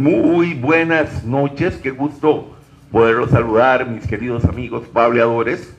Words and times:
Muy 0.00 0.54
buenas 0.54 1.26
noches, 1.26 1.76
qué 1.76 1.90
gusto 1.90 2.56
poderlos 2.90 3.32
saludar, 3.32 3.86
mis 3.86 4.06
queridos 4.06 4.46
amigos 4.46 4.88
pableadores. 4.88 5.76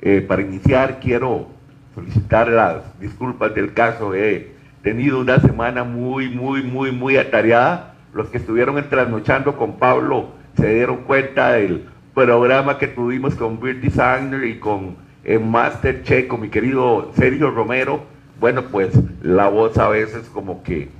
Eh, 0.00 0.24
para 0.24 0.42
iniciar, 0.42 1.00
quiero 1.00 1.48
solicitar 1.92 2.46
las 2.46 3.00
disculpas 3.00 3.52
del 3.52 3.74
caso. 3.74 4.14
He 4.14 4.52
tenido 4.84 5.18
una 5.18 5.40
semana 5.40 5.82
muy, 5.82 6.28
muy, 6.28 6.62
muy, 6.62 6.92
muy 6.92 7.16
atareada. 7.16 7.96
Los 8.12 8.28
que 8.28 8.38
estuvieron 8.38 8.80
trasnochando 8.88 9.56
con 9.56 9.76
Pablo 9.76 10.28
se 10.56 10.72
dieron 10.72 10.98
cuenta 10.98 11.54
del 11.54 11.84
programa 12.14 12.78
que 12.78 12.86
tuvimos 12.86 13.34
con 13.34 13.58
Bill 13.58 13.80
Designer 13.80 14.44
y 14.44 14.60
con 14.60 14.94
el 15.24 15.40
Master 15.40 16.04
Che, 16.04 16.28
con 16.28 16.42
mi 16.42 16.48
querido 16.48 17.10
Sergio 17.16 17.50
Romero. 17.50 18.04
Bueno, 18.38 18.66
pues 18.70 18.96
la 19.20 19.48
voz 19.48 19.76
a 19.78 19.88
veces 19.88 20.28
como 20.28 20.62
que 20.62 20.90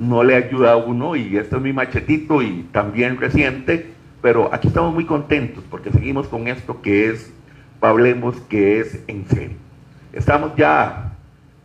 no 0.00 0.24
le 0.24 0.34
ayuda 0.34 0.72
a 0.72 0.76
uno 0.76 1.14
y 1.14 1.36
esto 1.36 1.56
es 1.56 1.62
mi 1.62 1.74
machetito 1.74 2.40
y 2.40 2.66
también 2.72 3.20
reciente, 3.20 3.92
pero 4.22 4.52
aquí 4.52 4.68
estamos 4.68 4.94
muy 4.94 5.04
contentos 5.04 5.62
porque 5.70 5.92
seguimos 5.92 6.26
con 6.26 6.48
esto 6.48 6.80
que 6.80 7.10
es, 7.10 7.30
hablemos 7.82 8.34
que 8.48 8.80
es 8.80 8.98
en 9.08 9.28
serio. 9.28 9.58
Estamos 10.14 10.56
ya 10.56 11.12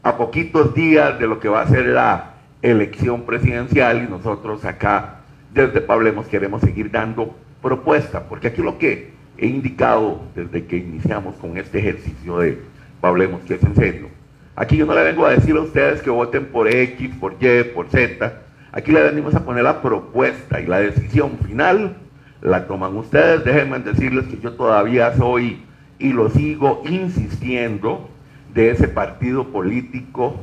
a 0.04 0.18
poquitos 0.18 0.76
días 0.76 1.18
de 1.18 1.28
lo 1.28 1.40
que 1.40 1.48
va 1.48 1.62
a 1.62 1.68
ser 1.68 1.88
la 1.88 2.34
elección 2.62 3.24
presidencial 3.24 4.04
y 4.04 4.12
nosotros 4.12 4.66
acá 4.66 5.22
desde 5.54 5.80
Pablemos 5.80 6.28
queremos 6.28 6.62
seguir 6.62 6.92
dando 6.92 7.34
propuesta, 7.62 8.28
porque 8.28 8.50
aquí 8.50 8.62
lo 8.62 8.78
que 8.78 9.14
he 9.38 9.48
indicado 9.48 10.22
desde 10.36 10.66
que 10.66 10.76
iniciamos 10.76 11.36
con 11.38 11.58
este 11.58 11.80
ejercicio 11.80 12.40
de 12.40 12.60
Pablemos 13.00 13.42
que 13.44 13.54
es 13.54 13.64
en 13.64 13.76
serio, 13.76 14.10
Aquí 14.58 14.78
yo 14.78 14.86
no 14.86 14.96
le 14.96 15.04
vengo 15.04 15.26
a 15.26 15.32
decir 15.32 15.56
a 15.58 15.62
ustedes 15.62 16.02
que 16.02 16.10
voten 16.10 16.46
por 16.46 16.68
X, 16.68 17.12
por 17.20 17.34
Y, 17.42 17.64
por 17.74 17.90
Z. 17.90 18.42
Aquí 18.72 18.92
le 18.92 19.02
venimos 19.04 19.36
a 19.36 19.44
poner 19.44 19.64
la 19.64 19.82
propuesta 19.82 20.62
y 20.62 20.66
la 20.66 20.80
decisión 20.80 21.38
final 21.46 21.98
la 22.42 22.66
toman 22.66 22.96
ustedes. 22.96 23.44
Déjenme 23.44 23.80
decirles 23.80 24.28
que 24.28 24.40
yo 24.40 24.54
todavía 24.54 25.14
soy 25.18 25.62
y 26.00 26.14
lo 26.14 26.30
sigo 26.30 26.84
insistiendo 26.86 28.10
de 28.54 28.72
ese 28.72 28.88
partido 28.88 29.50
político 29.52 30.38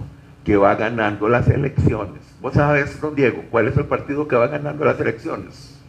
que 0.45 0.57
va 0.57 0.75
ganando 0.75 1.29
las 1.29 1.49
elecciones. 1.49 2.21
¿Vos 2.43 2.55
sabes, 2.55 3.01
don 3.01 3.15
Diego, 3.15 3.45
cuál 3.51 3.69
es 3.69 3.77
el 3.79 3.87
partido 3.87 4.29
que 4.29 4.37
va 4.37 4.49
ganando 4.49 4.85
las 4.85 5.01
elecciones? 5.01 5.81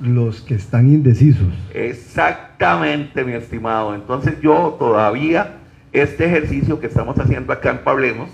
Los 0.00 0.40
que 0.40 0.54
están 0.54 0.88
indecisos. 0.88 1.52
Exactamente, 1.74 3.22
mi 3.24 3.32
estimado. 3.32 3.94
Entonces 3.94 4.40
yo 4.40 4.76
todavía 4.78 5.58
este 5.92 6.24
ejercicio 6.24 6.80
que 6.80 6.86
estamos 6.86 7.18
haciendo 7.18 7.52
acá 7.52 7.70
en 7.70 7.78
Pablemos 7.78 8.30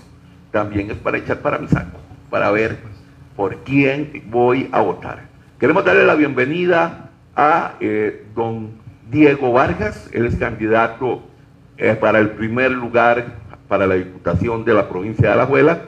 también 0.51 0.89
es 0.91 0.97
para 0.97 1.17
echar 1.17 1.39
para 1.39 1.57
mi 1.57 1.67
saco, 1.67 1.99
para 2.29 2.51
ver 2.51 2.77
por 3.35 3.57
quién 3.63 4.23
voy 4.29 4.69
a 4.71 4.81
votar. 4.81 5.23
Queremos 5.59 5.83
darle 5.83 6.05
la 6.05 6.15
bienvenida 6.15 7.09
a 7.35 7.73
eh, 7.79 8.25
don 8.33 8.71
Diego 9.11 9.51
Vargas, 9.51 10.09
él 10.13 10.25
es 10.25 10.35
candidato 10.35 11.23
eh, 11.77 11.95
para 11.99 12.19
el 12.19 12.31
primer 12.31 12.71
lugar 12.71 13.37
para 13.67 13.85
la 13.87 13.95
Diputación 13.95 14.65
de 14.65 14.73
la 14.73 14.89
provincia 14.89 15.27
de 15.27 15.33
Alajuela 15.33 15.81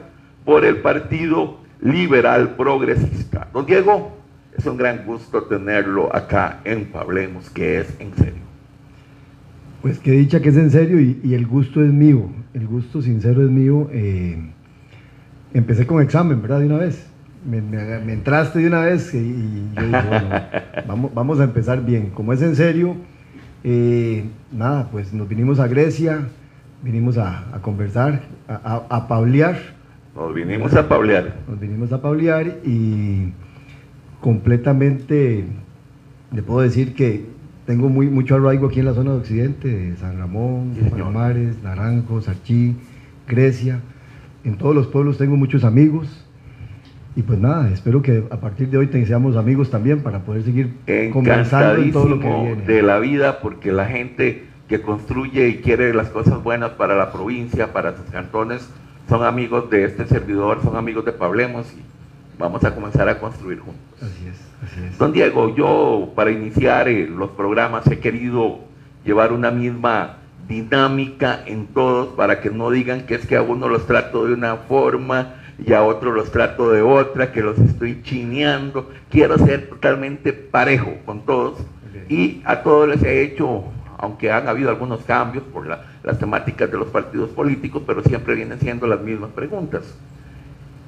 por 0.44 0.64
el 0.64 0.76
Partido 0.78 1.58
Liberal 1.80 2.54
Progresista. 2.56 3.48
Don 3.52 3.66
Diego, 3.66 4.16
es 4.56 4.66
un 4.66 4.76
gran 4.76 5.04
gusto 5.04 5.44
tenerlo 5.44 6.14
acá 6.14 6.60
en 6.64 6.84
Pablemos, 6.86 7.50
que 7.50 7.80
es 7.80 7.94
en 7.98 8.14
serio. 8.14 8.51
Pues 9.82 9.98
que 9.98 10.12
dicha 10.12 10.40
que 10.40 10.50
es 10.50 10.56
en 10.56 10.70
serio 10.70 11.00
y, 11.00 11.34
el 11.34 11.44
gusto 11.44 11.82
es 11.84 11.92
mío, 11.92 12.30
el 12.54 12.68
gusto 12.68 13.02
sincero 13.02 13.42
es 13.42 13.50
mío. 13.50 13.88
Eh, 13.92 14.38
empecé 15.52 15.88
con 15.88 16.00
examen, 16.00 16.40
¿verdad? 16.40 16.60
De 16.60 16.66
una 16.66 16.78
vez. 16.78 17.04
Me, 17.44 17.58
entraste 18.12 18.60
de 18.60 18.68
una 18.68 18.82
vez 18.82 19.12
y, 19.12 19.68
yo 19.74 19.82
dije, 19.82 20.08
bueno, 20.08 20.28
vamos, 20.86 21.14
vamos, 21.14 21.40
a 21.40 21.44
empezar 21.44 21.84
bien. 21.84 22.10
Como 22.10 22.32
es 22.32 22.40
en 22.42 22.54
serio, 22.54 22.94
eh, 23.64 24.24
nada, 24.52 24.88
pues 24.92 25.12
nos 25.12 25.28
vinimos 25.28 25.58
a 25.58 25.66
Grecia, 25.66 26.28
vinimos 26.84 27.18
a, 27.18 27.44
conversar, 27.60 28.22
a, 28.46 28.86
a, 28.88 29.08
paulear. 29.08 29.58
Nos 30.14 30.32
vinimos 30.32 30.74
a 30.74 30.88
paulear. 30.88 31.34
Nos 31.48 31.58
vinimos 31.58 31.90
a 31.90 32.00
paulear 32.00 32.58
y 32.64 33.32
completamente 34.20 35.44
le 36.32 36.42
puedo 36.42 36.60
decir 36.60 36.94
que 36.94 37.26
tengo 37.66 37.88
muy, 37.88 38.08
mucho 38.08 38.34
arraigo 38.36 38.66
aquí 38.66 38.80
en 38.80 38.86
la 38.86 38.94
zona 38.94 39.12
de 39.12 39.18
Occidente, 39.18 39.68
de 39.68 39.96
San 39.96 40.18
Ramón, 40.18 40.74
sí, 40.74 40.88
Palomares, 40.90 41.62
Naranjo, 41.62 42.20
Sarchí, 42.20 42.74
Grecia. 43.28 43.80
En 44.44 44.56
todos 44.56 44.74
los 44.74 44.88
pueblos 44.88 45.18
tengo 45.18 45.36
muchos 45.36 45.64
amigos. 45.64 46.26
Y 47.14 47.22
pues 47.22 47.38
nada, 47.38 47.70
espero 47.70 48.00
que 48.00 48.24
a 48.30 48.36
partir 48.38 48.68
de 48.68 48.78
hoy 48.78 48.86
tengamos 48.86 49.36
amigos 49.36 49.70
también 49.70 50.00
para 50.00 50.20
poder 50.20 50.44
seguir 50.44 50.72
conversando 51.12 51.82
en 51.82 51.92
todo 51.92 52.08
lo 52.08 52.18
que 52.18 52.26
viene. 52.26 52.62
de 52.62 52.82
la 52.82 52.98
vida, 52.98 53.40
porque 53.40 53.70
la 53.70 53.84
gente 53.86 54.44
que 54.66 54.80
construye 54.80 55.48
y 55.48 55.56
quiere 55.56 55.92
las 55.92 56.08
cosas 56.08 56.42
buenas 56.42 56.70
para 56.70 56.96
la 56.96 57.12
provincia, 57.12 57.74
para 57.74 57.94
sus 57.94 58.06
cantones, 58.06 58.66
son 59.10 59.22
amigos 59.24 59.68
de 59.68 59.84
este 59.84 60.06
servidor, 60.06 60.60
son 60.62 60.76
amigos 60.76 61.04
de 61.04 61.12
Pablemos 61.12 61.66
y 61.74 61.82
vamos 62.38 62.64
a 62.64 62.74
comenzar 62.74 63.08
a 63.08 63.18
construir 63.18 63.60
juntos. 63.60 63.80
Así 64.00 64.28
es. 64.28 64.98
Don 64.98 65.12
Diego, 65.12 65.54
yo 65.54 66.12
para 66.14 66.30
iniciar 66.30 66.88
eh, 66.88 67.06
los 67.06 67.30
programas 67.30 67.86
he 67.88 67.98
querido 67.98 68.60
llevar 69.04 69.32
una 69.32 69.50
misma 69.50 70.18
dinámica 70.48 71.40
en 71.46 71.66
todos 71.66 72.14
para 72.14 72.40
que 72.40 72.50
no 72.50 72.70
digan 72.70 73.06
que 73.06 73.14
es 73.14 73.26
que 73.26 73.36
a 73.36 73.42
uno 73.42 73.68
los 73.68 73.86
trato 73.86 74.26
de 74.26 74.34
una 74.34 74.56
forma 74.56 75.34
y 75.64 75.72
a 75.72 75.82
otro 75.82 76.12
los 76.12 76.30
trato 76.30 76.70
de 76.70 76.82
otra, 76.82 77.32
que 77.32 77.42
los 77.42 77.58
estoy 77.58 78.02
chineando. 78.02 78.90
Quiero 79.10 79.38
ser 79.38 79.68
totalmente 79.68 80.32
parejo 80.32 80.94
con 81.04 81.24
todos 81.24 81.58
y 82.08 82.42
a 82.44 82.62
todos 82.62 82.88
les 82.88 83.02
he 83.02 83.22
hecho, 83.22 83.64
aunque 83.98 84.30
han 84.30 84.48
habido 84.48 84.70
algunos 84.70 85.02
cambios 85.04 85.44
por 85.44 85.66
las 85.66 86.18
temáticas 86.18 86.70
de 86.70 86.78
los 86.78 86.88
partidos 86.88 87.30
políticos, 87.30 87.82
pero 87.86 88.02
siempre 88.02 88.34
vienen 88.34 88.58
siendo 88.60 88.86
las 88.86 89.00
mismas 89.00 89.30
preguntas. 89.30 89.94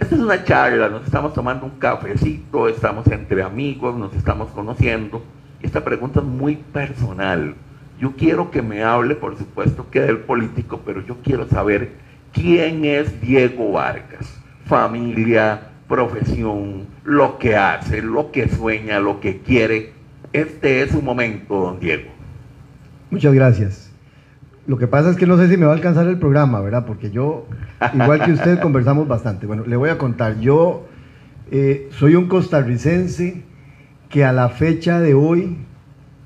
Esta 0.00 0.16
es 0.16 0.21
una 0.21 0.43
charla, 0.43 0.88
nos 0.88 1.05
estamos 1.05 1.32
tomando 1.34 1.66
un 1.66 1.78
cafecito, 1.78 2.69
estamos 2.69 3.06
entre 3.06 3.43
amigos, 3.43 3.97
nos 3.97 4.12
estamos 4.15 4.50
conociendo. 4.50 5.22
Esta 5.62 5.84
pregunta 5.84 6.19
es 6.19 6.27
muy 6.27 6.56
personal. 6.56 7.55
Yo 8.00 8.12
quiero 8.16 8.50
que 8.50 8.60
me 8.60 8.82
hable, 8.82 9.15
por 9.15 9.38
supuesto, 9.38 9.88
que 9.91 10.00
del 10.00 10.19
político, 10.19 10.81
pero 10.84 11.00
yo 11.06 11.19
quiero 11.22 11.49
saber 11.49 11.93
quién 12.32 12.84
es 12.84 13.21
Diego 13.21 13.71
Vargas. 13.72 14.41
Familia, 14.66 15.69
profesión, 15.88 16.87
lo 17.05 17.38
que 17.38 17.55
hace, 17.55 18.03
lo 18.03 18.32
que 18.32 18.49
sueña, 18.49 18.99
lo 18.99 19.21
que 19.21 19.43
quiere. 19.43 19.93
Este 20.32 20.82
es 20.82 20.91
su 20.91 21.03
momento, 21.03 21.55
don 21.55 21.78
Diego. 21.78 22.11
Muchas 23.11 23.32
gracias. 23.32 23.84
Lo 24.67 24.79
que 24.79 24.87
pasa 24.87 25.11
es 25.11 25.17
que 25.17 25.27
no 25.27 25.37
sé 25.37 25.49
si 25.49 25.57
me 25.57 25.67
va 25.67 25.73
a 25.73 25.75
alcanzar 25.75 26.07
el 26.07 26.19
programa, 26.19 26.61
¿verdad? 26.61 26.87
Porque 26.87 27.11
yo, 27.11 27.47
igual 27.93 28.25
que 28.25 28.33
usted, 28.33 28.59
conversamos 28.63 29.07
bastante. 29.07 29.47
Bueno, 29.47 29.65
le 29.67 29.77
voy 29.77 29.91
a 29.91 29.99
contar. 29.99 30.41
Yo 30.41 30.87
eh, 31.51 31.89
soy 31.91 32.15
un 32.15 32.29
costarricense 32.29 33.43
que 34.09 34.25
a 34.25 34.33
la 34.33 34.49
fecha 34.49 35.01
de 35.01 35.13
hoy 35.13 35.59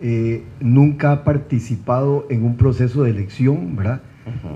eh, 0.00 0.44
nunca 0.60 1.10
ha 1.12 1.24
participado 1.24 2.26
en 2.30 2.44
un 2.44 2.56
proceso 2.56 3.02
de 3.02 3.10
elección, 3.10 3.74
¿verdad? 3.76 4.02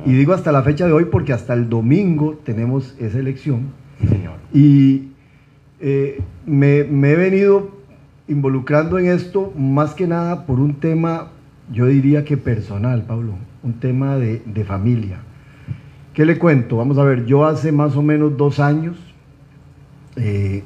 Y 0.04 0.12
digo 0.12 0.34
hasta 0.34 0.52
la 0.52 0.62
fecha 0.62 0.86
de 0.86 0.92
hoy 0.92 1.06
porque 1.06 1.32
hasta 1.32 1.54
el 1.54 1.70
domingo 1.70 2.38
tenemos 2.44 2.94
esa 3.00 3.18
elección. 3.18 3.72
señor. 4.06 4.34
Y 4.52 5.08
eh, 5.80 6.20
me, 6.44 6.84
me 6.84 7.12
he 7.12 7.16
venido 7.16 7.70
involucrando 8.28 8.98
en 8.98 9.06
esto 9.06 9.50
más 9.56 9.94
que 9.94 10.06
nada 10.06 10.44
por 10.44 10.60
un 10.60 10.74
tema, 10.74 11.28
yo 11.72 11.86
diría 11.86 12.24
que 12.24 12.36
personal, 12.36 13.04
Pablo 13.04 13.32
un 13.62 13.74
tema 13.74 14.16
de, 14.16 14.64
familia. 14.64 15.18
¿Qué 16.14 16.24
le 16.24 16.38
cuento? 16.38 16.76
Vamos 16.76 16.98
a 16.98 17.04
ver, 17.04 17.24
yo 17.24 17.46
hace 17.46 17.72
más 17.72 17.96
o 17.96 18.02
menos 18.02 18.36
dos 18.36 18.60
años, 18.60 18.96
eh, 20.16 20.62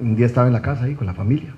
un 0.00 0.16
día 0.16 0.26
estaba 0.26 0.46
en 0.46 0.52
la 0.52 0.62
casa 0.62 0.84
ahí 0.84 0.94
con 0.94 1.06
la 1.06 1.14
familia 1.14 1.54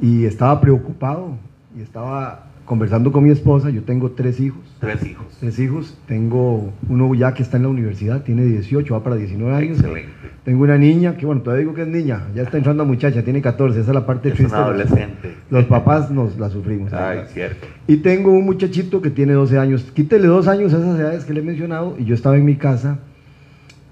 y 0.00 0.24
estaba 0.24 0.60
preocupado 0.60 1.38
y 1.76 1.80
estaba 1.80 2.46
conversando 2.64 3.12
con 3.12 3.24
mi 3.24 3.30
esposa, 3.30 3.70
yo 3.70 3.82
tengo 3.82 4.12
tres 4.12 4.40
hijos. 4.40 4.60
Tres 4.80 5.04
hijos. 5.04 5.26
Tres 5.40 5.58
hijos. 5.58 5.98
Tengo 6.06 6.72
uno 6.88 7.14
ya 7.14 7.34
que 7.34 7.42
está 7.42 7.56
en 7.56 7.64
la 7.64 7.68
universidad, 7.68 8.22
tiene 8.22 8.44
18, 8.44 8.94
va 8.94 9.02
para 9.02 9.16
19 9.16 9.54
años. 9.54 9.78
Excelente. 9.78 10.10
Tengo 10.44 10.64
una 10.64 10.76
niña, 10.76 11.16
que 11.16 11.24
bueno, 11.24 11.40
todavía 11.40 11.60
digo 11.60 11.74
que 11.74 11.82
es 11.82 11.88
niña, 11.88 12.28
ya 12.34 12.42
está 12.42 12.58
entrando 12.58 12.82
a 12.82 12.86
muchacha, 12.86 13.22
tiene 13.22 13.40
14, 13.40 13.80
esa 13.80 13.90
es 13.90 13.94
la 13.94 14.04
parte 14.04 14.28
es 14.28 14.34
triste. 14.34 14.54
Una 14.54 14.64
adolescente. 14.64 15.34
Los 15.50 15.64
papás 15.64 16.10
nos 16.10 16.38
la 16.38 16.50
sufrimos. 16.50 16.92
Ay, 16.92 17.20
cierto. 17.28 17.66
Y 17.86 17.98
tengo 17.98 18.30
un 18.30 18.44
muchachito 18.44 19.00
que 19.00 19.10
tiene 19.10 19.32
12 19.32 19.58
años. 19.58 19.90
Quítele 19.94 20.26
dos 20.26 20.48
años 20.48 20.74
a 20.74 20.78
esas 20.78 20.98
edades 20.98 21.24
que 21.24 21.32
le 21.32 21.40
he 21.40 21.42
mencionado 21.42 21.96
y 21.98 22.04
yo 22.04 22.14
estaba 22.14 22.36
en 22.36 22.44
mi 22.44 22.56
casa. 22.56 22.98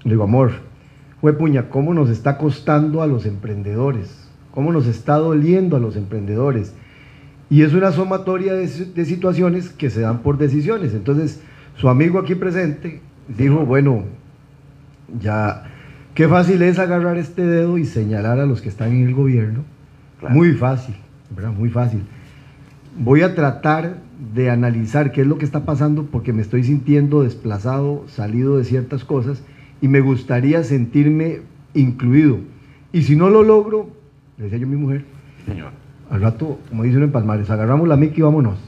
Le 0.03 0.11
digo, 0.11 0.23
amor, 0.23 0.51
fue 1.21 1.33
puña, 1.33 1.69
¿cómo 1.69 1.93
nos 1.93 2.09
está 2.09 2.37
costando 2.37 3.01
a 3.01 3.07
los 3.07 3.25
emprendedores? 3.25 4.27
¿Cómo 4.51 4.71
nos 4.71 4.85
está 4.85 5.15
doliendo 5.15 5.75
a 5.75 5.79
los 5.79 5.95
emprendedores? 5.95 6.75
Y 7.53 7.61
es 7.61 7.73
una 7.75 7.91
sumatoria 7.91 8.53
de, 8.53 8.67
situaciones 8.67 9.69
que 9.69 9.91
se 9.91 10.01
dan 10.01 10.23
por 10.23 10.39
decisiones. 10.39 10.95
Entonces, 10.95 11.39
su 11.77 11.87
amigo 11.87 12.17
aquí 12.17 12.33
presente 12.33 12.99
dijo, 13.27 13.63
bueno, 13.63 14.05
ya 15.19 15.69
Qué 16.15 16.27
fácil 16.27 16.61
es 16.61 16.77
agarrar 16.77 17.17
este 17.17 17.43
dedo 17.43 17.79
y 17.79 17.85
señalar 17.85 18.39
a 18.39 18.45
los 18.45 18.61
que 18.61 18.69
están 18.69 18.91
en 18.91 19.07
el 19.07 19.15
gobierno. 19.15 19.63
Claro. 20.19 20.35
Muy 20.35 20.53
fácil, 20.53 20.95
¿verdad? 21.35 21.51
Muy 21.51 21.69
fácil. 21.69 22.03
Voy 22.99 23.21
a 23.23 23.33
tratar 23.33 23.97
de 24.35 24.51
analizar 24.51 25.11
qué 25.11 25.21
es 25.21 25.27
lo 25.27 25.39
que 25.39 25.45
está 25.45 25.65
pasando 25.65 26.05
porque 26.05 26.31
me 26.31 26.43
estoy 26.43 26.63
sintiendo 26.63 27.23
desplazado, 27.23 28.07
salido 28.07 28.57
de 28.57 28.63
ciertas 28.63 29.03
cosas 29.03 29.43
y 29.81 29.87
me 29.87 30.01
gustaría 30.01 30.63
sentirme 30.63 31.41
incluido. 31.73 32.37
Y 32.91 33.01
si 33.03 33.15
no 33.15 33.31
lo 33.31 33.41
logro, 33.41 33.89
le 34.37 34.43
decía 34.43 34.59
yo 34.59 34.67
a 34.67 34.69
mi 34.69 34.77
mujer, 34.77 35.05
Señor. 35.47 35.82
Al 36.09 36.21
rato, 36.21 36.59
como 36.69 36.83
dicen 36.83 37.03
en 37.03 37.11
Palmares, 37.11 37.49
agarramos 37.49 37.87
la 37.87 37.97
mica 37.97 38.15
y 38.17 38.21
vámonos, 38.21 38.59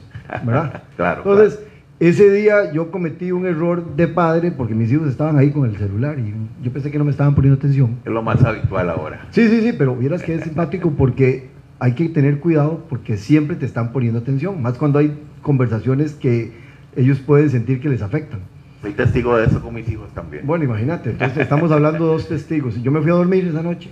¿verdad? 0.46 0.84
Claro, 0.96 1.22
Entonces, 1.26 1.60
ese 2.00 2.30
día 2.30 2.72
yo 2.74 2.92
cometí 2.92 3.32
un 3.32 3.46
error 3.46 3.96
de 3.96 4.08
padre 4.08 4.52
porque 4.52 4.74
mis 4.76 4.92
hijos 4.92 5.08
estaban 5.08 5.38
ahí 5.38 5.52
con 5.52 5.66
el 5.70 5.78
celular 5.78 6.20
y 6.20 6.34
yo 6.64 6.72
pensé 6.72 6.92
que 6.92 6.98
no 6.98 7.06
me 7.06 7.12
estaban 7.12 7.36
poniendo 7.36 7.58
atención. 7.58 7.98
Es 8.04 8.12
lo 8.12 8.22
más 8.22 8.44
habitual 8.44 8.90
ahora. 8.90 9.28
Sí, 9.32 9.48
sí, 9.48 9.62
sí, 9.62 9.74
pero 9.78 9.96
vieras 9.96 10.24
que 10.24 10.36
es 10.36 10.44
simpático 10.44 10.92
porque 10.92 11.50
hay 11.80 11.94
que 11.94 12.10
tener 12.10 12.40
cuidado 12.40 12.86
porque 12.90 13.18
siempre 13.18 13.56
te 13.56 13.66
están 13.66 13.92
poniendo 13.92 14.20
atención, 14.20 14.62
más 14.62 14.78
cuando 14.78 15.00
hay 15.00 15.18
conversaciones 15.42 16.14
que 16.14 16.54
ellos 16.96 17.20
pueden 17.20 17.50
sentir 17.50 17.80
que 17.80 17.90
les 17.90 18.02
afectan. 18.02 18.42
Soy 18.82 18.94
testigo 18.94 19.36
de 19.38 19.46
eso 19.46 19.62
con 19.62 19.74
mis 19.74 19.90
hijos 19.90 20.14
también. 20.14 20.46
Bueno, 20.46 20.64
imagínate, 20.64 21.12
entonces 21.12 21.40
estamos 21.40 21.72
hablando 21.72 22.06
de 22.06 22.12
dos 22.14 22.28
testigos. 22.28 22.82
Yo 22.82 22.92
me 22.92 23.02
fui 23.02 23.12
a 23.12 23.16
dormir 23.16 23.46
esa 23.48 23.64
noche, 23.64 23.92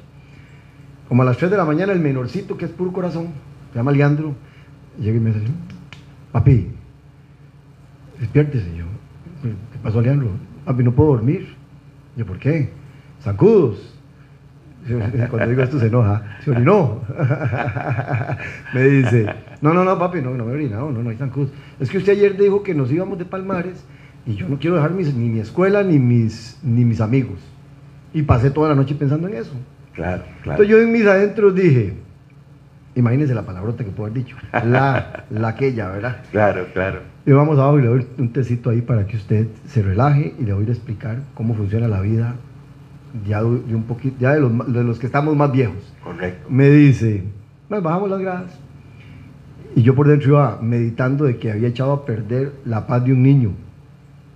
como 1.14 1.22
a 1.22 1.26
las 1.28 1.38
3 1.38 1.52
de 1.52 1.58
la 1.58 1.66
mañana, 1.66 1.94
el 1.94 2.00
menorcito, 2.00 2.58
que 2.58 2.66
es 2.66 2.72
puro 2.72 2.92
corazón, 2.92 3.28
se 3.72 3.78
llama 3.78 3.92
Leandro, 3.92 4.34
llega 5.00 5.16
y 5.16 5.20
me 5.20 5.30
dice, 5.30 5.46
papi, 6.32 6.70
despiértese. 8.20 8.76
Yo, 8.76 8.86
¿qué 9.44 9.78
pasó, 9.84 10.02
Leandro? 10.02 10.30
Papi, 10.66 10.84
no 10.84 10.92
puedo 10.92 11.12
dormir. 11.12 11.54
Yo, 12.18 12.26
¿por 12.26 12.40
qué? 12.40 12.72
Zancudos. 13.22 13.96
Cuando 15.30 15.50
digo 15.50 15.62
esto 15.62 15.80
se 15.80 15.86
enoja. 15.86 16.40
Se 16.44 16.50
orinó. 16.50 17.02
me 18.74 18.84
dice, 18.84 19.28
no, 19.62 19.72
no, 19.72 19.84
no, 19.84 20.00
papi, 20.00 20.20
no, 20.20 20.32
no 20.34 20.46
me 20.46 20.66
he 20.66 20.68
no, 20.68 20.90
no 20.90 21.08
hay 21.12 21.18
zancudos. 21.18 21.52
Es 21.80 21.92
que 21.92 22.00
usted 22.00 22.14
ayer 22.14 22.36
dijo 22.36 22.64
que 22.64 22.74
nos 22.74 22.92
íbamos 22.92 23.20
de 23.20 23.26
Palmares 23.26 23.86
y 24.26 24.34
yo 24.34 24.50
no 24.50 24.58
quiero 24.58 24.78
dejar 24.78 24.94
mis- 24.94 25.14
ni 25.14 25.30
mi 25.30 25.42
escuela 25.42 25.84
ni 25.84 26.00
mis, 26.00 26.58
ni 26.64 26.84
mis 26.84 27.02
amigos. 27.02 27.38
Y 28.16 28.24
pasé 28.24 28.50
toda 28.50 28.70
la 28.70 28.76
noche 28.76 28.96
pensando 28.96 29.28
en 29.28 29.36
eso. 29.36 29.54
Claro, 29.94 30.24
claro. 30.42 30.64
Entonces 30.64 30.68
yo 30.68 30.82
en 30.82 30.92
mis 30.92 31.06
adentros 31.06 31.56
dije, 31.56 31.94
imagínense 32.96 33.34
la 33.34 33.44
palabrota 33.44 33.84
que 33.84 33.92
puedo 33.92 34.10
haber 34.10 34.24
dicho, 34.24 34.36
la, 34.52 35.26
la 35.30 35.48
aquella, 35.48 35.90
¿verdad? 35.90 36.18
Claro, 36.32 36.66
claro. 36.74 37.00
Y 37.26 37.32
vamos 37.32 37.58
abajo 37.58 37.80
y 37.80 37.84
le 37.84 37.88
doy 37.88 38.08
un 38.18 38.34
tecito 38.34 38.70
ahí 38.70 38.82
para 38.82 39.08
que 39.08 39.18
usted 39.18 39.48
se 39.68 39.82
relaje 39.82 40.34
y 40.40 40.44
le 40.44 40.54
voy 40.54 40.66
a 40.68 40.72
explicar 40.72 41.20
cómo 41.34 41.54
funciona 41.54 41.88
la 41.88 42.02
vida 42.02 42.36
ya 43.28 43.42
de, 43.42 43.46
un 43.48 43.84
poquito, 43.84 44.18
ya 44.20 44.34
de 44.34 44.42
los, 44.42 44.74
de 44.74 44.84
los 44.84 45.00
que 45.00 45.06
estamos 45.06 45.36
más 45.36 45.52
viejos. 45.52 45.94
Correcto. 46.04 46.48
Me 46.50 46.70
dice, 46.70 47.24
nos 47.70 47.84
bajamos 47.84 48.10
las 48.10 48.20
gradas. 48.20 48.60
Y 49.76 49.82
yo 49.82 49.96
por 49.96 50.08
dentro 50.08 50.30
iba 50.30 50.60
meditando 50.62 51.26
de 51.26 51.38
que 51.38 51.52
había 51.52 51.68
echado 51.68 51.94
a 51.94 52.06
perder 52.06 52.54
la 52.66 52.86
paz 52.86 53.06
de 53.06 53.14
un 53.14 53.24
niño. 53.24 53.52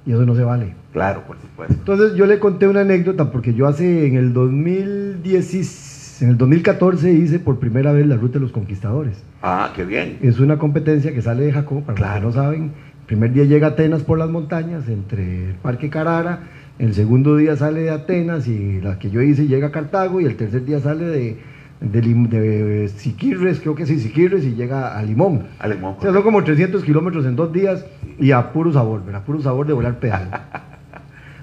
Y 0.05 0.11
eso 0.11 0.25
no 0.25 0.35
se 0.35 0.43
vale. 0.43 0.73
Claro, 0.97 1.21
por 1.27 1.37
supuesto. 1.39 1.75
Entonces 1.75 2.15
yo 2.15 2.25
le 2.25 2.39
conté 2.39 2.67
una 2.67 2.81
anécdota 2.81 3.31
porque 3.31 3.53
yo 3.53 3.67
hace 3.67 4.07
en 4.07 4.15
el 4.15 4.33
2010, 4.33 6.21
en 6.23 6.29
el 6.29 6.37
2014 6.37 7.11
hice 7.13 7.37
por 7.39 7.59
primera 7.59 7.91
vez 7.91 8.07
la 8.07 8.15
ruta 8.15 8.35
de 8.35 8.39
los 8.39 8.51
conquistadores. 8.51 9.23
Ah, 9.43 9.71
qué 9.75 9.85
bien. 9.85 10.17
Es 10.21 10.39
una 10.39 10.57
competencia 10.57 11.13
que 11.13 11.21
sale 11.21 11.43
de 11.43 11.51
Jacob, 11.53 11.83
para 11.83 11.95
Claro. 11.95 12.25
los 12.25 12.33
que 12.33 12.39
no 12.39 12.43
saben. 12.43 12.63
El 12.63 13.05
primer 13.05 13.31
día 13.31 13.43
llega 13.45 13.67
a 13.67 13.69
Atenas 13.71 14.01
por 14.01 14.17
las 14.17 14.29
montañas, 14.29 14.87
entre 14.89 15.49
el 15.49 15.53
Parque 15.55 15.89
Carara. 15.91 16.39
El 16.79 16.93
segundo 16.95 17.37
día 17.37 17.55
sale 17.55 17.81
de 17.81 17.89
Atenas 17.91 18.47
y 18.47 18.81
la 18.81 18.97
que 18.99 19.09
yo 19.11 19.21
hice 19.21 19.47
llega 19.47 19.67
a 19.67 19.71
Cartago. 19.71 20.19
Y 20.19 20.25
el 20.25 20.35
tercer 20.35 20.65
día 20.65 20.79
sale 20.79 21.05
de, 21.05 21.37
de, 21.79 22.01
Lim- 22.03 22.27
de 22.27 22.87
Siquirres, 22.89 23.59
creo 23.61 23.75
que 23.75 23.85
sí, 23.85 23.99
Siquirres, 23.99 24.43
y 24.43 24.55
llega 24.55 24.97
a 24.97 25.03
Limón. 25.03 25.43
Alemán. 25.59 25.93
O 25.99 26.01
sea, 26.01 26.11
son 26.11 26.23
como 26.23 26.43
300 26.43 26.83
kilómetros 26.83 27.25
en 27.27 27.35
dos 27.35 27.53
días 27.53 27.85
y 28.19 28.31
a 28.31 28.51
puro 28.51 28.73
sabor, 28.73 29.05
¿verdad? 29.05 29.23
Puro 29.23 29.39
sabor 29.41 29.67
de 29.67 29.73
volar 29.73 29.99
pedal. 29.99 30.29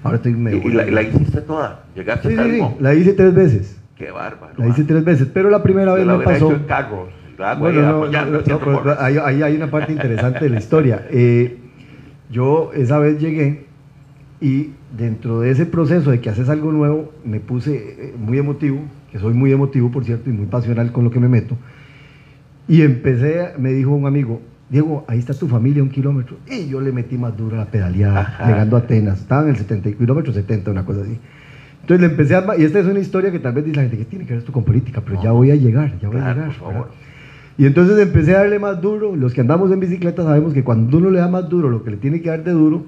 Ahora 0.05 0.17
estoy 0.17 0.33
medio... 0.33 0.61
y 0.63 0.71
la, 0.71 0.87
y 0.87 0.91
la 0.91 1.01
hiciste 1.01 1.41
toda. 1.41 1.83
Llegaste 1.95 2.29
Sí, 2.29 2.35
hasta 2.35 2.49
sí, 2.49 2.59
sí, 2.59 2.75
la 2.79 2.93
hice 2.93 3.13
tres 3.13 3.33
veces. 3.33 3.81
Qué 3.97 4.11
bárbaro. 4.11 4.53
La 4.57 4.67
hice 4.67 4.83
ah. 4.83 4.87
tres 4.87 5.03
veces, 5.03 5.27
pero 5.33 5.49
la 5.49 5.63
primera 5.63 5.93
vez 5.93 6.05
la 6.05 6.17
me 6.17 6.23
pasó... 6.23 6.51
hecho 6.51 6.63
en 6.63 6.71
hago 6.71 7.09
Bueno, 7.59 7.79
ahí 7.79 7.85
no, 7.85 8.25
no, 8.25 8.41
no, 8.41 8.59
pero 8.59 8.95
ahí 8.99 9.41
hay 9.41 9.55
una 9.55 9.71
parte 9.71 9.93
interesante 9.93 10.45
de 10.45 10.49
la 10.49 10.59
historia. 10.59 11.07
Eh, 11.11 11.57
yo 12.31 12.71
esa 12.73 12.97
vez 12.99 13.19
llegué 13.19 13.65
y 14.41 14.71
dentro 14.97 15.41
de 15.41 15.51
ese 15.51 15.65
proceso 15.65 16.11
de 16.11 16.19
que 16.19 16.29
haces 16.29 16.49
algo 16.49 16.71
nuevo, 16.71 17.11
me 17.23 17.39
puse 17.39 17.75
eh, 17.75 18.13
muy 18.17 18.37
emotivo, 18.37 18.79
que 19.11 19.19
soy 19.19 19.33
muy 19.33 19.51
emotivo, 19.51 19.91
por 19.91 20.05
cierto, 20.05 20.29
y 20.29 20.33
muy 20.33 20.45
pasional 20.45 20.91
con 20.91 21.03
lo 21.03 21.11
que 21.11 21.19
me 21.19 21.27
meto. 21.27 21.57
Y 22.67 22.81
empecé, 22.81 23.53
me 23.57 23.71
dijo 23.73 23.91
un 23.91 24.07
amigo, 24.07 24.41
Diego, 24.69 25.05
ahí 25.07 25.19
está 25.19 25.33
tu 25.33 25.47
familia, 25.47 25.83
un 25.83 25.89
kilómetro. 25.89 26.37
Y 26.49 26.67
yo 26.67 26.81
le 26.81 26.91
metí 26.91 27.17
más 27.17 27.37
duro 27.37 27.55
a 27.55 27.59
la 27.59 27.65
pedaleada, 27.65 28.21
Ajá. 28.21 28.47
llegando 28.47 28.75
a 28.75 28.79
Atenas. 28.79 29.19
Estaba 29.19 29.43
en 29.43 29.49
el 29.49 29.57
70 29.57 29.91
kilómetro 29.91 30.33
70, 30.33 30.71
una 30.71 30.83
cosa 30.85 31.01
así. 31.01 31.17
Entonces 31.81 32.01
le 32.01 32.11
empecé 32.11 32.35
a... 32.35 32.43
Y 32.57 32.63
esta 32.63 32.79
es 32.79 32.87
una 32.87 32.99
historia 32.99 33.31
que 33.31 33.37
tal 33.39 33.53
vez 33.53 33.63
dice 33.65 33.75
la 33.77 33.83
gente, 33.83 33.97
¿qué 33.97 34.05
tiene 34.05 34.25
que 34.25 34.31
ver 34.33 34.39
esto 34.39 34.51
con 34.51 34.63
política? 34.63 35.01
Pero 35.05 35.21
ya 35.21 35.29
No. 35.29 35.35
voy 35.35 35.51
a 35.51 35.55
llegar, 35.55 35.99
ya 36.01 36.07
voy 36.07 36.17
a 36.17 36.21
Claro, 36.21 36.35
llegar. 36.41 36.57
por 36.57 36.73
favor. 36.73 36.87
Y 37.59 37.65
entonces 37.67 37.97
empecé 37.99 38.35
a 38.35 38.39
darle 38.39 38.57
más 38.57 38.81
duro. 38.81 39.15
Los 39.15 39.33
que 39.33 39.41
andamos 39.41 39.71
en 39.71 39.79
bicicleta 39.79 40.23
sabemos 40.23 40.51
que 40.53 40.63
cuando 40.63 40.97
uno 40.97 41.11
le 41.11 41.19
da 41.19 41.27
más 41.27 41.47
duro 41.47 41.69
lo 41.69 41.83
que 41.83 41.91
le 41.91 41.97
tiene 41.97 42.21
que 42.21 42.29
dar 42.29 42.43
de 42.43 42.51
duro, 42.51 42.83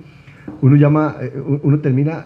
uno, 0.61 0.75
llama, 0.77 1.15
eh, 1.21 1.31
uno 1.61 1.77
termina 1.79 2.25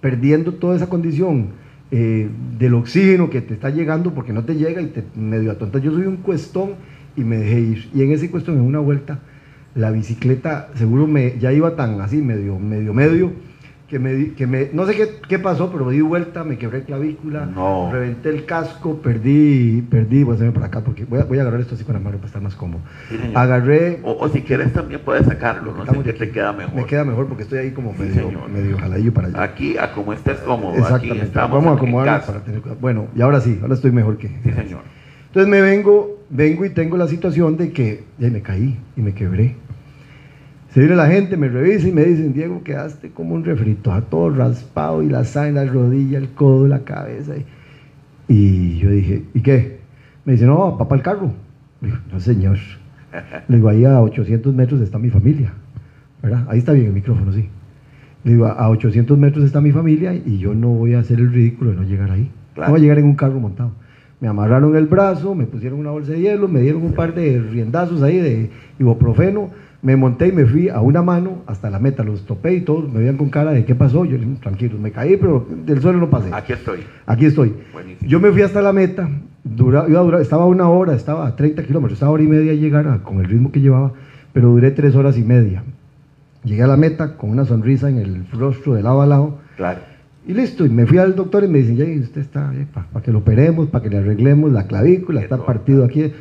perdiendo 0.00 0.54
toda 0.54 0.76
esa 0.76 0.88
condición 0.88 1.46
eh, 1.90 2.28
del 2.58 2.74
oxígeno 2.74 3.28
que 3.28 3.40
te 3.40 3.54
está 3.54 3.70
llegando 3.70 4.14
porque 4.14 4.32
no 4.32 4.44
te 4.44 4.54
llega 4.54 4.80
y 4.80 4.86
te 4.86 5.02
medio 5.16 5.50
atonta. 5.50 5.78
Yo 5.80 5.90
soy 5.90 6.06
un 6.06 6.18
cuestón 6.18 6.70
y 7.18 7.24
me 7.24 7.36
dejé 7.38 7.60
ir. 7.60 7.90
Y 7.94 8.02
en 8.02 8.12
ese 8.12 8.30
cuestón, 8.30 8.54
en 8.56 8.62
una 8.62 8.78
vuelta, 8.78 9.18
la 9.74 9.90
bicicleta 9.90 10.68
seguro 10.74 11.06
me, 11.06 11.38
ya 11.38 11.52
iba 11.52 11.76
tan 11.76 12.00
así, 12.00 12.18
medio, 12.22 12.58
medio, 12.58 12.94
medio, 12.94 13.32
que 13.88 13.98
me, 13.98 14.32
que 14.34 14.46
me 14.46 14.68
no 14.74 14.84
sé 14.84 14.94
qué, 14.94 15.08
qué 15.28 15.38
pasó, 15.38 15.72
pero 15.72 15.86
me 15.86 15.92
di 15.94 16.02
vuelta, 16.02 16.44
me 16.44 16.58
quebré 16.58 16.82
clavícula, 16.82 17.46
No. 17.46 17.88
reventé 17.90 18.28
el 18.28 18.44
casco, 18.44 18.96
perdí, 19.00 19.80
perdí, 19.90 20.24
voy 20.24 20.32
a 20.32 20.34
hacerme 20.34 20.52
por 20.52 20.62
acá 20.64 20.82
porque 20.82 21.06
voy 21.06 21.20
a, 21.20 21.24
voy 21.24 21.38
a 21.38 21.40
agarrar 21.40 21.60
esto 21.60 21.74
así 21.74 21.84
con 21.84 21.94
la 21.94 22.00
mano 22.00 22.16
para 22.16 22.26
estar 22.26 22.42
más 22.42 22.54
cómodo. 22.54 22.82
Sí. 23.08 23.16
Agarré, 23.34 24.00
O, 24.02 24.12
o 24.12 24.28
si 24.28 24.42
quieres 24.42 24.74
también 24.74 25.00
puedes 25.02 25.24
sacarlo, 25.26 25.72
no 25.74 25.86
sé 25.86 25.92
qué 26.02 26.10
aquí. 26.10 26.18
te 26.18 26.30
queda 26.30 26.52
mejor. 26.52 26.74
me 26.74 26.84
queda 26.84 27.04
mejor 27.06 27.28
porque 27.28 27.44
estoy 27.44 27.60
ahí 27.60 27.70
como 27.70 27.92
Sí, 27.94 28.02
medio, 28.02 28.28
señor. 28.28 28.50
medio 28.50 28.76
jaladillo 28.78 29.14
para 29.14 29.28
allá. 29.28 29.42
Aquí, 29.42 29.78
a 29.78 29.90
como 29.92 30.12
estés 30.12 30.36
cómodo. 30.40 30.72
Aquí 30.72 30.80
Exactamente, 30.82 31.24
estamos 31.24 31.50
vamos 31.64 31.72
a 31.72 31.76
acomodarnos 31.76 32.26
para 32.26 32.40
tener. 32.44 32.60
Bueno, 32.82 33.06
y 33.16 33.22
ahora 33.22 33.40
sí, 33.40 33.58
ahora 33.62 33.72
estoy 33.74 33.92
mejor 33.92 34.18
que... 34.18 34.28
Sí, 34.28 34.52
señor. 34.54 34.80
Entonces 35.28 35.48
me 35.48 35.62
vengo, 35.62 36.17
vengo 36.30 36.64
y 36.64 36.70
tengo 36.70 36.96
la 36.96 37.08
situación 37.08 37.56
de 37.56 37.72
que 37.72 38.04
ya 38.18 38.30
me 38.30 38.42
caí 38.42 38.78
y 38.96 39.00
me 39.00 39.14
quebré. 39.14 39.56
Se 40.70 40.80
viene 40.80 40.96
la 40.96 41.06
gente, 41.06 41.36
me 41.36 41.48
revisa 41.48 41.88
y 41.88 41.92
me 41.92 42.04
dicen, 42.04 42.34
Diego, 42.34 42.62
quedaste 42.62 43.10
como 43.10 43.34
un 43.34 43.44
refrito, 43.44 43.90
a 43.90 44.02
todo 44.02 44.30
raspado 44.30 45.02
y 45.02 45.08
la 45.08 45.24
sangre, 45.24 45.64
la 45.64 45.72
rodilla, 45.72 46.18
el 46.18 46.28
codo, 46.30 46.68
la 46.68 46.80
cabeza. 46.80 47.32
Y, 48.28 48.78
yo 48.78 48.90
dije, 48.90 49.24
¿y 49.32 49.40
qué? 49.40 49.78
Me 50.26 50.34
dice, 50.34 50.44
no, 50.44 50.76
papá, 50.76 50.96
el 50.96 51.02
carro. 51.02 51.32
Digo, 51.80 51.96
no, 52.12 52.20
señor. 52.20 52.58
Le 53.48 53.56
digo, 53.56 53.70
ahí 53.70 53.86
a 53.86 54.02
800 54.02 54.54
metros 54.54 54.82
está 54.82 54.98
mi 54.98 55.08
familia. 55.08 55.54
¿Verdad? 56.22 56.46
Ahí 56.50 56.58
está 56.58 56.72
bien 56.72 56.86
el 56.86 56.92
micrófono, 56.92 57.32
sí. 57.32 57.48
Le 58.24 58.32
digo, 58.32 58.46
a 58.46 58.68
800 58.68 59.16
metros 59.16 59.44
está 59.44 59.62
mi 59.62 59.72
familia 59.72 60.12
y 60.14 60.38
yo 60.38 60.52
no 60.52 60.68
voy 60.68 60.92
a 60.94 60.98
hacer 60.98 61.18
el 61.18 61.32
ridículo 61.32 61.70
de 61.70 61.76
no 61.76 61.82
llegar 61.84 62.10
ahí. 62.10 62.30
Claro. 62.54 62.68
No 62.68 62.72
voy 62.72 62.80
a 62.80 62.82
llegar 62.82 62.98
en 62.98 63.06
un 63.06 63.14
carro 63.14 63.40
montado. 63.40 63.72
Me 64.20 64.28
amarraron 64.28 64.74
el 64.76 64.86
brazo, 64.86 65.34
me 65.34 65.44
pusieron 65.46 65.78
una 65.78 65.90
bolsa 65.90 66.12
de 66.12 66.20
hielo, 66.20 66.48
me 66.48 66.60
dieron 66.60 66.82
un 66.82 66.92
par 66.92 67.14
de 67.14 67.40
riendazos 67.40 68.02
ahí 68.02 68.16
de 68.18 68.50
ibuprofeno, 68.80 69.50
me 69.80 69.94
monté 69.94 70.26
y 70.26 70.32
me 70.32 70.44
fui 70.44 70.68
a 70.68 70.80
una 70.80 71.02
mano 71.02 71.42
hasta 71.46 71.70
la 71.70 71.78
meta, 71.78 72.02
los 72.02 72.22
topé 72.26 72.54
y 72.54 72.62
todos 72.62 72.92
me 72.92 72.98
veían 72.98 73.16
con 73.16 73.30
cara 73.30 73.52
de 73.52 73.64
qué 73.64 73.76
pasó. 73.76 74.04
Yo 74.04 74.18
dije, 74.18 74.28
tranquilos, 74.42 74.80
me 74.80 74.90
caí, 74.90 75.16
pero 75.16 75.46
del 75.64 75.80
suelo 75.80 75.98
no 76.00 76.10
pasé. 76.10 76.30
Aquí 76.32 76.52
estoy. 76.52 76.80
Aquí 77.06 77.26
estoy. 77.26 77.54
Buenísimo. 77.72 78.10
Yo 78.10 78.18
me 78.18 78.32
fui 78.32 78.42
hasta 78.42 78.60
la 78.60 78.72
meta, 78.72 79.08
dura, 79.44 79.84
iba 79.88 80.00
a 80.00 80.02
durar- 80.02 80.20
estaba 80.20 80.46
una 80.46 80.68
hora, 80.68 80.94
estaba 80.94 81.24
a 81.28 81.36
30 81.36 81.62
kilómetros, 81.62 81.92
estaba 81.94 82.10
hora 82.10 82.22
y 82.24 82.26
media 82.28 82.54
llegar 82.54 82.88
a- 82.88 82.98
con 83.04 83.18
el 83.20 83.26
ritmo 83.26 83.52
que 83.52 83.60
llevaba, 83.60 83.92
pero 84.32 84.48
duré 84.48 84.72
tres 84.72 84.96
horas 84.96 85.16
y 85.16 85.22
media. 85.22 85.62
Llegué 86.42 86.64
a 86.64 86.66
la 86.66 86.76
meta 86.76 87.16
con 87.16 87.30
una 87.30 87.44
sonrisa 87.44 87.88
en 87.88 87.98
el 87.98 88.24
rostro 88.32 88.74
de 88.74 88.82
lado 88.82 89.00
a 89.02 89.06
lado 89.06 89.38
Claro. 89.56 89.80
Y 90.28 90.34
listo. 90.34 90.64
Y 90.64 90.68
me 90.68 90.86
fui 90.86 90.98
al 90.98 91.16
doctor 91.16 91.42
y 91.42 91.48
me 91.48 91.58
dicen, 91.58 91.76
ya 91.76 91.84
usted 92.00 92.20
está, 92.20 92.52
para 92.92 93.04
que 93.04 93.10
lo 93.10 93.18
operemos, 93.18 93.68
para 93.68 93.82
que 93.82 93.90
le 93.90 93.98
arreglemos 93.98 94.52
la 94.52 94.66
clavícula, 94.66 95.22
está 95.22 95.38
partido 95.38 95.84
aquí. 95.84 96.12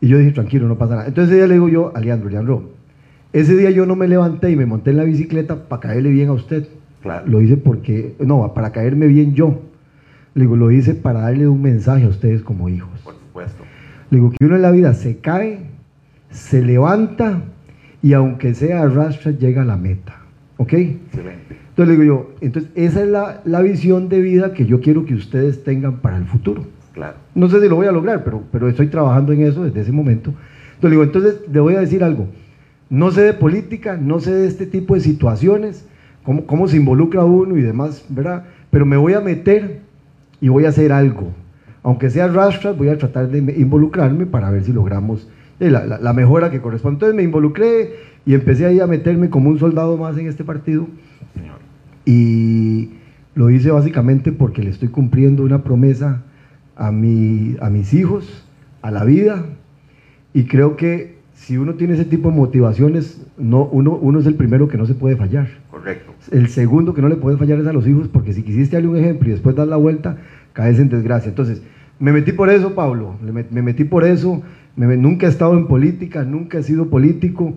Y 0.00 0.08
yo 0.08 0.18
dije, 0.18 0.32
tranquilo, 0.32 0.66
no 0.66 0.76
pasa 0.76 0.96
nada. 0.96 1.06
Entonces 1.06 1.30
ese 1.30 1.36
día 1.36 1.46
le 1.46 1.54
digo 1.54 1.68
yo 1.68 1.92
a 1.94 2.00
Leandro, 2.00 2.30
Leandro, 2.30 2.70
ese 3.32 3.54
día 3.54 3.70
yo 3.70 3.84
no 3.84 3.94
me 3.94 4.08
levanté 4.08 4.50
y 4.50 4.56
me 4.56 4.64
monté 4.64 4.90
en 4.90 4.96
la 4.96 5.04
bicicleta 5.04 5.68
para 5.68 5.80
caerle 5.80 6.10
bien 6.10 6.30
a 6.30 6.32
usted. 6.32 6.66
Claro. 7.02 7.26
Lo 7.28 7.42
hice 7.42 7.58
porque, 7.58 8.16
no, 8.18 8.52
para 8.54 8.72
caerme 8.72 9.06
bien 9.06 9.34
yo. 9.34 9.60
Le 10.34 10.42
digo, 10.42 10.56
lo 10.56 10.70
hice 10.70 10.94
para 10.94 11.20
darle 11.20 11.46
un 11.46 11.60
mensaje 11.60 12.04
a 12.04 12.08
ustedes 12.08 12.42
como 12.42 12.70
hijos. 12.70 13.00
Por 13.04 13.14
supuesto. 13.14 13.62
Le 14.10 14.18
digo 14.18 14.30
que 14.30 14.46
uno 14.46 14.56
en 14.56 14.62
la 14.62 14.70
vida 14.70 14.94
se 14.94 15.18
cae, 15.18 15.60
se 16.30 16.62
levanta 16.62 17.42
y 18.02 18.14
aunque 18.14 18.54
sea 18.54 18.82
arrastra, 18.82 19.32
llega 19.32 19.62
a 19.62 19.64
la 19.66 19.76
meta. 19.76 20.16
¿Ok? 20.56 20.72
Excelente. 20.72 21.65
Entonces 21.76 21.98
le 21.98 22.02
digo 22.02 22.14
yo, 22.16 22.34
entonces 22.40 22.70
esa 22.74 23.02
es 23.02 23.08
la, 23.10 23.42
la 23.44 23.60
visión 23.60 24.08
de 24.08 24.22
vida 24.22 24.54
que 24.54 24.64
yo 24.64 24.80
quiero 24.80 25.04
que 25.04 25.12
ustedes 25.12 25.62
tengan 25.62 25.98
para 25.98 26.16
el 26.16 26.24
futuro. 26.24 26.64
Claro. 26.94 27.18
No 27.34 27.50
sé 27.50 27.60
si 27.60 27.68
lo 27.68 27.76
voy 27.76 27.86
a 27.86 27.92
lograr, 27.92 28.24
pero, 28.24 28.44
pero 28.50 28.66
estoy 28.66 28.86
trabajando 28.86 29.34
en 29.34 29.42
eso 29.42 29.62
desde 29.62 29.82
ese 29.82 29.92
momento. 29.92 30.32
Entonces 30.76 30.84
le 30.84 30.90
digo, 30.90 31.02
entonces 31.02 31.36
le 31.52 31.60
voy 31.60 31.74
a 31.74 31.80
decir 31.80 32.02
algo. 32.02 32.28
No 32.88 33.10
sé 33.10 33.20
de 33.20 33.34
política, 33.34 33.98
no 34.00 34.20
sé 34.20 34.32
de 34.32 34.46
este 34.46 34.64
tipo 34.64 34.94
de 34.94 35.00
situaciones, 35.00 35.84
cómo, 36.22 36.46
cómo 36.46 36.66
se 36.66 36.78
involucra 36.78 37.24
uno 37.24 37.58
y 37.58 37.60
demás, 37.60 38.06
¿verdad? 38.08 38.44
Pero 38.70 38.86
me 38.86 38.96
voy 38.96 39.12
a 39.12 39.20
meter 39.20 39.80
y 40.40 40.48
voy 40.48 40.64
a 40.64 40.70
hacer 40.70 40.92
algo. 40.92 41.28
Aunque 41.82 42.08
sea 42.08 42.28
rastras, 42.28 42.74
voy 42.78 42.88
a 42.88 42.96
tratar 42.96 43.28
de 43.28 43.52
involucrarme 43.54 44.24
para 44.24 44.50
ver 44.50 44.64
si 44.64 44.72
logramos 44.72 45.28
eh, 45.60 45.70
la, 45.70 45.84
la, 45.84 45.98
la 45.98 46.12
mejora 46.14 46.50
que 46.50 46.62
corresponde. 46.62 46.94
Entonces 46.94 47.16
me 47.16 47.22
involucré 47.22 47.96
y 48.24 48.32
empecé 48.32 48.64
ahí 48.64 48.80
a 48.80 48.86
meterme 48.86 49.28
como 49.28 49.50
un 49.50 49.58
soldado 49.58 49.98
más 49.98 50.16
en 50.16 50.26
este 50.26 50.42
partido. 50.42 50.86
Señor. 51.34 51.65
Y 52.06 52.90
lo 53.34 53.50
hice 53.50 53.70
básicamente 53.70 54.32
porque 54.32 54.62
le 54.62 54.70
estoy 54.70 54.88
cumpliendo 54.88 55.42
una 55.42 55.62
promesa 55.62 56.22
a, 56.76 56.90
mi, 56.90 57.56
a 57.60 57.68
mis 57.68 57.92
hijos, 57.92 58.46
a 58.80 58.90
la 58.90 59.04
vida. 59.04 59.44
Y 60.32 60.44
creo 60.44 60.76
que 60.76 61.16
si 61.34 61.58
uno 61.58 61.74
tiene 61.74 61.94
ese 61.94 62.06
tipo 62.06 62.30
de 62.30 62.36
motivaciones, 62.36 63.26
no, 63.36 63.64
uno, 63.64 63.98
uno 64.00 64.20
es 64.20 64.26
el 64.26 64.36
primero 64.36 64.68
que 64.68 64.78
no 64.78 64.86
se 64.86 64.94
puede 64.94 65.16
fallar. 65.16 65.48
Correcto. 65.70 66.14
El 66.30 66.48
segundo 66.48 66.94
que 66.94 67.02
no 67.02 67.08
le 67.08 67.16
puedes 67.16 67.38
fallar 67.38 67.58
es 67.58 67.66
a 67.66 67.72
los 67.74 67.86
hijos, 67.86 68.08
porque 68.08 68.32
si 68.32 68.42
quisiste 68.42 68.76
darle 68.76 68.88
un 68.88 68.96
ejemplo 68.96 69.28
y 69.28 69.32
después 69.32 69.54
das 69.54 69.68
la 69.68 69.76
vuelta, 69.76 70.16
caes 70.54 70.78
en 70.78 70.88
desgracia. 70.88 71.28
Entonces, 71.28 71.62
me 71.98 72.12
metí 72.12 72.32
por 72.32 72.48
eso, 72.48 72.74
Pablo, 72.74 73.16
me, 73.22 73.44
me 73.50 73.62
metí 73.62 73.84
por 73.84 74.04
eso. 74.04 74.42
Me, 74.76 74.96
nunca 74.96 75.26
he 75.26 75.30
estado 75.30 75.56
en 75.56 75.66
política, 75.66 76.24
nunca 76.24 76.58
he 76.58 76.62
sido 76.62 76.88
político. 76.88 77.54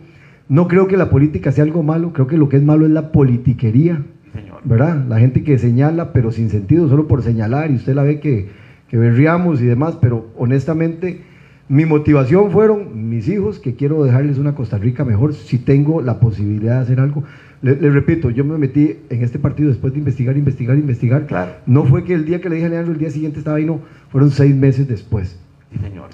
No 0.47 0.67
creo 0.67 0.87
que 0.87 0.97
la 0.97 1.09
política 1.09 1.51
sea 1.51 1.63
algo 1.63 1.83
malo, 1.83 2.11
creo 2.13 2.27
que 2.27 2.37
lo 2.37 2.49
que 2.49 2.57
es 2.57 2.63
malo 2.63 2.85
es 2.85 2.91
la 2.91 3.11
politiquería, 3.11 4.03
Señor. 4.33 4.61
¿verdad? 4.63 5.05
La 5.07 5.19
gente 5.19 5.43
que 5.43 5.57
señala, 5.57 6.13
pero 6.13 6.31
sin 6.31 6.49
sentido, 6.49 6.87
solo 6.89 7.07
por 7.07 7.23
señalar, 7.23 7.71
y 7.71 7.75
usted 7.75 7.95
la 7.95 8.03
ve 8.03 8.19
que, 8.19 8.49
que 8.87 8.97
berriamos 8.97 9.61
y 9.61 9.65
demás, 9.65 9.97
pero 9.99 10.27
honestamente 10.37 11.21
mi 11.69 11.85
motivación 11.85 12.49
fueron 12.49 13.09
mis 13.09 13.27
hijos, 13.29 13.59
que 13.59 13.75
quiero 13.75 14.03
dejarles 14.03 14.39
una 14.39 14.55
Costa 14.55 14.79
Rica 14.79 15.05
mejor 15.05 15.35
si 15.35 15.59
tengo 15.59 16.01
la 16.01 16.19
posibilidad 16.19 16.77
de 16.77 16.81
hacer 16.81 16.99
algo. 16.99 17.23
Le, 17.61 17.75
le 17.75 17.91
repito, 17.91 18.31
yo 18.31 18.43
me 18.43 18.57
metí 18.57 18.97
en 19.09 19.23
este 19.23 19.37
partido 19.37 19.69
después 19.69 19.93
de 19.93 19.99
investigar, 19.99 20.35
investigar, 20.35 20.75
investigar. 20.77 21.27
Claro. 21.27 21.51
No 21.67 21.85
fue 21.85 22.03
que 22.03 22.15
el 22.15 22.25
día 22.25 22.41
que 22.41 22.49
le 22.49 22.55
dije 22.55 22.67
a 22.67 22.69
Leandro, 22.69 22.93
el 22.93 22.97
día 22.97 23.11
siguiente 23.11 23.37
estaba 23.37 23.57
ahí, 23.57 23.65
no, 23.65 23.81
fueron 24.09 24.31
seis 24.31 24.55
meses 24.55 24.87
después. 24.87 25.39
Sí, 25.71 25.77
señor. 25.77 26.07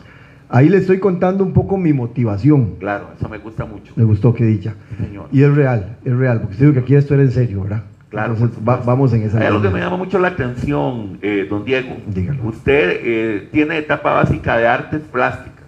Ahí 0.50 0.68
le 0.68 0.78
estoy 0.78 1.00
contando 1.00 1.44
un 1.44 1.54
poco 1.54 1.78
mi 1.78 1.94
motivación. 1.94 2.76
Claro, 2.80 3.08
eso 3.18 3.30
me 3.30 3.38
gusta 3.38 3.66
mucho. 3.66 3.94
Me 3.96 4.04
gustó 4.04 4.34
que 4.34 4.44
dicha. 4.44 4.76
Sí, 4.90 5.06
señor. 5.06 5.30
Y 5.32 5.42
es 5.42 5.56
real, 5.56 5.98
es 6.04 6.14
real, 6.14 6.42
porque 6.42 6.54
usted 6.54 6.66
dijo 6.66 6.74
que 6.74 6.80
aquí 6.82 6.96
esto 6.96 7.14
era 7.14 7.24
en 7.24 7.32
serio, 7.32 7.62
¿verdad? 7.62 7.84
Claro, 8.16 8.34
Entonces, 8.34 8.58
va- 8.66 8.78
vamos 8.78 9.12
en 9.12 9.24
esa 9.24 9.40
Hay 9.40 9.48
algo 9.48 9.62
que 9.62 9.70
me 9.70 9.80
llama 9.82 9.98
mucho 9.98 10.18
la 10.20 10.30
atención, 10.30 11.18
eh, 11.22 11.46
don 11.50 11.66
Diego. 11.66 11.98
Dígalo. 12.08 12.44
Usted 12.46 13.00
eh, 13.04 13.50
tiene 13.52 13.78
etapa 13.78 14.14
básica 14.14 14.56
de 14.58 14.66
artes 14.68 15.02
plásticas. 15.12 15.66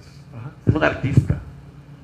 Es 0.66 0.74
un 0.74 0.82
artista. 0.82 1.40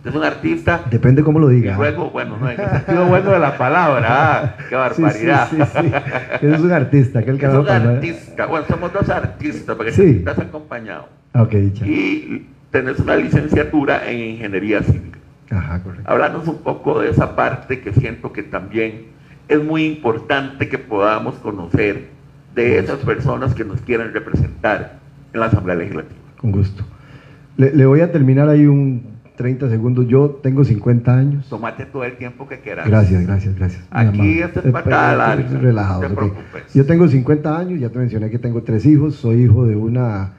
Es 0.04 0.14
un 0.14 0.22
artista. 0.22 0.82
Depende 0.92 1.24
cómo 1.24 1.40
lo 1.40 1.50
Y 1.50 1.62
diga. 1.62 1.78
luego, 1.78 2.10
bueno, 2.10 2.36
no, 2.38 2.50
en 2.50 2.60
el 2.60 2.70
sentido 2.72 3.06
bueno 3.06 3.32
de 3.32 3.40
la 3.40 3.58
palabra. 3.58 4.06
ah, 4.10 4.56
¡Qué 4.68 4.76
barbaridad! 4.76 5.48
Sí, 5.50 5.56
sí, 5.62 5.82
sí. 5.82 6.46
Es 6.46 6.60
un 6.60 6.72
artista, 6.74 7.20
aquel 7.20 7.40
que 7.40 7.46
Es 7.46 7.54
un 7.54 7.66
palabra. 7.66 7.92
artista. 7.94 8.46
Bueno, 8.46 8.66
somos 8.68 8.92
dos 8.92 9.10
artistas, 9.10 9.76
porque 9.78 9.92
estás 9.92 10.40
acompañado. 10.40 11.08
Ah, 11.34 11.44
Ok, 11.44 11.52
dicha. 11.52 11.86
Y 11.88 12.48
tenés 12.70 13.00
una 13.00 13.16
licenciatura 13.16 14.12
en 14.12 14.20
ingeniería 14.32 14.84
civil. 14.84 15.14
Ajá, 15.50 15.82
correcto. 15.82 16.12
Háblanos 16.12 16.48
un 16.50 16.58
poco 16.58 17.00
de 17.00 17.12
esa 17.12 17.34
parte 17.34 17.80
que 17.80 17.94
siento 17.94 18.34
que 18.34 18.44
también 18.44 19.14
es 19.48 19.64
muy 19.64 19.86
importante 19.86 20.70
que 20.70 20.78
podamos 20.78 21.36
conocer 21.36 22.08
de 22.56 22.80
esas 22.80 23.00
personas 23.00 23.54
que 23.54 23.66
nos 23.66 23.82
quieren 23.82 24.14
representar 24.14 25.00
en 25.34 25.40
la 25.40 25.48
Asamblea 25.48 25.76
Legislativa. 25.76 26.20
Con 26.38 26.52
gusto. 26.52 26.84
Le, 27.58 27.76
le 27.76 27.86
voy 27.86 28.02
a 28.02 28.12
terminar 28.12 28.48
ahí 28.50 28.66
un 28.68 29.14
30 29.36 29.70
segundos. 29.70 30.08
Yo 30.08 30.40
tengo 30.44 30.64
50 30.64 31.18
años. 31.18 31.50
Tómate 31.50 31.86
todo 31.86 32.04
el 32.04 32.16
tiempo 32.18 32.48
que 32.48 32.60
quieras. 32.60 32.88
Gracias, 32.88 33.26
gracias, 33.26 33.56
gracias. 33.56 33.84
Aquí 33.90 34.40
esto 34.42 34.62
es 34.64 34.72
patada 34.72 35.16
larga, 35.16 35.60
Relajados, 35.60 36.04
no 36.04 36.08
te 36.10 36.14
ok. 36.14 36.20
preocupes. 36.34 36.74
Yo 36.74 36.86
tengo 36.86 37.08
50 37.08 37.58
años, 37.58 37.80
ya 37.80 37.90
te 37.90 37.98
mencioné 38.00 38.30
que 38.30 38.40
tengo 38.40 38.62
tres 38.62 38.86
hijos. 38.86 39.16
Soy 39.16 39.44
hijo 39.44 39.66
de 39.66 39.76
una, 39.76 40.34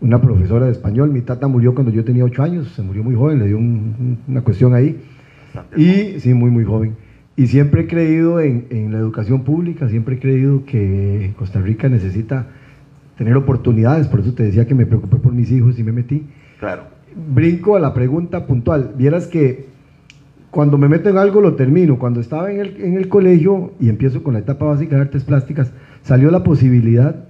una 0.00 0.20
profesora 0.20 0.66
de 0.66 0.72
español. 0.72 1.10
Mi 1.10 1.20
tata 1.22 1.48
murió 1.48 1.74
cuando 1.74 1.90
yo 1.92 2.04
tenía 2.04 2.24
8 2.24 2.42
años. 2.42 2.68
Se 2.74 2.82
murió 2.82 3.02
muy 3.02 3.14
joven, 3.16 3.40
le 3.40 3.46
dio 3.46 3.58
un- 3.58 3.94
un- 3.98 4.18
una 4.28 4.40
cuestión 4.42 4.74
ahí. 4.74 5.00
Bastante. 5.52 5.80
Y 5.82 6.20
sí, 6.20 6.32
muy, 6.34 6.50
muy 6.50 6.64
joven. 6.64 6.96
Y 7.36 7.48
siempre 7.48 7.82
he 7.82 7.86
creído 7.86 8.40
en, 8.40 8.66
en 8.70 8.92
la 8.92 8.98
educación 8.98 9.42
pública, 9.42 9.88
siempre 9.88 10.16
he 10.16 10.18
creído 10.20 10.64
que 10.64 11.32
Costa 11.36 11.60
Rica 11.60 11.88
necesita 11.88 12.46
tener 13.16 13.36
oportunidades. 13.36 14.08
Por 14.08 14.20
eso 14.20 14.34
te 14.34 14.44
decía 14.44 14.66
que 14.66 14.74
me 14.74 14.86
preocupé 14.86 15.16
por 15.16 15.32
mis 15.32 15.50
hijos 15.50 15.78
y 15.78 15.82
me 15.82 15.92
metí. 15.92 16.24
Claro. 16.60 16.84
Brinco 17.34 17.76
a 17.76 17.80
la 17.80 17.94
pregunta 17.94 18.46
puntual. 18.46 18.94
Vieras 18.96 19.26
que 19.26 19.66
cuando 20.50 20.78
me 20.78 20.88
meto 20.88 21.10
en 21.10 21.18
algo 21.18 21.40
lo 21.40 21.54
termino. 21.54 21.98
Cuando 21.98 22.20
estaba 22.20 22.52
en 22.52 22.60
el, 22.60 22.76
en 22.80 22.96
el 22.96 23.08
colegio 23.08 23.72
y 23.80 23.88
empiezo 23.88 24.22
con 24.22 24.34
la 24.34 24.40
etapa 24.40 24.66
básica 24.66 24.96
de 24.96 25.02
artes 25.02 25.24
plásticas, 25.24 25.72
salió 26.02 26.30
la 26.30 26.44
posibilidad 26.44 27.24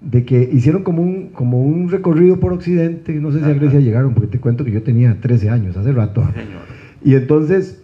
de 0.00 0.24
que 0.24 0.48
hicieron 0.52 0.82
como 0.82 1.02
un, 1.02 1.28
como 1.28 1.62
un 1.62 1.88
recorrido 1.88 2.38
por 2.38 2.52
Occidente. 2.52 3.14
No 3.14 3.32
sé 3.32 3.38
si 3.38 3.44
a. 3.44 3.54
Grecia 3.54 3.80
llegaron, 3.80 4.14
porque 4.14 4.28
te 4.28 4.40
cuento 4.40 4.64
que 4.64 4.72
yo 4.72 4.82
tenía 4.82 5.16
13 5.20 5.50
años, 5.50 5.76
hace 5.76 5.92
rato. 5.92 6.22
Señor. 6.34 6.62
Y 7.04 7.14
entonces 7.14 7.82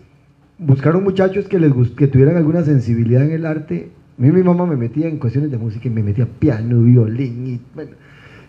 buscaron 0.67 1.03
muchachos 1.03 1.47
que, 1.49 1.59
les 1.59 1.73
que 1.91 2.07
tuvieran 2.07 2.37
alguna 2.37 2.63
sensibilidad 2.63 3.25
en 3.25 3.33
el 3.33 3.47
arte. 3.47 3.91
A 4.19 4.23
mí 4.23 4.31
mi 4.31 4.43
mamá 4.43 4.67
me 4.67 4.77
metía 4.77 5.09
en 5.09 5.19
cuestiones 5.19 5.51
de 5.51 5.59
música 5.59 5.89
y 5.89 5.91
me 5.91 6.03
metía 6.03 6.27
piano, 6.27 6.83
violín 6.83 7.47
y, 7.47 7.61
bueno, 7.75 7.93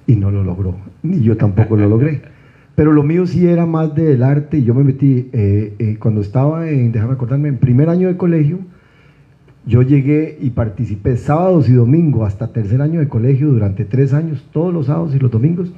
y 0.05 0.15
no 0.15 0.31
lo 0.31 0.43
logró. 0.43 0.75
Ni 1.01 1.21
yo 1.21 1.37
tampoco 1.37 1.75
lo 1.75 1.87
logré. 1.87 2.21
Pero 2.75 2.91
lo 2.91 3.03
mío 3.03 3.27
sí 3.27 3.45
era 3.45 3.65
más 3.65 3.93
del 3.93 4.23
arte 4.23 4.57
y 4.57 4.63
yo 4.63 4.73
me 4.73 4.83
metí, 4.83 5.29
eh, 5.31 5.75
eh, 5.77 5.97
cuando 5.99 6.21
estaba 6.21 6.67
en, 6.69 6.91
déjame 6.91 7.13
acordarme, 7.13 7.49
en 7.49 7.57
primer 7.57 7.89
año 7.89 8.07
de 8.07 8.17
colegio, 8.17 8.59
yo 9.65 9.81
llegué 9.83 10.37
y 10.41 10.49
participé 10.49 11.15
sábados 11.15 11.69
y 11.69 11.73
domingos 11.73 12.27
hasta 12.27 12.51
tercer 12.51 12.81
año 12.81 12.99
de 12.99 13.07
colegio 13.07 13.47
durante 13.49 13.85
tres 13.85 14.13
años, 14.13 14.47
todos 14.51 14.73
los 14.73 14.87
sábados 14.87 15.15
y 15.15 15.19
los 15.19 15.29
domingos, 15.29 15.71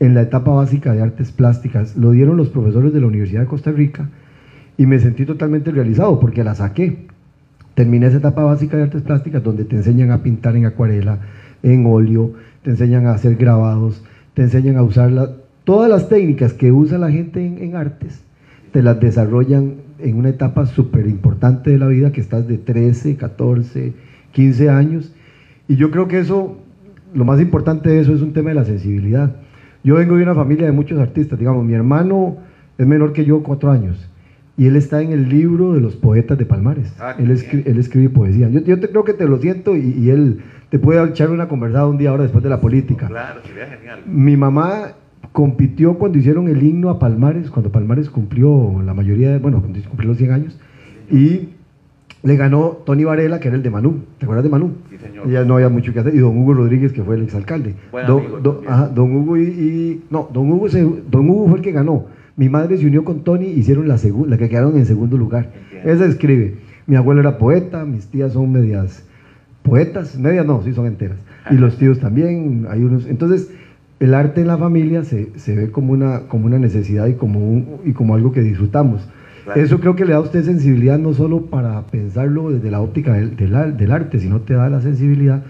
en 0.00 0.14
la 0.14 0.22
etapa 0.22 0.52
básica 0.52 0.92
de 0.92 1.02
artes 1.02 1.30
plásticas. 1.30 1.96
Lo 1.96 2.10
dieron 2.10 2.36
los 2.36 2.50
profesores 2.50 2.92
de 2.92 3.00
la 3.00 3.06
Universidad 3.06 3.42
de 3.42 3.46
Costa 3.46 3.70
Rica 3.70 4.10
y 4.76 4.86
me 4.86 4.98
sentí 4.98 5.24
totalmente 5.24 5.70
realizado 5.70 6.18
porque 6.20 6.44
la 6.44 6.54
saqué. 6.54 7.06
Terminé 7.74 8.06
esa 8.06 8.18
etapa 8.18 8.44
básica 8.44 8.76
de 8.76 8.84
artes 8.84 9.02
plásticas 9.02 9.42
donde 9.42 9.64
te 9.64 9.76
enseñan 9.76 10.10
a 10.10 10.22
pintar 10.22 10.56
en 10.56 10.66
acuarela, 10.66 11.18
en 11.62 11.86
óleo, 11.86 12.32
te 12.62 12.70
enseñan 12.70 13.06
a 13.06 13.12
hacer 13.12 13.36
grabados, 13.36 14.04
te 14.34 14.42
enseñan 14.42 14.76
a 14.76 14.82
usar 14.82 15.10
la- 15.10 15.30
todas 15.64 15.90
las 15.90 16.08
técnicas 16.08 16.52
que 16.52 16.72
usa 16.72 16.98
la 16.98 17.10
gente 17.10 17.44
en, 17.44 17.58
en 17.58 17.74
artes, 17.76 18.22
te 18.72 18.82
las 18.82 19.00
desarrollan 19.00 19.74
en 19.98 20.16
una 20.16 20.28
etapa 20.28 20.66
súper 20.66 21.06
importante 21.06 21.70
de 21.70 21.78
la 21.78 21.86
vida 21.88 22.12
que 22.12 22.20
estás 22.20 22.46
de 22.46 22.58
13, 22.58 23.16
14, 23.16 23.92
15 24.32 24.70
años. 24.70 25.12
Y 25.68 25.76
yo 25.76 25.90
creo 25.90 26.08
que 26.08 26.18
eso, 26.18 26.58
lo 27.14 27.24
más 27.24 27.40
importante 27.40 27.88
de 27.90 28.00
eso 28.00 28.12
es 28.14 28.20
un 28.20 28.32
tema 28.32 28.50
de 28.50 28.56
la 28.56 28.64
sensibilidad. 28.64 29.36
Yo 29.82 29.96
vengo 29.96 30.16
de 30.16 30.22
una 30.22 30.34
familia 30.34 30.66
de 30.66 30.72
muchos 30.72 30.98
artistas, 30.98 31.38
digamos, 31.38 31.64
mi 31.64 31.74
hermano 31.74 32.36
es 32.78 32.86
menor 32.86 33.12
que 33.12 33.24
yo, 33.24 33.42
cuatro 33.42 33.70
años, 33.70 34.08
y 34.56 34.66
él 34.66 34.76
está 34.76 35.02
en 35.02 35.12
el 35.12 35.28
libro 35.28 35.72
de 35.72 35.80
los 35.80 35.96
poetas 35.96 36.38
de 36.38 36.46
Palmares. 36.46 36.92
Ah, 37.00 37.14
él, 37.18 37.24
bien. 37.26 37.36
escri- 37.36 37.62
él 37.66 37.78
escribe 37.78 38.08
poesía. 38.08 38.48
Yo, 38.48 38.60
yo 38.60 38.78
te 38.78 38.88
creo 38.88 39.04
que 39.04 39.12
te 39.14 39.26
lo 39.26 39.38
siento 39.38 39.76
y, 39.76 39.80
y 39.98 40.10
él 40.10 40.40
te 40.70 40.78
puede 40.78 41.02
echar 41.08 41.30
una 41.30 41.48
conversada 41.48 41.86
un 41.86 41.98
día 41.98 42.10
ahora 42.10 42.22
después 42.22 42.42
de 42.44 42.50
la 42.50 42.60
política. 42.60 43.08
Claro, 43.08 43.40
sería 43.44 43.66
genial. 43.66 44.00
Mi 44.06 44.36
mamá 44.36 44.92
compitió 45.32 45.94
cuando 45.94 46.18
hicieron 46.18 46.48
el 46.48 46.62
himno 46.62 46.90
a 46.90 46.98
Palmares, 46.98 47.50
cuando 47.50 47.70
Palmares 47.72 48.08
cumplió 48.10 48.80
la 48.84 48.94
mayoría, 48.94 49.30
de, 49.32 49.38
bueno, 49.38 49.60
cuando 49.60 49.80
cumplió 49.88 50.08
los 50.10 50.18
100 50.18 50.30
años, 50.30 50.58
y 51.10 51.48
le 52.22 52.36
ganó 52.36 52.78
Tony 52.86 53.04
Varela, 53.04 53.40
que 53.40 53.48
era 53.48 53.56
el 53.56 53.62
de 53.62 53.70
Manú. 53.70 53.96
¿Te 54.18 54.24
acuerdas 54.24 54.44
de 54.44 54.50
Manú? 54.50 54.70
Sí, 54.88 54.96
señor. 54.98 55.28
Ya 55.28 55.44
no 55.44 55.56
había 55.56 55.68
mucho 55.68 55.92
que 55.92 55.98
hacer. 56.00 56.14
Y 56.14 56.18
don 56.18 56.38
Hugo 56.38 56.54
Rodríguez, 56.54 56.92
que 56.92 57.02
fue 57.02 57.16
el 57.16 57.24
exalcalde. 57.24 57.74
Buen 57.92 58.06
Don, 58.06 58.18
amigo 58.20 58.38
don- 58.40 58.58
ajá, 58.66 58.88
don 58.88 59.14
Hugo 59.16 59.36
y, 59.36 59.42
y- 59.42 60.02
No, 60.10 60.28
don 60.32 60.50
Hugo, 60.52 60.68
se- 60.68 60.82
don 60.82 61.28
Hugo 61.28 61.48
fue 61.48 61.58
el 61.58 61.62
que 61.64 61.72
ganó. 61.72 62.06
Mi 62.36 62.48
madre 62.48 62.76
se 62.78 62.86
unió 62.86 63.04
con 63.04 63.20
Tony 63.20 63.46
y 63.46 63.60
hicieron 63.60 63.86
la, 63.88 63.96
segu- 63.96 64.26
la 64.26 64.36
que 64.36 64.48
quedaron 64.48 64.76
en 64.76 64.86
segundo 64.86 65.16
lugar. 65.16 65.50
Entiendo. 65.64 65.90
Esa 65.90 66.06
escribe. 66.06 66.54
Mi 66.86 66.96
abuelo 66.96 67.20
era 67.20 67.38
poeta, 67.38 67.84
mis 67.84 68.06
tías 68.08 68.32
son 68.32 68.50
medias 68.52 69.04
poetas, 69.62 70.18
medias 70.18 70.44
no, 70.44 70.62
sí 70.62 70.72
son 70.74 70.86
enteras. 70.86 71.18
Y 71.50 71.54
los 71.54 71.78
tíos 71.78 71.98
también, 72.00 72.66
hay 72.68 72.82
unos. 72.82 73.06
Entonces, 73.06 73.50
el 74.00 74.14
arte 74.14 74.40
en 74.42 74.48
la 74.48 74.58
familia 74.58 75.04
se, 75.04 75.28
se 75.36 75.54
ve 75.54 75.70
como 75.70 75.92
una, 75.92 76.20
como 76.28 76.46
una 76.46 76.58
necesidad 76.58 77.06
y 77.06 77.14
como, 77.14 77.38
un- 77.40 77.78
y 77.84 77.92
como 77.92 78.14
algo 78.14 78.32
que 78.32 78.42
disfrutamos. 78.42 79.08
Claro. 79.44 79.60
Eso 79.60 79.78
creo 79.78 79.94
que 79.94 80.04
le 80.04 80.12
da 80.12 80.18
a 80.18 80.22
usted 80.22 80.42
sensibilidad 80.42 80.98
no 80.98 81.12
solo 81.12 81.42
para 81.42 81.82
pensarlo 81.82 82.50
desde 82.50 82.70
la 82.70 82.80
óptica 82.80 83.12
del, 83.12 83.36
del 83.36 83.76
del 83.76 83.92
arte, 83.92 84.18
sino 84.18 84.40
te 84.40 84.54
da 84.54 84.68
la 84.70 84.80
sensibilidad 84.80 85.42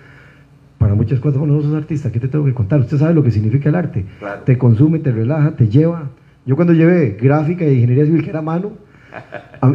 para 0.79 0.95
muchas 0.95 1.21
cosas. 1.21 1.39
Bueno, 1.39 1.55
vos 1.55 1.65
sos 1.65 1.75
artista, 1.75 2.11
¿qué 2.13 2.19
te 2.21 2.27
tengo 2.29 2.45
que 2.45 2.53
contar? 2.55 2.81
Usted 2.81 2.99
sabe 2.99 3.15
lo 3.15 3.23
que 3.23 3.31
significa 3.31 3.69
el 3.69 3.75
arte. 3.77 4.05
Claro. 4.19 4.43
Te 4.45 4.59
consume, 4.59 4.99
te 4.99 5.13
relaja, 5.13 5.53
te 5.53 5.69
lleva. 5.69 6.11
Yo 6.47 6.57
cuando 6.57 6.73
llevé 6.73 7.17
gráfica 7.21 7.65
e 7.65 7.75
ingeniería 7.75 8.05
civil, 8.05 8.23
que 8.23 8.31
era 8.31 8.43
mano, 8.43 8.73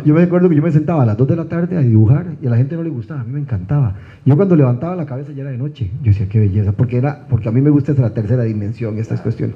Yo 0.05 0.13
me 0.13 0.23
acuerdo 0.23 0.49
que 0.49 0.55
yo 0.55 0.61
me 0.61 0.71
sentaba 0.71 1.03
a 1.03 1.05
las 1.05 1.17
2 1.17 1.27
de 1.27 1.35
la 1.35 1.45
tarde 1.45 1.77
a 1.77 1.81
dibujar 1.81 2.25
y 2.41 2.47
a 2.47 2.49
la 2.49 2.57
gente 2.57 2.75
no 2.75 2.83
le 2.83 2.89
gustaba, 2.89 3.21
a 3.21 3.23
mí 3.23 3.31
me 3.31 3.39
encantaba. 3.39 3.95
Yo 4.25 4.35
cuando 4.35 4.55
levantaba 4.55 4.95
la 4.95 5.05
cabeza 5.05 5.31
ya 5.31 5.41
era 5.41 5.51
de 5.51 5.57
noche. 5.57 5.91
Yo 6.01 6.11
decía, 6.11 6.27
qué 6.29 6.39
belleza, 6.39 6.73
porque, 6.73 6.97
era, 6.97 7.25
porque 7.27 7.49
a 7.49 7.51
mí 7.51 7.61
me 7.61 7.69
gusta 7.69 7.93
esa 7.93 8.01
la 8.01 8.13
tercera 8.13 8.43
dimensión, 8.43 8.97
estas 8.97 9.21
cuestiones. 9.21 9.55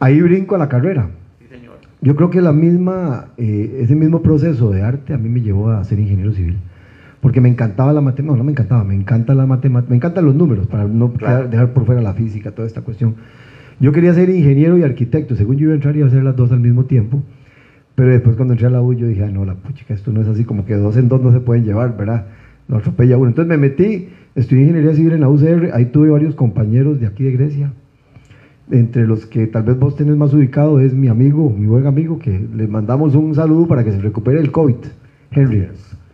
Ahí 0.00 0.20
brinco 0.20 0.54
a 0.54 0.58
la 0.58 0.68
carrera. 0.68 1.08
Yo 2.00 2.14
creo 2.14 2.30
que 2.30 2.40
la 2.40 2.52
misma, 2.52 3.28
eh, 3.36 3.80
ese 3.82 3.94
mismo 3.94 4.22
proceso 4.22 4.70
de 4.70 4.82
arte 4.82 5.14
a 5.14 5.18
mí 5.18 5.28
me 5.28 5.40
llevó 5.40 5.70
a 5.70 5.82
ser 5.84 5.98
ingeniero 5.98 6.32
civil. 6.32 6.56
Porque 7.20 7.40
me 7.40 7.48
encantaba 7.48 7.92
la 7.92 8.00
matemática, 8.00 8.32
no, 8.32 8.36
no 8.36 8.44
me 8.44 8.52
encantaba, 8.52 8.84
me 8.84 8.94
encanta 8.94 9.34
la 9.34 9.46
matemática, 9.46 9.90
me 9.90 9.96
encantan 9.96 10.24
los 10.24 10.34
números, 10.34 10.66
para 10.66 10.84
no 10.84 11.12
dejar 11.50 11.72
por 11.72 11.86
fuera 11.86 12.00
la 12.00 12.12
física, 12.12 12.52
toda 12.52 12.68
esta 12.68 12.82
cuestión. 12.82 13.16
Yo 13.78 13.92
quería 13.92 14.14
ser 14.14 14.30
ingeniero 14.30 14.78
y 14.78 14.82
arquitecto, 14.82 15.36
según 15.36 15.56
yo 15.56 15.64
iba 15.64 15.72
a 15.72 15.74
entrar 15.76 15.96
iba 15.96 16.06
a 16.06 16.08
hacer 16.08 16.22
las 16.22 16.36
dos 16.36 16.50
al 16.50 16.60
mismo 16.60 16.84
tiempo, 16.84 17.22
pero 17.94 18.10
después 18.10 18.36
cuando 18.36 18.54
entré 18.54 18.66
a 18.66 18.70
la 18.70 18.80
U 18.80 18.94
yo 18.94 19.06
dije, 19.06 19.24
ah, 19.24 19.30
no, 19.30 19.44
la 19.44 19.54
puchica, 19.54 19.94
esto 19.94 20.12
no 20.12 20.22
es 20.22 20.28
así, 20.28 20.44
como 20.44 20.64
que 20.64 20.74
dos 20.74 20.96
en 20.96 21.08
dos 21.08 21.20
no 21.20 21.32
se 21.32 21.40
pueden 21.40 21.64
llevar, 21.64 21.96
¿verdad? 21.96 22.26
No 22.68 22.76
atropella 22.76 23.16
uno. 23.16 23.28
Entonces 23.28 23.48
me 23.48 23.58
metí, 23.58 24.08
estudié 24.34 24.62
ingeniería 24.62 24.94
civil 24.94 25.12
en 25.12 25.20
la 25.20 25.28
UCR, 25.28 25.70
ahí 25.74 25.86
tuve 25.86 26.10
varios 26.10 26.34
compañeros 26.34 27.00
de 27.00 27.06
aquí 27.06 27.24
de 27.24 27.32
Grecia, 27.32 27.72
entre 28.70 29.06
los 29.06 29.26
que 29.26 29.46
tal 29.46 29.62
vez 29.62 29.78
vos 29.78 29.94
tenés 29.94 30.16
más 30.16 30.32
ubicado 30.32 30.80
es 30.80 30.94
mi 30.94 31.08
amigo, 31.08 31.50
mi 31.50 31.66
buen 31.66 31.86
amigo, 31.86 32.18
que 32.18 32.46
le 32.54 32.66
mandamos 32.66 33.14
un 33.14 33.34
saludo 33.34 33.68
para 33.68 33.84
que 33.84 33.92
se 33.92 34.00
recupere 34.00 34.40
el 34.40 34.50
COVID, 34.50 34.76
Henry. 35.30 35.68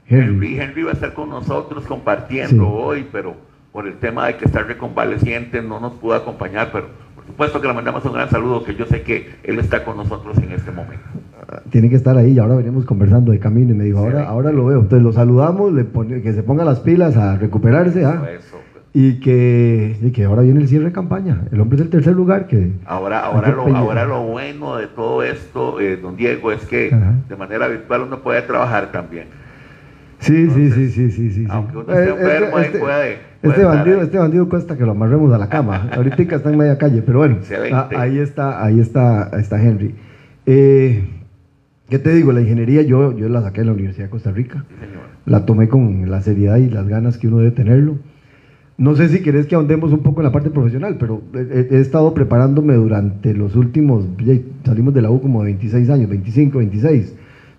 Henry, 0.09 0.61
Henry 0.61 0.83
va 0.83 0.91
a 0.91 0.95
estar 0.95 1.15
con 1.15 1.31
nosotros 1.31 1.87
compartiendo 1.87 2.69
hoy, 2.69 3.07
pero 3.11 3.35
por 3.73 3.87
el 3.87 3.95
tema 3.95 4.27
de 4.27 4.37
que 4.37 4.45
está 4.45 4.63
reconvaleciente 4.63 5.63
no 5.63 5.81
nos 5.81 5.95
pudo 5.95 6.15
acompañar, 6.15 6.71
pero 6.71 6.89
por 7.23 7.33
supuesto 7.33 7.61
que 7.61 7.69
le 7.69 7.75
mandamos 7.75 8.05
un 8.05 8.13
gran 8.13 8.29
saludo, 8.29 8.65
que 8.65 8.75
yo 8.75 8.87
sé 8.87 9.03
que 9.03 9.31
él 9.45 9.59
está 9.59 9.85
con 9.85 9.97
nosotros 9.97 10.37
en 10.39 10.53
este 10.53 10.71
momento. 10.71 11.05
Ah, 11.49 11.61
tiene 11.71 11.89
que 11.89 11.97
estar 11.97 12.17
ahí, 12.17 12.33
y 12.33 12.39
ahora 12.39 12.57
venimos 12.57 12.85
conversando 12.85 13.33
de 13.33 13.39
camino 13.39 13.73
y 13.73 13.77
me 13.77 13.85
dijo, 13.85 13.99
ahora, 13.99 14.29
ahora 14.29 14.53
lo 14.53 14.67
veo, 14.67 14.81
entonces 14.81 15.03
lo 15.03 15.13
saludamos, 15.13 15.73
le 15.73 15.87
que 16.23 16.33
se 16.33 16.43
ponga 16.43 16.65
las 16.65 16.81
pilas 16.81 17.17
a 17.17 17.37
recuperarse. 17.37 18.05
¿ah? 18.05 18.23
y 18.95 19.21
que, 19.21 19.97
y 20.03 20.11
que 20.11 20.25
ahora 20.25 20.43
viene 20.43 20.61
el 20.61 20.69
cierre 20.69 20.87
de 20.87 20.93
campaña. 20.93 21.45
El 21.51 21.61
hombre 21.61 21.77
es 21.77 21.83
el 21.83 21.91
tercer 21.91 22.15
lugar 22.15 22.47
que... 22.47 22.73
Ahora, 22.85 23.21
ahora, 23.21 23.49
lo, 23.49 23.77
ahora 23.77 24.05
lo 24.05 24.23
bueno 24.25 24.77
de 24.77 24.87
todo 24.89 25.23
esto, 25.23 25.81
eh, 25.81 25.97
don 25.97 26.17
Diego, 26.17 26.53
es 26.53 26.65
que 26.67 26.95
de 27.29 27.37
manera 27.37 27.69
virtual 27.69 28.03
uno 28.03 28.19
puede 28.19 28.43
trabajar 28.43 28.93
también. 28.93 29.29
Sí, 30.23 30.49
sí, 30.51 30.71
sí, 30.71 30.89
sí, 30.91 31.11
sí, 31.11 31.31
sí. 31.31 31.47
Aunque 31.49 31.77
uno 31.79 31.93
esté 31.93 32.05
eh, 32.05 32.15
enfermo, 32.15 32.59
este, 32.61 32.79
puede, 32.79 33.19
este, 33.43 33.65
bandido, 33.65 34.03
este 34.03 34.19
bandido 34.19 34.49
cuesta 34.49 34.77
que 34.77 34.85
lo 34.85 34.93
amarremos 34.93 35.33
a 35.33 35.39
la 35.39 35.49
cama. 35.49 35.89
Ahorita 35.97 36.23
está 36.23 36.51
en 36.51 36.59
media 36.59 36.79
calle, 36.79 37.03
pero 37.03 37.19
bueno, 37.19 37.39
ahí 37.97 38.19
está, 38.19 38.65
ahí 38.65 38.79
está, 38.79 39.31
está 39.39 39.61
Henry. 39.61 39.97
Eh, 40.47 41.05
¿Qué 41.89 41.99
te 41.99 42.15
digo? 42.15 42.33
La 42.33 42.41
ingeniería 42.41 42.83
yo, 42.83 43.17
yo 43.17 43.29
la 43.29 43.43
saqué 43.43 43.63
de 43.63 43.67
la 43.67 43.73
Universidad 43.73 44.07
de 44.07 44.11
Costa 44.11 44.31
Rica. 44.31 44.65
La 45.27 45.45
tomé 45.45 45.69
con 45.69 46.09
la 46.09 46.23
seriedad 46.23 46.57
y 46.57 46.71
las 46.71 46.87
ganas 46.87 47.19
que 47.19 47.27
uno 47.27 47.39
debe 47.39 47.51
tenerlo. 47.51 47.97
No 48.79 48.95
sé 48.95 49.09
si 49.09 49.23
querés 49.23 49.47
que 49.47 49.57
ahondemos 49.57 49.93
un 49.93 50.01
poco 50.01 50.21
en 50.21 50.27
la 50.27 50.33
parte 50.33 50.51
profesional, 50.51 50.97
pero 50.99 51.21
he, 51.35 51.79
estado 51.81 52.15
preparándome 52.15 52.75
durante 52.75 53.35
los 53.35 53.57
últimos, 53.57 54.07
salimos 54.65 54.95
de 54.95 55.03
la 55.03 55.11
U 55.11 55.21
como 55.21 55.43
26 55.43 55.91
años, 55.91 56.09
25, 56.09 56.59
26, 56.59 57.15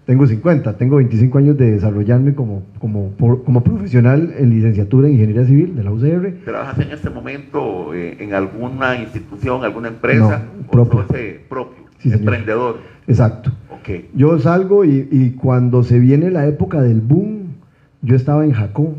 tengo 0.05 0.27
50, 0.27 0.77
tengo 0.77 0.97
25 0.97 1.37
años 1.37 1.57
de 1.57 1.71
desarrollarme 1.71 2.35
como, 2.35 2.63
como, 2.79 3.13
como 3.17 3.63
profesional 3.63 4.33
en 4.37 4.49
licenciatura 4.49 5.07
en 5.07 5.13
Ingeniería 5.13 5.45
Civil 5.45 5.75
de 5.75 5.83
la 5.83 5.91
UCR. 5.91 6.43
¿Trabajas 6.45 6.79
en 6.79 6.91
este 6.91 7.09
momento 7.09 7.93
eh, 7.93 8.17
en 8.19 8.33
alguna 8.33 8.95
institución, 8.97 9.63
alguna 9.63 9.87
empresa? 9.87 10.43
No, 10.57 10.71
propio. 10.71 11.05
propio, 11.47 11.83
emprendedor. 12.03 12.79
Exacto. 13.07 13.51
Okay. 13.79 14.09
Yo 14.13 14.37
salgo 14.39 14.85
y, 14.85 15.07
y 15.11 15.31
cuando 15.31 15.83
se 15.83 15.99
viene 15.99 16.31
la 16.31 16.47
época 16.47 16.81
del 16.81 17.01
boom, 17.01 17.53
yo 18.01 18.15
estaba 18.15 18.45
en 18.45 18.53
Jacó, 18.53 18.95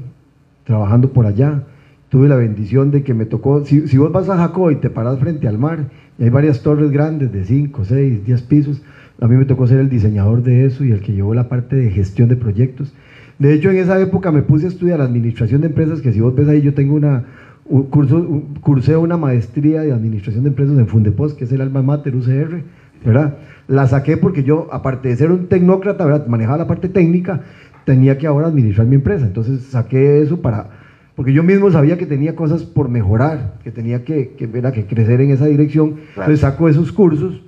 trabajando 0.65 1.11
por 1.11 1.27
allá 1.27 1.65
tuve 2.15 2.29
la 2.29 2.37
bendición 2.37 2.93
de 2.93 3.03
que 3.03 3.13
me 3.13 3.27
tocó, 3.27 3.65
si, 3.65 3.81
vos 3.99 4.13
vas 4.13 4.29
a 4.29 4.37
Jacó 4.37 4.71
y 4.71 4.77
te 4.77 4.89
paras 4.89 5.19
frente 5.19 5.49
al 5.49 5.59
mar, 5.59 5.87
y 6.17 6.23
hay 6.23 6.31
varias 6.31 6.63
torres 6.63 6.93
grandes 6.93 7.33
de 7.33 7.45
5, 7.45 7.85
6, 7.85 8.25
10 8.25 8.43
pisos, 8.43 8.83
a 9.21 9.29
mí 9.29 9.37
me 9.37 9.45
tocó 9.45 9.67
ser 9.67 9.79
el 9.79 9.89
diseñador 9.89 10.43
de 10.43 10.67
eso 10.67 10.85
y 10.85 10.93
el 10.93 11.01
que 11.01 11.13
llevó 11.13 11.35
la 11.35 11.49
parte 11.49 11.77
de 11.77 11.91
gestión 11.91 12.29
de 12.29 12.37
proyectos. 12.37 12.93
De 13.39 13.53
hecho, 13.53 13.71
en 13.71 13.79
esa 13.79 14.01
época 14.01 14.31
me 14.33 14.43
puse 14.43 14.67
a 14.67 14.69
estudiar 14.69 15.01
administración 15.01 15.61
de 15.61 15.69
empresas, 15.69 16.01
que 16.01 16.13
si 16.13 16.21
vos 16.21 16.35
ves 16.35 16.49
ahí, 16.49 16.63
yo 16.63 16.75
tengo 16.75 16.95
una, 16.95 17.25
un 17.67 17.85
curso, 17.85 18.43
cursé 18.61 18.97
una 18.97 19.17
maestría 19.17 19.83
de 19.83 19.93
administración 19.93 20.45
de 20.45 20.51
empresas 20.51 20.79
en 20.79 20.87
Fundepos, 20.87 21.35
que 21.35 21.45
es 21.45 21.53
el 21.53 21.61
alma 21.61 21.83
mater 21.83 22.15
UCR, 22.15 22.63
¿verdad? 23.05 23.39
La 23.67 23.87
saqué 23.87 24.17
porque 24.17 24.45
yo, 24.45 24.69
aparte 24.73 25.09
de 25.09 25.17
ser 25.17 25.33
un 25.33 25.47
tecnócrata, 25.47 26.05
¿verdad? 26.05 26.27
manejaba 26.27 26.59
la 26.59 26.67
parte 26.67 26.89
técnica, 26.89 27.43
tenía 27.85 28.19
que 28.19 28.27
ahora 28.27 28.49
administrar 28.49 28.87
mi 28.87 28.97
empresa. 28.97 29.27
Entonces 29.27 29.63
saqué 29.63 30.23
eso 30.23 30.41
para 30.41 30.85
porque 31.17 31.33
yo 31.33 31.43
mismo 31.43 31.71
sabía 31.71 31.97
que 31.97 32.07
tenía 32.07 32.35
cosas 32.35 32.65
por 32.65 32.89
mejorar, 32.89 33.55
que 33.63 33.71
tenía 33.71 34.05
que, 34.05 34.31
que, 34.31 34.49
que 34.49 34.87
crecer 34.87 35.21
en 35.21 35.31
esa 35.31 35.47
dirección, 35.47 35.95
entonces 36.09 36.41
saco 36.41 36.69
esos 36.69 36.91
cursos, 36.91 37.41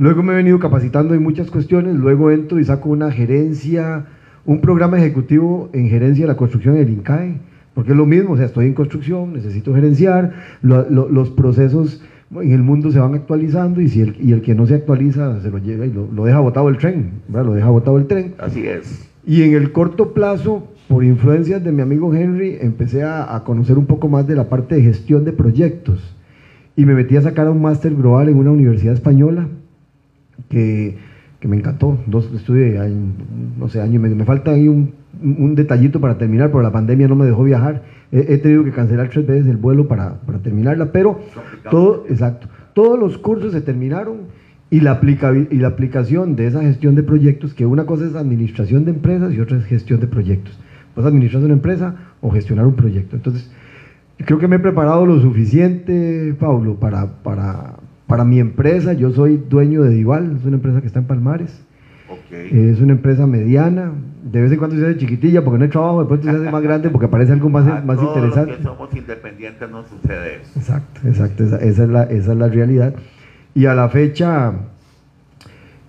luego 0.00 0.22
me 0.22 0.32
he 0.32 0.36
venido 0.36 0.58
capacitando 0.58 1.12
en 1.12 1.22
muchas 1.22 1.50
cuestiones, 1.50 1.94
luego 1.94 2.30
entro 2.30 2.58
y 2.58 2.64
saco 2.64 2.88
una 2.88 3.12
gerencia, 3.12 4.06
un 4.46 4.62
programa 4.62 4.96
ejecutivo 4.96 5.68
en 5.74 5.90
gerencia 5.90 6.24
de 6.24 6.28
la 6.28 6.38
construcción 6.38 6.76
en 6.76 6.82
el 6.82 6.88
INCAE, 6.88 7.34
porque 7.74 7.90
es 7.90 7.96
lo 7.98 8.06
mismo, 8.06 8.32
o 8.32 8.36
sea, 8.38 8.46
estoy 8.46 8.64
en 8.64 8.72
construcción, 8.72 9.34
necesito 9.34 9.74
gerenciar, 9.74 10.32
los 10.62 11.30
procesos 11.30 12.02
en 12.34 12.52
el 12.52 12.62
mundo 12.62 12.90
se 12.90 12.98
van 12.98 13.14
actualizando 13.14 13.82
y 13.82 13.90
si 13.90 14.00
el, 14.00 14.16
y 14.18 14.32
el 14.32 14.40
que 14.40 14.54
no 14.54 14.66
se 14.66 14.76
actualiza 14.76 15.38
se 15.42 15.50
lo 15.50 15.58
lleva 15.58 15.84
y 15.84 15.92
lo, 15.92 16.24
deja 16.24 16.40
botado 16.40 16.70
el 16.70 16.78
tren, 16.78 17.20
lo 17.30 17.52
deja 17.52 17.68
botado 17.68 17.98
el 17.98 18.06
tren. 18.06 18.34
Así 18.38 18.66
es. 18.66 19.06
Y 19.26 19.42
en 19.42 19.52
el 19.52 19.70
corto 19.70 20.14
plazo 20.14 20.66
por 20.88 21.04
influencias 21.04 21.62
de 21.62 21.72
mi 21.72 21.82
amigo 21.82 22.14
Henry, 22.14 22.56
empecé 22.58 23.02
a, 23.04 23.42
conocer 23.44 23.76
un 23.76 23.84
poco 23.84 24.08
más 24.08 24.26
de 24.26 24.34
la 24.34 24.48
parte 24.48 24.76
de 24.76 24.82
gestión 24.82 25.26
de 25.26 25.32
proyectos 25.32 26.16
y 26.74 26.86
me 26.86 26.94
metí 26.94 27.16
a 27.16 27.22
sacar 27.22 27.50
un 27.50 27.60
máster 27.60 27.94
global 27.94 28.30
en 28.30 28.38
una 28.38 28.50
universidad 28.50 28.94
española 28.94 29.46
que, 30.48 30.96
me 31.42 31.56
encantó. 31.56 31.98
Dos 32.06 32.30
estudié, 32.34 32.78
no 33.58 33.68
sé, 33.68 33.80
año 33.80 33.94
y 33.94 33.98
medio. 33.98 34.16
Me 34.16 34.24
falta 34.24 34.52
ahí 34.52 34.68
un, 34.68 34.94
detallito 35.54 36.00
para 36.00 36.18
terminar, 36.18 36.48
pero 36.50 36.62
la 36.62 36.72
pandemia 36.72 37.08
no 37.08 37.16
me 37.16 37.26
dejó 37.26 37.44
viajar. 37.44 37.82
He, 38.12 38.38
tenido 38.38 38.64
que 38.64 38.72
cancelar 38.72 39.08
tres 39.08 39.26
veces 39.26 39.46
el 39.46 39.56
vuelo 39.56 39.86
para, 39.86 40.14
terminarla, 40.42 40.92
pero 40.92 41.20
todo, 41.70 42.04
exacto, 42.08 42.48
todos 42.74 42.98
los 42.98 43.18
cursos 43.18 43.52
se 43.52 43.60
terminaron 43.60 44.22
y 44.68 44.80
la, 44.80 45.00
y 45.50 45.56
la 45.56 45.68
aplicación 45.68 46.34
de 46.34 46.46
esa 46.46 46.62
gestión 46.62 46.94
de 46.96 47.02
proyectos, 47.02 47.54
que 47.54 47.66
una 47.66 47.86
cosa 47.86 48.06
es 48.06 48.14
administración 48.16 48.84
de 48.84 48.92
empresas 48.92 49.32
y 49.32 49.40
otra 49.40 49.58
es 49.58 49.64
gestión 49.64 50.00
de 50.00 50.08
proyectos 50.08 50.58
a 51.04 51.08
administrar 51.08 51.42
una 51.42 51.54
empresa 51.54 51.94
o 52.20 52.30
gestionar 52.30 52.66
un 52.66 52.74
proyecto. 52.74 53.16
Entonces, 53.16 53.50
creo 54.18 54.38
que 54.38 54.48
me 54.48 54.56
he 54.56 54.58
preparado 54.60 55.06
lo 55.06 55.20
suficiente, 55.20 56.34
Pablo, 56.38 56.76
para, 56.76 57.06
para, 57.22 57.76
para 58.10 58.24
mi 58.24 58.40
empresa. 58.40 58.92
Yo 58.92 59.12
soy 59.12 59.36
dueño 59.48 59.82
de 59.82 59.90
Dival, 59.90 60.36
es 60.38 60.44
una 60.44 60.56
empresa 60.56 60.80
que 60.80 60.88
está 60.88 60.98
en 60.98 61.06
Palmares. 61.06 61.62
Okay. 62.26 62.70
Es 62.70 62.80
una 62.80 62.92
empresa 62.92 63.24
mediana, 63.26 63.92
de 64.24 64.42
vez 64.42 64.50
en 64.50 64.58
cuando 64.58 64.76
se 64.76 64.84
hace 64.84 64.98
chiquitilla 64.98 65.44
porque 65.44 65.58
no 65.58 65.64
hay 65.64 65.70
trabajo, 65.70 66.00
después 66.00 66.20
se 66.22 66.30
hace 66.30 66.50
más 66.50 66.62
grande 66.62 66.90
porque 66.90 67.06
parece 67.06 67.32
algo 67.32 67.48
más, 67.48 67.84
más 67.84 68.02
interesante. 68.02 68.56
que 68.56 68.62
somos 68.64 68.94
independientes 68.94 69.70
no 69.70 69.84
sucede 69.84 70.40
eso. 70.42 70.58
Exacto, 70.58 71.00
exacto, 71.06 71.44
esa, 71.44 71.58
es, 71.58 71.78
la, 71.78 72.02
esa 72.02 72.32
es 72.32 72.38
la 72.38 72.48
realidad. 72.48 72.94
Y 73.54 73.66
a 73.66 73.74
la 73.74 73.88
fecha 73.88 74.54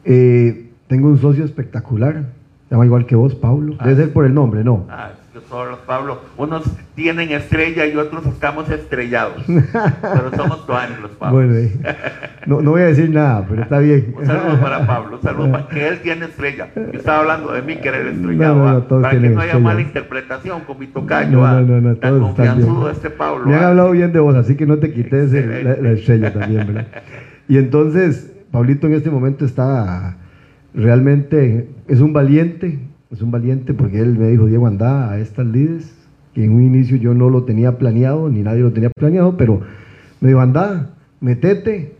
eh, 0.05 0.69
tengo 0.88 1.07
un 1.07 1.17
socio 1.17 1.43
espectacular, 1.43 2.25
llama 2.69 2.86
igual 2.86 3.07
que 3.07 3.15
vos, 3.15 3.34
Pablo. 3.34 3.75
Debe 3.84 3.95
ser 3.95 4.13
por 4.13 4.25
el 4.25 4.34
nombre, 4.36 4.63
¿no? 4.63 4.86
Ah, 4.89 5.13
los 5.34 5.80
Pablo. 5.80 6.20
Unos 6.38 6.63
tienen 6.96 7.32
estrella 7.32 7.86
y 7.86 7.96
otros 7.96 8.26
estamos 8.26 8.70
estrellados. 8.70 9.44
pero 9.48 10.32
somos 10.36 10.65
tuanes 10.65 11.00
los 11.00 11.12
Pablo. 11.12 11.38
Bueno, 11.38 11.56
eh, 11.56 11.72
no, 12.46 12.62
no, 12.62 12.72
voy 12.72 12.82
a 12.82 12.86
decir 12.86 13.10
nada, 13.10 13.46
pero 13.48 13.63
está 13.63 13.80
bien. 13.80 14.13
Un 14.17 14.26
saludo 14.26 14.60
para 14.60 14.86
Pablo, 14.86 15.17
un 15.17 15.22
saludo 15.22 15.52
para 15.52 15.67
que 15.67 15.88
él 15.88 16.00
tiene 16.02 16.26
estrella. 16.26 16.70
Yo 16.76 17.00
estaba 17.00 17.20
hablando 17.20 17.54
de 17.54 17.62
mí 17.62 17.78
que 17.78 17.88
era 17.88 17.98
el 18.00 18.08
estrellado. 18.10 18.56
No, 18.56 18.74
no, 18.74 19.02
para 19.02 19.20
que 19.20 19.30
no 19.30 19.41
haya 19.41 19.60
mala 19.60 19.82
interpretación 19.82 20.62
con 20.62 20.80
mi 20.80 20.88
tocayo. 20.88 21.32
No, 21.32 21.62
no, 21.62 21.82
no, 21.82 21.96
tan 21.96 22.20
confianzudo 22.20 22.89
este 22.89 23.10
Pablo. 23.10 23.46
Me 23.46 23.56
han 23.56 23.63
hablado 23.63 23.91
bien 23.91 24.12
de 24.12 24.20
vos, 24.20 24.36
así 24.36 24.56
que 24.56 24.65
no 24.65 24.78
te 24.80 24.91
quites 24.94 25.32
la, 25.32 25.76
la 25.78 25.91
estrella 25.91 26.34
también, 26.34 26.67
¿verdad? 26.67 26.88
Y 27.48 27.58
entonces, 27.58 28.34
Pablito 28.52 28.88
en 28.88 28.94
este 28.94 29.10
momento 29.10 29.46
está 29.46 30.17
realmente 30.74 31.70
es 31.88 32.00
un 32.00 32.13
valiente, 32.13 32.80
es 33.12 33.21
un 33.21 33.32
valiente 33.32 33.74
porque 33.74 34.00
él 34.00 34.17
me 34.17 34.30
dijo, 34.30 34.45
Diego, 34.45 34.67
anda 34.67 35.12
a 35.12 35.19
estas 35.19 35.45
lides, 35.45 35.93
que 36.34 36.45
en 36.45 36.54
un 36.54 36.63
inicio 36.63 36.97
yo 36.97 37.13
no 37.13 37.30
lo 37.30 37.43
tenía 37.43 37.78
planeado, 37.78 38.30
ni 38.30 38.41
nadie 38.41 38.62
lo 38.62 38.71
tenía 38.71 38.89
planeado, 38.89 39.36
pero 39.36 39.62
me 40.21 40.30
dijo, 40.30 40.39
anda, 40.39 40.91
metete. 41.19 41.95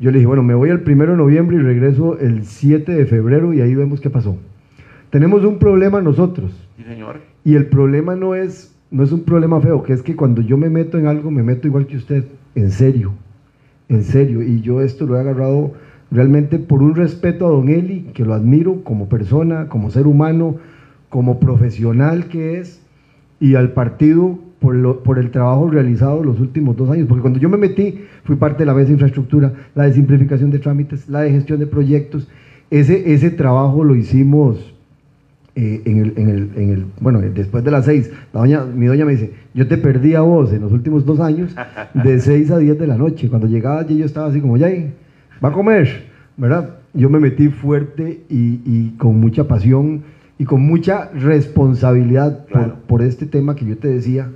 Yo 0.00 0.10
le 0.10 0.18
dije, 0.18 0.26
bueno, 0.26 0.42
me 0.42 0.54
voy 0.54 0.70
el 0.70 0.80
primero 0.80 1.12
de 1.12 1.18
noviembre 1.18 1.56
y 1.56 1.60
regreso 1.60 2.18
el 2.18 2.44
7 2.44 2.92
de 2.92 3.06
febrero 3.06 3.52
y 3.52 3.60
ahí 3.60 3.74
vemos 3.74 4.00
qué 4.00 4.10
pasó. 4.10 4.36
Tenemos 5.10 5.44
un 5.44 5.58
problema 5.58 6.00
nosotros. 6.02 6.52
Sí, 6.76 6.84
señor. 6.84 7.20
Y 7.44 7.54
el 7.54 7.66
problema 7.66 8.14
no 8.14 8.34
es, 8.34 8.76
no 8.90 9.02
es 9.02 9.12
un 9.12 9.24
problema 9.24 9.60
feo, 9.60 9.82
que 9.82 9.92
es 9.92 10.02
que 10.02 10.16
cuando 10.16 10.42
yo 10.42 10.56
me 10.56 10.70
meto 10.70 10.98
en 10.98 11.06
algo, 11.06 11.30
me 11.30 11.42
meto 11.42 11.66
igual 11.66 11.86
que 11.86 11.96
usted, 11.96 12.24
en 12.54 12.70
serio, 12.70 13.12
en 13.88 14.02
serio. 14.02 14.42
Y 14.42 14.60
yo 14.60 14.80
esto 14.82 15.06
lo 15.06 15.16
he 15.16 15.20
agarrado 15.20 15.72
realmente 16.10 16.58
por 16.58 16.82
un 16.82 16.94
respeto 16.94 17.46
a 17.46 17.50
don 17.50 17.68
Eli, 17.68 18.10
que 18.14 18.24
lo 18.24 18.34
admiro 18.34 18.82
como 18.84 19.08
persona, 19.08 19.68
como 19.68 19.90
ser 19.90 20.06
humano, 20.06 20.56
como 21.08 21.38
profesional 21.38 22.28
que 22.28 22.58
es, 22.58 22.82
y 23.40 23.54
al 23.54 23.72
partido 23.72 24.38
por, 24.58 24.74
lo, 24.74 25.02
por 25.02 25.18
el 25.18 25.30
trabajo 25.30 25.70
realizado 25.70 26.22
los 26.24 26.40
últimos 26.40 26.76
dos 26.76 26.90
años, 26.90 27.06
porque 27.08 27.22
cuando 27.22 27.38
yo 27.38 27.48
me 27.48 27.56
metí 27.56 28.00
fui 28.24 28.36
parte 28.36 28.60
de 28.60 28.66
la 28.66 28.74
mesa 28.74 28.88
de 28.88 28.94
infraestructura, 28.94 29.52
la 29.74 29.84
de 29.84 29.92
simplificación 29.92 30.50
de 30.50 30.58
trámites, 30.58 31.08
la 31.08 31.20
de 31.20 31.30
gestión 31.30 31.60
de 31.60 31.66
proyectos, 31.66 32.28
ese, 32.70 33.12
ese 33.12 33.30
trabajo 33.30 33.84
lo 33.84 33.94
hicimos 33.94 34.74
eh, 35.54 35.82
en, 35.84 35.98
el, 35.98 36.12
en, 36.16 36.28
el, 36.28 36.50
en, 36.56 36.70
el, 36.70 36.86
bueno, 37.00 37.20
después 37.20 37.64
de 37.64 37.70
las 37.70 37.84
seis, 37.84 38.10
la 38.32 38.40
doña, 38.40 38.64
mi 38.64 38.86
doña 38.86 39.04
me 39.04 39.12
dice, 39.12 39.32
yo 39.54 39.66
te 39.66 39.78
perdí 39.78 40.14
a 40.14 40.20
vos 40.20 40.52
en 40.52 40.60
los 40.60 40.72
últimos 40.72 41.04
dos 41.04 41.20
años 41.20 41.54
de 41.94 42.20
seis 42.20 42.50
a 42.50 42.58
diez 42.58 42.78
de 42.78 42.86
la 42.86 42.96
noche, 42.96 43.28
cuando 43.28 43.46
llegaba 43.46 43.86
yo 43.86 44.04
estaba 44.04 44.28
así 44.28 44.40
como, 44.40 44.56
ya, 44.56 44.68
va 45.42 45.50
a 45.50 45.52
comer, 45.52 46.10
¿verdad? 46.36 46.76
Yo 46.94 47.10
me 47.10 47.20
metí 47.20 47.48
fuerte 47.48 48.24
y, 48.28 48.60
y 48.64 48.94
con 48.98 49.20
mucha 49.20 49.46
pasión 49.46 50.02
y 50.38 50.44
con 50.44 50.62
mucha 50.62 51.10
responsabilidad 51.12 52.46
por, 52.46 52.74
por, 52.74 53.02
este 53.02 53.26
tema 53.26 53.56
que 53.56 53.66
yo 53.66 53.76
te 53.76 53.88
decía. 53.88 54.30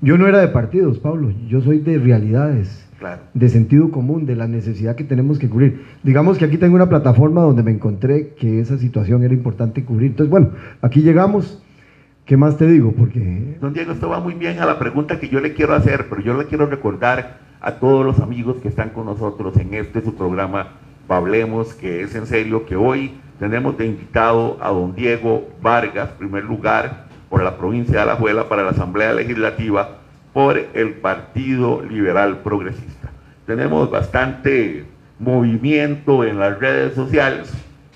Yo 0.00 0.18
no 0.18 0.26
era 0.26 0.40
de 0.40 0.48
partidos, 0.48 0.98
Pablo, 0.98 1.32
yo 1.48 1.60
soy 1.62 1.78
de 1.78 1.98
realidades, 1.98 2.86
de 3.32 3.48
sentido 3.48 3.90
común, 3.90 4.26
de 4.26 4.36
la 4.36 4.48
necesidad 4.48 4.96
que 4.96 5.04
tenemos 5.04 5.38
que 5.38 5.48
cubrir. 5.48 5.84
Digamos 6.02 6.36
que 6.36 6.44
aquí 6.44 6.58
tengo 6.58 6.74
una 6.74 6.88
plataforma 6.88 7.42
donde 7.42 7.62
me 7.62 7.70
encontré 7.70 8.34
que 8.34 8.60
esa 8.60 8.76
situación 8.76 9.22
era 9.22 9.32
importante 9.32 9.84
cubrir. 9.84 10.10
Entonces, 10.10 10.30
bueno, 10.30 10.50
aquí 10.82 11.02
llegamos. 11.02 11.62
¿Qué 12.24 12.36
más 12.36 12.56
te 12.56 12.66
digo? 12.66 12.92
Porque... 12.92 13.56
Don 13.60 13.72
Diego, 13.72 13.92
esto 13.92 14.08
va 14.08 14.18
muy 14.18 14.34
bien 14.34 14.58
a 14.58 14.66
la 14.66 14.80
pregunta 14.80 15.20
que 15.20 15.28
yo 15.28 15.38
le 15.38 15.54
quiero 15.54 15.74
hacer, 15.74 16.06
pero 16.10 16.20
yo 16.22 16.36
le 16.36 16.46
quiero 16.46 16.66
recordar 16.66 17.45
a 17.60 17.72
todos 17.72 18.04
los 18.04 18.20
amigos 18.20 18.56
que 18.62 18.68
están 18.68 18.90
con 18.90 19.06
nosotros 19.06 19.56
en 19.56 19.74
este 19.74 20.02
su 20.02 20.14
programa 20.14 20.68
Hablemos, 21.08 21.74
que 21.74 22.02
es 22.02 22.14
en 22.14 22.26
serio 22.26 22.66
que 22.66 22.76
hoy 22.76 23.12
tenemos 23.38 23.76
de 23.78 23.86
invitado 23.86 24.56
a 24.60 24.70
don 24.70 24.94
Diego 24.94 25.48
Vargas, 25.60 26.10
primer 26.10 26.44
lugar 26.44 27.06
por 27.28 27.42
la 27.42 27.56
provincia 27.56 27.96
de 27.96 28.00
Alajuela 28.00 28.48
para 28.48 28.62
la 28.62 28.70
Asamblea 28.70 29.12
Legislativa 29.12 29.98
por 30.32 30.58
el 30.74 30.94
Partido 30.94 31.82
Liberal 31.82 32.38
Progresista. 32.38 33.10
Tenemos 33.46 33.90
bastante 33.90 34.84
movimiento 35.18 36.24
en 36.24 36.38
las 36.38 36.58
redes 36.58 36.94
sociales. 36.94 37.52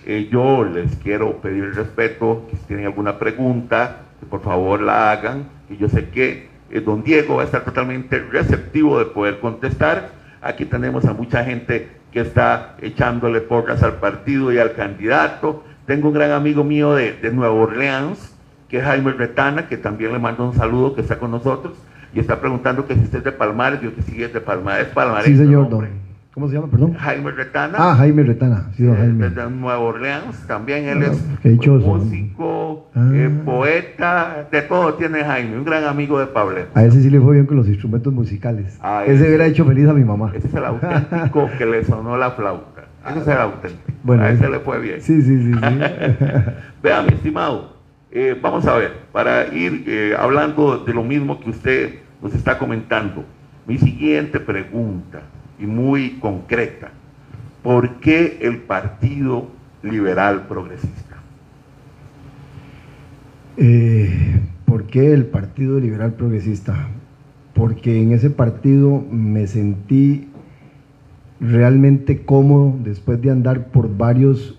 Eh, 0.06 0.28
yo 0.30 0.64
les 0.64 0.96
quiero 0.96 1.36
pedir 1.38 1.74
respeto, 1.74 2.46
si 2.50 2.56
tienen 2.66 2.86
alguna 2.86 3.18
pregunta, 3.18 4.02
por 4.28 4.42
favor 4.42 4.80
la 4.80 5.10
hagan. 5.10 5.48
Y 5.68 5.76
yo 5.76 5.88
sé 5.88 6.08
que 6.08 6.49
eh, 6.70 6.80
don 6.80 7.02
Diego 7.02 7.36
va 7.36 7.42
a 7.42 7.44
estar 7.44 7.64
totalmente 7.64 8.18
receptivo 8.18 8.98
de 8.98 9.06
poder 9.06 9.40
contestar. 9.40 10.10
Aquí 10.42 10.64
tenemos 10.64 11.04
a 11.04 11.12
mucha 11.12 11.44
gente 11.44 11.88
que 12.12 12.20
está 12.20 12.76
echándole 12.80 13.40
porras 13.40 13.82
al 13.82 13.94
partido 13.94 14.52
y 14.52 14.58
al 14.58 14.74
candidato. 14.74 15.64
Tengo 15.86 16.08
un 16.08 16.14
gran 16.14 16.32
amigo 16.32 16.64
mío 16.64 16.94
de, 16.94 17.12
de 17.12 17.30
Nueva 17.32 17.54
Orleans, 17.54 18.34
que 18.68 18.78
es 18.78 18.84
Jaime 18.84 19.12
Retana, 19.12 19.68
que 19.68 19.76
también 19.76 20.12
le 20.12 20.18
mando 20.18 20.44
un 20.44 20.54
saludo, 20.54 20.94
que 20.94 21.00
está 21.00 21.18
con 21.18 21.30
nosotros, 21.30 21.74
y 22.14 22.20
está 22.20 22.40
preguntando 22.40 22.86
que 22.86 22.94
si 22.94 23.02
usted 23.02 23.18
es 23.18 23.24
de 23.24 23.32
Palmares, 23.32 23.80
yo 23.80 23.94
que 23.94 24.02
sigue 24.02 24.28
de 24.28 24.40
Palmares, 24.40 24.88
Palmares. 24.88 25.26
Sí, 25.26 25.36
señor, 25.36 25.68
don. 25.68 26.09
¿Cómo 26.32 26.48
se 26.48 26.54
llama, 26.54 26.68
perdón? 26.68 26.94
Jaime 26.94 27.32
Retana. 27.32 27.76
Ah, 27.76 27.96
Jaime 27.96 28.22
Retana, 28.22 28.70
sí, 28.76 28.84
don 28.84 28.96
Jaime. 28.96 29.28
Desde 29.28 29.50
Nueva 29.50 29.80
Orleans, 29.80 30.46
también 30.46 30.84
él 30.86 31.02
es 31.02 31.42
dichoso, 31.42 31.84
músico, 31.88 32.88
ah. 32.94 33.10
eh, 33.12 33.30
poeta, 33.44 34.46
de 34.48 34.62
todo 34.62 34.94
tiene 34.94 35.24
Jaime, 35.24 35.58
un 35.58 35.64
gran 35.64 35.82
amigo 35.84 36.20
de 36.20 36.26
Pablo. 36.26 36.60
A 36.74 36.84
ese 36.84 37.02
sí 37.02 37.10
le 37.10 37.20
fue 37.20 37.34
bien 37.34 37.46
con 37.46 37.56
los 37.56 37.66
instrumentos 37.66 38.12
musicales. 38.12 38.78
Ah, 38.80 39.02
ese, 39.04 39.26
hubiera 39.26 39.46
hecho 39.46 39.64
feliz 39.64 39.88
a 39.88 39.92
mi 39.92 40.04
mamá. 40.04 40.30
Ese 40.32 40.46
es 40.46 40.54
el 40.54 40.64
auténtico 40.66 41.50
que 41.58 41.66
le 41.66 41.84
sonó 41.84 42.16
la 42.16 42.30
flauta. 42.30 42.84
Ese 43.08 43.18
es 43.18 43.26
el 43.26 43.38
auténtico. 43.38 43.92
Bueno, 44.04 44.22
a 44.22 44.30
ese 44.30 44.48
le 44.48 44.60
fue 44.60 44.78
bien. 44.78 45.00
Sí, 45.00 45.20
sí, 45.22 45.36
sí. 45.36 45.52
sí. 45.52 45.60
Vea, 46.82 47.02
mi 47.02 47.14
estimado, 47.14 47.74
eh, 48.12 48.38
vamos 48.40 48.64
a 48.66 48.76
ver, 48.76 48.92
para 49.10 49.52
ir 49.52 49.82
eh, 49.88 50.14
hablando 50.16 50.78
de 50.78 50.94
lo 50.94 51.02
mismo 51.02 51.40
que 51.40 51.50
usted 51.50 51.94
nos 52.22 52.32
está 52.34 52.56
comentando, 52.56 53.24
mi 53.66 53.78
siguiente 53.78 54.38
pregunta, 54.38 55.22
y 55.60 55.66
muy 55.66 56.18
concreta, 56.20 56.90
¿por 57.62 58.00
qué 58.00 58.38
el 58.40 58.58
Partido 58.58 59.48
Liberal 59.82 60.46
Progresista? 60.46 61.16
Eh, 63.56 64.40
¿Por 64.64 64.84
qué 64.84 65.12
el 65.12 65.26
Partido 65.26 65.78
Liberal 65.78 66.14
Progresista? 66.14 66.88
Porque 67.54 68.02
en 68.02 68.12
ese 68.12 68.30
partido 68.30 69.04
me 69.10 69.46
sentí 69.46 70.28
realmente 71.40 72.22
cómodo 72.24 72.76
después 72.82 73.20
de 73.20 73.30
andar 73.30 73.66
por 73.66 73.94
varios 73.96 74.58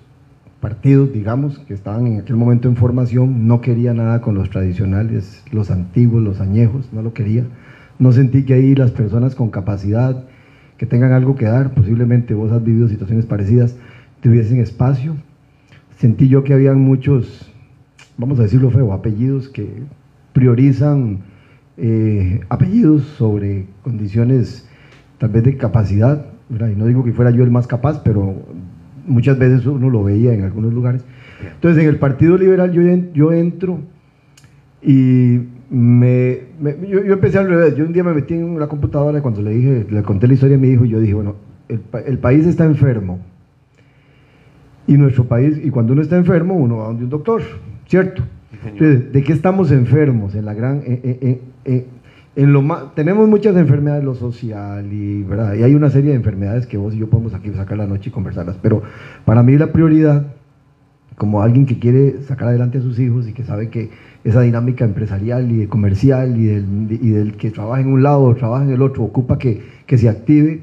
partidos, 0.59 1.11
digamos, 1.11 1.57
que 1.59 1.73
estaban 1.73 2.05
en 2.05 2.19
aquel 2.19 2.35
momento 2.35 2.67
en 2.67 2.75
formación, 2.75 3.47
no 3.47 3.61
quería 3.61 3.93
nada 3.95 4.21
con 4.21 4.35
los 4.35 4.51
tradicionales, 4.51 5.43
los 5.51 5.71
antiguos, 5.71 6.21
los 6.21 6.39
añejos, 6.39 6.89
no 6.93 7.01
lo 7.01 7.13
quería. 7.13 7.45
No 7.97 8.11
sentí 8.11 8.43
que 8.43 8.53
ahí 8.53 8.75
las 8.75 8.91
personas 8.91 9.33
con 9.33 9.49
capacidad, 9.49 10.25
que 10.81 10.87
tengan 10.87 11.11
algo 11.11 11.35
que 11.35 11.45
dar, 11.45 11.75
posiblemente 11.75 12.33
vos 12.33 12.51
has 12.51 12.63
vivido 12.63 12.89
situaciones 12.89 13.27
parecidas, 13.27 13.75
tuviesen 14.19 14.59
espacio. 14.59 15.15
Sentí 15.99 16.27
yo 16.27 16.43
que 16.43 16.55
habían 16.55 16.79
muchos, 16.79 17.51
vamos 18.17 18.39
a 18.39 18.41
decirlo 18.41 18.71
feo, 18.71 18.91
apellidos 18.91 19.47
que 19.47 19.83
priorizan 20.33 21.19
eh, 21.77 22.39
apellidos 22.49 23.03
sobre 23.03 23.67
condiciones 23.83 24.67
tal 25.19 25.29
vez 25.29 25.43
de 25.43 25.55
capacidad, 25.55 26.25
y 26.49 26.75
no 26.75 26.87
digo 26.87 27.03
que 27.03 27.13
fuera 27.13 27.29
yo 27.29 27.43
el 27.43 27.51
más 27.51 27.67
capaz, 27.67 28.01
pero 28.03 28.41
muchas 29.05 29.37
veces 29.37 29.67
uno 29.67 29.87
lo 29.87 30.03
veía 30.03 30.33
en 30.33 30.45
algunos 30.45 30.73
lugares. 30.73 31.05
Entonces 31.43 31.83
en 31.83 31.89
el 31.89 31.97
Partido 31.97 32.39
Liberal 32.39 32.71
yo, 32.71 32.81
yo 33.13 33.31
entro 33.31 33.81
y 34.81 35.41
me, 35.71 36.41
yo, 36.87 36.99
empecé 36.99 37.39
al 37.39 37.49
revés. 37.49 37.75
Yo 37.75 37.85
un 37.85 37.93
día 37.93 38.03
me 38.03 38.13
metí 38.13 38.33
en 38.33 38.59
la 38.59 38.67
computadora 38.67 39.19
y 39.19 39.21
cuando 39.21 39.41
le 39.41 39.51
dije, 39.51 39.87
le 39.89 40.03
conté 40.03 40.27
la 40.27 40.33
historia 40.33 40.57
a 40.57 40.59
mi 40.59 40.69
hijo, 40.69 40.85
yo 40.85 40.99
dije, 40.99 41.13
bueno, 41.13 41.35
el, 41.69 42.19
país 42.19 42.45
está 42.45 42.65
enfermo. 42.65 43.19
Y 44.85 44.97
nuestro 44.97 45.25
país, 45.25 45.59
y 45.63 45.69
cuando 45.69 45.93
uno 45.93 46.01
está 46.01 46.17
enfermo, 46.17 46.55
uno 46.55 46.77
va 46.77 46.87
donde 46.87 47.05
un 47.05 47.09
doctor, 47.09 47.41
¿cierto? 47.87 48.23
Entonces, 48.65 49.13
¿de 49.13 49.23
qué 49.23 49.31
estamos 49.31 49.71
enfermos? 49.71 50.35
En 50.35 50.45
la 50.45 50.53
gran, 50.53 50.81
en 50.85 52.53
lo 52.53 52.91
tenemos 52.95 53.27
muchas 53.27 53.55
enfermedades, 53.55 54.03
lo 54.03 54.15
social 54.15 54.91
y, 54.91 55.23
¿verdad? 55.23 55.55
y 55.55 55.63
hay 55.63 55.75
una 55.75 55.89
serie 55.89 56.11
de 56.11 56.15
enfermedades 56.15 56.65
que 56.65 56.77
vos 56.77 56.93
y 56.93 56.97
yo 56.97 57.09
podemos 57.09 57.33
aquí 57.33 57.49
sacar 57.51 57.77
la 57.77 57.87
noche 57.87 58.09
y 58.09 58.11
conversarlas. 58.11 58.57
Pero 58.61 58.83
para 59.25 59.43
mí 59.43 59.57
la 59.57 59.71
prioridad, 59.71 60.27
como 61.21 61.43
alguien 61.43 61.67
que 61.67 61.77
quiere 61.77 62.23
sacar 62.23 62.47
adelante 62.47 62.79
a 62.79 62.81
sus 62.81 62.97
hijos 62.97 63.27
y 63.27 63.33
que 63.33 63.43
sabe 63.43 63.69
que 63.69 63.91
esa 64.23 64.41
dinámica 64.41 64.85
empresarial 64.85 65.51
y 65.51 65.67
comercial 65.67 66.35
y 66.35 66.47
del, 66.47 66.87
y 66.89 67.11
del, 67.11 67.33
que 67.33 67.51
trabaja 67.51 67.79
en 67.79 67.89
un 67.89 68.01
lado 68.01 68.23
o 68.23 68.33
trabaja 68.33 68.63
en 68.63 68.71
el 68.71 68.81
otro, 68.81 69.03
ocupa 69.03 69.37
que, 69.37 69.61
que, 69.85 69.99
se 69.99 70.09
active. 70.09 70.61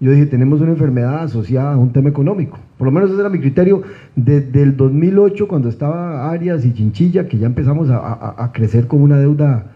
Yo 0.00 0.12
dije, 0.12 0.24
tenemos 0.24 0.62
una 0.62 0.70
enfermedad 0.70 1.24
asociada 1.24 1.74
a 1.74 1.76
un 1.76 1.92
tema 1.92 2.08
económico. 2.08 2.58
Por 2.78 2.86
lo 2.86 2.92
menos 2.92 3.10
ese 3.10 3.20
era 3.20 3.28
mi 3.28 3.40
criterio 3.40 3.82
desde 4.16 4.62
el 4.62 4.74
2008, 4.74 5.46
cuando 5.46 5.68
estaba 5.68 6.30
Arias 6.30 6.64
y 6.64 6.72
Chinchilla, 6.72 7.28
que 7.28 7.36
ya 7.36 7.44
empezamos 7.44 7.90
a, 7.90 7.98
a, 7.98 8.42
a, 8.42 8.52
crecer 8.52 8.86
con 8.86 9.02
una 9.02 9.18
deuda, 9.18 9.66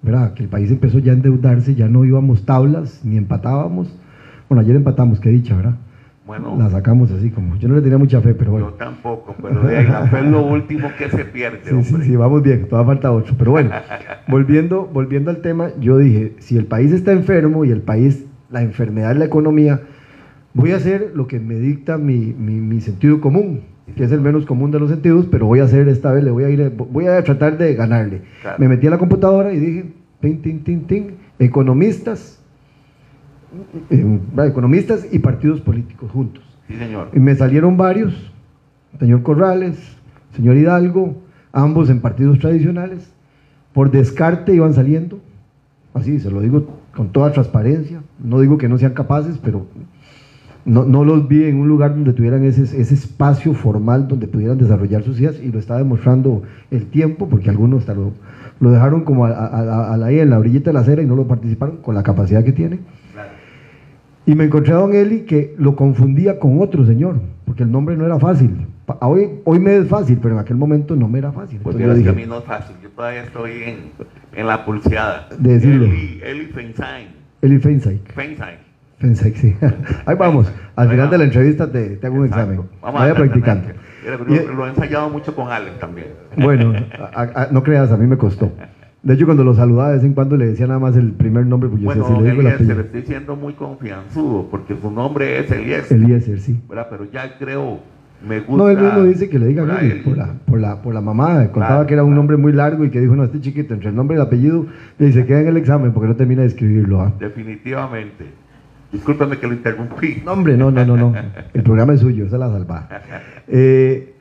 ¿verdad? 0.00 0.32
Que 0.32 0.44
el 0.44 0.48
país 0.48 0.70
empezó 0.70 0.98
ya 0.98 1.12
a 1.12 1.14
endeudarse, 1.14 1.74
ya 1.74 1.88
no 1.88 2.06
íbamos 2.06 2.46
tablas 2.46 3.02
ni 3.04 3.18
empatábamos. 3.18 3.94
Bueno, 4.48 4.62
ayer 4.62 4.76
empatamos, 4.76 5.20
qué 5.20 5.28
dicha, 5.28 5.54
¿verdad? 5.54 5.76
Bueno, 6.26 6.56
la 6.58 6.70
sacamos 6.70 7.10
así 7.10 7.30
como. 7.30 7.56
Yo 7.56 7.68
no 7.68 7.74
le 7.74 7.82
tenía 7.82 7.98
mucha 7.98 8.20
fe, 8.22 8.34
pero 8.34 8.52
bueno. 8.52 8.70
Yo 8.70 8.74
tampoco, 8.74 9.34
pero 9.42 9.62
de 9.62 9.76
ahí 9.76 9.86
la 9.86 10.06
fe 10.06 10.20
es 10.20 10.24
lo 10.24 10.42
último 10.42 10.90
que 10.96 11.10
se 11.10 11.24
pierde. 11.26 11.60
Sí, 11.62 11.82
sí, 11.82 12.02
sí, 12.02 12.16
vamos 12.16 12.42
bien, 12.42 12.66
todavía 12.66 12.94
falta 12.94 13.12
ocho. 13.12 13.34
Pero 13.38 13.50
bueno, 13.50 13.70
volviendo, 14.28 14.86
volviendo 14.86 15.30
al 15.30 15.38
tema, 15.42 15.68
yo 15.78 15.98
dije: 15.98 16.32
si 16.38 16.56
el 16.56 16.64
país 16.64 16.92
está 16.92 17.12
enfermo 17.12 17.66
y 17.66 17.70
el 17.70 17.82
país, 17.82 18.24
la 18.50 18.62
enfermedad 18.62 19.12
es 19.12 19.18
la 19.18 19.26
economía, 19.26 19.82
voy 20.54 20.72
a 20.72 20.76
hacer 20.76 21.12
lo 21.14 21.26
que 21.26 21.40
me 21.40 21.56
dicta 21.56 21.98
mi, 21.98 22.34
mi, 22.38 22.54
mi 22.54 22.80
sentido 22.80 23.20
común, 23.20 23.60
que 23.94 24.04
es 24.04 24.12
el 24.12 24.22
menos 24.22 24.46
común 24.46 24.70
de 24.70 24.80
los 24.80 24.88
sentidos, 24.88 25.26
pero 25.30 25.44
voy 25.44 25.60
a 25.60 25.64
hacer 25.64 25.88
esta 25.88 26.10
vez, 26.10 26.24
le 26.24 26.30
voy 26.30 26.44
a 26.44 26.48
ir, 26.48 26.72
voy 26.90 27.06
a 27.06 27.22
tratar 27.22 27.58
de 27.58 27.74
ganarle. 27.74 28.22
Claro. 28.40 28.56
Me 28.58 28.68
metí 28.68 28.86
a 28.86 28.90
la 28.90 28.98
computadora 28.98 29.52
y 29.52 29.58
dije: 29.58 29.84
tin, 30.20 30.40
tin, 30.40 30.64
tin, 30.64 30.86
tin, 30.86 31.16
economistas 31.38 32.40
eh, 33.90 34.18
economistas 34.46 35.06
y 35.10 35.18
partidos 35.18 35.60
políticos 35.60 36.10
juntos. 36.10 36.44
Sí, 36.68 36.76
señor. 36.76 37.10
Y 37.12 37.20
me 37.20 37.34
salieron 37.34 37.76
varios, 37.76 38.32
señor 38.98 39.22
Corrales, 39.22 39.78
señor 40.34 40.56
Hidalgo, 40.56 41.16
ambos 41.52 41.90
en 41.90 42.00
partidos 42.00 42.38
tradicionales, 42.38 43.12
por 43.72 43.90
descarte 43.90 44.54
iban 44.54 44.74
saliendo, 44.74 45.18
así 45.94 46.20
se 46.20 46.30
lo 46.30 46.40
digo 46.40 46.66
con 46.94 47.08
toda 47.10 47.32
transparencia, 47.32 48.02
no 48.22 48.40
digo 48.40 48.56
que 48.58 48.68
no 48.68 48.78
sean 48.78 48.92
capaces, 48.92 49.38
pero 49.38 49.66
no, 50.64 50.84
no 50.84 51.04
los 51.04 51.28
vi 51.28 51.44
en 51.44 51.56
un 51.56 51.68
lugar 51.68 51.94
donde 51.94 52.12
tuvieran 52.12 52.44
ese, 52.44 52.62
ese, 52.62 52.94
espacio 52.94 53.52
formal 53.52 54.08
donde 54.08 54.26
pudieran 54.26 54.56
desarrollar 54.56 55.02
sus 55.02 55.20
ideas 55.20 55.38
y 55.42 55.50
lo 55.50 55.58
está 55.58 55.76
demostrando 55.76 56.42
el 56.70 56.86
tiempo, 56.86 57.28
porque 57.28 57.50
algunos 57.50 57.80
hasta 57.80 57.94
lo, 57.94 58.12
lo 58.60 58.70
dejaron 58.70 59.04
como 59.04 59.26
a, 59.26 59.30
a, 59.30 59.94
a, 59.94 60.04
ahí 60.04 60.20
en 60.20 60.30
la 60.30 60.38
orillita 60.38 60.70
de 60.70 60.74
la 60.74 60.80
acera 60.80 61.02
y 61.02 61.06
no 61.06 61.16
lo 61.16 61.26
participaron 61.26 61.78
con 61.78 61.94
la 61.94 62.02
capacidad 62.02 62.44
que 62.44 62.52
tienen. 62.52 62.80
Y 64.26 64.34
me 64.34 64.44
encontré 64.44 64.72
a 64.72 64.76
don 64.76 64.94
Eli 64.94 65.20
que 65.22 65.54
lo 65.58 65.76
confundía 65.76 66.38
con 66.38 66.60
otro 66.60 66.84
señor, 66.86 67.20
porque 67.44 67.62
el 67.62 67.70
nombre 67.70 67.96
no 67.96 68.06
era 68.06 68.18
fácil. 68.18 68.66
Hoy, 69.00 69.40
hoy 69.44 69.58
me 69.58 69.76
es 69.76 69.88
fácil, 69.88 70.18
pero 70.20 70.34
en 70.34 70.40
aquel 70.40 70.56
momento 70.56 70.96
no 70.96 71.08
me 71.08 71.18
era 71.18 71.30
fácil. 71.32 71.58
Pues 71.62 71.76
yo 71.76 71.84
que 71.84 71.90
a 71.90 71.94
dije, 71.94 72.12
mí 72.12 72.24
no 72.26 72.38
es 72.38 72.44
fácil, 72.44 72.74
yo 72.82 72.88
todavía 72.90 73.22
estoy 73.24 73.50
en, 73.64 73.76
en 74.34 74.46
la 74.46 74.64
pulseada. 74.64 75.28
De 75.38 75.52
decirlo. 75.54 75.84
Eli, 75.86 76.20
Eli 76.24 76.46
Feinstein. 76.46 77.08
Eli 77.42 77.58
Feinsack. 77.58 78.12
Feinstein. 78.14 78.56
Feinsack, 78.98 79.34
sí. 79.36 79.54
Ahí 80.06 80.16
vamos. 80.16 80.50
Al 80.76 80.88
final 80.88 81.10
de 81.10 81.18
la 81.18 81.24
entrevista 81.24 81.70
te, 81.70 81.96
te 81.96 82.06
hago 82.06 82.16
un 82.16 82.26
Exacto. 82.26 82.52
examen. 82.52 82.70
Vamos 82.80 83.00
Vaya 83.00 83.12
a 83.12 83.16
practicando. 83.16 83.68
Lo, 84.26 84.52
lo 84.54 84.66
he 84.66 84.70
ensayado 84.70 85.10
mucho 85.10 85.34
con 85.34 85.50
Allen 85.50 85.74
también. 85.78 86.08
Bueno, 86.36 86.72
a- 87.14 87.22
a- 87.42 87.48
no 87.50 87.62
creas, 87.62 87.90
a 87.90 87.96
mí 87.98 88.06
me 88.06 88.16
costó. 88.16 88.52
De 89.04 89.14
hecho, 89.14 89.26
cuando 89.26 89.44
lo 89.44 89.54
saludaba 89.54 89.90
de 89.90 89.96
vez 89.96 90.04
en 90.04 90.14
cuando 90.14 90.36
le 90.36 90.46
decía 90.46 90.66
nada 90.66 90.80
más 90.80 90.96
el 90.96 91.12
primer 91.12 91.44
nombre, 91.46 91.68
yo 91.70 91.76
Bueno, 91.84 92.06
si 92.08 92.12
le 92.14 92.30
digo 92.30 92.40
el 92.40 92.46
Eliezer, 92.46 92.76
le 92.76 92.82
estoy 92.84 93.02
siendo 93.02 93.36
muy 93.36 93.52
confianzudo 93.52 94.48
porque 94.50 94.74
su 94.80 94.90
nombre 94.90 95.40
es 95.40 95.50
Eliezer, 95.50 95.98
Eliezer, 95.98 96.40
sí. 96.40 96.58
¿verdad? 96.68 96.86
Pero 96.90 97.04
ya 97.12 97.36
creo, 97.38 97.80
me 98.26 98.40
gusta. 98.40 98.56
No, 98.56 98.70
él 98.70 98.78
mismo 98.78 99.02
dice 99.02 99.28
que 99.28 99.38
le 99.38 99.48
diga 99.48 99.62
Eli. 99.80 100.00
por 100.00 100.16
la, 100.16 100.32
por, 100.46 100.58
la, 100.58 100.80
por 100.82 100.94
la 100.94 101.02
mamá. 101.02 101.48
Contaba 101.52 101.66
Claro, 101.66 101.86
que 101.86 101.92
era 101.94 102.02
un 102.02 102.10
claro. 102.10 102.16
nombre 102.16 102.36
muy 102.38 102.52
largo 102.52 102.82
y 102.84 102.90
que 102.90 102.98
dijo, 103.00 103.14
no, 103.14 103.24
este 103.24 103.40
chiquito, 103.42 103.74
entre 103.74 103.90
el 103.90 103.94
nombre 103.94 104.16
y 104.16 104.20
el 104.20 104.26
apellido, 104.26 104.66
le 104.98 105.06
dice, 105.06 105.26
queda 105.26 105.42
en 105.42 105.48
el 105.48 105.56
examen 105.58 105.92
porque 105.92 106.08
no 106.08 106.16
termina 106.16 106.40
de 106.40 106.48
escribirlo. 106.48 107.02
¿ah? 107.02 107.12
Definitivamente. 107.20 108.24
Discúlpame 108.90 109.36
que 109.38 109.46
lo 109.48 109.52
interrumpí. 109.52 110.22
No, 110.24 110.32
hombre, 110.32 110.56
no, 110.56 110.70
no, 110.70 110.84
no, 110.86 110.96
no. 110.96 111.12
El 111.52 111.62
programa 111.62 111.92
es 111.92 112.00
suyo, 112.00 112.24
esa 112.26 112.36
es 112.36 112.40
la 112.40 112.48
salvada. 112.48 113.02
Eh, 113.48 114.13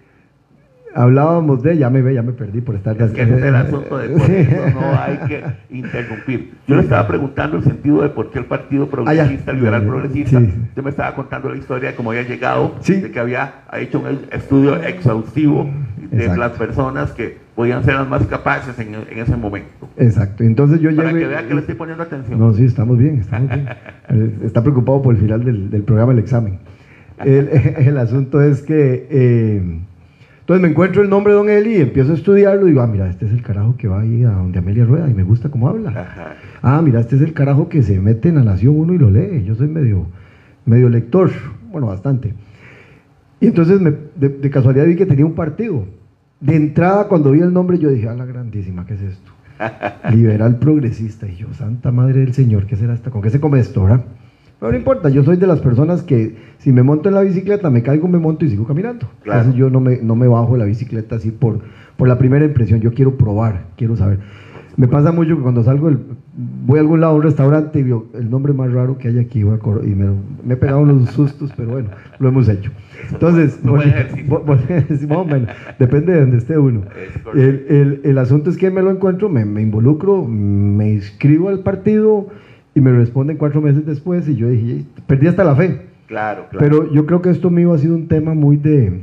hablábamos 0.95 1.63
de, 1.63 1.77
ya 1.77 1.89
me 1.89 2.01
ve, 2.01 2.13
ya 2.13 2.21
me 2.21 2.34
perdí 2.34 2.62
por 2.62 2.75
estar... 2.75 2.99
Es 3.01 3.12
que 3.12 3.21
es 3.23 3.29
el 3.43 3.56
asunto 3.56 3.97
de 3.97 4.13
eso 4.13 4.17
no 4.73 4.99
hay 4.99 5.17
que 5.27 5.43
interrumpir. 5.69 6.53
Yo 6.67 6.75
le 6.75 6.82
estaba 6.84 7.08
preguntando 7.08 7.58
el 7.58 7.63
sentido 7.63 8.01
de 8.01 8.10
por 8.10 8.32
qué 8.32 8.39
el 8.39 8.45
Partido 8.45 8.88
Progresista, 8.88 9.51
Ah, 9.51 9.53
ya. 9.53 9.60
Liberal 9.60 9.84
Progresista, 9.86 10.39
sí. 10.39 10.53
yo 10.75 10.84
me 10.84 10.89
estaba 10.89 11.15
contando 11.15 11.49
la 11.49 11.58
historia 11.58 11.89
de 11.91 11.95
cómo 11.95 12.12
había 12.12 12.23
llegado, 12.23 12.75
Sí. 12.82 13.01
de 13.01 13.12
que 13.12 13.19
había 13.19 13.53
hecho 13.73 13.99
un 13.99 14.19
estudio 14.32 14.75
exhaustivo 14.84 15.69
de 16.12 16.17
Exacto. 16.25 16.39
las 16.41 16.51
personas 16.51 17.12
que 17.12 17.38
podían 17.56 17.84
ser 17.84 17.95
las 17.95 18.08
más 18.08 18.25
capaces 18.27 18.77
en, 18.79 18.93
en 18.95 19.19
ese 19.19 19.36
momento. 19.36 19.89
Exacto, 19.97 20.43
entonces 20.43 20.79
yo 20.79 20.95
Para 20.95 21.10
que 21.13 21.25
vea 21.27 21.47
que 21.47 21.53
le 21.53 21.60
estoy 21.62 21.75
poniendo 21.75 22.03
atención. 22.03 22.39
No, 22.39 22.53
sí, 22.53 22.65
estamos 22.65 22.97
bien, 22.97 23.19
estamos 23.19 23.49
bien. 23.49 23.67
Eh, 24.10 24.32
Está 24.43 24.62
preocupado 24.62 25.01
por 25.01 25.15
el 25.15 25.21
final 25.21 25.43
del, 25.45 25.69
del 25.71 25.84
programa, 25.84 26.12
el 26.12 26.19
examen. 26.19 26.60
El, 27.23 27.47
el 27.77 27.97
asunto 27.97 28.41
es 28.41 28.62
que, 28.62 29.08
eh, 29.10 29.79
entonces 30.43 30.62
me 30.62 30.67
encuentro 30.67 31.01
el 31.01 31.10
nombre 31.10 31.32
de 31.34 31.38
Don 31.39 31.49
Eli 31.49 31.77
y 31.77 31.82
empiezo 31.82 32.12
a 32.12 32.15
estudiarlo 32.15 32.65
y 32.67 32.71
digo, 32.71 32.82
ah, 32.82 32.88
mira, 32.88 33.10
este 33.10 33.25
es 33.25 33.32
el 33.32 33.41
carajo 33.41 33.75
que 33.77 33.88
va 33.88 34.01
ahí 34.01 34.23
a 34.23 34.32
donde 34.32 34.60
Amelia 34.60 34.84
Rueda 34.86 35.10
y 35.10 35.13
me 35.13 35.23
gusta 35.23 35.49
cómo 35.49 35.69
habla. 35.69 35.89
Ajá. 35.91 36.36
Ah, 36.62 36.82
mira, 36.82 36.99
este 36.99 37.15
es 37.15 37.21
el 37.21 37.34
carajo 37.34 37.69
que 37.69 37.82
se 37.82 37.99
mete 38.01 38.27
en 38.29 38.36
la 38.36 38.43
Nación 38.43 38.75
1 38.77 38.93
y 38.93 38.97
lo 38.97 39.10
lee. 39.10 39.43
Yo 39.45 39.56
soy 39.56 39.67
medio, 39.69 40.06
medio 40.65 40.89
lector, 40.89 41.32
bueno, 41.71 41.88
bastante. 41.88 42.34
Y 43.39 43.47
entonces 43.47 43.79
me- 43.79 43.93
de, 44.15 44.29
de 44.29 44.49
casualidad 44.49 44.86
vi 44.86 44.95
que 44.95 45.06
tenía 45.06 45.25
un 45.25 45.34
partido. 45.34 45.86
De 46.41 46.56
entrada, 46.58 47.08
cuando 47.08 47.32
vi 47.32 47.39
el 47.39 47.53
nombre, 47.53 47.79
yo 47.79 47.89
dije, 47.89 48.10
ah, 48.10 48.13
la 48.13 48.25
grandísima, 48.25 48.86
¿qué 48.86 48.95
es 48.95 49.01
esto? 49.01 49.32
Liberal 50.13 50.58
progresista. 50.58 51.25
Y 51.27 51.38
yo, 51.38 51.53
Santa 51.53 51.91
Madre 51.91 52.19
del 52.19 52.34
Señor, 52.34 52.65
¿qué 52.65 52.75
será 52.75 52.93
esto? 52.93 53.12
¿Con 53.12 53.21
qué 53.21 53.29
se 53.29 53.39
come 53.39 53.60
esto, 53.60 53.84
verdad? 53.84 54.03
Pero 54.60 54.72
no 54.72 54.78
importa, 54.78 55.10
yo 55.10 55.24
soy 55.24 55.36
de 55.38 55.48
las 55.48 55.60
personas 55.60 56.04
que 56.04 56.36
si 56.60 56.72
me 56.72 56.84
monto 56.84 57.10
en 57.10 57.16
la 57.16 57.22
bicicleta, 57.22 57.70
me 57.70 57.84
caigo, 57.84 58.08
me 58.08 58.18
monto 58.20 58.46
y 58.46 58.50
sigo 58.50 58.66
caminando. 58.66 59.08
Claro. 59.24 59.39
Entonces 59.42 59.60
yo 59.60 59.70
no 59.70 59.80
me, 59.82 59.98
no 60.02 60.16
me 60.16 60.28
bajo 60.28 60.56
la 60.56 60.66
bicicleta 60.66 61.16
así 61.18 61.32
por, 61.32 61.60
por 61.98 62.08
la 62.08 62.18
primera 62.18 62.46
impresión. 62.46 62.80
Yo 62.80 62.94
quiero 62.94 63.18
probar, 63.18 63.66
quiero 63.76 63.98
saber. 63.98 64.20
Me 64.76 64.88
pasa 64.88 65.12
mucho 65.12 65.36
que 65.36 65.44
cuando 65.44 65.63
salgo, 65.63 65.88
del- 65.89 66.00
voy 66.66 66.80
a 66.80 66.82
algún 66.82 67.02
lado, 67.02 67.13
a 67.13 67.16
un 67.18 67.22
restaurante 67.24 67.78
y 67.80 67.84
veo 67.84 68.08
el 68.16 68.28
nombre 68.32 68.54
más 68.54 68.72
raro 68.72 68.98
que 68.98 69.10
hay 69.10 69.20
aquí 69.20 69.42
y 69.42 69.44
me, 69.44 70.06
me 70.44 70.54
he 70.56 70.58
pegado 70.58 70.80
unos 70.80 71.10
sustos, 71.12 71.52
pero 71.56 71.72
bueno, 71.74 71.89
lo 72.18 72.28
hemos 72.30 72.50
hecho. 72.50 72.72
Entonces, 73.12 73.60
Un 73.63 73.70
buen 73.72 73.82
volvi- 73.82 73.92
ejercicio. 73.94 74.26
vol- 74.30 74.46
vol- 74.46 74.98
sí, 74.98 75.06
más 75.06 75.18
o 75.20 75.26
menos, 75.26 75.50
depende 75.78 76.13
de 76.13 76.22
donde 76.22 76.38
esté 76.38 76.58
uno. 76.58 76.82
El, 77.36 77.66
el- 77.70 78.02
el 78.04 78.18
asunto 78.18 78.50
es 78.50 78.58
que 78.58 78.72
me 78.72 78.82
lo 78.82 78.89
encuentro, 78.89 79.30
me, 79.30 79.46
me 79.46 79.62
involucro, 79.62 80.26
me 80.26 80.94
inscribo 80.94 81.50
al 81.50 81.60
partido 81.60 82.30
y 82.76 82.82
me 82.82 82.92
responden 82.92 83.38
cuatro 83.38 83.62
meses 83.62 83.86
después 83.86 84.28
y 84.28 84.36
yo 84.36 84.50
dije, 84.50 84.86
perdí 85.08 85.28
hasta 85.28 85.44
la 85.44 85.56
fe. 85.56 85.82
Claro, 86.08 86.48
claro. 86.50 86.60
Pero 86.60 86.94
yo 86.94 87.06
creo 87.06 87.22
que 87.22 87.30
esto 87.30 87.50
mío 87.50 87.74
ha 87.74 87.78
sido 87.78 87.96
un 87.96 88.08
tema 88.08 88.34
muy 88.34 88.58
de, 88.58 89.02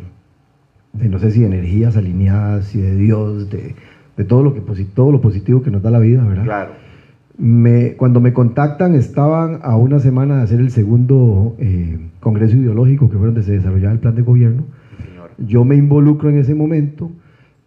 de 0.93 1.09
no 1.09 1.19
sé 1.19 1.31
si 1.31 1.41
de 1.41 1.47
energías 1.47 1.97
alineadas 1.97 2.75
y 2.75 2.81
de 2.81 2.97
Dios, 2.97 3.51
de, 3.51 3.75
de 4.17 4.25
todo, 4.25 4.43
lo 4.43 4.55
que, 4.55 4.61
todo 4.95 5.13
lo 5.13 5.21
positivo 5.21 5.63
que 5.63 5.71
nos 5.71 5.83
da 5.83 5.91
la 5.91 5.99
vida, 5.99 6.25
¿verdad? 6.25 6.45
claro. 6.45 6.91
Me, 7.39 7.95
cuando 7.95 8.21
me 8.21 8.35
contactan 8.35 8.95
estaban 8.95 9.61
a 9.63 9.75
una 9.75 9.99
semana 9.99 10.37
de 10.37 10.43
hacer 10.43 10.61
el 10.61 10.71
segundo 10.71 11.57
eh, 11.59 11.99
congreso 12.21 12.55
ideológico 12.59 13.09
que 13.09 13.17
fue 13.17 13.29
donde 13.29 13.43
se 13.43 13.53
desarrollaba 13.53 13.95
el 13.95 13.99
plan 13.99 14.15
de 14.15 14.21
gobierno. 14.21 14.65
Señor. 15.03 15.31
Yo 15.39 15.65
me 15.65 15.75
involucro 15.77 16.29
en 16.29 16.37
ese 16.37 16.55
momento, 16.55 17.11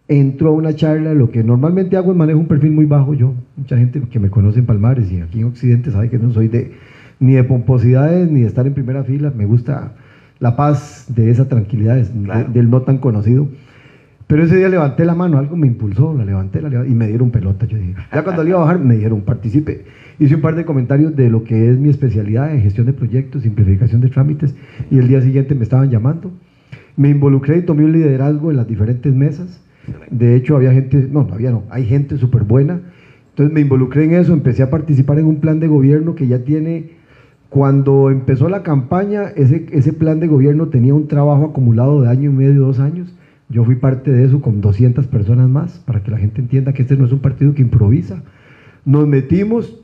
entro 0.08 0.48
a 0.48 0.52
una 0.52 0.74
charla, 0.74 1.14
lo 1.14 1.30
que 1.30 1.42
normalmente 1.42 1.96
hago 1.96 2.10
es 2.12 2.16
manejo 2.16 2.38
un 2.38 2.46
perfil 2.46 2.72
muy 2.72 2.84
bajo. 2.84 3.14
Yo, 3.14 3.34
mucha 3.56 3.76
gente 3.76 4.00
que 4.10 4.18
me 4.18 4.30
conoce 4.30 4.58
en 4.60 4.66
Palmares 4.66 5.10
y 5.10 5.20
aquí 5.20 5.40
en 5.40 5.46
Occidente 5.46 5.90
sabe 5.90 6.10
que 6.10 6.18
no 6.18 6.30
soy 6.32 6.48
de 6.48 6.72
ni 7.20 7.34
de 7.34 7.44
pomposidades 7.44 8.30
ni 8.30 8.40
de 8.42 8.46
estar 8.46 8.66
en 8.66 8.74
primera 8.74 9.04
fila. 9.04 9.32
Me 9.34 9.46
gusta 9.46 9.92
la 10.40 10.56
paz 10.56 11.06
de 11.14 11.30
esa 11.30 11.48
tranquilidad, 11.48 11.96
de- 11.96 12.24
Claro. 12.24 12.50
del 12.52 12.68
no 12.68 12.82
tan 12.82 12.98
conocido. 12.98 13.48
Pero 14.26 14.42
ese 14.42 14.56
día 14.56 14.68
levanté 14.70 15.04
la 15.04 15.14
mano, 15.14 15.38
algo 15.38 15.54
me 15.56 15.66
impulsó, 15.66 16.14
la 16.16 16.24
levanté 16.24 16.60
la 16.62 16.68
levanté, 16.70 16.90
y 16.90 16.94
me 16.94 17.06
dieron 17.08 17.30
pelota. 17.30 17.66
Yo 17.66 17.76
dije, 17.78 17.94
ya 18.12 18.24
cuando 18.24 18.42
le 18.42 18.50
iba 18.50 18.58
a 18.58 18.62
bajar 18.62 18.78
me 18.80 18.94
dijeron, 18.94 19.20
participe. 19.20 19.84
Hice 20.18 20.34
un 20.36 20.40
par 20.40 20.54
de 20.54 20.64
comentarios 20.64 21.14
de 21.14 21.28
lo 21.28 21.44
que 21.44 21.70
es 21.70 21.78
mi 21.78 21.88
especialidad 21.90 22.54
en 22.54 22.62
gestión 22.62 22.86
de 22.86 22.92
proyectos, 22.94 23.42
simplificación 23.42 24.00
de 24.00 24.08
trámites, 24.08 24.54
y 24.90 24.98
el 24.98 25.08
día 25.08 25.20
siguiente 25.20 25.54
me 25.54 25.62
estaban 25.62 25.90
llamando. 25.90 26.30
Me 26.96 27.10
involucré 27.10 27.58
y 27.58 27.62
tomé 27.62 27.84
un 27.84 27.92
liderazgo 27.92 28.50
en 28.50 28.56
las 28.56 28.66
diferentes 28.66 29.12
mesas. 29.14 29.60
De 30.10 30.36
hecho, 30.36 30.56
había 30.56 30.72
gente, 30.72 31.08
no, 31.10 31.24
no 31.24 31.34
había, 31.34 31.50
no, 31.50 31.64
hay 31.70 31.84
gente 31.86 32.16
súper 32.18 32.44
buena. 32.44 32.80
Entonces 33.30 33.52
me 33.52 33.60
involucré 33.60 34.04
en 34.04 34.12
eso, 34.14 34.32
empecé 34.32 34.62
a 34.62 34.70
participar 34.70 35.18
en 35.18 35.26
un 35.26 35.36
plan 35.36 35.58
de 35.60 35.66
gobierno 35.66 36.14
que 36.14 36.26
ya 36.28 36.38
tiene, 36.44 36.90
cuando 37.48 38.10
empezó 38.10 38.48
la 38.48 38.62
campaña, 38.62 39.24
ese, 39.36 39.66
ese 39.72 39.92
plan 39.92 40.20
de 40.20 40.26
gobierno 40.26 40.68
tenía 40.68 40.94
un 40.94 41.08
trabajo 41.08 41.44
acumulado 41.46 42.02
de 42.02 42.08
año 42.08 42.30
y 42.30 42.34
medio, 42.34 42.62
dos 42.62 42.80
años. 42.80 43.14
Yo 43.48 43.64
fui 43.64 43.76
parte 43.76 44.10
de 44.10 44.24
eso 44.24 44.40
con 44.40 44.60
200 44.60 45.06
personas 45.06 45.48
más, 45.48 45.78
para 45.84 46.02
que 46.02 46.10
la 46.10 46.18
gente 46.18 46.40
entienda 46.40 46.72
que 46.72 46.82
este 46.82 46.96
no 46.96 47.04
es 47.04 47.12
un 47.12 47.20
partido 47.20 47.54
que 47.54 47.62
improvisa. 47.62 48.22
Nos 48.84 49.06
metimos 49.06 49.80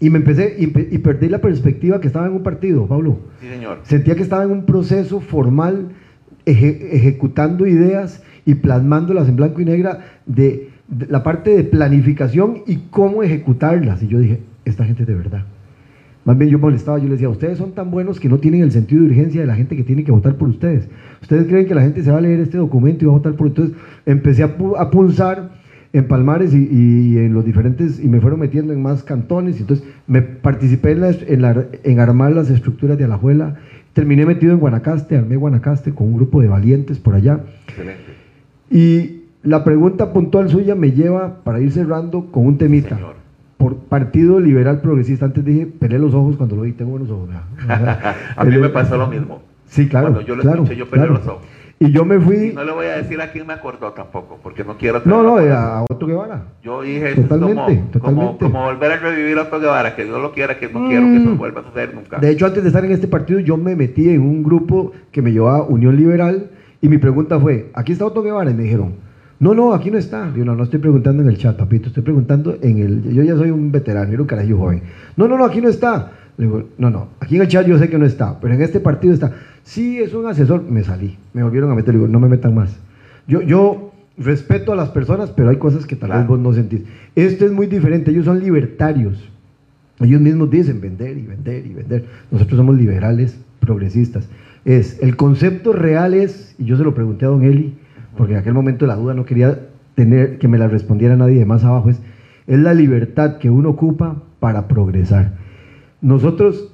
y 0.00 0.10
me 0.10 0.18
empecé 0.18 0.56
y, 0.58 0.66
perdí 0.98 1.28
la 1.28 1.40
perspectiva 1.40 2.00
que 2.00 2.06
estaba 2.06 2.26
en 2.26 2.32
un 2.32 2.42
partido, 2.42 2.86
Pablo. 2.86 3.18
Sí, 3.40 3.48
señor. 3.48 3.78
Sentía 3.82 4.14
que 4.14 4.22
estaba 4.22 4.44
en 4.44 4.50
un 4.52 4.64
proceso 4.64 5.20
formal, 5.20 5.88
eje- 6.46 6.78
ejecutando 6.92 7.66
ideas 7.66 8.22
y 8.50 8.54
plasmándolas 8.54 9.28
en 9.28 9.36
blanco 9.36 9.60
y 9.60 9.66
negra 9.66 9.98
de, 10.24 10.70
la 11.10 11.22
parte 11.22 11.50
de 11.54 11.64
planificación 11.64 12.62
y 12.66 12.76
cómo 12.90 13.22
ejecutarlas. 13.22 14.02
Y 14.02 14.08
yo 14.08 14.18
dije, 14.20 14.40
esta 14.64 14.84
gente 14.86 15.02
es 15.02 15.06
de 15.08 15.14
verdad. 15.14 15.44
Más 16.24 16.38
bien 16.38 16.50
yo 16.50 16.58
molestaba, 16.58 16.96
yo 16.98 17.04
les 17.04 17.12
decía, 17.12 17.28
ustedes 17.28 17.58
son 17.58 17.72
tan 17.72 17.90
buenos 17.90 18.18
que 18.18 18.28
no 18.28 18.38
tienen 18.38 18.62
el 18.62 18.72
sentido 18.72 19.02
de 19.02 19.08
urgencia 19.08 19.42
de 19.42 19.46
la 19.46 19.54
gente 19.54 19.76
que 19.76 19.82
tiene 19.84 20.02
que 20.02 20.12
votar 20.12 20.36
por 20.36 20.48
ustedes. 20.48 20.88
Ustedes 21.20 21.46
creen 21.46 21.66
que 21.66 21.74
la 21.74 21.82
gente 21.82 22.02
se 22.02 22.10
va 22.10 22.18
a 22.18 22.20
leer 22.22 22.40
este 22.40 22.56
documento 22.56 23.04
y 23.04 23.06
va 23.06 23.12
a 23.12 23.16
votar 23.16 23.34
por 23.34 23.48
Entonces 23.48 23.76
empecé 24.06 24.42
a, 24.42 24.56
pu- 24.56 24.76
a 24.78 24.90
punzar 24.90 25.50
en 25.92 26.08
Palmares 26.08 26.54
y, 26.54 27.18
en 27.18 27.34
los 27.34 27.44
diferentes, 27.44 28.02
y 28.02 28.08
me 28.08 28.20
fueron 28.20 28.40
metiendo 28.40 28.72
en 28.72 28.80
más 28.80 29.02
cantones. 29.02 29.60
Entonces 29.60 29.86
me 30.06 30.22
participé 30.22 30.92
en, 30.92 31.00
la- 31.02 31.10
en, 31.10 31.66
en 31.84 32.00
armar 32.00 32.32
las 32.32 32.48
estructuras 32.48 32.96
de 32.96 33.04
Alajuela. 33.04 33.56
Terminé 33.92 34.24
metido 34.24 34.52
en 34.52 34.58
Guanacaste, 34.58 35.16
armé 35.18 35.36
Guanacaste 35.36 35.92
con 35.92 36.06
un 36.08 36.14
grupo 36.16 36.40
de 36.40 36.48
valientes 36.48 36.98
por 36.98 37.14
allá. 37.14 37.40
Excelente. 37.68 38.07
Y 38.70 39.22
la 39.42 39.64
pregunta 39.64 40.12
puntual 40.12 40.48
suya 40.50 40.74
me 40.74 40.92
lleva 40.92 41.36
para 41.44 41.60
ir 41.60 41.72
cerrando 41.72 42.26
con 42.30 42.46
un 42.46 42.58
temita. 42.58 42.96
Señor. 42.96 43.14
Por 43.56 43.76
Partido 43.76 44.38
Liberal 44.38 44.80
Progresista, 44.80 45.24
antes 45.26 45.44
dije, 45.44 45.66
pelé 45.66 45.98
los 45.98 46.14
ojos 46.14 46.36
cuando 46.36 46.54
lo 46.54 46.62
vi, 46.62 46.72
tengo 46.72 46.92
buenos 46.92 47.10
ojos. 47.10 47.28
A 48.36 48.44
mí 48.44 48.56
me 48.56 48.68
pasó 48.68 48.96
lo 48.96 49.08
mismo. 49.08 49.42
Sí, 49.66 49.88
claro. 49.88 50.06
Cuando 50.12 50.20
yo 50.22 50.36
lo 50.36 50.42
claro, 50.42 50.62
escuché, 50.62 50.76
yo 50.78 50.88
pelé 50.88 51.06
claro. 51.06 51.18
los 51.18 51.26
ojos. 51.26 51.42
Y 51.80 51.92
yo 51.92 52.04
me 52.04 52.18
fui. 52.18 52.36
Y 52.36 52.52
no 52.54 52.64
le 52.64 52.72
voy 52.72 52.86
a 52.86 52.96
decir 52.96 53.20
a 53.20 53.30
quién 53.30 53.46
me 53.46 53.52
acordó 53.52 53.92
tampoco, 53.92 54.38
porque 54.42 54.64
no 54.64 54.76
quiero... 54.76 55.00
No, 55.04 55.22
no, 55.22 55.38
a, 55.38 55.82
Otto 55.88 56.06
Guevara. 56.06 56.42
Yo 56.62 56.82
dije, 56.82 57.14
Totalmente, 57.14 57.72
es 57.72 58.00
como, 58.00 58.36
totalmente. 58.36 58.44
como 58.44 58.64
volver 58.64 58.92
a 58.92 58.96
revivir 58.96 59.38
a 59.38 59.42
Otto 59.42 59.60
Guevara, 59.60 59.94
que 59.94 60.04
Dios 60.04 60.20
lo 60.20 60.32
quiera, 60.32 60.58
que 60.58 60.68
no 60.68 60.88
quiero 60.88 61.04
que 61.04 61.16
eso 61.18 61.30
Mm. 61.30 61.38
vuelva 61.38 61.60
a 61.60 61.64
suceder 61.64 61.94
nunca. 61.94 62.18
De 62.18 62.30
hecho, 62.30 62.46
antes 62.46 62.62
de 62.64 62.68
estar 62.68 62.84
en 62.84 62.90
este 62.92 63.06
partido, 63.06 63.38
yo 63.40 63.56
me 63.56 63.76
metí 63.76 64.08
en 64.08 64.22
un 64.22 64.42
grupo 64.42 64.92
que 65.12 65.22
me 65.22 65.30
llevaba 65.32 65.62
Unión 65.64 65.96
Liberal 65.96 66.50
y 66.80 66.88
mi 66.88 66.98
pregunta 66.98 67.38
fue, 67.40 67.70
¿aquí 67.74 67.92
está 67.92 68.06
Otto 68.06 68.22
Guevara? 68.22 68.50
Y 68.50 68.54
me 68.54 68.62
dijeron, 68.64 68.94
no, 69.40 69.54
no, 69.54 69.72
aquí 69.72 69.90
no 69.90 69.98
está. 69.98 70.30
Digo, 70.30 70.44
no, 70.44 70.54
no 70.56 70.64
estoy 70.64 70.80
preguntando 70.80 71.22
en 71.22 71.28
el 71.28 71.38
chat, 71.38 71.56
papito, 71.56 71.88
estoy 71.88 72.02
preguntando 72.02 72.56
en 72.60 72.78
el... 72.78 73.14
Yo 73.14 73.22
ya 73.22 73.36
soy 73.36 73.50
un 73.50 73.70
veterano, 73.72 74.12
era 74.12 74.22
un 74.22 74.26
carajillo 74.28 74.58
joven. 74.58 74.82
No, 75.16 75.28
no, 75.28 75.36
no, 75.38 75.44
aquí 75.44 75.60
no 75.60 75.68
está. 75.68 76.12
Le 76.36 76.44
digo, 76.46 76.64
no, 76.78 76.90
no, 76.90 77.08
aquí 77.20 77.36
en 77.36 77.42
el 77.42 77.48
chat 77.48 77.66
yo 77.66 77.78
sé 77.78 77.88
que 77.88 77.98
no 77.98 78.06
está, 78.06 78.38
pero 78.40 78.54
en 78.54 78.62
este 78.62 78.80
partido 78.80 79.12
está. 79.12 79.32
Sí, 79.64 79.98
es 79.98 80.14
un 80.14 80.26
asesor. 80.26 80.62
Me 80.62 80.82
salí, 80.84 81.16
me 81.34 81.42
volvieron 81.42 81.70
a 81.70 81.74
meter, 81.74 81.94
le 81.94 82.00
digo, 82.00 82.08
no 82.10 82.20
me 82.20 82.28
metan 82.28 82.54
más. 82.54 82.78
Yo, 83.26 83.42
yo 83.42 83.92
respeto 84.16 84.72
a 84.72 84.76
las 84.76 84.88
personas, 84.90 85.30
pero 85.30 85.48
hay 85.50 85.56
cosas 85.56 85.86
que 85.86 85.94
tal 85.96 86.08
Claro. 86.08 86.20
vez 86.22 86.28
vos 86.28 86.38
no 86.40 86.52
sentís. 86.52 86.82
Esto 87.14 87.44
es 87.44 87.52
muy 87.52 87.66
diferente, 87.66 88.10
ellos 88.10 88.24
son 88.24 88.40
libertarios. 88.40 89.28
Ellos 90.00 90.20
mismos 90.20 90.48
dicen 90.50 90.80
vender 90.80 91.18
y 91.18 91.22
vender 91.22 91.66
y 91.66 91.74
vender. 91.74 92.04
Nosotros 92.30 92.56
somos 92.56 92.76
liberales, 92.76 93.36
progresistas. 93.60 94.28
Es, 94.68 95.02
el 95.02 95.16
concepto 95.16 95.72
real 95.72 96.12
es, 96.12 96.54
y 96.58 96.66
yo 96.66 96.76
se 96.76 96.84
lo 96.84 96.92
pregunté 96.92 97.24
a 97.24 97.28
don 97.28 97.42
Eli, 97.42 97.72
porque 98.18 98.34
en 98.34 98.40
aquel 98.40 98.52
momento 98.52 98.86
la 98.86 98.96
duda 98.96 99.14
no 99.14 99.24
quería 99.24 99.60
tener 99.94 100.36
que 100.36 100.46
me 100.46 100.58
la 100.58 100.68
respondiera 100.68 101.16
nadie 101.16 101.38
de 101.38 101.46
más 101.46 101.64
abajo, 101.64 101.88
es, 101.88 102.02
es 102.46 102.58
la 102.58 102.74
libertad 102.74 103.38
que 103.38 103.48
uno 103.48 103.70
ocupa 103.70 104.22
para 104.40 104.68
progresar. 104.68 105.32
Nosotros, 106.02 106.70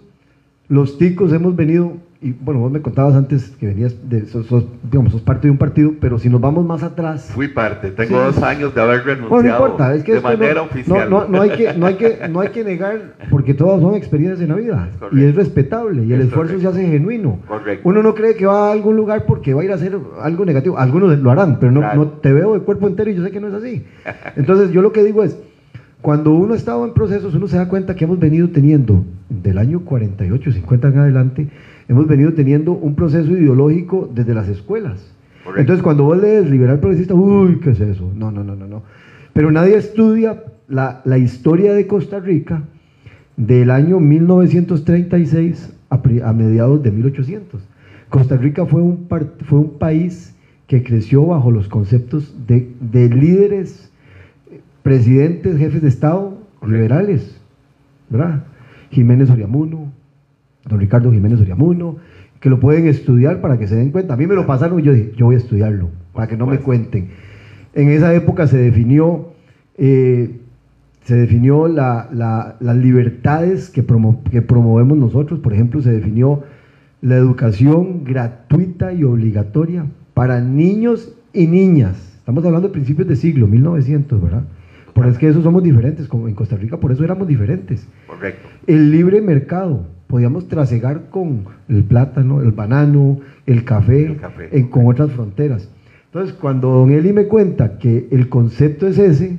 los 0.66 0.98
ticos, 0.98 1.32
hemos 1.32 1.54
venido 1.54 1.98
y 2.24 2.32
bueno, 2.32 2.60
vos 2.60 2.72
me 2.72 2.80
contabas 2.80 3.14
antes 3.14 3.50
que 3.60 3.66
venías, 3.66 3.94
de, 4.08 4.24
sos, 4.24 4.46
digamos, 4.90 5.12
sos 5.12 5.20
parte 5.20 5.46
de 5.46 5.50
un 5.50 5.58
partido, 5.58 5.92
pero 6.00 6.18
si 6.18 6.30
nos 6.30 6.40
vamos 6.40 6.64
más 6.64 6.82
atrás... 6.82 7.30
Fui 7.34 7.48
parte, 7.48 7.90
tengo 7.90 8.18
dos 8.18 8.42
años 8.42 8.74
de 8.74 8.80
haber 8.80 9.04
renunciado 9.04 9.42
no 9.42 9.48
importa, 9.50 9.94
es 9.94 10.02
que 10.02 10.14
de 10.14 10.20
manera 10.22 10.54
no, 10.54 10.62
oficial. 10.62 11.10
No, 11.10 11.28
no, 11.28 11.42
hay 11.42 11.50
que, 11.50 11.74
no, 11.74 11.84
hay 11.84 11.96
que, 11.96 12.26
no 12.30 12.40
hay 12.40 12.48
que 12.48 12.64
negar, 12.64 13.16
porque 13.28 13.52
todas 13.52 13.78
son 13.82 13.94
experiencias 13.94 14.40
en 14.40 14.48
la 14.48 14.54
vida, 14.54 14.88
y 15.12 15.22
es 15.22 15.34
respetable, 15.34 16.02
y 16.02 16.14
el 16.14 16.20
Es 16.22 16.28
esfuerzo 16.28 16.54
correcto. 16.54 16.72
se 16.72 16.80
hace 16.80 16.90
genuino. 16.90 17.40
Correcto. 17.46 17.86
Uno 17.86 18.02
no 18.02 18.14
cree 18.14 18.34
que 18.36 18.46
va 18.46 18.70
a 18.70 18.72
algún 18.72 18.96
lugar 18.96 19.26
porque 19.26 19.52
va 19.52 19.60
a 19.60 19.64
ir 19.66 19.72
a 19.72 19.74
hacer 19.74 19.94
algo 20.22 20.46
negativo, 20.46 20.78
algunos 20.78 21.18
lo 21.18 21.30
harán, 21.30 21.60
pero 21.60 21.72
no, 21.72 21.80
Claro. 21.80 21.96
no 21.96 22.08
te 22.08 22.32
veo 22.32 22.54
de 22.54 22.60
cuerpo 22.60 22.88
entero 22.88 23.10
y 23.10 23.16
yo 23.16 23.22
sé 23.22 23.32
que 23.32 23.40
no 23.40 23.48
es 23.48 23.54
así. 23.54 23.84
Entonces 24.36 24.70
yo 24.70 24.80
lo 24.80 24.92
que 24.92 25.04
digo 25.04 25.22
es, 25.22 25.38
cuando 26.00 26.32
uno 26.32 26.54
ha 26.54 26.56
estado 26.56 26.86
en 26.86 26.94
procesos, 26.94 27.34
uno 27.34 27.48
se 27.48 27.58
da 27.58 27.68
cuenta 27.68 27.94
que 27.94 28.04
hemos 28.04 28.18
venido 28.18 28.48
teniendo, 28.48 29.04
del 29.28 29.58
año 29.58 29.80
48, 29.80 30.52
50 30.52 30.88
en 30.88 30.98
adelante, 30.98 31.48
hemos 31.88 32.06
venido 32.06 32.32
teniendo 32.32 32.72
un 32.72 32.94
proceso 32.94 33.30
ideológico 33.32 34.08
desde 34.14 34.34
las 34.34 34.48
escuelas. 34.48 35.12
Correcto. 35.42 35.60
Entonces 35.60 35.82
cuando 35.82 36.04
vos 36.04 36.20
lees 36.20 36.48
liberal 36.50 36.80
progresista, 36.80 37.14
uy, 37.14 37.58
¿qué 37.62 37.70
es 37.70 37.80
eso? 37.80 38.10
No, 38.14 38.30
no, 38.30 38.42
no, 38.44 38.56
no, 38.56 38.66
no. 38.66 38.82
Pero 39.32 39.50
nadie 39.50 39.76
estudia 39.76 40.42
la, 40.68 41.02
la 41.04 41.18
historia 41.18 41.74
de 41.74 41.86
Costa 41.86 42.20
Rica 42.20 42.62
del 43.36 43.70
año 43.70 44.00
1936 44.00 45.72
a, 45.90 46.32
mediados 46.32 46.82
de 46.82 46.90
1800. 46.90 47.60
Costa 48.08 48.36
Rica 48.36 48.64
fue 48.64 48.80
un, 48.80 49.04
par- 49.04 49.32
fue 49.44 49.58
un 49.58 49.70
país 49.78 50.34
que 50.66 50.82
creció 50.82 51.26
bajo 51.26 51.50
los 51.50 51.68
conceptos 51.68 52.34
de, 52.46 52.70
de 52.80 53.08
líderes, 53.08 53.90
presidentes, 54.82 55.58
jefes 55.58 55.82
de 55.82 55.88
Estado 55.88 56.38
liberales, 56.66 57.38
¿verdad? 58.08 58.44
Jiménez 58.90 59.30
Oriamuno, 59.30 59.92
don 60.68 60.80
Ricardo 60.80 61.12
Jiménez 61.12 61.40
Oriamuno, 61.40 61.96
que 62.40 62.50
lo 62.50 62.60
pueden 62.60 62.86
estudiar 62.86 63.40
para 63.40 63.58
que 63.58 63.66
se 63.66 63.76
den 63.76 63.90
cuenta. 63.90 64.14
A 64.14 64.16
mí 64.16 64.26
me 64.26 64.34
lo 64.34 64.46
pasaron 64.46 64.80
y 64.80 64.82
yo 64.82 64.92
dije, 64.92 65.12
yo 65.16 65.26
voy 65.26 65.34
a 65.34 65.38
estudiarlo, 65.38 65.88
para 66.12 66.26
que 66.26 66.36
no 66.36 66.46
me 66.46 66.56
supuesto. 66.58 66.90
cuenten. 66.90 67.08
En 67.74 67.88
esa 67.90 68.14
época 68.14 68.46
se 68.46 68.58
definió, 68.58 69.28
eh, 69.78 70.36
se 71.04 71.16
definió 71.16 71.68
la- 71.68 72.08
la- 72.12 72.56
las 72.60 72.76
libertades 72.76 73.68
que, 73.70 73.86
promo- 73.86 74.22
que 74.30 74.42
promovemos 74.42 74.96
nosotros. 74.96 75.40
Por 75.40 75.52
ejemplo, 75.52 75.82
se 75.82 75.90
definió 75.92 76.42
la 77.02 77.16
educación 77.16 78.04
gratuita 78.04 78.92
y 78.92 79.04
obligatoria 79.04 79.86
para 80.14 80.40
niños 80.40 81.12
y 81.34 81.46
niñas. 81.46 82.16
Estamos 82.18 82.44
hablando 82.46 82.68
de 82.68 82.72
principios 82.72 83.06
de 83.08 83.16
siglo, 83.16 83.46
1900, 83.48 84.22
¿verdad? 84.22 84.44
Por 84.94 85.06
es 85.06 85.18
que 85.18 85.28
eso 85.28 85.42
somos 85.42 85.62
diferentes, 85.62 86.06
como 86.08 86.28
en 86.28 86.34
Costa 86.34 86.56
Rica, 86.56 86.78
por 86.78 86.92
eso 86.92 87.04
éramos 87.04 87.26
diferentes. 87.28 87.86
Correcto. 88.06 88.48
El 88.66 88.92
libre 88.92 89.20
mercado, 89.20 89.86
podíamos 90.06 90.48
trasegar 90.48 91.08
con 91.10 91.44
el 91.68 91.84
plátano, 91.84 92.42
el 92.42 92.52
banano, 92.52 93.20
el 93.46 93.64
café, 93.64 94.06
El 94.06 94.16
café. 94.16 94.48
en- 94.52 94.68
con 94.68 94.86
otras 94.86 95.10
fronteras. 95.12 95.68
Entonces, 96.06 96.34
cuando 96.34 96.68
don 96.70 96.90
Eli 96.92 97.12
me 97.12 97.24
cuenta 97.26 97.78
que 97.78 98.06
el 98.10 98.28
concepto 98.28 98.86
es 98.86 98.98
ese, 98.98 99.36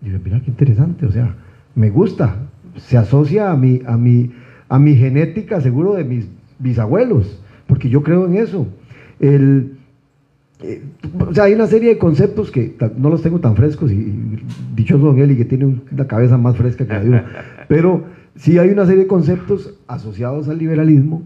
digo, 0.00 0.18
mira 0.24 0.40
qué 0.40 0.50
interesante, 0.50 1.06
o 1.06 1.10
sea, 1.10 1.34
me 1.74 1.90
gusta, 1.90 2.36
se 2.76 2.96
asocia 2.96 3.50
a 3.50 3.56
mi, 3.56 3.80
a 3.86 3.96
mi, 3.96 4.30
a 4.68 4.78
mi 4.78 4.94
genética 4.94 5.60
seguro 5.60 5.94
de 5.94 6.04
mis 6.04 6.28
bisabuelos, 6.58 7.42
porque 7.66 7.88
yo 7.88 8.02
creo 8.02 8.26
en 8.26 8.36
eso. 8.36 8.66
El, 9.18 9.72
eh, 10.62 10.82
o 11.18 11.34
sea, 11.34 11.44
hay 11.44 11.54
una 11.54 11.66
serie 11.66 11.88
de 11.90 11.98
conceptos 11.98 12.50
que 12.50 12.76
no 12.96 13.10
los 13.10 13.22
tengo 13.22 13.40
tan 13.40 13.56
frescos 13.56 13.90
y, 13.90 13.94
y 13.96 14.42
dichoso 14.76 15.06
don 15.06 15.18
Eli 15.18 15.36
que 15.36 15.44
tiene 15.44 15.64
un- 15.66 15.82
una 15.90 16.06
cabeza 16.06 16.38
más 16.38 16.56
fresca 16.56 16.86
que 16.86 16.92
la 16.92 17.00
de 17.00 17.08
uno. 17.08 17.22
Pero 17.68 18.04
sí 18.36 18.58
hay 18.58 18.70
una 18.70 18.86
serie 18.86 19.02
de 19.02 19.06
conceptos 19.06 19.74
asociados 19.86 20.48
al 20.48 20.58
liberalismo 20.58 21.22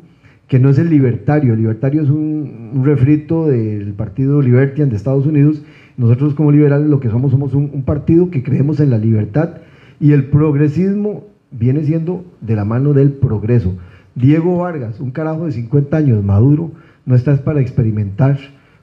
que 0.46 0.58
no 0.58 0.70
es 0.70 0.78
el 0.78 0.90
libertario. 0.90 1.54
El 1.54 1.60
libertario 1.60 2.02
es 2.02 2.10
un, 2.10 2.82
refrito 2.84 3.46
del 3.46 3.92
partido 3.94 4.40
Libertian 4.40 4.88
de 4.88 4.96
Estados 4.96 5.26
Unidos. 5.26 5.62
Nosotros 5.96 6.34
como 6.34 6.52
liberales 6.52 6.88
lo 6.88 7.00
que 7.00 7.10
somos 7.10 7.32
somos 7.32 7.54
un, 7.54 7.70
un 7.72 7.82
partido 7.82 8.30
que 8.30 8.42
creemos 8.42 8.80
en 8.80 8.90
la 8.90 8.98
libertad 8.98 9.58
y 10.00 10.12
el 10.12 10.26
progresismo 10.26 11.24
viene 11.50 11.84
siendo 11.84 12.24
de 12.40 12.56
la 12.56 12.64
mano 12.64 12.92
del 12.92 13.12
progreso. 13.12 13.74
Diego 14.14 14.58
Vargas, 14.58 15.00
un 15.00 15.10
carajo 15.10 15.46
de 15.46 15.52
50 15.52 15.96
años, 15.96 16.24
maduro, 16.24 16.72
no 17.06 17.14
está 17.14 17.36
para 17.44 17.60
experimentar 17.60 18.38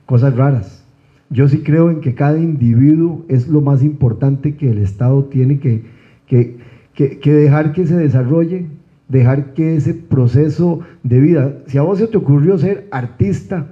cosas 0.05 0.35
raras. 0.35 0.85
Yo 1.29 1.47
sí 1.47 1.59
creo 1.59 1.89
en 1.89 2.01
que 2.01 2.15
cada 2.15 2.37
individuo 2.37 3.25
es 3.27 3.47
lo 3.47 3.61
más 3.61 3.83
importante 3.83 4.55
que 4.55 4.71
el 4.71 4.77
Estado 4.77 5.25
tiene 5.25 5.59
que, 5.59 5.83
que, 6.27 6.57
que- 6.95 7.19
que 7.19 7.33
dejar 7.33 7.73
que 7.73 7.85
se 7.85 7.95
desarrolle, 7.95 8.67
dejar 9.07 9.53
que 9.53 9.75
ese 9.75 9.93
proceso 9.93 10.79
de 11.03 11.19
vida, 11.19 11.53
si 11.67 11.77
a 11.77 11.81
vos 11.83 11.99
se 11.99 12.07
te 12.07 12.17
ocurrió 12.17 12.57
ser 12.57 12.87
artista, 12.91 13.67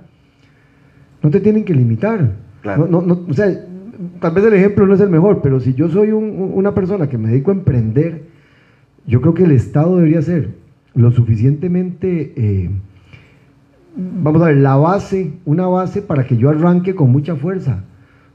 no 1.22 1.30
te 1.30 1.40
tienen 1.40 1.64
que 1.64 1.74
limitar. 1.74 2.34
Claro. 2.62 2.88
No, 2.88 3.02
no, 3.02 3.16
no, 3.16 3.26
o 3.30 3.34
sea, 3.34 3.48
tal 4.20 4.34
vez 4.34 4.44
el 4.46 4.54
ejemplo 4.54 4.86
no 4.86 4.94
es 4.94 5.02
el 5.02 5.10
mejor, 5.10 5.42
pero 5.42 5.60
si 5.60 5.74
yo 5.74 5.90
soy 5.90 6.12
un- 6.12 6.24
un- 6.40 6.52
una 6.54 6.74
persona 6.74 7.08
que 7.08 7.18
me 7.18 7.30
dedico 7.30 7.52
a 7.52 7.56
emprender, 7.56 8.24
yo 9.08 9.22
creo 9.22 9.34
que 9.34 9.44
el 9.44 9.52
Estado 9.52 9.96
debería 9.98 10.22
ser 10.22 10.50
lo 10.96 11.12
suficientemente, 11.12 12.34
eh, 12.36 12.70
vamos 13.96 14.42
a 14.42 14.48
ver, 14.48 14.58
la 14.58 14.76
base, 14.76 15.34
una 15.46 15.68
base 15.68 16.02
para 16.02 16.26
que 16.26 16.38
yo 16.38 16.50
arranque 16.50 16.94
con 16.96 17.12
mucha 17.12 17.36
fuerza. 17.36 17.84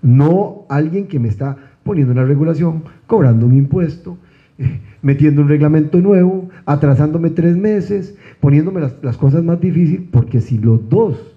No 0.03 0.64
alguien 0.68 1.07
que 1.07 1.18
me 1.18 1.29
está 1.29 1.57
poniendo 1.85 2.12
una 2.12 2.24
regulación, 2.24 2.83
cobrando 3.07 3.46
un 3.46 3.55
impuesto, 3.55 4.18
metiendo 5.03 5.42
un 5.42 5.49
reglamento 5.49 5.99
nuevo, 6.01 6.49
atrasándome 6.66 7.31
tres 7.31 7.57
meses, 7.57 8.16
poniéndome 8.40 8.81
las, 9.03 9.16
cosas 9.16 9.42
más 9.44 9.61
difíciles, 9.61 10.03
porque 10.11 10.40
si 10.40 10.59
los 10.59 10.88
dos, 10.88 11.37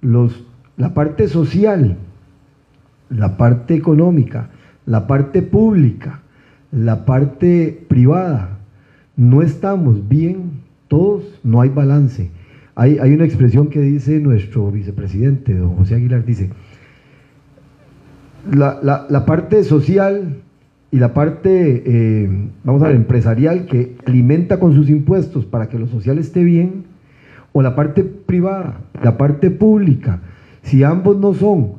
los, 0.00 0.44
la 0.76 0.94
parte 0.94 1.28
social, 1.28 1.96
la 3.10 3.36
parte 3.36 3.74
económica, 3.74 4.50
la 4.86 5.06
parte 5.06 5.42
pública, 5.42 6.20
la 6.70 7.04
parte 7.04 7.84
privada, 7.88 8.58
no 9.16 9.42
estamos 9.42 10.08
bien 10.08 10.62
todos, 10.88 11.40
no 11.44 11.60
hay 11.60 11.68
balance. 11.68 12.30
Hay, 12.74 12.98
hay 12.98 13.12
una 13.12 13.26
expresión 13.26 13.68
que 13.68 13.80
dice 13.80 14.18
nuestro 14.18 14.70
vicepresidente, 14.70 15.54
don 15.54 15.76
José 15.76 15.94
Aguilar, 15.96 16.24
dice, 16.24 16.50
la, 18.50 18.80
la- 18.82 19.06
la 19.08 19.24
parte 19.26 19.62
social 19.64 20.38
y 20.92 20.98
la 20.98 21.14
parte, 21.14 21.82
eh, 21.86 22.28
vamos 22.64 22.82
a 22.82 22.88
ver, 22.88 22.96
empresarial 22.96 23.64
que 23.64 23.96
alimenta 24.06 24.60
con 24.60 24.74
sus 24.74 24.90
impuestos 24.90 25.46
para 25.46 25.70
que 25.70 25.78
lo 25.78 25.86
social 25.86 26.18
esté 26.18 26.44
bien, 26.44 26.84
o 27.54 27.62
la 27.62 27.74
parte 27.74 28.04
privada, 28.04 28.82
la 29.02 29.16
parte 29.16 29.50
pública, 29.50 30.20
si 30.62 30.84
ambos 30.84 31.16
no 31.16 31.32
son 31.32 31.72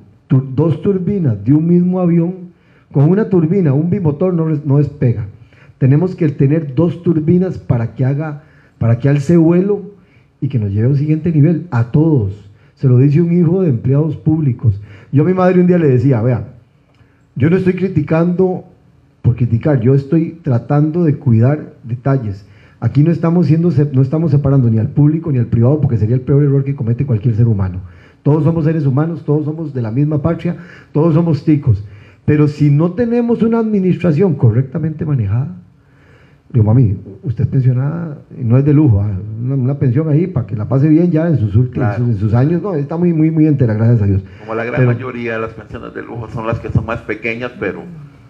dos 0.55 0.81
turbinas 0.81 1.43
de 1.45 1.53
un 1.53 1.67
mismo 1.67 1.99
avión, 1.99 2.53
con 2.91 3.07
una 3.07 3.29
turbina, 3.29 3.73
un 3.73 3.91
bimotor 3.91 4.33
no, 4.33 4.49
no 4.49 4.77
despega. 4.79 5.27
Tenemos 5.77 6.15
que 6.15 6.29
tener 6.29 6.73
dos 6.73 7.03
turbinas 7.03 7.59
para 7.59 7.93
que 7.93 8.05
haga, 8.05 8.43
para 8.79 8.97
que 8.97 9.09
alce 9.09 9.37
vuelo 9.37 9.91
y 10.41 10.47
que 10.47 10.57
nos 10.57 10.71
lleve 10.71 10.87
a 10.87 10.89
un 10.89 10.97
siguiente 10.97 11.31
nivel, 11.31 11.67
a 11.69 11.91
todos. 11.91 12.49
Se 12.73 12.87
lo 12.87 12.97
dice 12.97 13.21
un 13.21 13.31
hijo 13.31 13.61
de 13.61 13.69
empleados 13.69 14.17
públicos. 14.17 14.81
Yo 15.11 15.21
a 15.21 15.25
mi 15.25 15.35
madre 15.35 15.59
un 15.59 15.67
día 15.67 15.77
le 15.77 15.89
decía, 15.89 16.21
vea, 16.21 16.47
yo 17.35 17.51
no 17.51 17.57
estoy 17.57 17.73
criticando 17.73 18.65
por 19.23 19.35
criticar, 19.37 19.79
yo 19.79 19.95
estoy 19.95 20.37
tratando 20.43 21.03
de 21.05 21.15
cuidar 21.17 21.73
detalles. 21.83 22.45
Aquí 22.81 23.01
no 23.03 23.09
estamos, 23.11 23.47
siendo, 23.47 23.71
no 23.93 24.01
estamos 24.01 24.31
separando 24.31 24.69
ni 24.69 24.77
al 24.77 24.89
público 24.89 25.31
ni 25.31 25.39
al 25.39 25.45
privado 25.45 25.79
porque 25.79 25.97
sería 25.97 26.15
el 26.15 26.21
peor 26.21 26.43
error 26.43 26.63
que 26.65 26.75
comete 26.75 27.05
cualquier 27.05 27.33
ser 27.35 27.47
humano. 27.47 27.79
Todos 28.21 28.43
somos 28.43 28.65
seres 28.65 28.85
humanos, 28.85 29.23
todos 29.25 29.45
somos 29.45 29.73
de 29.73 29.81
la 29.81 29.91
misma 29.91 30.21
patria, 30.21 30.57
todos 30.91 31.13
somos 31.13 31.45
ticos. 31.45 31.83
Pero 32.25 32.47
si 32.49 32.69
no 32.69 32.91
tenemos 32.91 33.41
una 33.41 33.59
administración 33.59 34.35
correctamente 34.35 35.05
manejada, 35.05 35.55
digo, 36.51 36.65
mami, 36.65 36.97
usted 37.23 37.45
es 37.45 37.49
pensionada, 37.49 38.17
no 38.37 38.57
es 38.57 38.65
de 38.65 38.73
lujo, 38.73 38.99
ah, 39.01 39.09
una, 39.41 39.55
una 39.55 39.79
pensión 39.79 40.09
ahí 40.09 40.27
para 40.27 40.45
que 40.45 40.55
la 40.57 40.67
pase 40.67 40.89
bien 40.89 41.11
ya 41.11 41.27
en 41.29 41.37
sus, 41.37 41.55
últimos- 41.55 41.95
Claro. 41.95 42.03
en 42.05 42.17
sus 42.17 42.33
años, 42.33 42.61
no, 42.61 42.75
está 42.75 42.97
muy, 42.97 43.13
muy, 43.13 43.31
muy 43.31 43.47
entera, 43.47 43.73
gracias 43.73 44.01
a 44.01 44.05
Dios. 44.05 44.21
Como 44.41 44.53
la 44.53 44.65
gran 44.65 44.81
Pero- 44.81 44.91
mayoría 44.91 45.33
de 45.35 45.39
las 45.39 45.53
pensiones 45.53 45.93
de 45.93 46.01
lujo 46.01 46.27
son 46.29 46.45
las 46.45 46.59
que 46.59 46.69
son 46.69 46.85
más 46.85 46.99
pequeñas, 47.01 47.51
pero 47.59 47.83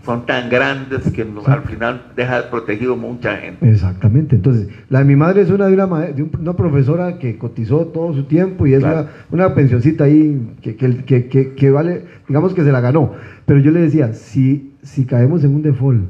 son 0.04 0.26
tan 0.26 0.49
grandes 0.49 1.12
que 1.12 1.24
no- 1.24 1.45
al 1.45 1.62
final 1.62 2.08
deja 2.16 2.49
protegido 2.49 2.95
mucha 2.97 3.38
gente. 3.38 3.70
Exactamente, 3.70 4.36
entonces, 4.36 4.68
la 4.89 4.99
de 4.99 5.06
mi 5.06 5.16
madre 5.16 5.41
es 5.41 5.49
una 5.49 5.68
de 5.68 5.74
una, 5.76 5.88
de 6.08 6.24
un- 6.24 6.32
una 6.39 6.54
profesora 6.56 7.18
que 7.20 7.38
cotizó 7.38 7.86
todo 7.88 8.14
su 8.14 8.24
tiempo 8.24 8.68
y 8.68 8.74
es 8.74 8.80
Claro. 8.80 9.08
una, 9.32 9.45
una 9.47 9.56
pensioncita 9.56 10.04
ahí 10.04 10.56
que, 10.62 10.76
que, 10.76 10.97
que- 11.06 11.28
que- 11.28 11.54
que 11.54 11.72
vale, 11.72 12.04
digamos 12.28 12.54
que 12.54 12.64
se 12.64 12.72
la 12.72 12.82
ganó. 12.82 13.14
Pero 13.45 13.60
yo 13.62 13.72
le 13.72 13.80
decía, 13.82 14.14
si, 14.14 14.74
si 14.82 15.06
caemos 15.06 15.43
en 15.45 15.56
un 15.56 15.62
default, 15.62 16.01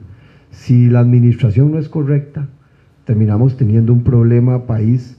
si 0.49 0.87
la 0.89 0.99
administración 0.99 1.71
no 1.71 1.77
es 1.77 1.87
correcta, 1.87 2.47
terminamos 3.05 3.57
teniendo 3.57 3.93
un 3.93 4.03
problema 4.03 4.65
país 4.65 5.17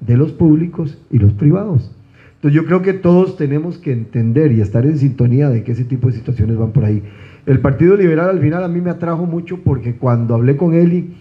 de 0.00 0.16
los 0.16 0.32
públicos 0.32 0.98
y 1.10 1.18
los 1.18 1.32
privados. 1.32 1.90
Entonces 2.36 2.56
yo 2.56 2.64
creo 2.66 2.80
que 2.80 2.94
todos 2.94 3.36
tenemos 3.36 3.76
que 3.78 3.92
entender 3.92 4.50
y 4.52 4.62
estar 4.62 4.84
en 4.86 4.96
sintonía 4.96 5.50
de 5.50 5.62
que 5.62 5.72
ese 5.72 5.84
tipo 5.84 6.08
de 6.08 6.14
situaciones 6.14 6.56
van 6.56 6.72
por 6.72 6.84
ahí. 6.86 7.02
El 7.50 7.58
Partido 7.58 7.96
Liberal 7.96 8.30
al 8.30 8.38
final 8.38 8.62
a 8.62 8.68
mí 8.68 8.80
me 8.80 8.90
atrajo 8.90 9.26
mucho 9.26 9.58
porque 9.64 9.96
cuando 9.96 10.36
hablé 10.36 10.56
con 10.56 10.72
Eli, 10.72 11.16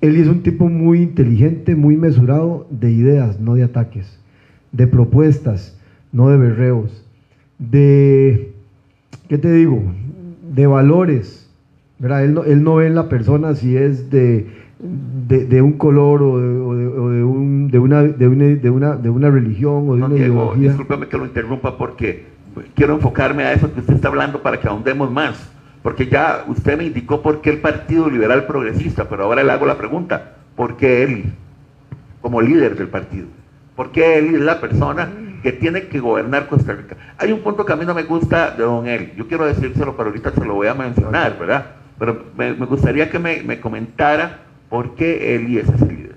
Eli 0.00 0.22
es 0.22 0.26
un 0.26 0.42
tipo 0.42 0.70
muy 0.70 1.02
inteligente, 1.02 1.76
muy 1.76 1.98
mesurado 1.98 2.66
de 2.70 2.90
ideas, 2.90 3.38
no 3.38 3.54
de 3.54 3.64
ataques, 3.64 4.18
de 4.72 4.86
propuestas, 4.86 5.78
no 6.12 6.30
de 6.30 6.38
berreos, 6.38 7.04
de, 7.58 8.54
¿qué 9.28 9.36
te 9.36 9.52
digo? 9.52 9.82
De 10.54 10.66
valores. 10.66 11.50
¿verdad? 11.98 12.24
Él, 12.24 12.32
no, 12.32 12.44
él 12.44 12.62
no 12.62 12.76
ve 12.76 12.86
en 12.86 12.94
la 12.94 13.10
persona 13.10 13.54
si 13.54 13.76
es 13.76 14.08
de, 14.08 14.46
de, 14.78 15.60
un 15.60 15.72
color 15.72 16.22
o, 16.22 16.38
de, 16.38 16.48
de, 16.48 17.24
un, 17.24 17.68
de, 17.70 17.78
una, 17.78 18.02
de, 18.02 18.28
una, 18.28 18.44
de, 18.46 18.70
una, 18.70 18.96
de 18.96 19.10
una 19.10 19.30
religión 19.30 19.90
o 19.90 19.96
de 19.96 20.04
una 20.04 20.16
ideología. 20.16 20.68
Discúlpame 20.68 21.06
que 21.06 21.18
lo 21.18 21.26
interrumpa 21.26 21.76
porque 21.76 22.37
quiero 22.74 22.94
enfocarme 22.94 23.44
a 23.44 23.52
eso 23.52 23.72
que 23.72 23.80
usted 23.80 23.94
está 23.94 24.08
hablando 24.08 24.42
para 24.42 24.60
que 24.60 24.68
ahondemos 24.68 25.10
más. 25.10 25.50
Porque 25.82 26.06
ya 26.06 26.44
usted 26.48 26.76
me 26.76 26.84
indicó 26.84 27.22
por 27.22 27.40
qué 27.40 27.50
el 27.50 27.58
Partido 27.58 28.10
Liberal 28.10 28.46
Progresista, 28.46 29.08
pero 29.08 29.24
ahora 29.24 29.42
le 29.42 29.52
hago 29.52 29.64
la 29.64 29.78
pregunta, 29.78 30.34
¿por 30.56 30.76
qué 30.76 31.04
él, 31.04 31.32
como 32.20 32.42
líder 32.42 32.76
del 32.76 32.88
partido? 32.88 33.28
¿Por 33.76 33.92
qué 33.92 34.18
él 34.18 34.34
es 34.34 34.40
la 34.40 34.60
persona 34.60 35.08
que 35.42 35.52
tiene 35.52 35.86
que 35.86 36.00
gobernar 36.00 36.48
Costa 36.48 36.74
Rica? 36.74 36.96
Hay 37.16 37.30
un 37.30 37.40
punto 37.40 37.64
que 37.64 37.72
a 37.72 37.76
mí 37.76 37.86
no 37.86 37.94
me 37.94 38.02
gusta 38.02 38.50
de 38.50 38.64
don 38.64 38.88
él, 38.88 39.12
yo 39.16 39.28
quiero 39.28 39.46
decírselo, 39.46 39.96
pero 39.96 40.08
ahorita 40.08 40.32
se 40.32 40.44
lo 40.44 40.54
voy 40.54 40.66
a 40.66 40.74
mencionar, 40.74 41.38
¿verdad? 41.38 41.66
Pero 41.98 42.24
me, 42.36 42.52
gustaría 42.52 43.08
que 43.08 43.18
me, 43.18 43.42
me, 43.42 43.60
comentara 43.60 44.40
por 44.68 44.94
qué 44.94 45.36
él 45.36 45.56
es 45.56 45.68
ese 45.68 45.86
líder. 45.86 46.14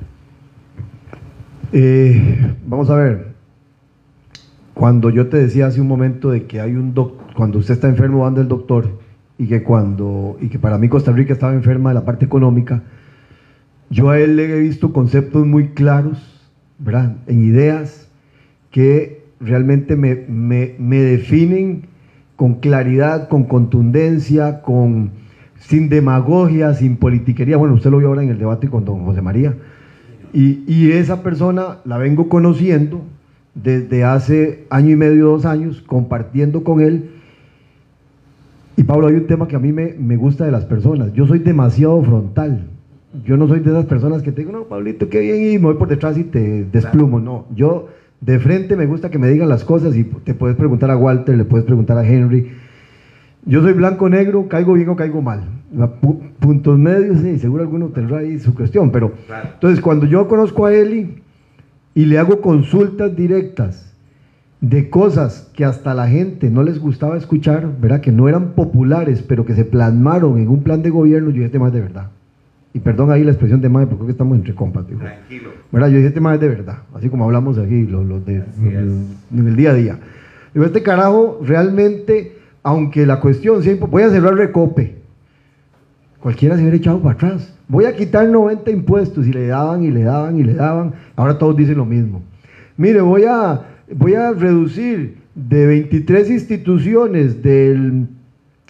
Eh, 1.72 2.56
vamos 2.66 2.90
a 2.90 2.96
ver, 2.96 3.31
cuando 4.74 5.10
yo 5.10 5.28
te 5.28 5.38
decía 5.38 5.68
hace 5.68 5.82
un 5.82 5.88
momento 5.88 6.32
de 6.32 6.46
que 6.46 6.62
hay 6.62 6.76
un 6.76 6.94
doctor, 6.94 7.34
cuando 7.36 7.60
usted 7.60 7.74
está 7.74 7.90
enfermo 7.90 8.26
anda 8.26 8.42
el 8.42 8.48
doctor 8.48 9.00
y 9.38 9.48
que 9.48 9.64
cuando 9.64 10.38
y 10.42 10.50
que 10.50 10.60
para 10.60 10.78
mí 10.78 10.88
Costa 10.90 11.12
Rica 11.12 11.34
estaba 11.34 11.54
enferma 11.54 11.90
de 11.90 11.96
la 11.96 12.06
parte 12.06 12.26
económica, 12.26 12.84
yo 13.90 14.10
a 14.10 14.20
él 14.20 14.38
le 14.38 14.46
he 14.46 14.60
visto 14.60 14.94
conceptos 14.94 15.46
muy 15.46 15.70
claros, 15.70 16.50
¿verdad? 16.80 17.18
En 17.28 17.44
ideas 17.44 18.10
que 18.70 19.26
realmente 19.40 19.96
me, 19.96 20.16
me, 20.16 20.76
me 20.80 20.98
definen 20.98 21.88
con 22.36 22.56
claridad, 22.56 23.28
con 23.28 23.44
contundencia, 23.44 24.62
con 24.62 25.12
sin 25.60 25.90
demagogia, 25.90 26.74
sin 26.74 26.98
politiquería. 26.98 27.58
Bueno, 27.58 27.76
usted 27.76 27.92
lo 27.92 27.98
vio 27.98 28.08
ahora 28.08 28.24
en 28.24 28.30
el 28.30 28.40
debate 28.40 28.68
con 28.68 28.86
don 28.86 29.06
José 29.06 29.22
María. 29.22 29.56
Y, 30.34 30.64
y 30.66 30.92
esa 30.92 31.22
persona 31.22 31.80
la 31.86 31.98
vengo 31.98 32.30
conociendo 32.30 33.04
desde 33.54 34.04
hace 34.04 34.66
año 34.70 34.92
y 34.92 34.96
medio, 34.96 35.28
dos 35.28 35.46
años, 35.46 35.82
compartiendo 35.86 36.64
con 36.64 36.82
él. 36.82 37.12
Y 38.78 38.84
Pablo, 38.84 39.08
hay 39.08 39.16
un 39.16 39.28
tema 39.28 39.48
que 39.48 39.56
a 39.56 39.60
mí 39.60 39.72
me, 39.72 39.94
me 40.00 40.16
gusta 40.16 40.46
de 40.46 40.52
las 40.52 40.66
personas. 40.66 41.14
Yo 41.14 41.28
soy 41.28 41.40
demasiado 41.40 42.02
frontal. 42.04 42.66
Yo 43.26 43.36
no 43.36 43.48
soy 43.48 43.60
de 43.60 43.72
esas 43.72 43.86
personas 43.86 44.22
que 44.22 44.32
te 44.32 44.42
digo, 44.42 44.54
no, 44.54 44.64
Pablito, 44.64 45.10
qué 45.10 45.20
bien, 45.20 45.52
y 45.52 45.60
me 45.60 45.66
voy 45.66 45.76
por 45.76 45.90
detrás 45.90 46.18
y 46.18 46.24
te 46.24 46.64
desplumo. 46.64 47.20
No, 47.20 47.46
yo 47.54 47.90
de 48.22 48.40
frente 48.40 48.78
me 48.78 48.86
gusta 48.86 49.10
que 49.10 49.20
me 49.20 49.28
digan 49.28 49.50
las 49.50 49.66
cosas 49.66 49.96
y 49.98 50.06
te 50.06 50.34
puedes 50.34 50.56
preguntar 50.56 50.90
a 50.92 50.98
Walter, 50.98 51.36
le 51.36 51.44
puedes 51.44 51.66
preguntar 51.66 51.98
a 51.98 52.08
Henry. 52.08 52.52
Yo 53.46 53.62
soy 53.62 53.74
blanco-negro, 53.74 54.48
caigo 54.48 54.74
bien 54.74 54.88
o 54.90 54.96
caigo 54.96 55.22
mal. 55.22 55.44
Puntos 56.40 56.80
medios, 56.80 57.20
sí, 57.22 57.40
seguro 57.40 57.64
alguno 57.64 57.88
tendrá 57.88 58.20
ahí 58.20 58.40
su 58.40 58.54
cuestión, 58.54 58.92
pero 58.92 59.12
entonces 59.54 59.82
cuando 59.82 60.06
yo 60.06 60.28
conozco 60.28 60.66
a 60.66 60.74
Eli, 60.74 61.22
y 61.94 62.06
le 62.06 62.18
hago 62.18 62.42
consultas 62.42 63.16
directas 63.16 63.92
de 64.62 64.90
cosas 64.90 65.50
que 65.54 65.66
hasta 65.66 65.94
la 65.94 66.08
gente 66.08 66.50
no 66.50 66.64
les 66.64 66.80
gustaba 66.80 67.18
escuchar, 67.18 67.68
¿verdad? 67.80 68.02
que 68.02 68.12
no 68.12 68.30
eran 68.30 68.52
populares, 68.52 69.24
pero 69.28 69.44
que 69.44 69.56
se 69.56 69.66
plasmaron 69.66 70.38
en 70.38 70.48
un 70.50 70.62
plan 70.64 70.84
de 70.84 70.92
gobierno, 70.92 71.30
yo 71.30 71.36
dije, 71.36 71.46
este 71.46 71.60
más 71.60 71.74
de 71.74 71.82
verdad. 71.82 72.10
Y 72.74 72.80
perdón 72.80 73.12
ahí 73.12 73.24
la 73.24 73.32
expresión 73.32 73.60
de 73.60 73.68
más, 73.68 73.86
porque 73.86 73.98
creo 73.98 74.06
que 74.06 74.12
estamos 74.12 74.38
entre 74.38 74.56
compas. 74.56 74.86
Tranquilo. 74.86 75.50
¿verdad? 75.72 75.90
Yo 75.90 75.96
dije, 75.98 76.08
este 76.08 76.22
más 76.22 76.40
de 76.40 76.48
verdad, 76.48 76.78
así 76.94 77.10
como 77.10 77.26
hablamos 77.26 77.58
aquí, 77.58 77.86
los, 77.86 78.26
de, 78.26 78.44
en 78.62 79.48
el 79.48 79.56
día 79.56 79.72
a 79.72 79.74
día. 79.74 80.00
Digo, 80.54 80.66
este 80.66 80.84
carajo 80.84 81.42
realmente, 81.44 82.38
aunque 82.64 83.06
la 83.06 83.20
cuestión 83.20 83.64
siempre, 83.64 83.88
voy 83.90 84.04
a 84.04 84.10
cerrar 84.10 84.36
recope, 84.36 85.01
cualquiera 86.22 86.56
se 86.56 86.62
hubiera 86.62 86.78
echado 86.78 87.02
para 87.02 87.16
atrás. 87.16 87.54
Voy 87.68 87.86
a 87.86 87.96
quitar 87.96 88.28
90 88.28 88.70
impuestos 88.72 89.28
y 89.28 89.34
le 89.34 89.48
daban 89.48 89.84
y 89.84 89.92
le 89.92 90.04
daban 90.04 90.38
y 90.38 90.44
le 90.44 90.54
daban. 90.54 90.94
Ahora 91.16 91.38
todos 91.38 91.58
dicen 91.58 91.78
lo 91.78 91.86
mismo. 91.86 92.22
Mire, 92.78 93.02
voy 93.02 93.26
a, 93.26 93.62
voy 93.94 94.14
a 94.14 94.32
reducir 94.32 95.18
de 95.36 95.68
23 95.68 96.30
instituciones 96.30 97.42
del, 97.42 98.08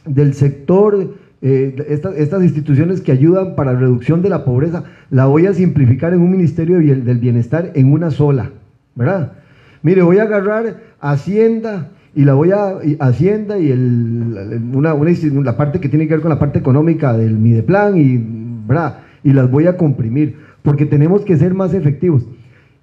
del 0.06 0.34
sector, 0.34 1.16
eh, 1.42 1.76
estas, 1.88 2.16
estas, 2.18 2.44
instituciones 2.44 3.02
que 3.02 3.12
ayudan 3.12 3.56
para 3.56 3.74
reducción 3.74 4.22
de 4.22 4.30
la 4.30 4.46
pobreza, 4.46 4.84
la 5.10 5.26
voy 5.26 5.48
a 5.48 5.54
simplificar 5.54 6.14
en 6.14 6.22
un 6.22 6.32
Ministerio 6.32 6.78
del 6.78 7.18
Bienestar 7.18 7.72
en 7.74 7.92
una 7.92 8.12
sola, 8.12 8.52
¿verdad? 8.96 9.34
Mire, 9.82 10.04
voy 10.04 10.20
a 10.20 10.24
agarrar 10.24 10.78
Hacienda 11.00 11.90
y 12.14 12.26
la 12.26 12.34
voy 12.34 12.52
a 12.52 12.80
Hacienda 13.00 13.58
y 13.58 13.72
el, 13.72 14.62
una, 14.74 14.94
una, 14.94 15.12
la 15.44 15.58
parte 15.58 15.80
que 15.80 15.90
tiene 15.90 16.08
que 16.08 16.16
ver 16.16 16.22
con 16.22 16.30
la 16.30 16.40
parte 16.40 16.60
económica 16.60 17.16
del 17.16 17.38
Mideplan 17.38 17.98
y, 17.98 18.24
¿verdad? 18.68 19.00
y 19.24 19.34
las 19.34 19.50
voy 19.50 19.68
a 19.68 19.78
comprimir 19.78 20.36
porque 20.62 20.86
tenemos 20.86 21.22
que 21.22 21.38
ser 21.38 21.54
más 21.54 21.74
efectivos. 21.74 22.26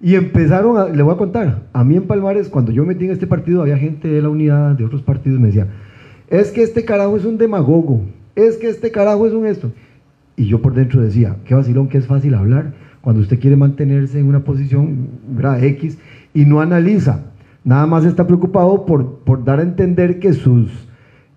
Y 0.00 0.14
empezaron, 0.14 0.78
a, 0.78 0.88
le 0.88 1.02
voy 1.02 1.14
a 1.14 1.18
contar, 1.18 1.62
a 1.72 1.84
mí 1.84 1.96
en 1.96 2.04
Palmares, 2.04 2.48
cuando 2.48 2.70
yo 2.70 2.84
metí 2.84 3.04
en 3.04 3.10
este 3.10 3.26
partido, 3.26 3.62
había 3.62 3.76
gente 3.76 4.08
de 4.08 4.22
la 4.22 4.28
unidad, 4.28 4.76
de 4.76 4.84
otros 4.84 5.02
partidos, 5.02 5.40
me 5.40 5.48
decía, 5.48 5.66
es 6.28 6.50
que 6.50 6.62
este 6.62 6.84
carajo 6.84 7.16
es 7.16 7.24
un 7.24 7.36
demagogo, 7.36 8.02
es 8.36 8.56
que 8.56 8.68
este 8.68 8.92
carajo 8.92 9.26
es 9.26 9.32
un 9.32 9.46
esto. 9.46 9.72
Y 10.36 10.46
yo 10.46 10.62
por 10.62 10.74
dentro 10.74 11.00
decía, 11.00 11.36
qué 11.44 11.54
vacilón 11.54 11.88
que 11.88 11.98
es 11.98 12.06
fácil 12.06 12.34
hablar 12.34 12.74
cuando 13.00 13.22
usted 13.22 13.40
quiere 13.40 13.56
mantenerse 13.56 14.20
en 14.20 14.26
una 14.26 14.44
posición 14.44 15.08
¿verdad? 15.28 15.64
X 15.64 15.98
y 16.32 16.44
no 16.44 16.60
analiza 16.60 17.27
Nada 17.68 17.86
más 17.86 18.06
está 18.06 18.26
preocupado 18.26 18.86
por, 18.86 19.18
por 19.18 19.44
dar 19.44 19.58
a 19.58 19.62
entender 19.62 20.20
que 20.20 20.32
sus 20.32 20.88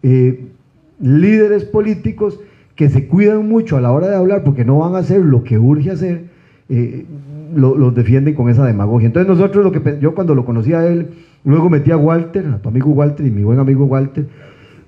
eh, 0.02 0.48
líderes 1.02 1.66
políticos 1.66 2.40
que 2.74 2.88
se 2.88 3.06
cuidan 3.06 3.50
mucho 3.50 3.76
a 3.76 3.82
la 3.82 3.92
hora 3.92 4.08
de 4.08 4.16
hablar 4.16 4.46
porque 4.46 4.64
no 4.64 4.80
van 4.80 4.96
a 4.96 5.00
hacer 5.00 5.20
lo 5.20 5.44
que 5.44 5.60
urge 5.60 5.92
hacer, 5.92 6.28
eh, 6.70 7.06
los 7.54 7.94
defienden 7.94 8.34
con 8.34 8.50
esa 8.50 8.66
demagogia. 8.66 9.08
Entonces 9.08 9.28
nosotros, 9.28 9.62
lo 9.62 9.74
que 9.74 10.00
yo 10.00 10.16
cuando 10.16 10.34
lo 10.34 10.46
conocí 10.46 10.72
a 10.72 10.88
él, 10.88 11.10
luego 11.44 11.70
metí 11.70 11.92
a 11.92 11.98
Walter, 11.98 12.48
a 12.48 12.60
tu 12.60 12.70
amigo 12.70 12.92
Walter 12.92 13.26
y 13.26 13.30
mi 13.30 13.44
buen 13.44 13.60
amigo 13.60 13.84
Walter. 13.84 14.26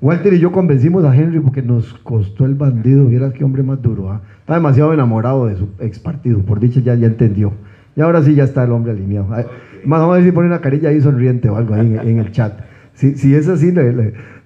Walter 0.01 0.31
y 0.31 0.39
yo 0.39 0.53
convencimos 0.53 1.03
a 1.03 1.13
Henry 1.13 1.41
porque 1.41 1.61
nos 1.61 1.93
costó 1.95 2.45
el 2.45 2.55
bandido, 2.55 3.05
vieras 3.07 3.33
qué 3.33 3.43
hombre 3.43 3.63
más 3.63 3.81
duro. 3.81 4.11
¿ah? 4.11 4.21
Está 4.39 4.53
demasiado 4.53 4.93
enamorado 4.93 5.47
de 5.47 5.57
su 5.57 5.67
ex 5.79 5.99
partido, 5.99 6.39
por 6.39 6.61
dicho 6.61 6.79
ya, 6.79 6.95
ya 6.95 7.07
entendió. 7.07 7.51
Y 7.95 8.01
ahora 8.01 8.23
sí 8.23 8.35
ya 8.35 8.43
está 8.43 8.63
el 8.63 8.71
hombre 8.71 8.91
alineado. 8.91 9.27
Más 9.27 9.45
vamos 9.85 10.13
a 10.13 10.17
ver 10.17 10.23
si 10.25 10.31
pone 10.31 10.47
una 10.47 10.61
carilla 10.61 10.89
ahí 10.89 11.01
sonriente 11.01 11.49
o 11.49 11.55
algo 11.55 11.73
ahí 11.75 11.97
en, 12.03 12.19
el 12.19 12.31
chat. 12.31 12.53
Si, 12.93 13.15
si, 13.15 13.35
es 13.35 13.47
así, 13.49 13.73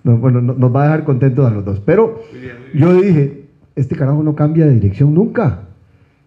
bueno, 0.04 0.42
nos 0.42 0.76
va 0.76 0.82
a 0.82 0.86
dejar 0.86 1.04
contentos 1.04 1.46
a 1.46 1.54
los 1.54 1.64
dos. 1.64 1.80
Pero 1.80 2.22
yo 2.74 2.94
dije, 3.02 3.46
este 3.76 3.96
carajo 3.96 4.24
no 4.24 4.36
cambia 4.36 4.66
de 4.66 4.74
dirección 4.74 5.14
nunca. 5.14 5.62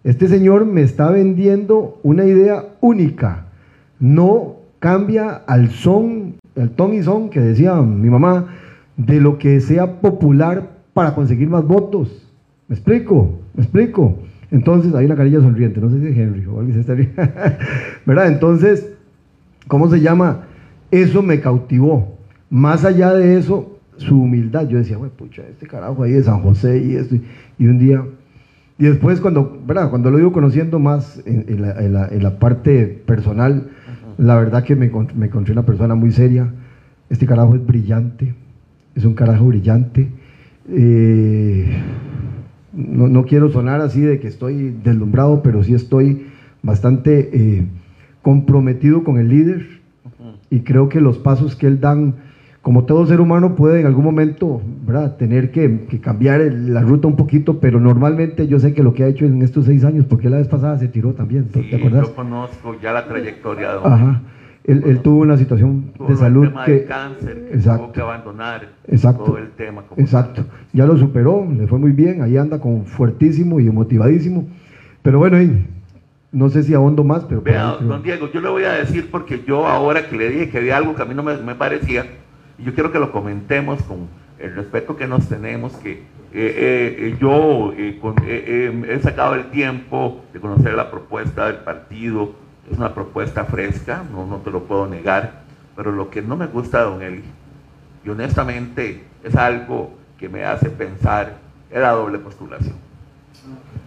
Este 0.03 0.27
señor 0.27 0.65
me 0.65 0.81
está 0.81 1.11
vendiendo 1.11 1.99
una 2.03 2.25
idea 2.25 2.65
única. 2.79 3.45
No 3.99 4.55
cambia 4.79 5.41
al 5.45 5.69
son, 5.69 6.35
al 6.55 6.71
ton 6.71 6.93
y 6.93 7.03
son 7.03 7.29
que 7.29 7.39
decía 7.39 7.75
mi 7.75 8.09
mamá, 8.09 8.47
de 8.97 9.21
lo 9.21 9.37
que 9.37 9.59
sea 9.59 10.01
popular 10.01 10.69
para 10.93 11.13
conseguir 11.13 11.49
más 11.49 11.65
votos. 11.65 12.27
¿Me 12.67 12.75
explico? 12.75 13.39
¿Me 13.53 13.63
explico? 13.63 14.17
Entonces, 14.51 14.93
ahí 14.93 15.07
la 15.07 15.15
carilla 15.15 15.39
sonriente, 15.39 15.79
no 15.79 15.89
sé 15.89 15.99
si 16.01 16.07
es 16.07 16.17
Henry 16.17 16.45
o 16.45 16.59
alguien 16.59 16.83
se 16.83 16.93
está 16.93 16.93
¿Verdad? 18.05 18.27
Entonces, 18.27 18.93
¿cómo 19.67 19.89
se 19.89 20.01
llama? 20.01 20.43
Eso 20.91 21.21
me 21.21 21.39
cautivó. 21.39 22.17
Más 22.49 22.83
allá 22.83 23.13
de 23.13 23.37
eso, 23.37 23.79
su 23.95 24.21
humildad. 24.23 24.67
Yo 24.67 24.77
decía, 24.77 24.97
güey, 24.97 25.09
pucha, 25.09 25.43
este 25.49 25.67
carajo 25.67 26.03
ahí 26.03 26.11
de 26.11 26.23
San 26.23 26.41
José 26.41 26.79
y 26.79 26.95
esto. 26.95 27.15
Y 27.57 27.67
un 27.67 27.79
día, 27.79 28.03
y 28.77 28.83
después 28.85 29.21
cuando, 29.21 29.61
¿verdad? 29.65 29.89
Cuando 29.89 30.11
lo 30.11 30.19
iba 30.19 30.31
conociendo 30.33 30.79
más 30.79 31.21
en, 31.25 31.61
la, 31.61 32.39
parte 32.39 32.87
personal, 33.05 33.69
la 34.17 34.35
verdad 34.35 34.63
que 34.63 34.75
me, 34.75 34.91
me 35.15 35.27
encontré 35.27 35.53
una 35.53 35.65
persona 35.65 35.95
muy 35.95 36.11
seria. 36.11 36.51
Este 37.09 37.25
carajo 37.25 37.55
es 37.55 37.65
brillante, 37.65 38.33
es 38.95 39.05
un 39.05 39.13
carajo 39.13 39.45
brillante. 39.45 40.09
Eh, 40.69 41.73
no, 42.73 43.07
no, 43.07 43.25
quiero 43.25 43.49
sonar 43.49 43.81
así 43.81 44.01
de 44.01 44.19
que 44.19 44.27
estoy 44.27 44.73
deslumbrado, 44.83 45.41
pero 45.43 45.63
sí 45.63 45.73
estoy 45.73 46.27
bastante 46.63 47.29
eh, 47.33 47.65
comprometido 48.21 49.03
con 49.03 49.17
el 49.17 49.29
líder 49.29 49.65
y 50.49 50.59
creo 50.61 50.89
que 50.89 51.01
los 51.01 51.17
pasos 51.17 51.55
que 51.55 51.67
él 51.67 51.79
dan 51.79 52.15
como 52.61 52.83
todo 52.85 53.07
ser 53.07 53.19
humano 53.21 53.55
puede 53.55 53.79
en 53.79 53.87
algún 53.87 54.03
momento 54.03 54.61
¿verdad? 54.85 55.15
tener 55.17 55.49
que, 55.51 55.85
que 55.89 55.99
cambiar 55.99 56.41
el- 56.41 56.73
la 56.73 56.81
ruta 56.81 57.07
un 57.07 57.15
poquito, 57.15 57.59
pero 57.59 57.79
normalmente 57.79 58.47
yo 58.47 58.59
sé 58.59 58.73
que 58.73 58.83
lo 58.83 58.93
que 58.93 59.03
ha 59.03 59.07
hecho 59.07 59.25
en 59.25 59.41
estos 59.41 59.65
seis 59.65 59.83
años, 59.83 60.05
porque 60.05 60.29
la 60.29 60.37
vez 60.37 60.47
pasada 60.47 60.77
se 60.77 60.87
tiró 60.87 61.13
también, 61.13 61.45
¿te 61.45 61.63
Sí, 61.63 61.75
acordás? 61.75 62.07
yo 62.07 62.13
conozco 62.15 62.75
ya 62.79 62.93
la 62.93 63.07
trayectoria 63.07 63.71
de 63.71 63.79
Ajá. 63.83 64.21
Él, 64.63 64.83
él 64.85 64.99
tuvo 65.01 65.21
una 65.21 65.37
situación 65.37 65.91
Tuvo 65.97 66.07
de 66.07 66.13
el 66.13 66.19
salud 66.19 66.47
tema 66.47 66.65
que... 66.65 66.71
del 66.71 66.85
cáncer, 66.85 67.33
que 67.35 67.41
tuvo 67.41 67.53
Exacto. 67.55 67.91
que 67.93 68.01
abandonar 68.01 68.67
Exacto. 68.87 69.23
todo 69.23 69.37
el 69.39 69.49
tema. 69.51 69.81
como 69.83 69.99
Exacto. 70.01 70.45
Ya 70.73 70.85
lo 70.85 70.97
superó, 70.97 71.47
le 71.51 71.65
fue 71.67 71.79
muy 71.79 71.91
bien, 71.91 72.21
ahí 72.21 72.37
anda 72.37 72.59
con 72.59 72.85
fuertísimo 72.85 73.59
y 73.59 73.69
motivadísimo. 73.71 74.47
Pero 75.01 75.17
bueno, 75.17 75.41
y 75.41 75.65
no 76.31 76.49
sé 76.49 76.61
si 76.63 76.73
ahondo 76.75 77.03
más, 77.03 77.25
pero... 77.25 77.41
Vea, 77.41 77.71
ahí 77.71 77.75
creo- 77.77 77.87
don 77.89 78.03
Diego, 78.03 78.29
yo 78.31 78.39
le 78.41 78.49
voy 78.49 78.63
a 78.63 78.73
decir 78.73 79.09
porque 79.11 79.43
yo 79.47 79.65
ahora 79.67 80.07
que 80.07 80.15
le 80.15 80.29
dije 80.29 80.49
que 80.49 80.59
había 80.59 80.77
algo 80.77 80.93
que 80.95 81.01
a 81.01 81.05
mí 81.05 81.15
no 81.15 81.23
me, 81.23 81.37
me 81.37 81.55
parecía, 81.55 82.05
y 82.59 82.63
yo 82.63 82.73
quiero 82.75 82.91
que 82.91 82.99
lo 82.99 83.11
comentemos 83.11 83.81
con 83.83 84.07
el 84.37 84.55
respeto 84.55 84.95
que 84.95 85.07
nos 85.07 85.27
tenemos, 85.27 85.73
que 85.77 85.91
eh, 85.91 85.99
eh, 86.33 86.95
eh, 86.99 87.15
yo 87.19 87.73
eh, 87.75 87.97
con- 87.99 88.13
eh, 88.23 88.71
eh, 88.71 88.85
he 88.95 88.99
sacado 88.99 89.33
el 89.35 89.45
tiempo 89.45 90.21
de 90.33 90.39
conocer 90.39 90.73
la 90.75 90.89
propuesta 90.91 91.47
del 91.47 91.57
partido, 91.57 92.33
es 92.71 92.77
una 92.77 92.93
propuesta 92.93 93.45
fresca, 93.45 94.03
no, 94.11 94.25
no 94.25 94.37
te 94.37 94.51
lo 94.51 94.63
puedo 94.63 94.87
negar, 94.87 95.41
pero 95.75 95.91
lo 95.91 96.09
que 96.09 96.21
no 96.21 96.37
me 96.37 96.47
gusta 96.47 96.79
de 96.79 96.83
don 96.85 97.01
Eli, 97.01 97.23
y 98.05 98.09
honestamente 98.09 99.03
es 99.23 99.35
algo 99.35 99.91
que 100.17 100.29
me 100.29 100.45
hace 100.45 100.69
pensar, 100.69 101.37
es 101.69 101.79
la 101.79 101.91
doble 101.91 102.19
postulación. 102.19 102.75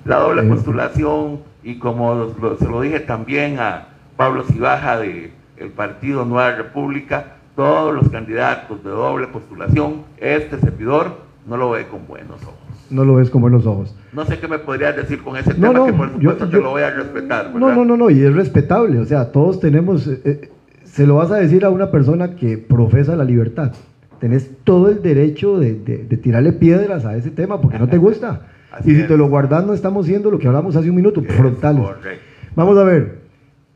La 0.04 0.16
doble 0.16 0.42
postulación, 0.42 1.40
y 1.62 1.78
como 1.78 2.34
se 2.58 2.68
lo 2.68 2.80
dije 2.80 3.00
también 3.00 3.58
a 3.58 3.88
Pablo 4.16 4.44
Cibaja 4.44 4.98
de 4.98 5.32
el 5.56 5.70
Partido 5.70 6.24
Nueva 6.24 6.52
República, 6.56 7.36
todos 7.56 7.94
los 7.94 8.08
candidatos 8.10 8.82
de 8.82 8.90
doble 8.90 9.28
postulación, 9.28 10.02
este 10.18 10.58
servidor 10.58 11.18
no 11.46 11.56
lo 11.56 11.70
ve 11.70 11.86
con 11.86 12.06
buenos 12.06 12.42
ojos. 12.42 12.58
No 12.90 13.04
lo 13.04 13.14
ves 13.14 13.30
con 13.30 13.40
buenos 13.40 13.64
ojos. 13.66 13.94
No 14.14 14.24
sé 14.24 14.38
qué 14.38 14.46
me 14.48 14.58
podrías 14.58 14.94
decir 14.96 15.22
con 15.22 15.36
ese 15.36 15.50
No, 15.54 15.68
tema, 15.68 15.72
no, 15.80 15.86
que 15.86 15.92
por 15.92 16.12
supuesto 16.12 16.44
yo- 16.46 16.50
te 16.58 16.62
lo 16.64 16.70
voy 16.70 16.82
a 16.82 16.90
respetar. 16.90 17.46
No, 17.54 17.66
¿verdad? 17.66 17.76
no, 17.76 17.84
no, 17.84 17.96
no, 17.96 18.10
y 18.10 18.22
es 18.22 18.34
respetable. 18.34 18.98
O 18.98 19.04
sea, 19.04 19.32
todos 19.32 19.58
tenemos... 19.60 20.06
eh, 20.06 20.20
eh, 20.24 20.50
se 20.84 21.06
lo 21.06 21.16
vas 21.16 21.30
a 21.32 21.36
decir 21.36 21.64
a 21.64 21.70
una 21.70 21.90
persona 21.90 22.36
que 22.36 22.56
profesa 22.58 23.16
la 23.16 23.24
libertad. 23.24 23.72
Tenés 24.20 24.48
todo 24.62 24.88
el 24.90 25.02
derecho 25.02 25.58
de, 25.58 25.74
de- 25.74 26.04
de 26.04 26.16
tirarle 26.16 26.52
piedras 26.52 27.04
a 27.04 27.16
ese 27.16 27.30
tema 27.30 27.60
porque 27.60 27.78
no 27.78 27.88
te 27.88 27.98
gusta. 27.98 28.42
Así 28.70 28.90
y 28.90 28.94
si 28.94 29.00
es. 29.02 29.08
te 29.08 29.16
lo 29.16 29.28
guardas, 29.28 29.64
no 29.66 29.72
estamos 29.72 30.06
siendo 30.06 30.30
lo 30.30 30.38
que 30.38 30.46
hablamos 30.46 30.74
hace 30.76 30.90
un 30.90 30.96
minuto, 30.96 31.20
Es 31.26 31.32
frontales. 31.34 31.82
correcto. 31.84 32.22
Vamos 32.56 32.78
a 32.78 32.84
ver, 32.84 33.18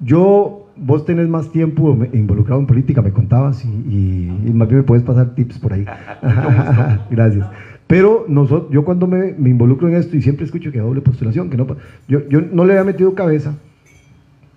yo, 0.00 0.68
vos 0.76 1.04
tenés 1.04 1.28
más 1.28 1.50
tiempo 1.50 1.96
involucrado 2.12 2.60
en 2.60 2.66
política, 2.66 3.02
me 3.02 3.12
contabas, 3.12 3.64
y, 3.64 3.68
y- 3.68 4.42
y 4.46 4.52
más 4.52 4.68
bien 4.68 4.78
me 4.78 4.84
puedes 4.84 5.02
pasar 5.04 5.34
tips 5.34 5.58
por 5.58 5.72
ahí. 5.72 5.84
Gracias. 7.10 7.46
Pero 7.88 8.26
nosotros, 8.28 8.70
yo 8.70 8.84
cuando 8.84 9.06
me, 9.08 9.32
me 9.32 9.48
involucro 9.50 9.88
en 9.88 9.96
esto 9.96 10.16
y 10.16 10.22
siempre 10.22 10.44
escucho 10.44 10.70
que 10.70 10.78
doble 10.78 11.00
postulación, 11.00 11.50
que 11.50 11.56
no, 11.56 11.66
yo, 12.06 12.28
yo 12.28 12.40
no 12.40 12.64
le 12.64 12.74
había 12.74 12.84
metido 12.84 13.14
cabeza, 13.14 13.54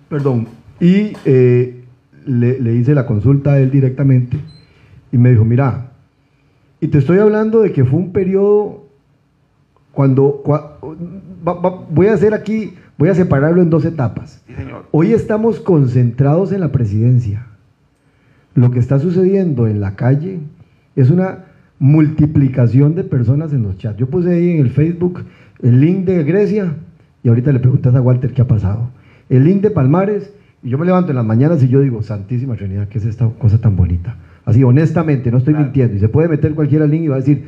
perdón, 0.08 0.46
y 0.78 1.14
eh, 1.24 1.82
le, 2.26 2.60
le 2.60 2.74
hice 2.74 2.94
la 2.94 3.06
consulta 3.06 3.54
a 3.54 3.58
él 3.58 3.70
directamente 3.70 4.36
y 5.10 5.18
me 5.18 5.30
dijo, 5.30 5.44
mira, 5.44 5.92
y 6.80 6.88
te 6.88 6.98
estoy 6.98 7.18
hablando 7.18 7.62
de 7.62 7.72
que 7.72 7.84
fue 7.84 7.98
un 7.98 8.12
periodo 8.12 8.84
cuando, 9.92 10.42
cua- 10.44 10.72
va- 11.46 11.54
va- 11.60 11.86
voy 11.90 12.08
a 12.08 12.14
hacer 12.14 12.34
aquí, 12.34 12.74
voy 12.98 13.08
a 13.08 13.14
separarlo 13.14 13.62
en 13.62 13.70
dos 13.70 13.84
etapas. 13.84 14.42
Sí, 14.46 14.54
señor. 14.54 14.84
Hoy 14.90 15.12
estamos 15.12 15.60
concentrados 15.60 16.52
en 16.52 16.60
la 16.60 16.70
presidencia. 16.72 17.46
Lo 18.54 18.70
que 18.70 18.78
está 18.78 18.98
sucediendo 18.98 19.66
en 19.68 19.80
la 19.80 19.96
calle 19.96 20.40
es 20.96 21.08
una 21.10 21.44
multiplicación 21.82 22.94
de 22.94 23.02
personas 23.02 23.52
en 23.52 23.64
los 23.64 23.76
chats. 23.76 23.98
Yo 23.98 24.06
puse 24.08 24.30
ahí 24.32 24.50
en 24.50 24.60
el 24.60 24.70
Facebook 24.70 25.24
el 25.60 25.80
link 25.80 26.04
de 26.04 26.22
Grecia 26.22 26.76
y 27.24 27.28
ahorita 27.28 27.50
le 27.52 27.58
preguntas 27.58 27.92
a 27.96 28.00
Walter 28.00 28.32
qué 28.32 28.42
ha 28.42 28.46
pasado. 28.46 28.90
El 29.28 29.42
link 29.44 29.62
de 29.62 29.70
Palmares 29.70 30.32
y 30.62 30.68
yo 30.70 30.78
me 30.78 30.86
levanto 30.86 31.10
en 31.10 31.16
las 31.16 31.24
mañanas 31.26 31.60
y 31.64 31.68
yo 31.68 31.80
digo, 31.80 32.00
Santísima 32.02 32.54
Trinidad, 32.54 32.86
¿qué 32.88 32.98
es 32.98 33.04
esta 33.04 33.28
cosa 33.30 33.60
tan 33.60 33.74
bonita? 33.74 34.16
Así, 34.44 34.62
honestamente, 34.62 35.32
no 35.32 35.38
estoy 35.38 35.54
Claro. 35.54 35.66
mintiendo. 35.66 35.96
Y 35.96 35.98
se 35.98 36.08
puede 36.08 36.28
meter 36.28 36.54
cualquiera 36.54 36.86
link 36.86 37.02
y 37.02 37.08
va 37.08 37.16
a 37.16 37.18
decir, 37.18 37.46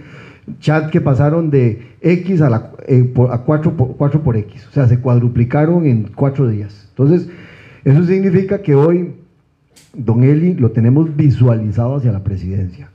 chat 0.58 0.90
que 0.90 1.00
pasaron 1.00 1.48
de 1.50 1.82
X 2.00 2.40
a, 2.42 2.50
la, 2.50 2.72
eh, 2.88 3.04
por- 3.04 3.32
a 3.32 3.38
4, 3.38 3.76
por, 3.76 3.96
4 3.96 4.20
por 4.22 4.36
X. 4.36 4.66
O 4.68 4.72
sea, 4.72 4.88
se 4.88 4.98
cuadruplicaron 4.98 5.86
en 5.86 6.08
4 6.12 6.48
días. 6.48 6.88
Entonces, 6.90 7.28
eso 7.84 8.02
significa 8.04 8.62
que 8.62 8.74
hoy 8.74 9.12
Don 9.96 10.24
Eli 10.24 10.54
lo 10.54 10.72
tenemos 10.72 11.16
visualizado 11.16 11.94
hacia 11.94 12.10
la 12.10 12.24
presidencia. 12.24 12.88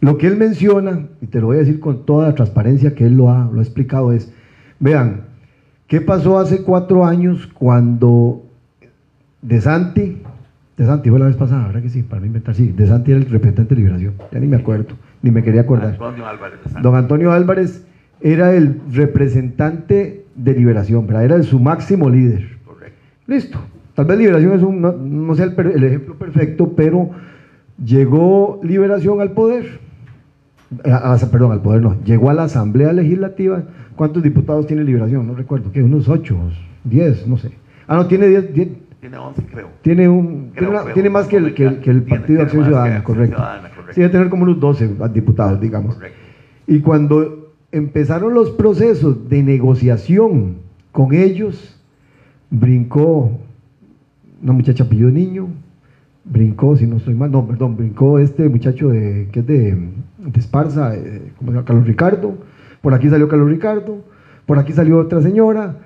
Lo 0.00 0.18
que 0.18 0.26
él 0.26 0.36
menciona, 0.36 1.06
y 1.20 1.26
te 1.26 1.40
lo 1.40 1.46
voy 1.46 1.56
a 1.56 1.60
decir 1.60 1.80
con 1.80 2.04
toda 2.04 2.28
la 2.28 2.34
transparencia 2.34 2.94
que 2.94 3.06
él 3.06 3.16
lo 3.16 3.30
ha, 3.30 3.50
lo 3.50 3.60
ha 3.60 3.62
explicado, 3.62 4.12
es, 4.12 4.32
vean, 4.78 5.22
¿qué 5.86 6.00
pasó 6.00 6.38
hace 6.38 6.62
cuatro 6.62 7.04
años 7.06 7.46
cuando 7.46 8.42
De 9.42 9.60
Santi, 9.60 10.22
De 10.76 10.84
Santi 10.84 11.08
fue 11.08 11.18
la 11.18 11.26
vez 11.26 11.36
pasada, 11.36 11.66
¿verdad 11.66 11.82
que 11.82 11.88
sí? 11.88 12.02
Para 12.02 12.20
no 12.20 12.26
inventar, 12.26 12.54
sí, 12.54 12.72
De 12.76 12.86
Santi 12.86 13.12
era 13.12 13.20
el 13.20 13.30
representante 13.30 13.74
de 13.74 13.80
liberación, 13.80 14.14
ya 14.30 14.38
ni 14.38 14.46
me 14.46 14.56
acuerdo, 14.56 14.94
ni 15.22 15.30
me 15.30 15.42
quería 15.42 15.62
acordar. 15.62 15.92
Antonio 15.92 16.26
Álvarez. 16.26 16.60
Don 16.82 16.94
Antonio 16.94 17.32
Álvarez 17.32 17.84
era 18.20 18.54
el 18.54 18.80
representante 18.92 20.26
de 20.34 20.52
liberación, 20.52 21.06
¿verdad? 21.06 21.24
Era 21.24 21.42
su 21.42 21.58
máximo 21.58 22.10
líder. 22.10 22.58
Correcto. 22.66 22.98
Listo. 23.26 23.58
Tal 23.94 24.04
vez 24.04 24.18
Liberación 24.18 24.52
es 24.52 24.62
un, 24.62 24.82
no, 24.82 24.92
no 24.92 25.34
sea 25.34 25.46
el, 25.46 25.58
el 25.58 25.84
ejemplo 25.84 26.16
perfecto, 26.16 26.74
pero 26.76 27.10
llegó 27.82 28.60
Liberación 28.62 29.22
al 29.22 29.32
poder. 29.32 29.85
A- 30.84 31.12
a- 31.14 31.30
perdón, 31.30 31.52
al 31.52 31.62
poder 31.62 31.82
no. 31.82 31.96
Llegó 32.04 32.30
a 32.30 32.34
la 32.34 32.44
Asamblea 32.44 32.92
Legislativa. 32.92 33.62
¿Cuántos 33.96 34.22
diputados 34.22 34.66
tiene 34.66 34.84
Liberación? 34.84 35.26
No 35.26 35.34
recuerdo. 35.34 35.72
¿Qué? 35.72 35.82
Unos 35.82 36.08
8, 36.08 36.36
10, 36.84 37.26
no 37.26 37.36
sé. 37.38 37.50
Ah, 37.86 37.96
no, 37.96 38.06
tiene 38.06 38.26
10. 38.28 38.52
10 38.54 38.68
Tiene 39.00 39.16
11, 39.18 39.42
creo. 39.50 39.68
tiene, 39.82 40.08
un, 40.08 40.50
Creo, 40.50 40.52
tiene, 40.54 40.68
una- 40.68 40.82
creo. 40.82 40.94
tiene 40.94 41.10
más 41.10 41.26
que 41.28 41.36
el, 41.36 41.54
que 41.54 41.64
el- 41.66 41.80
que 41.80 41.90
el 41.90 42.02
Tiene- 42.04 42.18
Partido 42.18 42.38
de 42.38 42.42
Acción 42.44 42.62
que 42.62 42.68
Ciudadana, 42.68 43.04
correcto. 43.04 43.36
Ciudadana, 43.36 43.68
correcto. 43.70 43.92
Sí, 43.94 44.00
debe 44.00 44.12
tener 44.12 44.28
como 44.28 44.42
unos 44.42 44.60
12 44.60 44.90
diputados, 45.14 45.60
digamos. 45.60 45.94
Correcto. 45.94 46.18
Y 46.66 46.80
cuando 46.80 47.52
empezaron 47.72 48.34
los 48.34 48.50
procesos 48.50 49.28
de 49.28 49.42
negociación 49.42 50.56
con 50.92 51.14
ellos, 51.14 51.78
brincó 52.50 53.30
una 54.42 54.52
muchacha 54.52 54.84
apellido 54.84 55.10
niño, 55.10 55.48
brincó, 56.28 56.76
si 56.76 56.86
no 56.86 56.96
estoy 56.96 57.14
mal, 57.14 57.30
no, 57.30 57.46
perdón, 57.46 57.76
brincó 57.76 58.18
este 58.18 58.48
muchacho 58.48 58.88
de, 58.88 59.28
que 59.32 59.40
es 59.40 59.46
de, 59.46 59.74
de 60.18 60.40
Esparza, 60.40 60.94
eh, 60.94 61.32
¿cómo 61.38 61.50
se 61.50 61.54
llama? 61.56 61.66
Carlos 61.66 61.86
Ricardo, 61.86 62.34
por 62.80 62.94
aquí 62.94 63.08
salió 63.08 63.28
Carlos 63.28 63.48
Ricardo, 63.48 64.04
por 64.44 64.58
aquí 64.58 64.72
salió 64.72 64.98
otra 64.98 65.22
señora, 65.22 65.76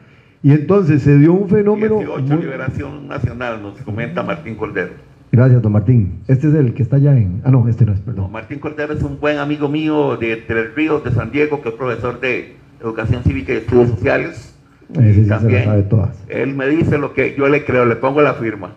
y 0.42 0.52
entonces 0.52 1.02
se 1.02 1.18
dio 1.18 1.34
un 1.34 1.48
fenómeno... 1.48 1.98
18 1.98 2.22
muy- 2.22 2.42
Liberación 2.42 3.08
Nacional, 3.08 3.62
nos 3.62 3.78
comenta 3.82 4.22
Martín 4.22 4.54
Cordero. 4.54 4.90
Gracias, 5.32 5.62
don 5.62 5.70
Martín. 5.72 6.20
Este 6.26 6.48
es 6.48 6.54
el 6.54 6.74
que 6.74 6.82
está 6.82 6.96
allá 6.96 7.16
en... 7.16 7.40
Ah, 7.44 7.50
no, 7.52 7.68
este 7.68 7.84
no 7.86 7.92
es, 7.92 8.00
perdón. 8.00 8.32
Martín 8.32 8.58
Cordero 8.58 8.92
es 8.94 9.02
un 9.02 9.20
buen 9.20 9.38
amigo 9.38 9.68
mío 9.68 10.16
de 10.16 10.36
Tres 10.36 10.74
Ríos, 10.74 11.04
de 11.04 11.12
San 11.12 11.30
Diego, 11.30 11.62
que 11.62 11.68
es 11.68 11.74
profesor 11.76 12.18
de 12.18 12.54
Educación 12.80 13.22
Cívica 13.22 13.52
y 13.52 13.56
Estudios 13.58 13.90
Sociales. 13.90 14.56
Ese 14.94 15.14
sí 15.14 15.22
se 15.24 15.28
También, 15.28 15.60
la 15.60 15.64
sabe 15.66 15.82
todas. 15.84 16.24
Él 16.28 16.56
me 16.56 16.66
dice 16.66 16.98
lo 16.98 17.12
que 17.12 17.36
yo 17.38 17.48
le 17.48 17.64
creo, 17.64 17.84
le 17.84 17.94
pongo 17.94 18.22
la 18.22 18.34
firma. 18.34 18.72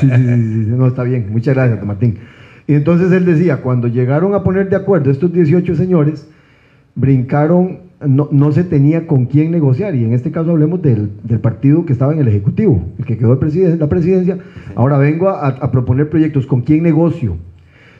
Sí, 0.00 0.08
sí, 0.08 0.64
sí, 0.64 0.70
no, 0.70 0.86
está 0.86 1.02
bien. 1.02 1.28
Muchas 1.30 1.54
gracias, 1.54 1.84
Martín. 1.84 2.18
Y 2.66 2.74
entonces 2.74 3.10
él 3.12 3.24
decía, 3.24 3.58
cuando 3.58 3.88
llegaron 3.88 4.34
a 4.34 4.42
poner 4.42 4.68
de 4.68 4.76
acuerdo 4.76 5.10
estos 5.10 5.32
18 5.32 5.74
señores, 5.74 6.28
brincaron, 6.94 7.80
no, 8.06 8.52
se 8.52 8.64
tenía 8.64 9.06
con 9.06 9.26
quién 9.26 9.50
negociar. 9.50 9.94
Y 9.94 10.04
en 10.04 10.12
este 10.12 10.30
caso 10.30 10.50
hablemos 10.52 10.80
del, 10.80 11.10
del 11.24 11.40
partido 11.40 11.84
que 11.84 11.92
estaba 11.92 12.12
en 12.12 12.20
el 12.20 12.28
Ejecutivo, 12.28 12.84
el 12.98 13.04
que 13.04 13.18
quedó 13.18 13.38
presiden- 13.40 13.78
la 13.78 13.88
presidencia. 13.88 14.38
Ahora 14.76 14.98
vengo 14.98 15.28
a, 15.28 15.70
proponer 15.70 16.08
proyectos, 16.08 16.46
¿con 16.46 16.62
quién 16.62 16.82
negocio? 16.82 17.36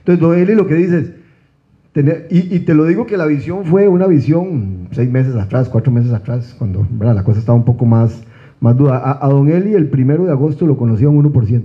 Entonces, 0.04 0.42
Eli 0.42 0.54
lo 0.54 0.66
que 0.66 0.74
dice 0.74 0.98
es, 0.98 1.12
y, 2.30 2.60
te 2.60 2.74
lo 2.74 2.84
digo 2.84 3.04
que 3.04 3.16
la 3.16 3.26
visión 3.26 3.64
fue 3.64 3.88
una 3.88 4.06
visión 4.06 4.88
seis 4.92 5.10
meses 5.10 5.34
atrás, 5.34 5.68
cuatro 5.68 5.90
meses 5.90 6.12
atrás, 6.12 6.54
cuando 6.56 6.86
la 7.00 7.24
cosa 7.24 7.40
estaba 7.40 7.58
un 7.58 7.64
poco 7.64 7.84
más, 7.84 8.22
más 8.60 8.76
duda. 8.76 8.98
A, 8.98 9.24
a 9.24 9.28
don 9.28 9.48
Eli 9.48 9.74
el 9.74 9.88
primero 9.88 10.24
de 10.24 10.32
agosto 10.32 10.66
lo 10.66 10.76
conocía 10.76 11.08
un 11.08 11.24
1%. 11.24 11.64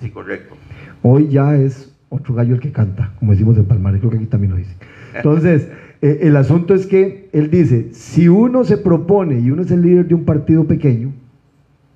Sí, 0.00 0.10
correcto. 0.10 0.54
Hoy 1.02 1.28
ya 1.28 1.56
es 1.56 1.92
otro 2.08 2.34
gallo 2.34 2.54
el 2.54 2.60
que 2.60 2.72
canta, 2.72 3.12
como 3.18 3.32
decimos 3.32 3.56
en 3.56 3.64
Palmares, 3.64 4.00
creo 4.00 4.10
que 4.10 4.18
aquí 4.18 4.26
también 4.26 4.52
lo 4.52 4.58
dice. 4.58 4.74
Entonces, 5.14 5.68
eh, 6.02 6.18
el 6.22 6.36
asunto 6.36 6.74
es 6.74 6.86
que 6.86 7.30
él 7.32 7.50
dice, 7.50 7.88
si 7.92 8.28
uno 8.28 8.64
se 8.64 8.76
propone 8.76 9.40
y 9.40 9.50
uno 9.50 9.62
es 9.62 9.70
el 9.70 9.82
líder 9.82 10.08
de 10.08 10.14
un 10.14 10.24
partido 10.24 10.66
pequeño, 10.66 11.12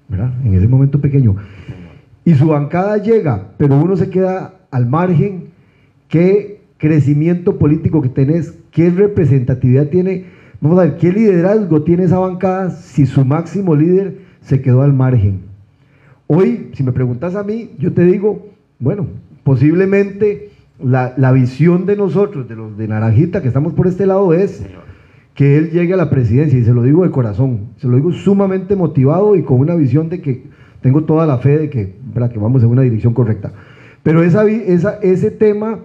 ¿verdad? 0.09 0.33
En 0.45 0.55
ese 0.55 0.69
momento 0.69 1.01
pequeño, 1.01 1.37
y 2.25 2.35
su 2.35 2.49
bancada 2.49 2.97
llega, 2.99 3.53
pero 3.59 3.77
uno 3.77 3.97
se 3.97 4.09
queda 4.09 4.55
al 4.71 4.87
margen, 4.87 5.49
¿qué 6.09 6.61
crecimiento 6.79 7.59
político 7.59 8.01
que 8.01 8.09
tenés? 8.09 8.55
¿Qué 8.71 8.91
representatividad 8.91 9.89
tiene? 9.89 10.25
Vamos 10.61 10.79
a 10.79 10.85
ver, 10.85 10.97
¿qué 10.97 11.13
liderazgo 11.13 11.83
tiene 11.83 12.05
esa 12.05 12.19
bancada 12.19 12.71
si 12.71 13.07
su 13.07 13.25
máximo 13.25 13.75
líder 13.75 14.19
se 14.41 14.63
quedó 14.63 14.83
al 14.83 14.93
margen? 14.93 15.41
Hoy, 16.27 16.71
si 16.73 16.83
me 16.83 16.93
preguntas 16.93 17.35
a 17.35 17.43
mí, 17.43 17.73
yo 17.79 17.93
te 17.93 18.03
digo, 18.05 18.49
bueno, 18.79 19.07
posiblemente 19.45 20.51
la, 20.83 21.15
la 21.17 21.33
visión 21.33 21.87
de 21.87 21.97
nosotros, 21.97 22.49
de 22.49 22.57
los 22.57 22.77
de 22.77 22.89
Naranjita, 22.89 23.43
que 23.43 23.49
estamos 23.49 23.75
por 23.75 23.87
este 23.87 24.07
lado, 24.07 24.33
es 24.33 24.65
que 25.35 25.59
él 25.59 25.71
llegue 25.71 25.93
a 25.93 25.99
la 25.99 26.09
presidencia, 26.09 26.59
y 26.59 26.65
se 26.65 26.73
lo 26.73 26.83
digo 26.83 27.05
de 27.05 27.11
corazón, 27.11 27.73
se 27.77 27.87
lo 27.87 27.97
digo 27.97 28.13
sumamente 28.13 28.75
motivado 28.75 29.37
y 29.37 29.43
con 29.43 29.61
una 29.61 29.75
visión 29.75 30.09
de 30.09 30.23
que 30.23 30.45
tengo 30.81 31.05
toda 31.05 31.27
la 31.27 31.39
fe 31.39 31.59
de 31.59 31.71
que, 31.71 31.95
¿verdad? 32.15 32.31
que 32.31 32.39
vamos 32.39 32.63
en 32.63 32.71
una 32.71 32.83
dirección 32.83 33.13
correcta. 33.13 33.53
Pero 34.03 34.23
esa, 34.23 34.49
esa, 34.49 34.99
ese 35.03 35.31
tema, 35.31 35.81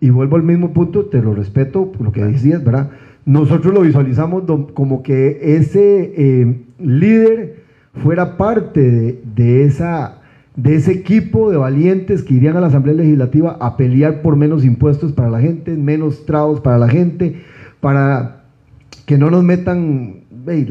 y 0.00 0.10
vuelvo 0.10 0.36
al 0.36 0.42
mismo 0.42 0.72
punto, 0.72 1.06
te 1.06 1.22
lo 1.22 1.34
respeto, 1.34 1.92
lo 1.98 2.12
que 2.12 2.22
decías, 2.22 2.62
¿verdad? 2.62 2.90
Nosotros 3.26 3.74
lo 3.74 3.80
visualizamos 3.82 4.44
como 4.72 5.02
que 5.02 5.38
ese 5.42 6.12
eh, 6.16 6.56
líder 6.78 7.56
fuera 8.02 8.36
parte 8.36 9.18
de, 9.34 9.64
esa, 9.64 10.20
de 10.54 10.76
ese 10.76 10.92
equipo 10.92 11.50
de 11.50 11.56
valientes 11.56 12.22
que 12.22 12.34
irían 12.34 12.56
a 12.56 12.60
la 12.60 12.68
Asamblea 12.68 12.94
Legislativa 12.94 13.56
a 13.60 13.76
pelear 13.76 14.22
por 14.22 14.36
menos 14.36 14.64
impuestos 14.64 15.12
para 15.12 15.28
la 15.28 15.40
gente, 15.40 15.72
menos 15.76 16.24
trabos 16.24 16.60
para 16.60 16.78
la 16.78 16.88
gente, 16.88 17.42
para 17.80 18.44
que 19.06 19.18
no 19.18 19.28
nos 19.30 19.42
metan 19.42 20.20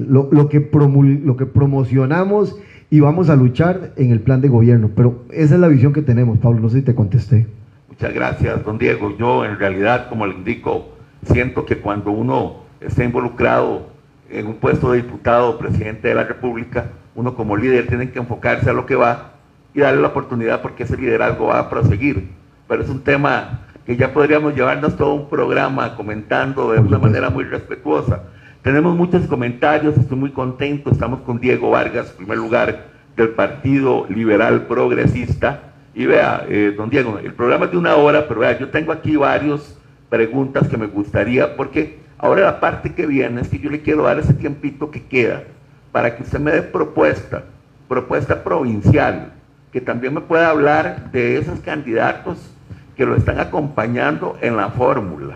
lo 0.08 0.48
que 0.48 0.72
promul- 0.72 1.24
lo 1.24 1.36
que 1.36 1.46
promocionamos 1.46 2.58
y 2.90 3.02
vamos 3.02 3.30
a 3.30 3.36
luchar 3.36 3.92
en 3.98 4.12
el 4.12 4.22
plan 4.22 4.40
de 4.40 4.48
gobierno. 4.48 4.92
Pero 4.96 5.24
esa 5.32 5.56
es 5.56 5.60
la 5.60 5.68
visión 5.68 5.92
que 5.92 6.02
tenemos, 6.04 6.38
Pablo. 6.38 6.62
No 6.62 6.70
sé 6.70 6.80
si 6.80 6.86
te 6.86 6.96
contesté. 6.96 7.48
Muchas 7.90 8.14
gracias, 8.14 8.64
don 8.64 8.78
Diego. 8.78 9.14
Yo 9.18 9.44
en 9.44 9.58
realidad, 9.60 10.08
como 10.08 10.26
le 10.26 10.36
indico, 10.36 10.95
siento 11.26 11.66
que 11.66 11.78
cuando 11.78 12.12
uno 12.12 12.64
está 12.80 13.04
involucrado 13.04 13.88
en 14.30 14.48
un 14.48 14.56
puesto 14.56 14.92
de 14.92 15.02
diputado 15.02 15.52
o 15.52 15.58
presidente 15.58 16.08
de 16.08 16.16
la 16.16 16.24
República, 16.24 16.88
uno 17.16 17.36
como 17.36 17.56
líder 17.56 17.88
tiene 17.88 18.12
que 18.12 18.20
enfocarse 18.20 18.70
a 18.70 18.74
lo 18.74 18.86
que 18.86 18.96
va 18.96 19.34
y 19.74 19.82
darle 19.82 20.02
la 20.02 20.08
oportunidad 20.10 20.62
porque 20.62 20.84
ese 20.84 20.98
liderazgo 20.98 21.48
va 21.48 21.60
a 21.60 21.70
proseguir. 21.70 22.30
Pero 22.68 22.84
es 22.84 22.90
un 22.90 23.02
tema 23.02 23.62
que 23.86 23.96
ya 23.96 24.14
podríamos 24.14 24.56
llevarnos 24.56 24.98
todo 24.98 25.14
un 25.14 25.30
programa 25.30 25.96
comentando 25.96 26.72
de 26.72 26.80
una 26.80 26.98
manera 26.98 27.30
muy 27.30 27.44
respetuosa. 27.44 28.24
Tenemos 28.64 28.96
muchos 28.96 29.28
comentarios, 29.28 29.96
estoy 29.96 30.18
muy 30.18 30.32
contento, 30.32 30.90
estamos 30.90 31.22
con 31.22 31.40
Diego 31.40 31.70
Vargas, 31.70 32.10
en 32.12 32.18
primer 32.18 32.38
lugar, 32.40 32.86
del 33.16 33.30
Partido 33.30 34.08
Liberal 34.10 34.66
Progresista. 34.66 35.74
Y 35.94 36.08
vea, 36.08 36.46
eh, 36.50 36.74
don 36.76 36.90
Diego, 36.90 37.20
el 37.20 37.34
programa 37.34 37.66
es 37.66 37.72
de 37.72 37.78
una 37.78 37.96
hora, 37.96 38.28
pero 38.28 38.40
vea, 38.40 38.58
yo 38.58 38.70
tengo 38.70 38.92
aquí 38.92 39.16
varias 39.16 39.78
preguntas 40.16 40.70
que 40.70 40.78
me 40.78 40.88
gustaría, 40.88 41.58
porque 41.58 42.00
ahora 42.18 42.44
la 42.44 42.62
parte 42.62 42.94
que 42.94 43.06
viene 43.06 43.42
es 43.42 43.50
que 43.50 43.60
yo 43.60 43.70
le 43.70 43.82
quiero 43.82 44.04
dar 44.04 44.18
ese 44.18 44.34
tiempito 44.34 44.90
que 44.90 45.04
queda 45.04 45.44
para 45.92 46.16
que 46.16 46.24
usted 46.24 46.40
me 46.40 46.52
dé 46.52 46.62
propuesta, 46.62 47.44
propuesta 47.90 48.42
provincial, 48.42 49.34
que 49.74 49.82
también 49.82 50.14
me 50.14 50.22
pueda 50.22 50.50
hablar 50.52 51.12
de 51.12 51.38
esos 51.38 51.60
candidatos 51.60 52.50
que 52.96 53.06
lo 53.06 53.18
están 53.18 53.42
acompañando 53.42 54.38
en 54.40 54.56
la 54.56 54.70
fórmula. 54.70 55.36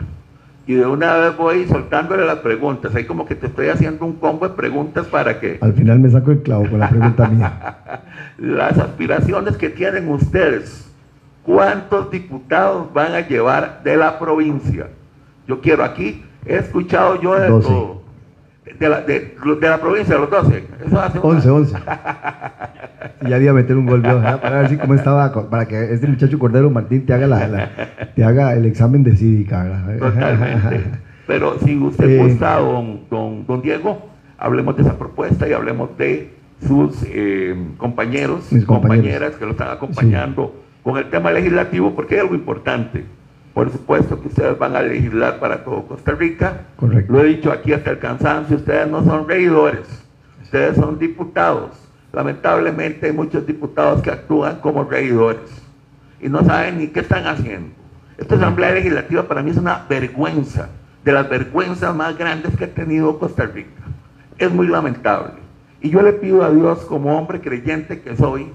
Y 0.66 0.76
de 0.76 0.86
una 0.86 1.18
vez 1.18 1.36
voy 1.36 1.68
soltándole 1.68 2.26
las 2.26 2.38
preguntas, 2.38 2.96
ahí 2.96 3.04
como 3.04 3.26
que 3.26 3.36
te 3.36 3.48
estoy 3.48 3.68
haciendo 3.68 4.06
un 4.06 4.14
combo 4.14 4.48
de 4.48 4.56
preguntas 4.56 5.08
para 5.08 5.42
que 5.42 5.58
Al 5.60 5.74
final 5.74 6.00
me 6.00 6.10
saco 6.10 6.32
el 6.32 6.42
clavo 6.42 6.70
con 6.70 6.80
la 6.80 6.90
pregunta 6.90 7.28
mía. 7.28 8.04
las 8.38 8.78
aspiraciones 8.78 9.58
que 9.58 9.70
tienen 9.70 10.08
ustedes, 10.08 10.89
¿cuántos 11.54 12.12
diputados 12.12 12.94
van 12.94 13.14
a 13.14 13.22
llevar 13.28 13.82
de 13.84 13.98
la 13.98 14.20
provincia? 14.20 14.88
Yo 15.48 15.60
quiero 15.62 15.84
aquí, 15.84 16.24
he 16.46 16.58
escuchado 16.58 17.20
yo 17.20 17.34
de 17.40 17.48
Doce. 17.50 17.68
todo. 17.68 18.00
De 18.80 18.88
la, 18.88 19.02
de, 19.02 19.36
de 19.60 19.68
la 19.70 19.80
provincia, 19.80 20.16
los 20.16 20.30
12. 20.30 20.64
Eso 20.86 21.00
hace 21.02 21.18
una- 21.20 21.28
11, 21.28 21.50
11. 21.50 21.76
Y 23.26 23.30
ya 23.30 23.38
iba 23.40 23.50
a 23.52 23.54
meter 23.56 23.76
un 23.76 23.88
gol 23.88 24.02
¿verdad? 24.02 24.40
para 24.40 24.60
ver 24.62 24.70
si 24.70 24.78
cómo 24.78 24.94
estaba, 24.94 25.50
para 25.50 25.68
que 25.68 25.92
este 25.92 26.06
muchacho 26.08 26.38
Cordero 26.38 26.70
Martín 26.70 27.04
te 27.06 27.14
haga, 27.14 27.26
la, 27.26 27.48
la- 27.48 27.70
te 28.16 28.24
haga 28.24 28.54
el 28.54 28.66
examen 28.66 29.04
de 29.04 29.16
cívica. 29.16 29.64
¿verdad? 29.64 29.98
Totalmente. 29.98 30.84
Pero 31.26 31.58
si 31.66 31.76
usted 31.78 32.10
Eh. 32.10 32.18
gusta, 32.20 32.58
don, 32.60 33.02
don, 33.10 33.48
don 33.48 33.62
Diego, 33.64 34.08
hablemos 34.38 34.76
de 34.76 34.84
esa 34.84 34.98
propuesta 35.00 35.48
y 35.50 35.54
hablemos 35.54 35.98
de 35.98 36.32
sus 36.68 37.04
eh, 37.08 37.56
compañeros, 37.78 38.42
compañeros. 38.50 38.66
compañeras 38.68 39.36
que 39.36 39.46
lo 39.46 39.52
están 39.52 39.70
acompañando 39.70 40.54
con 40.84 40.98
el 40.98 41.10
tema 41.10 41.32
legislativo, 41.32 41.96
porque 41.96 42.16
hay 42.16 42.22
algo 42.22 42.36
importante. 42.36 43.06
Por 43.54 43.72
supuesto 43.72 44.22
que 44.22 44.28
ustedes 44.30 44.58
van 44.58 44.76
a 44.76 44.82
legislar 44.82 45.40
para 45.40 45.64
todo 45.64 45.88
Costa 45.88 46.12
Rica. 46.14 46.62
Correcto. 46.76 47.12
Lo 47.12 47.22
he 47.22 47.26
dicho 47.26 47.52
aquí 47.52 47.74
hasta 47.74 47.92
el 47.92 48.00
cansancio, 48.00 48.58
ustedes 48.58 48.88
no 48.88 49.04
son 49.04 49.28
regidores, 49.28 49.88
ustedes 50.42 50.76
son 50.76 50.98
diputados. 51.00 51.72
Lamentablemente 52.14 53.08
hay 53.08 53.14
muchos 53.14 53.46
diputados 53.46 54.02
que 54.02 54.12
actúan 54.12 54.60
como 54.62 54.84
regidores 54.84 55.42
y 56.22 56.30
no 56.30 56.44
saben 56.44 56.78
ni 56.80 56.88
qué 56.88 57.02
están 57.02 57.28
haciendo. 57.28 57.70
Esta 58.18 58.36
Asamblea 58.36 58.72
Legislativa 58.72 59.24
para 59.24 59.42
mí 59.42 59.52
es 59.52 59.58
una 59.58 59.86
vergüenza, 59.90 60.70
de 61.04 61.12
las 61.14 61.30
vergüenzas 61.30 61.96
más 61.96 62.18
grandes 62.18 62.56
que 62.58 62.66
ha 62.66 62.74
tenido 62.74 63.18
Costa 63.18 63.46
Rica. 63.46 63.84
Es 64.38 64.52
muy 64.52 64.68
lamentable. 64.68 65.34
Y 65.82 65.90
yo 65.90 66.02
le 66.02 66.14
pido 66.14 66.44
a 66.44 66.52
Dios, 66.52 66.80
como 66.80 67.18
hombre 67.18 67.40
creyente 67.40 68.02
que 68.02 68.16
soy, 68.18 68.52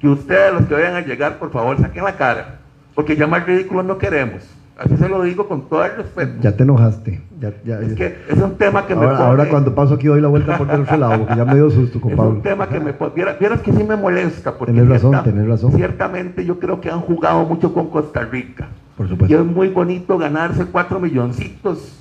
que 0.00 0.08
ustedes 0.08 0.52
los 0.52 0.66
que 0.66 0.74
vayan 0.74 0.94
a 0.94 1.00
llegar, 1.00 1.38
por 1.38 1.50
favor, 1.50 1.76
saquen 1.78 2.04
la 2.04 2.16
cara, 2.16 2.58
porque 2.94 3.16
ya 3.16 3.26
más 3.26 3.44
ridículos 3.46 3.84
no 3.84 3.98
queremos. 3.98 4.42
Así 4.76 4.96
se 4.96 5.08
lo 5.08 5.22
digo 5.24 5.48
con 5.48 5.68
todo 5.68 5.84
el 5.84 5.96
respeto. 5.96 6.34
Ya 6.40 6.52
te 6.56 6.62
enojaste. 6.62 7.20
Ya, 7.40 7.52
ya- 7.64 7.80
Es 7.80 7.94
que 7.94 8.16
es 8.28 8.38
un 8.38 8.56
tema 8.56 8.86
que 8.86 8.94
me 8.94 9.02
ahora, 9.06 9.16
pone- 9.16 9.28
ahora 9.28 9.48
cuando 9.48 9.74
paso 9.74 9.94
aquí 9.94 10.06
doy 10.06 10.20
la 10.20 10.28
vuelta 10.28 10.56
por 10.56 10.70
el 10.70 10.82
otro 10.82 10.96
lado, 10.96 11.18
porque 11.18 11.34
ya 11.34 11.44
me 11.44 11.54
dio 11.56 11.68
susto 11.68 12.00
con 12.00 12.12
es 12.12 12.18
un 12.18 12.42
tema 12.42 12.68
que 12.68 12.78
me 12.78 12.92
pone- 12.92 13.12
vieras, 13.14 13.40
vieras 13.40 13.60
que 13.60 13.72
sí 13.72 13.82
me 13.82 13.96
molesta 13.96 14.56
porque 14.56 14.72
Tenés 14.72 14.88
razón, 14.88 15.24
tenés 15.24 15.48
razón. 15.48 15.72
ciertamente 15.72 16.44
yo 16.44 16.60
creo 16.60 16.80
que 16.80 16.90
han 16.90 17.00
jugado 17.00 17.44
mucho 17.44 17.74
con 17.74 17.90
Costa 17.90 18.20
Rica 18.24 18.68
Por 18.96 19.06
y 19.06 19.08
es 19.08 19.18
supuesto. 19.18 19.44
muy 19.44 19.68
bonito 19.68 20.16
ganarse 20.16 20.64
cuatro 20.66 21.00
milloncitos 21.00 22.00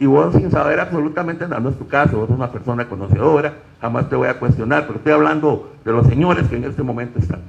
y 0.00 0.06
vos 0.06 0.34
sin 0.34 0.50
saber 0.50 0.80
absolutamente 0.80 1.44
nada, 1.46 1.60
no 1.60 1.68
es 1.70 1.76
tu 1.78 1.86
caso, 1.86 2.18
vos 2.18 2.28
sos 2.28 2.36
una 2.36 2.50
persona 2.50 2.86
conocedora, 2.88 3.54
jamás 3.80 4.08
te 4.08 4.16
voy 4.16 4.28
a 4.28 4.38
cuestionar, 4.38 4.84
pero 4.86 4.98
estoy 4.98 5.12
hablando 5.12 5.72
de 5.84 5.92
los 5.92 6.06
señores 6.06 6.48
que 6.48 6.56
en 6.56 6.64
este 6.64 6.82
momento 6.82 7.18
están. 7.18 7.40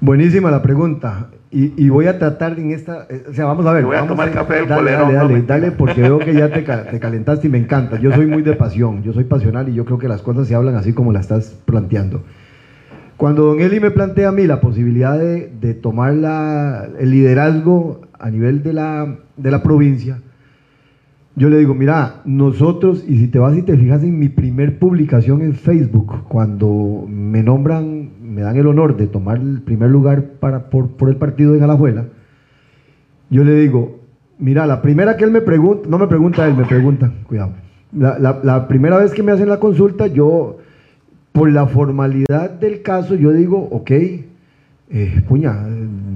Buenísima 0.00 0.50
la 0.50 0.62
pregunta. 0.62 1.26
Y, 1.52 1.72
y 1.76 1.88
voy 1.88 2.06
a 2.06 2.16
tratar 2.18 2.58
en 2.60 2.70
esta. 2.70 3.06
eh, 3.10 3.24
O 3.28 3.34
sea, 3.34 3.44
vamos 3.44 3.66
a 3.66 3.72
ver. 3.72 3.84
Voy 3.84 3.96
a 3.96 4.06
tomar 4.06 4.30
café 4.30 4.54
del 4.54 4.68
dale, 4.68 4.80
polerón, 4.82 5.00
Dale, 5.08 5.18
no, 5.18 5.28
dale, 5.28 5.42
dale, 5.42 5.70
porque 5.72 6.00
veo 6.00 6.18
que 6.20 6.32
ya 6.32 6.48
te, 6.48 6.62
te 6.62 7.00
calentaste 7.00 7.48
y 7.48 7.50
me 7.50 7.58
encanta. 7.58 7.98
Yo 7.98 8.12
soy 8.12 8.26
muy 8.26 8.42
de 8.42 8.52
pasión, 8.54 9.02
yo 9.02 9.12
soy 9.12 9.24
pasional 9.24 9.68
y 9.68 9.74
yo 9.74 9.84
creo 9.84 9.98
que 9.98 10.06
las 10.08 10.22
cosas 10.22 10.46
se 10.46 10.54
hablan 10.54 10.76
así 10.76 10.92
como 10.92 11.12
las 11.12 11.22
estás 11.22 11.56
planteando. 11.64 12.22
Cuando 13.16 13.42
Don 13.46 13.60
Eli 13.60 13.80
me 13.80 13.90
plantea 13.90 14.28
a 14.28 14.32
mí 14.32 14.46
la 14.46 14.60
posibilidad 14.60 15.18
de, 15.18 15.48
de 15.60 15.74
tomar 15.74 16.14
la- 16.14 16.86
el 16.98 17.10
liderazgo 17.10 18.02
a 18.18 18.30
nivel 18.30 18.62
de 18.62 18.72
la, 18.72 19.16
de 19.36 19.50
la 19.50 19.62
provincia, 19.62 20.18
yo 21.36 21.48
le 21.48 21.58
digo, 21.58 21.74
mira, 21.74 22.22
nosotros, 22.24 23.04
y 23.06 23.18
si 23.18 23.28
te 23.28 23.38
vas 23.38 23.56
y 23.56 23.62
te 23.62 23.76
fijas 23.76 24.02
en 24.02 24.18
mi 24.18 24.28
primer 24.28 24.78
publicación 24.78 25.42
en 25.42 25.54
Facebook, 25.54 26.24
cuando 26.28 27.06
me 27.08 27.42
nombran, 27.42 28.10
me 28.22 28.42
dan 28.42 28.56
el 28.56 28.66
honor 28.66 28.96
de 28.96 29.06
tomar 29.06 29.38
el 29.38 29.60
primer 29.62 29.90
lugar 29.90 30.24
para, 30.40 30.70
por, 30.70 30.90
el 31.08 31.16
partido 31.16 31.54
en 31.54 31.62
Alajuela, 31.62 32.06
yo 33.30 33.44
le 33.44 33.54
digo, 33.54 34.00
mira, 34.38 34.66
la 34.66 34.82
primera 34.82 35.16
que 35.16 35.24
él 35.24 35.30
me 35.30 35.40
pregunta, 35.40 35.88
no 35.88 35.98
me 35.98 36.08
pregunta 36.08 36.46
él, 36.46 36.56
me 36.56 36.64
pregunta, 36.64 37.12
cuidado, 37.26 37.52
la 37.92 38.68
primera 38.68 38.98
vez 38.98 39.12
que 39.12 39.22
me 39.22 39.32
hacen 39.32 39.48
la 39.48 39.60
consulta, 39.60 40.08
yo, 40.08 40.58
por 41.32 41.50
la 41.50 41.66
formalidad 41.66 42.50
del 42.50 42.82
caso, 42.82 43.14
yo 43.14 43.32
digo, 43.32 43.68
ok, 43.70 43.90
eh, 44.92 45.22
puña, 45.28 45.56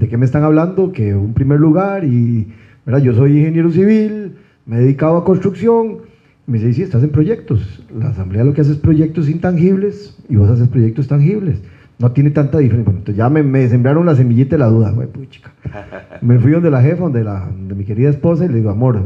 ¿de 0.01 0.09
qué 0.09 0.17
me 0.17 0.25
están 0.25 0.43
hablando? 0.43 0.91
Que 0.91 1.15
un 1.15 1.33
primer 1.33 1.61
lugar 1.61 2.05
y, 2.05 2.49
¿verdad? 2.85 3.01
Yo 3.01 3.15
soy 3.15 3.39
ingeniero 3.39 3.71
civil, 3.71 4.34
me 4.67 4.77
he 4.77 4.81
dedicado 4.81 5.17
a 5.17 5.25
construcción. 5.25 5.99
Me 6.47 6.59
dice, 6.59 6.75
sí, 6.75 6.83
estás 6.83 7.03
en 7.03 7.11
proyectos. 7.11 7.85
La 7.99 8.09
asamblea 8.09 8.45
lo 8.45 8.53
que 8.53 8.61
hace 8.61 8.73
es 8.73 8.79
proyectos 8.79 9.29
intangibles 9.29 10.17
y 10.29 10.37
vos 10.37 10.51
haces 10.51 10.69
proyectos 10.69 11.09
tangibles. 11.09 11.62
No 11.99 12.12
tiene 12.12 12.31
tanta 12.31 12.59
diferencia. 12.59 12.85
Bueno, 12.85 12.99
entonces 12.99 13.17
ya 13.17 13.31
me, 13.31 13.43
me 13.43 13.69
sembraron 13.69 14.05
la 14.05 14.17
semillita 14.17 14.57
de 14.57 14.59
la 14.59 14.67
duda. 14.67 14.91
Güey, 14.91 15.09
puchica. 15.09 15.53
Me 16.21 16.39
fui 16.39 16.53
donde 16.53 16.71
la 16.71 16.83
jefa, 16.83 17.05
donde, 17.05 17.23
la, 17.23 17.49
donde 17.49 17.75
mi 17.75 17.85
querida 17.85 18.11
esposa, 18.11 18.45
y 18.45 18.49
le 18.49 18.55
digo, 18.57 18.71
amor, 18.71 19.03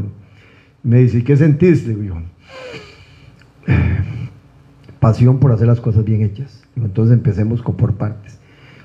me 0.83 0.99
dice, 0.99 1.19
¿y 1.19 1.23
qué 1.23 1.37
sentís? 1.37 1.87
Le 1.87 1.95
digo, 1.95 2.03
yo, 2.05 3.75
pasión 5.01 5.39
por 5.39 5.53
hacer 5.53 5.67
las 5.67 5.81
cosas 5.81 6.05
bien 6.05 6.23
hechas. 6.23 6.65
Digo, 6.75 6.87
entonces 6.87 7.15
empecemos 7.15 7.63
con 7.63 7.77
por 7.77 7.95
partes. 7.95 8.39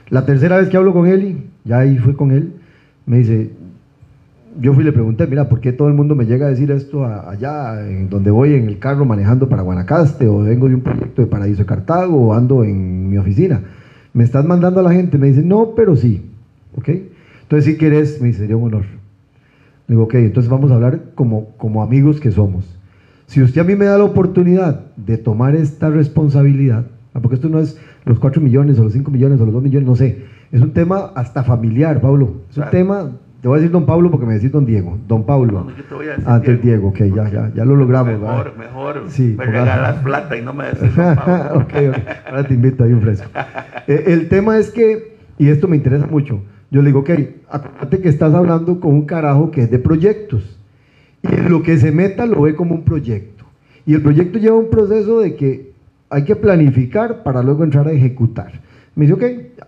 La 0.09 0.25
tercera 0.25 0.57
vez 0.57 0.69
que 0.69 0.77
hablo 0.77 0.93
con 0.93 1.07
él, 1.07 1.23
y 1.23 1.69
ya 1.69 1.79
ahí 1.79 1.97
fue 1.97 2.15
con 2.15 2.31
él, 2.31 2.53
me 3.05 3.19
dice, 3.19 3.51
yo 4.59 4.73
fui 4.73 4.83
y 4.83 4.85
le 4.85 4.91
pregunté, 4.91 5.27
mira, 5.27 5.49
¿por 5.49 5.59
qué 5.59 5.73
todo 5.73 5.87
el 5.87 5.93
mundo 5.93 6.15
me 6.15 6.25
llega 6.25 6.45
a 6.45 6.49
decir 6.49 6.71
esto 6.71 7.03
a- 7.05 7.29
allá, 7.29 7.87
en 7.89 8.09
donde 8.09 8.31
voy 8.31 8.53
en 8.53 8.67
el 8.67 8.79
carro 8.79 9.05
manejando 9.05 9.49
para 9.49 9.61
Guanacaste, 9.61 10.27
o 10.27 10.39
vengo 10.39 10.67
de 10.67 10.75
un 10.75 10.81
proyecto 10.81 11.21
de 11.21 11.27
Paraíso 11.27 11.59
de 11.59 11.65
Cartago, 11.65 12.27
o 12.27 12.33
ando 12.33 12.63
en 12.63 13.09
mi 13.09 13.17
oficina? 13.17 13.61
Me 14.13 14.23
estás 14.23 14.45
mandando 14.45 14.79
a 14.79 14.83
la 14.83 14.91
gente, 14.91 15.17
me 15.17 15.27
dice, 15.27 15.41
no, 15.43 15.73
pero 15.75 15.95
sí, 15.95 16.21
¿ok? 16.77 16.89
Entonces 17.43 17.65
si 17.65 17.77
quieres, 17.77 18.21
me 18.21 18.27
dice, 18.27 18.39
sería 18.39 18.57
un 18.57 18.65
honor. 18.65 18.85
Le 19.87 19.95
digo, 19.95 20.03
ok, 20.03 20.13
entonces 20.15 20.49
vamos 20.49 20.71
a 20.71 20.75
hablar 20.75 20.99
como, 21.15 21.47
como 21.57 21.81
amigos 21.83 22.19
que 22.19 22.31
somos. 22.31 22.77
Si 23.25 23.41
usted 23.41 23.61
a 23.61 23.63
mí 23.63 23.75
me 23.75 23.85
da 23.85 23.97
la 23.97 24.03
oportunidad 24.03 24.81
de 24.95 25.17
tomar 25.17 25.55
esta 25.55 25.89
responsabilidad, 25.89 26.85
ah, 27.13 27.19
porque 27.19 27.35
esto 27.35 27.49
no 27.49 27.59
es 27.59 27.77
los 28.05 28.19
4 28.19 28.41
millones 28.41 28.79
o 28.79 28.83
los 28.83 28.93
5 28.93 29.11
millones 29.11 29.39
o 29.41 29.45
los 29.45 29.53
2 29.53 29.63
millones, 29.63 29.87
no 29.87 29.95
sé, 29.95 30.21
es 30.51 30.61
un 30.61 30.71
tema 30.71 31.11
hasta 31.15 31.43
familiar, 31.43 31.99
Pablo, 31.99 32.33
es 32.49 32.57
un 32.57 32.69
tema 32.69 33.09
Te 33.43 33.49
voy 33.49 33.57
a 33.57 33.59
decir 33.59 33.73
don 33.73 33.85
Pablo 33.85 34.09
porque 34.09 34.25
me 34.25 34.35
decís 34.35 34.53
don 34.53 34.65
Diego. 34.65 34.97
Don 35.05 35.25
Pablo. 35.25 35.65
No, 35.65 35.75
yo 35.75 35.83
te 35.83 35.93
voy 35.93 36.05
a 36.05 36.11
decir 36.11 36.23
Ah, 36.25 36.37
entonces 36.37 36.63
Diego, 36.63 36.87
ok, 36.87 36.99
ya, 37.13 37.29
ya, 37.29 37.51
ya 37.53 37.65
lo 37.65 37.75
logramos. 37.75 38.17
Mejor, 38.17 38.57
mejor. 38.57 39.03
Sí, 39.09 39.35
me 39.37 39.43
regalas 39.43 39.97
plata 39.97 40.37
y 40.37 40.41
no 40.41 40.53
me 40.53 40.67
decís 40.67 40.95
don 40.95 41.15
Pablo. 41.17 41.55
ok, 41.59 41.73
ok. 41.89 41.97
Ahora 42.25 42.47
te 42.47 42.53
invito 42.53 42.85
ahí 42.85 42.93
un 42.93 43.01
fresco. 43.01 43.29
Eh, 43.85 44.05
el 44.07 44.29
tema 44.29 44.57
es 44.57 44.71
que, 44.71 45.17
y 45.37 45.49
esto 45.49 45.67
me 45.67 45.75
interesa 45.75 46.07
mucho, 46.07 46.39
yo 46.71 46.81
le 46.81 46.87
digo, 46.87 47.01
ok, 47.01 47.09
acuérdate 47.49 47.99
que 47.99 48.07
estás 48.07 48.33
hablando 48.33 48.79
con 48.79 48.93
un 48.93 49.05
carajo 49.05 49.51
que 49.51 49.63
es 49.63 49.69
de 49.69 49.77
proyectos. 49.77 50.57
Y 51.21 51.35
en 51.35 51.49
lo 51.49 51.63
que 51.63 51.77
se 51.77 51.91
meta 51.91 52.25
lo 52.25 52.43
ve 52.43 52.55
como 52.55 52.75
un 52.75 52.85
proyecto. 52.85 53.43
Y 53.85 53.93
el 53.93 54.01
proyecto 54.01 54.39
lleva 54.39 54.55
un 54.55 54.69
proceso 54.69 55.19
de 55.19 55.35
que 55.35 55.73
hay 56.09 56.23
que 56.23 56.37
planificar 56.37 57.23
para 57.23 57.43
luego 57.43 57.65
entrar 57.65 57.89
a 57.89 57.91
ejecutar. 57.91 58.53
Me 58.95 59.05
dice, 59.05 59.13
ok, 59.15 59.23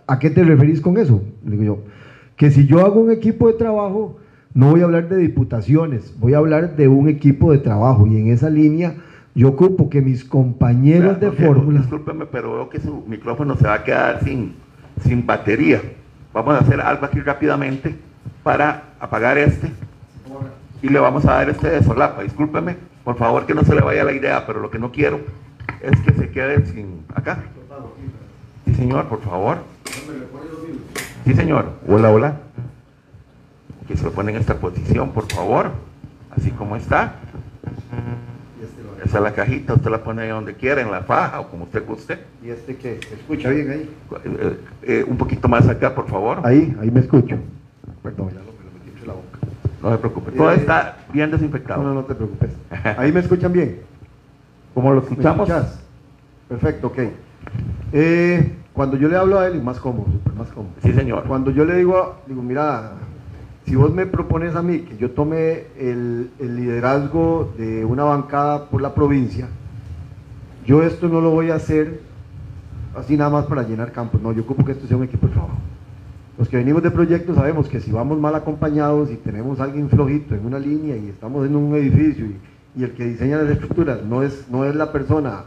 ¿a 0.06 0.18
qué 0.18 0.30
te 0.30 0.42
referís 0.44 0.80
con 0.80 0.96
eso? 0.96 1.22
Le 1.44 1.50
digo 1.58 1.62
yo, 1.62 1.95
que 2.36 2.50
si 2.50 2.66
yo 2.66 2.84
hago 2.84 3.00
un 3.00 3.10
equipo 3.10 3.48
de 3.48 3.54
trabajo, 3.54 4.18
no 4.54 4.70
voy 4.70 4.80
a 4.80 4.84
hablar 4.84 5.08
de 5.08 5.16
diputaciones, 5.16 6.14
voy 6.18 6.34
a 6.34 6.38
hablar 6.38 6.76
de 6.76 6.88
un 6.88 7.08
equipo 7.08 7.52
de 7.52 7.58
trabajo. 7.58 8.06
Y 8.06 8.18
en 8.18 8.28
esa 8.28 8.50
línea 8.50 8.94
yo 9.34 9.48
ocupo 9.48 9.90
que 9.90 10.00
mis 10.00 10.24
compañeros 10.24 11.20
de 11.20 11.30
fórmula... 11.30 11.80
Discúlpeme, 11.80 12.26
pero 12.26 12.54
veo 12.54 12.68
que 12.70 12.80
su 12.80 13.04
micrófono 13.06 13.56
se 13.56 13.66
va 13.66 13.74
a 13.74 13.84
quedar 13.84 14.24
sin, 14.24 14.54
sin 15.02 15.26
batería. 15.26 15.82
Vamos 16.32 16.54
a 16.54 16.58
hacer 16.58 16.80
algo 16.80 17.04
aquí 17.04 17.20
rápidamente 17.20 17.94
para 18.42 18.84
apagar 19.00 19.36
este 19.38 19.70
y 20.82 20.88
le 20.88 20.98
vamos 20.98 21.24
a 21.26 21.32
dar 21.32 21.50
este 21.50 21.68
de 21.68 21.82
solapa. 21.82 22.22
Discúlpeme, 22.22 22.76
por 23.04 23.16
favor 23.16 23.46
que 23.46 23.54
no 23.54 23.64
se 23.64 23.74
le 23.74 23.80
vaya 23.80 24.04
la 24.04 24.12
idea, 24.12 24.46
pero 24.46 24.60
lo 24.60 24.70
que 24.70 24.78
no 24.78 24.92
quiero 24.92 25.20
es 25.82 25.98
que 26.00 26.12
se 26.12 26.30
quede 26.30 26.64
sin 26.66 27.04
acá. 27.14 27.42
Sí, 28.64 28.74
señor, 28.74 29.06
por 29.06 29.20
favor. 29.20 29.58
Sí, 31.26 31.34
señor. 31.34 31.72
Hola, 31.88 32.10
hola. 32.10 32.36
Que 33.88 33.96
se 33.96 34.04
lo 34.04 34.12
pone 34.12 34.30
en 34.30 34.38
esta 34.38 34.54
posición, 34.58 35.10
por 35.10 35.26
favor. 35.26 35.72
Así 36.30 36.52
como 36.52 36.76
está. 36.76 37.16
Esa 39.04 39.18
es 39.18 39.22
la 39.24 39.32
cajita, 39.34 39.74
usted 39.74 39.90
la 39.90 40.02
pone 40.04 40.22
ahí 40.22 40.28
donde 40.28 40.54
quiera, 40.54 40.80
en 40.80 40.90
la 40.90 41.02
faja 41.02 41.40
o 41.40 41.48
como 41.48 41.64
usted 41.64 41.84
guste. 41.86 42.18
¿Y 42.44 42.50
este 42.50 42.76
qué? 42.76 43.00
¿Se 43.08 43.14
escucha 43.16 43.50
bien 43.50 43.70
ahí? 43.70 43.90
Eh, 44.24 44.60
eh, 44.82 45.04
un 45.06 45.16
poquito 45.16 45.48
más 45.48 45.68
acá, 45.68 45.94
por 45.94 46.08
favor. 46.08 46.40
Ahí, 46.44 46.76
ahí 46.80 46.90
me 46.92 47.00
escucho. 47.00 47.36
Perdón, 48.04 48.28
ya 48.30 48.38
lo, 48.40 48.52
me 48.52 48.64
lo 48.64 48.72
metí 48.78 48.88
entre 48.90 49.06
la 49.06 49.12
boca. 49.14 49.38
No 49.82 49.90
se 49.92 49.98
preocupe. 49.98 50.30
Todo 50.32 50.52
Eh, 50.52 50.56
está 50.56 50.96
bien 51.12 51.30
No, 51.30 51.36
desinfectado. 51.36 51.82
no, 51.82 51.92
no 51.94 52.04
te 52.04 52.14
preocupes. 52.14 52.50
Ahí 52.98 53.10
me 53.10 53.18
escuchan 53.20 53.52
bien. 53.52 53.80
Como 54.74 54.92
lo 54.94 55.00
¿Me 55.02 55.08
escuchamos. 55.08 55.48
Perfecto, 56.48 56.86
ok. 56.88 56.98
Eh, 57.92 58.52
cuando 58.76 58.98
yo 58.98 59.08
le 59.08 59.16
hablo 59.16 59.38
a 59.38 59.46
él, 59.46 59.62
más 59.62 59.80
cómodo, 59.80 60.04
súper 60.12 60.34
más 60.34 60.48
cómodo. 60.50 60.74
Sí, 60.82 60.92
señor. 60.92 61.24
Cuando 61.24 61.50
yo 61.50 61.64
le 61.64 61.78
digo, 61.78 62.16
digo, 62.26 62.42
mira, 62.42 62.92
si 63.64 63.74
vos 63.74 63.90
me 63.92 64.04
propones 64.04 64.54
a 64.54 64.60
mí 64.60 64.80
que 64.80 64.98
yo 64.98 65.12
tome 65.12 65.64
el, 65.78 66.30
el 66.38 66.56
liderazgo 66.56 67.54
de 67.56 67.86
una 67.86 68.04
bancada 68.04 68.66
por 68.66 68.82
la 68.82 68.94
provincia, 68.94 69.48
yo 70.66 70.82
esto 70.82 71.08
no 71.08 71.22
lo 71.22 71.30
voy 71.30 71.50
a 71.50 71.54
hacer 71.54 72.02
así 72.94 73.16
nada 73.16 73.30
más 73.30 73.46
para 73.46 73.62
llenar 73.62 73.92
campos, 73.92 74.20
no, 74.20 74.32
yo 74.32 74.42
ocupo 74.42 74.62
que 74.62 74.72
esto 74.72 74.86
sea 74.86 74.98
un 74.98 75.04
equipo 75.04 75.26
de 75.26 75.32
trabajo. 75.32 75.56
Los 76.36 76.50
que 76.50 76.58
venimos 76.58 76.82
de 76.82 76.90
proyectos 76.90 77.34
sabemos 77.34 77.68
que 77.68 77.80
si 77.80 77.90
vamos 77.90 78.20
mal 78.20 78.34
acompañados 78.34 79.10
y 79.10 79.16
tenemos 79.16 79.58
a 79.58 79.64
alguien 79.64 79.88
flojito 79.88 80.34
en 80.34 80.44
una 80.44 80.58
línea 80.58 80.98
y 80.98 81.08
estamos 81.08 81.46
en 81.46 81.56
un 81.56 81.74
edificio 81.76 82.26
y, 82.26 82.36
y 82.78 82.84
el 82.84 82.92
que 82.92 83.06
diseña 83.06 83.38
las 83.38 83.50
estructuras 83.52 84.02
no 84.02 84.22
es, 84.22 84.46
no 84.50 84.66
es 84.66 84.74
la 84.76 84.92
persona 84.92 85.44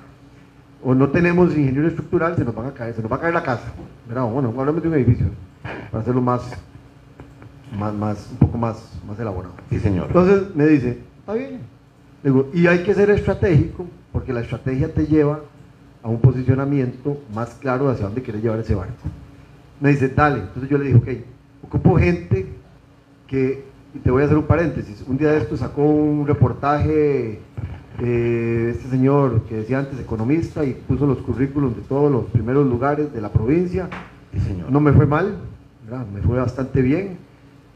o 0.84 0.96
no 0.96 1.10
tenemos 1.10 1.56
ingeniero 1.56 1.88
estructural, 1.88 2.36
se 2.36 2.46
nos 2.46 2.56
van 2.56 2.68
a 2.68 2.74
caer, 2.74 2.94
se 2.94 3.02
nos 3.02 3.12
va 3.12 3.18
a 3.18 3.20
caer 3.20 3.34
la 3.34 3.44
casa. 3.44 3.72
¿verdad? 4.08 4.26
Bueno, 4.26 4.54
hablamos 4.58 4.82
de 4.82 4.88
un 4.88 4.96
edificio 4.96 5.28
para 5.92 6.02
hacerlo 6.02 6.22
más, 6.22 6.42
más, 7.78 7.94
más, 7.94 8.30
un 8.32 8.38
poco 8.38 8.58
más, 8.58 8.92
más 9.08 9.20
elaborado. 9.20 9.54
Sí, 9.70 9.80
señor. 9.80 10.08
Entonces 10.08 10.56
me 10.56 10.66
dice, 10.68 11.00
está 11.20 11.34
bien. 11.34 11.60
Digo, 12.24 12.50
y 12.54 12.68
hay 12.68 12.84
que 12.84 12.94
ser 12.94 13.10
estratégico, 13.12 13.86
porque 14.12 14.34
la 14.34 14.42
estrategia 14.42 14.94
te 14.94 15.06
lleva 15.06 15.42
a 16.02 16.10
un 16.10 16.20
posicionamiento 16.20 17.22
más 17.34 17.56
claro 17.56 17.90
hacia 17.90 18.06
dónde 18.06 18.22
quieres 18.22 18.42
llevar 18.42 18.60
ese 18.60 18.76
barco. 18.76 18.94
Me 19.80 19.90
dice, 19.90 20.10
dale. 20.10 20.40
Entonces 20.40 20.70
yo 20.70 20.78
le 20.78 20.86
dije, 20.86 20.98
ok, 20.98 21.68
ocupo 21.68 21.98
gente 21.98 22.48
que, 23.28 23.64
y 23.94 24.00
te 24.00 24.12
voy 24.12 24.24
a 24.24 24.26
hacer 24.26 24.38
un 24.38 24.46
paréntesis, 24.46 25.04
un 25.08 25.18
día 25.18 25.32
de 25.32 25.40
esto 25.40 25.56
sacó 25.56 25.84
un 25.84 26.26
reportaje 26.26 27.40
eh, 28.02 28.72
este 28.76 28.90
señor 28.90 29.42
que 29.44 29.56
decía 29.56 29.80
antes 29.80 30.00
economista 30.00 30.64
y 30.66 30.74
puso 30.74 31.06
los 31.06 31.18
currículums 31.20 31.76
de 31.76 31.82
todos 31.84 32.12
los 32.12 32.26
primeros 32.26 32.68
lugares 32.68 33.14
de 33.14 33.22
la 33.22 33.30
provincia. 33.32 33.90
Sí, 34.34 34.40
señor. 34.40 34.72
No 34.72 34.80
me 34.80 34.94
fue 34.94 35.06
mal, 35.06 35.38
¿verdad? 35.86 36.06
me 36.14 36.22
fue 36.22 36.38
bastante 36.38 36.82
bien. 36.82 37.18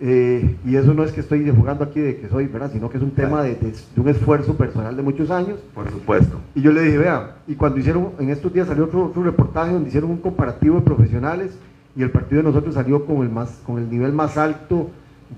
Eh, 0.06 0.58
y 0.66 0.76
eso 0.76 0.94
no 0.94 1.04
es 1.04 1.12
que 1.14 1.22
estoy 1.22 1.50
jugando 1.50 1.86
aquí 1.86 2.00
de 2.02 2.18
que 2.18 2.28
soy, 2.28 2.48
¿verdad? 2.48 2.70
sino 2.74 2.90
que 2.90 2.98
es 2.98 3.04
un 3.04 3.12
tema 3.12 3.42
de, 3.44 3.56
de- 3.56 3.72
de 3.96 4.02
un 4.02 4.10
esfuerzo 4.10 4.56
personal 4.58 4.96
de 4.98 5.02
muchos 5.04 5.32
años. 5.32 5.60
Por 5.74 5.90
supuesto. 5.90 6.38
Y 6.56 6.62
yo 6.62 6.72
le 6.74 6.82
dije, 6.82 6.98
vea, 6.98 7.38
y 7.48 7.56
cuando 7.56 7.80
hicieron, 7.80 8.10
en 8.20 8.30
estos 8.30 8.52
días 8.54 8.68
salió 8.68 8.86
otro, 8.86 9.06
otro 9.06 9.24
reportaje 9.24 9.72
donde 9.72 9.88
hicieron 9.90 10.10
un 10.12 10.18
comparativo 10.18 10.76
de 10.76 10.82
profesionales 10.82 11.58
y 11.96 12.02
el 12.02 12.10
partido 12.12 12.42
de 12.42 12.48
nosotros 12.50 12.74
salió 12.76 13.06
con 13.06 13.18
el, 13.22 13.30
más, 13.30 13.62
con 13.66 13.78
el 13.78 13.90
nivel 13.90 14.12
más 14.12 14.38
alto 14.38 14.90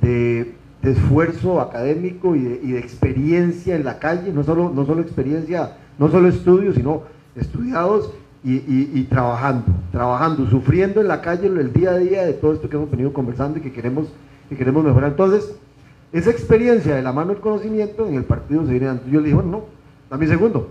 de, 0.01 0.55
de 0.85 0.91
esfuerzo 0.91 1.59
académico 1.59 2.35
y 2.35 2.43
de, 2.43 2.77
experiencia 2.77 3.75
en 3.75 3.83
la 3.83 3.97
calle, 3.97 4.31
no 4.31 4.43
solo, 4.43 4.71
no 4.73 4.85
solo 4.85 5.01
experiencia, 5.01 5.77
no 5.97 6.09
solo 6.09 6.27
estudios, 6.27 6.75
sino 6.75 7.01
estudiados 7.35 8.11
y, 8.43 9.03
trabajando, 9.05 9.65
trabajando, 9.91 10.47
sufriendo 10.47 11.01
en 11.01 11.07
la 11.07 11.21
calle 11.21 11.47
el 11.47 11.73
día 11.73 11.89
a 11.89 11.97
día 11.97 12.23
de 12.23 12.33
todo 12.33 12.53
esto 12.53 12.69
que 12.69 12.75
hemos 12.75 12.91
venido 12.91 13.11
conversando 13.11 13.57
y 13.57 13.61
que 13.61 13.73
queremos, 13.73 14.09
que 14.47 14.55
queremos 14.55 14.83
mejorar. 14.83 15.09
Entonces, 15.09 15.55
esa 16.13 16.29
experiencia 16.29 16.95
de 16.95 17.01
la 17.01 17.11
mano 17.11 17.31
del 17.31 17.41
conocimiento 17.41 18.07
en 18.07 18.13
el 18.13 18.23
partido 18.23 18.63
se 18.67 18.73
viene. 18.73 18.99
Yo 19.09 19.21
le 19.21 19.29
dije, 19.29 19.41
no, 19.43 19.63
dame 20.11 20.25
un 20.25 20.31
segundo. 20.31 20.69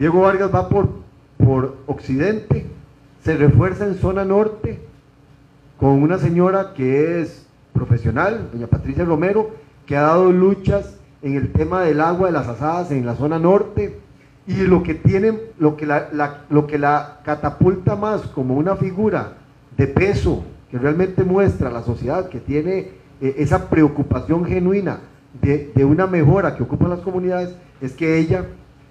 Diego 0.00 0.22
Vargas 0.22 0.52
va 0.52 0.68
por, 0.68 0.88
por 1.38 1.76
Occidente, 1.86 2.66
se 3.22 3.36
refuerza 3.36 3.86
en 3.86 3.94
zona 3.94 4.24
norte 4.24 4.80
con 5.78 6.02
una 6.02 6.18
señora 6.18 6.72
que 6.74 7.20
es 7.20 7.45
profesional, 7.76 8.48
doña 8.52 8.66
Patricia 8.66 9.04
Romero, 9.04 9.50
que 9.86 9.96
ha 9.96 10.02
dado 10.02 10.32
luchas 10.32 10.96
en 11.22 11.36
el 11.36 11.52
tema 11.52 11.82
del 11.82 12.00
agua 12.00 12.26
de 12.28 12.32
las 12.32 12.48
asadas 12.48 12.90
en 12.90 13.06
la 13.06 13.14
zona 13.14 13.38
norte 13.38 13.98
y 14.46 14.54
lo 14.62 14.82
que 14.82 14.94
tiene, 14.94 15.38
lo 15.58 15.76
que 15.76 15.86
la, 15.86 16.08
la- 16.12 16.42
lo 16.50 16.66
que 16.66 16.78
la 16.78 17.20
catapulta 17.24 17.96
más 17.96 18.22
como 18.22 18.54
una 18.56 18.76
figura 18.76 19.32
de 19.76 19.86
peso 19.86 20.44
que 20.70 20.78
realmente 20.78 21.22
muestra 21.24 21.68
a 21.68 21.72
la 21.72 21.82
sociedad 21.82 22.28
que 22.28 22.40
tiene 22.40 22.90
eh, 23.20 23.34
esa 23.38 23.68
preocupación 23.68 24.44
genuina 24.44 24.98
de, 25.42 25.70
de 25.74 25.84
una 25.84 26.06
mejora 26.06 26.56
que 26.56 26.62
ocupan 26.62 26.90
las 26.90 27.00
comunidades 27.00 27.54
es 27.80 27.92
que 27.92 28.18
ella 28.18 28.46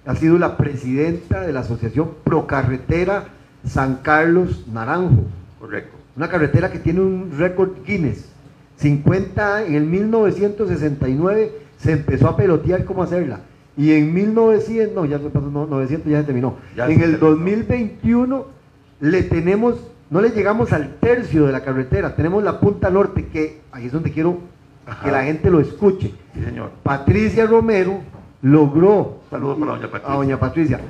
ha 0.06 0.14
sido 0.14 0.38
la 0.38 0.56
presidenta 0.56 1.40
de 1.40 1.52
la 1.52 1.60
asociación 1.60 2.10
Procarretera 2.24 3.24
San 3.64 3.96
Carlos 3.96 4.64
Naranjo. 4.72 5.24
Correcto. 5.60 5.96
Una 6.16 6.28
carretera 6.28 6.70
que 6.70 6.78
tiene 6.78 7.00
un 7.00 7.32
récord 7.36 7.70
Guinness. 7.84 8.30
50, 8.76 9.66
en 9.66 9.74
el 9.74 9.84
1969 9.86 11.52
se 11.78 11.92
empezó 11.92 12.28
a 12.28 12.36
pelotear 12.36 12.84
cómo 12.84 13.02
hacerla. 13.02 13.40
Y 13.76 13.92
en 13.92 14.14
1900, 14.14 14.94
no, 14.94 15.04
ya 15.04 15.18
se 15.18 15.28
pasó, 15.28 15.50
no, 15.50 15.66
900 15.66 16.10
ya 16.10 16.20
se 16.20 16.24
terminó. 16.24 16.56
Ya 16.76 16.86
en 16.88 16.98
se 16.98 17.04
el 17.04 17.10
terminó. 17.18 17.30
2021 17.30 18.46
le 19.00 19.22
tenemos, 19.24 19.76
no 20.10 20.20
le 20.20 20.30
llegamos 20.30 20.72
al 20.72 20.94
tercio 21.00 21.46
de 21.46 21.52
la 21.52 21.62
carretera, 21.62 22.16
tenemos 22.16 22.42
la 22.42 22.58
punta 22.60 22.88
norte, 22.90 23.26
que 23.26 23.60
ahí 23.72 23.86
es 23.86 23.92
donde 23.92 24.10
quiero 24.12 24.38
Ajá. 24.86 25.04
que 25.04 25.10
la 25.12 25.24
gente 25.24 25.50
lo 25.50 25.60
escuche. 25.60 26.12
Sí, 26.34 26.42
señor. 26.42 26.70
Patricia 26.82 27.46
Romero 27.46 28.00
logró 28.42 29.18
Saludos 29.30 29.58
para 29.58 29.72
doña 29.72 29.90
Patricia. 29.90 30.12
a 30.12 30.16
doña 30.16 30.38
Patricia. 30.40 30.80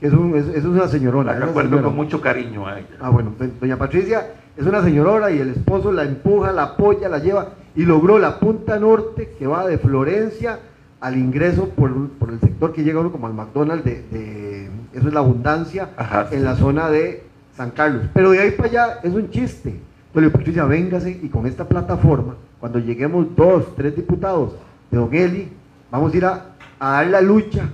Es, 0.00 0.12
un- 0.14 0.34
es- 0.34 0.48
es 0.48 0.64
una 0.64 0.88
señorona. 0.88 1.34
La 1.34 1.46
recuerdo 1.46 1.82
con 1.82 1.94
mucho 1.94 2.22
cariño 2.22 2.66
a 2.66 2.78
ella. 2.78 2.88
Ah, 3.00 3.10
bueno, 3.10 3.34
do- 3.38 3.46
doña 3.60 3.76
Patricia 3.76 4.26
es 4.60 4.66
una 4.66 4.82
señorona 4.82 5.30
y 5.30 5.38
el 5.38 5.50
esposo 5.50 5.90
la 5.90 6.04
empuja, 6.04 6.52
la 6.52 6.62
apoya, 6.64 7.08
la 7.08 7.18
lleva 7.18 7.48
y 7.74 7.84
logró 7.84 8.18
la 8.18 8.38
punta 8.38 8.78
norte 8.78 9.34
que 9.38 9.46
va 9.46 9.66
de 9.66 9.78
Florencia 9.78 10.58
al 11.00 11.16
ingreso 11.16 11.68
por, 11.70 12.08
por 12.10 12.30
el 12.30 12.40
sector 12.40 12.72
que 12.72 12.82
llega 12.84 13.00
uno 13.00 13.10
como 13.10 13.26
al 13.26 13.32
McDonald's 13.34 13.84
de, 13.84 14.02
de- 14.10 14.70
eso 14.92 15.08
es 15.08 15.14
la 15.14 15.20
abundancia 15.20 15.90
Ajá, 15.96 16.28
en 16.32 16.44
la 16.44 16.56
zona 16.56 16.90
de 16.90 17.22
San 17.56 17.70
Carlos. 17.70 18.02
Pero 18.12 18.32
de 18.32 18.40
ahí 18.40 18.50
para 18.50 18.68
allá 18.68 18.98
es 19.02 19.14
un 19.14 19.30
chiste. 19.30 19.80
Entonces, 20.08 20.32
Patricia, 20.32 20.64
véngase 20.64 21.10
y 21.22 21.28
con 21.28 21.46
esta 21.46 21.66
plataforma, 21.68 22.34
cuando 22.58 22.80
lleguemos 22.80 23.26
dos, 23.36 23.74
tres 23.76 23.94
diputados 23.96 24.56
de 24.90 24.98
Don 24.98 25.14
Eli, 25.14 25.48
vamos 25.90 26.12
a 26.12 26.16
ir 26.16 26.24
a, 26.24 26.46
a 26.80 26.90
dar 26.94 27.06
la 27.06 27.20
lucha 27.20 27.68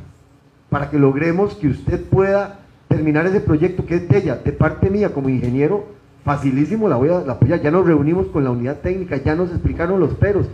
para 0.69 0.91
que 0.91 0.99
logremos 0.99 1.55
que 1.55 1.69
usted 1.69 2.05
pueda 2.05 2.59
terminar 2.87 3.27
ese 3.27 3.41
proyecto 3.41 3.87
que 3.87 3.97
es 3.97 4.09
de 4.09 4.19
ella, 4.19 4.37
de 4.37 4.53
parte 4.53 4.91
mía 4.91 5.13
como 5.13 5.31
ingeniero, 5.31 5.96
facilísimo 6.27 6.89
la 6.89 6.97
voy 6.97 7.09
a 7.09 7.21
la 7.21 7.35
apoyar. 7.35 7.63
Ya 7.63 7.71
nos 7.71 7.87
reunimos 7.87 8.27
con 8.27 8.43
la 8.45 8.51
unidad 8.51 8.79
técnica, 8.81 9.17
ya 9.17 9.35
nos 9.37 9.49
explicaron 9.51 10.01
los 10.01 10.13
peros. 10.15 10.47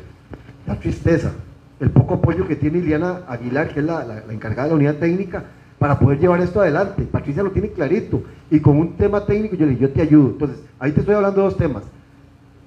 La 0.66 0.76
tristeza, 0.78 1.32
el 1.80 1.90
poco 1.90 2.14
apoyo 2.14 2.46
que 2.46 2.54
tiene 2.56 2.78
Iliana 2.78 3.22
Aguilar, 3.26 3.70
que 3.70 3.80
es 3.80 3.86
la, 3.86 4.04
la- 4.04 4.22
la 4.26 4.32
encargada 4.32 4.64
de 4.64 4.68
la 4.68 4.76
unidad 4.76 4.94
técnica, 4.96 5.44
para 5.78 5.98
poder 5.98 6.20
llevar 6.20 6.40
esto 6.40 6.60
adelante. 6.60 7.02
Patricia 7.10 7.42
lo 7.42 7.50
tiene 7.50 7.70
clarito. 7.70 8.22
Y 8.50 8.60
con 8.60 8.76
un 8.76 8.92
tema 8.96 9.24
técnico 9.24 9.56
yo 9.56 9.64
le 9.64 9.70
digo, 9.72 9.80
yo 9.82 9.90
te 9.90 10.02
ayudo. 10.02 10.28
Entonces, 10.28 10.62
ahí 10.78 10.92
te 10.92 11.00
estoy 11.00 11.14
hablando 11.16 11.38
de 11.40 11.44
dos 11.44 11.56
temas. 11.56 11.82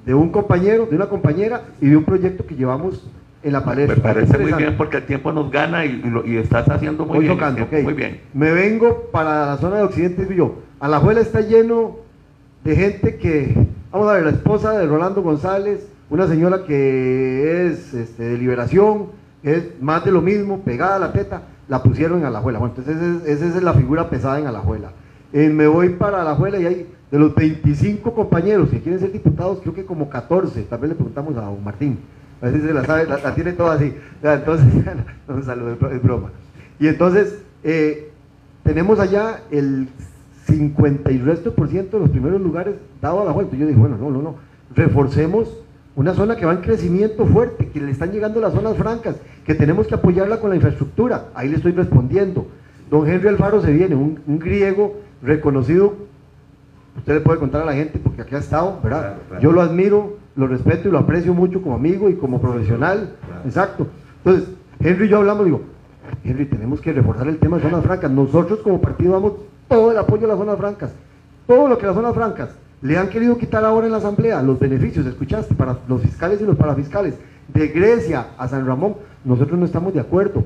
de 0.05 0.13
un 0.13 0.29
compañero, 0.29 0.85
de 0.87 0.95
una 0.95 1.07
compañera 1.07 1.61
y 1.81 1.87
de 1.89 1.97
un 1.97 2.03
proyecto 2.03 2.45
que 2.45 2.55
llevamos 2.55 3.07
en 3.41 3.53
la 3.53 3.63
palestra. 3.63 3.95
Me 3.95 4.01
parece 4.01 4.37
muy 4.37 4.51
bien 4.53 4.77
porque 4.77 4.97
el 4.97 5.03
tiempo 5.03 5.31
nos 5.31 5.49
gana 5.51 5.83
y, 5.85 6.01
y, 6.25 6.35
estás 6.37 6.67
haciendo 6.69 7.05
muy 7.05 7.19
bien. 7.19 7.33
Tocando, 7.33 7.67
muy 7.83 7.93
bien. 7.93 8.19
Me 8.33 8.51
vengo 8.51 9.03
para 9.11 9.45
la 9.47 9.57
zona 9.57 9.77
de 9.77 9.83
Occidente 9.83 10.27
y 10.29 10.35
yo. 10.35 10.59
Alajuela 10.79 11.21
está 11.21 11.41
lleno 11.41 11.95
de 12.65 12.75
gente 12.75 13.17
que, 13.17 13.55
vamos 13.91 14.09
a 14.09 14.13
ver, 14.13 14.23
la 14.23 14.31
esposa 14.31 14.71
de 14.71 14.87
Rolando 14.87 15.21
González, 15.21 15.87
una 16.09 16.27
señora 16.27 16.63
que 16.65 17.67
es 17.67 17.93
este, 17.93 18.23
de 18.23 18.37
liberación, 18.39 19.09
es 19.43 19.79
más 19.79 20.03
de 20.03 20.11
lo 20.11 20.21
mismo, 20.21 20.61
pegada 20.61 20.95
a 20.95 20.99
la 20.99 21.13
teta, 21.13 21.43
la 21.67 21.83
pusieron 21.83 22.19
en 22.19 22.25
Alajuela. 22.25 22.57
Bueno, 22.57 22.73
entonces 22.75 23.23
esa 23.27 23.45
es, 23.45 23.63
la 23.63 23.75
figura 23.75 24.09
pesada 24.09 24.39
en 24.39 24.47
Alajuela. 24.47 24.89
Eh, 25.31 25.49
me 25.49 25.67
voy 25.67 25.89
para 25.89 26.21
Alajuela 26.21 26.59
y 26.59 26.65
hay 26.65 26.87
de 27.11 27.19
los 27.19 27.35
25 27.35 28.13
compañeros 28.15 28.69
que 28.69 28.81
quieren 28.81 28.99
ser 28.99 29.11
diputados, 29.11 29.59
creo 29.61 29.75
que 29.75 29.85
como 29.85 30.09
14, 30.09 30.63
también 30.63 30.89
le 30.89 30.95
preguntamos 30.95 31.37
a 31.37 31.41
don 31.41 31.63
Martín, 31.63 31.99
a 32.41 32.47
veces 32.47 32.63
se 32.63 32.73
la 32.73 32.83
sabe, 32.83 33.05
la, 33.05 33.35
tiene 33.35 33.53
toda 33.53 33.75
así, 33.75 33.95
entonces, 34.23 34.65
no, 35.27 35.43
saludo, 35.43 35.77
es 35.91 36.01
broma. 36.01 36.31
Y 36.79 36.87
entonces, 36.87 37.41
eh, 37.63 38.09
tenemos 38.63 38.99
allá 38.99 39.41
el 39.51 39.87
50 40.45 41.11
y 41.11 41.17
resto 41.19 41.53
por 41.53 41.67
ciento 41.67 41.97
de 41.97 42.03
los 42.03 42.11
primeros 42.11 42.41
lugares 42.41 42.75
dado 43.01 43.21
a 43.21 43.25
la 43.25 43.31
vuelta. 43.31 43.55
Yo 43.55 43.65
dije, 43.65 43.79
bueno, 43.79 43.97
no, 43.97 44.09
no, 44.09 44.21
no, 44.21 44.35
reforcemos 44.75 45.57
una 45.95 46.13
zona 46.13 46.35
que 46.35 46.45
va 46.45 46.53
en 46.53 46.61
crecimiento 46.61 47.25
fuerte, 47.25 47.69
que 47.69 47.79
le 47.79 47.91
están 47.91 48.11
llegando 48.11 48.41
las 48.41 48.53
zonas 48.53 48.75
francas, 48.77 49.15
que 49.45 49.55
tenemos 49.55 49.87
que 49.87 49.95
apoyarla 49.95 50.39
con 50.39 50.49
la 50.49 50.57
infraestructura. 50.57 51.27
Ahí 51.33 51.49
le 51.49 51.55
estoy 51.55 51.71
respondiendo. 51.71 52.47
Don 52.89 53.07
Henry 53.07 53.29
Alfaro 53.29 53.61
se 53.61 53.71
viene, 53.71 53.95
un, 53.95 54.19
griego 54.39 54.97
reconocido, 55.21 55.95
usted 56.97 57.15
le 57.15 57.21
puede 57.21 57.39
contar 57.39 57.61
a 57.61 57.65
la 57.65 57.73
gente 57.73 57.99
porque 57.99 58.21
aquí 58.21 58.35
ha 58.35 58.39
estado, 58.39 58.79
¿verdad? 58.83 59.15
Yo 59.41 59.51
lo 59.51 59.61
admiro, 59.61 60.17
lo 60.35 60.47
respeto 60.47 60.89
y 60.89 60.91
lo 60.91 60.99
aprecio 60.99 61.33
mucho 61.33 61.61
como 61.61 61.75
amigo 61.75 62.09
y 62.09 62.15
como 62.15 62.39
profesional. 62.39 63.15
Exacto. 63.45 63.87
Entonces, 64.23 64.49
Henry 64.79 65.05
y 65.05 65.09
yo 65.09 65.17
hablamos, 65.17 65.45
digo, 65.45 65.61
Henry, 66.23 66.45
tenemos 66.45 66.81
que 66.81 66.93
reforzar 66.93 67.27
el 67.27 67.37
tema 67.37 67.57
de 67.57 67.63
zonas 67.63 67.83
francas. 67.83 68.11
Nosotros 68.11 68.59
como 68.59 68.81
partido 68.81 69.13
vamos 69.13 69.33
todo 69.67 69.91
el 69.91 69.97
apoyo 69.97 70.25
a 70.25 70.29
las 70.29 70.37
zonas 70.37 70.57
francas. 70.57 70.91
Todo 71.47 71.67
lo 71.67 71.77
que 71.77 71.85
las 71.85 71.95
zonas 71.95 72.13
francas 72.13 72.49
le 72.81 72.97
han 72.97 73.09
querido 73.09 73.37
quitar 73.37 73.63
ahora 73.65 73.85
en 73.85 73.91
la 73.91 73.99
asamblea, 73.99 74.41
los 74.41 74.59
beneficios, 74.59 75.05
escuchaste, 75.05 75.55
para 75.55 75.77
los 75.87 76.01
fiscales 76.01 76.41
y 76.41 76.43
los 76.43 76.55
parafiscales, 76.55 77.15
de 77.53 77.67
Grecia 77.67 78.27
a 78.37 78.47
San 78.47 78.65
Ramón, 78.65 78.95
nosotros 79.23 79.57
no 79.59 79.65
estamos 79.65 79.93
de 79.93 79.99
acuerdo. 79.99 80.43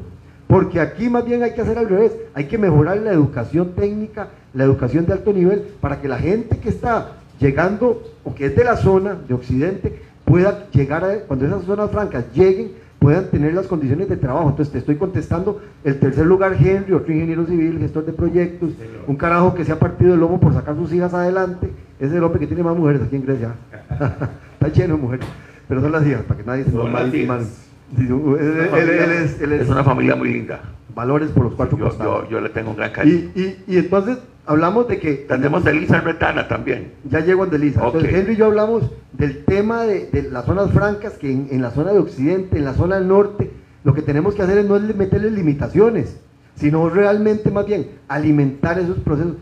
Porque 0.48 0.80
aquí 0.80 1.10
más 1.10 1.26
bien 1.26 1.44
hay 1.44 1.54
que 1.54 1.62
hacer 1.62 1.78
al 1.78 1.88
revés, 1.88 2.12
hay 2.34 2.46
que 2.46 2.58
mejorar 2.58 2.98
la 2.98 3.12
educación 3.12 3.74
técnica, 3.76 4.30
la 4.54 4.64
educación 4.64 5.06
de 5.06 5.14
alto 5.14 5.32
nivel, 5.32 5.62
para 5.80 6.02
que 6.02 6.08
la 6.08 6.18
gente 6.18 6.58
que 6.58 6.70
está 6.70 7.12
llegando 7.40 8.02
o 8.24 8.34
que 8.34 8.48
es 8.48 8.56
de 8.56 8.64
la 8.64 8.76
zona 8.76 9.16
de 9.28 9.34
Occidente 9.34 10.02
pueda 10.26 10.68
llegar 10.72 11.04
a, 11.04 11.20
cuando 11.22 11.46
esas 11.46 11.64
zonas 11.64 11.92
francas 11.92 12.26
lleguen, 12.34 12.72
puedan 13.00 13.30
tener 13.30 13.54
las 13.54 13.68
condiciones 13.68 14.10
de 14.10 14.18
trabajo. 14.18 14.50
Entonces 14.50 14.72
te 14.72 14.80
estoy 14.80 14.98
contestando, 14.98 15.62
el 15.84 16.00
tercer 16.00 16.26
lugar 16.26 16.56
Henry, 16.60 16.94
otro 16.94 17.14
ingeniero 17.14 17.46
civil, 17.46 17.80
gestor 17.80 18.06
de 18.06 18.14
proyectos, 18.14 18.72
un 19.08 19.16
carajo 19.16 19.56
que 19.56 19.66
se 19.66 19.72
ha 19.72 19.80
partido 19.80 20.14
el 20.14 20.20
lomo 20.20 20.40
por 20.40 20.54
sacar 20.54 20.76
sus 20.76 20.94
hijas 20.94 21.14
adelante, 21.14 21.72
es 22.00 22.12
el 22.12 22.24
hombre 22.24 22.40
que 22.40 22.48
tiene 22.48 22.64
más 22.64 22.76
mujeres 22.76 23.02
aquí 23.02 23.16
en 23.16 23.26
Grecia. 23.26 23.56
Está 24.54 24.68
lleno 24.68 24.96
de 24.98 25.02
mujeres, 25.02 25.26
pero 25.68 25.82
son 25.82 25.92
las 25.92 26.06
hijas, 26.06 26.24
para 26.24 26.40
que 26.40 26.46
nadie 26.46 26.64
se 26.66 27.69
Él 27.98 29.52
es 29.54 29.70
una 29.70 29.84
familia 29.84 30.16
muy 30.16 30.32
linda. 30.32 30.62
Valores 30.94 31.30
por 31.32 31.46
los 31.46 31.54
cuatro 31.54 31.78
yo, 31.78 32.30
Yo, 32.30 32.42
le 32.42 32.50
tengo 32.50 32.72
un 32.72 32.78
gran 32.78 32.92
cariño. 32.92 33.32
Y, 33.36 33.40
y, 33.40 33.64
y 33.68 33.78
entonces 33.78 34.18
hablamos 34.50 34.88
de 34.88 35.00
que... 35.00 35.14
Tenemos 35.14 35.66
a 35.66 35.70
Elisa 35.70 36.02
Retana 36.02 36.48
también. 36.48 36.94
Ya 37.10 37.20
llego 37.20 37.44
a 37.44 37.48
Elisa. 37.48 37.86
Entonces 37.86 38.14
Henry 38.14 38.34
y 38.34 38.36
yo 38.38 38.48
hablamos 38.48 38.92
del 39.14 39.46
tema 39.46 39.84
de, 39.84 40.28
las 40.32 40.46
zonas 40.46 40.72
francas, 40.72 41.14
que 41.14 41.32
en, 41.32 41.62
la 41.62 41.72
zona 41.72 41.94
de 41.94 42.00
Occidente, 42.00 42.58
en 42.58 42.66
la 42.66 42.74
zona 42.74 42.96
del 42.96 43.08
norte, 43.08 43.52
lo 43.84 43.94
que 43.94 44.02
tenemos 44.02 44.34
que 44.34 44.42
hacer 44.42 44.58
es 44.58 44.66
no 44.66 44.80
meterle 44.80 45.30
limitaciones, 45.30 46.20
sino 46.56 46.90
realmente 46.90 47.52
más 47.52 47.66
bien 47.66 47.92
alimentar 48.08 48.80
esos 48.80 48.98
procesos. 49.00 49.34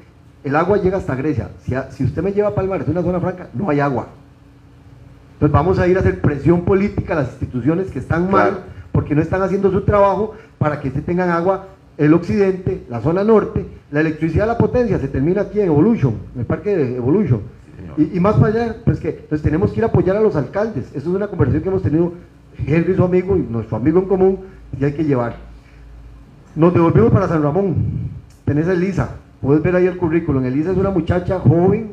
El 0.43 0.55
agua 0.55 0.77
llega 0.77 0.97
hasta 0.97 1.15
Grecia. 1.15 1.49
Si, 1.63 1.73
si 1.91 2.03
usted 2.03 2.21
me 2.21 2.33
lleva 2.33 2.49
a 2.49 2.55
Palmares, 2.55 2.87
una 2.87 3.01
zona 3.01 3.19
franca, 3.19 3.49
no 3.53 3.69
hay 3.69 3.79
agua. 3.79 4.09
Entonces 5.37 5.53
vamos 5.53 5.77
a 5.77 5.87
ir 5.87 5.95
a 5.97 5.99
hacer 5.99 6.19
presión 6.19 6.61
política 6.61 7.13
a 7.13 7.17
las 7.17 7.29
instituciones 7.29 7.91
que 7.91 7.99
están 7.99 8.31
mal, 8.31 8.63
porque 8.91 9.13
no 9.13 9.21
están 9.21 9.43
haciendo 9.43 9.69
su 9.71 9.81
trabajo 9.81 10.33
para 10.57 10.79
que 10.79 10.89
se 10.89 11.01
tengan 11.01 11.29
agua 11.29 11.67
el 11.99 12.11
occidente, 12.15 12.85
la 12.89 13.01
zona 13.01 13.23
norte, 13.23 13.63
la 13.91 14.01
electricidad 14.01 14.47
la 14.47 14.57
potencia 14.57 14.97
se 14.97 15.07
termina 15.07 15.41
aquí 15.41 15.59
en 15.59 15.67
Evolution, 15.67 16.15
en 16.33 16.41
el 16.41 16.45
parque 16.47 16.75
de 16.75 16.95
Evolution. 16.95 17.41
y, 17.97 18.19
más 18.19 18.35
para 18.35 18.47
allá, 18.47 18.75
pues 18.83 18.99
que 18.99 19.09
entonces 19.09 19.43
tenemos 19.43 19.71
que 19.71 19.79
ir 19.79 19.83
a 19.83 19.87
apoyar 19.87 20.15
a 20.15 20.21
los 20.21 20.35
alcaldes. 20.35 20.85
Eso 20.95 21.09
es 21.09 21.15
una 21.15 21.27
conversación 21.27 21.61
que 21.61 21.69
hemos 21.69 21.83
tenido 21.83 22.13
Henry, 22.65 22.95
su 22.95 23.03
amigo, 23.03 23.37
y 23.37 23.41
nuestro 23.41 23.77
amigo 23.77 23.99
en 23.99 24.05
común, 24.05 24.39
y 24.79 24.83
hay 24.83 24.93
que 24.93 25.03
llevar. 25.03 25.35
Nos 26.55 26.73
devolvimos 26.73 27.11
para 27.11 27.27
San 27.27 27.43
Ramón. 27.43 27.75
Tenés 28.43 28.67
a 28.67 28.73
Elisa, 28.73 29.11
puedes 29.41 29.61
ver 29.61 29.75
ahí 29.75 29.85
el 29.85 29.97
currículum. 29.97 30.43
Elisa 30.43 30.71
es 30.71 30.77
una 30.77 30.89
muchacha 30.89 31.39
joven, 31.39 31.91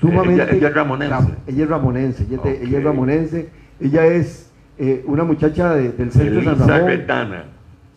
sumamente. 0.00 0.56
Ella, 0.56 0.68
es 0.68 0.74
ramonense. 0.74 1.32
ella 1.46 1.64
es 1.64 1.68
ramonense, 1.68 2.26
ella, 2.30 2.78
es 2.78 2.84
ramonense. 2.84 3.48
Ella 3.80 4.06
es 4.06 4.50
eh, 4.78 5.04
una 5.06 5.24
muchacha 5.24 5.74
del 5.74 6.10
centro 6.10 6.40
de 6.40 6.56
San 6.56 6.68
Ramón. 6.68 7.42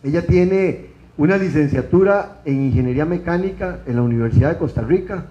Ella 0.02 0.26
tiene 0.26 0.86
una 1.16 1.36
licenciatura 1.36 2.40
en 2.44 2.64
Ingeniería 2.66 3.04
Mecánica 3.04 3.80
en 3.86 3.96
la 3.96 4.02
Universidad 4.02 4.50
de 4.50 4.58
Costa 4.58 4.82
Rica, 4.82 5.26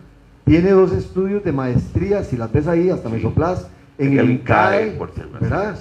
tiene 0.45 0.71
dos 0.71 0.91
estudios 0.91 1.43
de 1.43 1.51
maestría, 1.51 2.23
si 2.23 2.37
las 2.37 2.51
ves 2.51 2.67
ahí, 2.67 2.89
hasta 2.89 3.09
Mesoplas, 3.09 3.67
en 3.97 4.17
el, 4.17 4.31
INCAE, 4.31 4.97
¿verdad? 5.39 5.75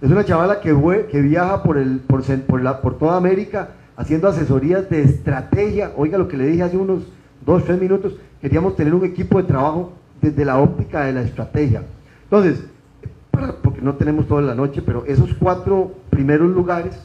Es 0.00 0.10
una 0.10 0.24
chavala 0.24 0.60
que, 0.60 0.74
que 1.10 1.20
viaja 1.20 1.62
por, 1.62 1.78
el, 1.78 2.00
por, 2.00 2.22
por, 2.22 2.62
la, 2.62 2.80
por 2.80 2.98
toda 2.98 3.16
América 3.16 3.70
haciendo 3.96 4.28
asesorías 4.28 4.88
de 4.88 5.02
estrategia. 5.02 5.92
Oiga 5.96 6.16
lo 6.16 6.26
que 6.26 6.36
le 6.36 6.46
dije 6.46 6.62
hace 6.62 6.76
unos 6.76 7.02
dos, 7.44 7.64
tres 7.64 7.78
minutos, 7.80 8.14
queríamos 8.40 8.76
tener 8.76 8.94
un 8.94 9.04
equipo 9.04 9.40
de 9.40 9.44
trabajo 9.44 9.92
desde 10.20 10.44
la 10.44 10.58
óptica 10.58 11.04
de 11.04 11.12
la 11.12 11.22
estrategia. 11.22 11.82
Entonces, 12.24 12.64
porque 13.62 13.80
no 13.80 13.94
tenemos 13.94 14.26
toda 14.26 14.42
la 14.42 14.54
noche, 14.54 14.82
pero 14.82 15.04
esos 15.06 15.34
cuatro 15.34 15.92
primeros 16.10 16.50
lugares 16.50 17.00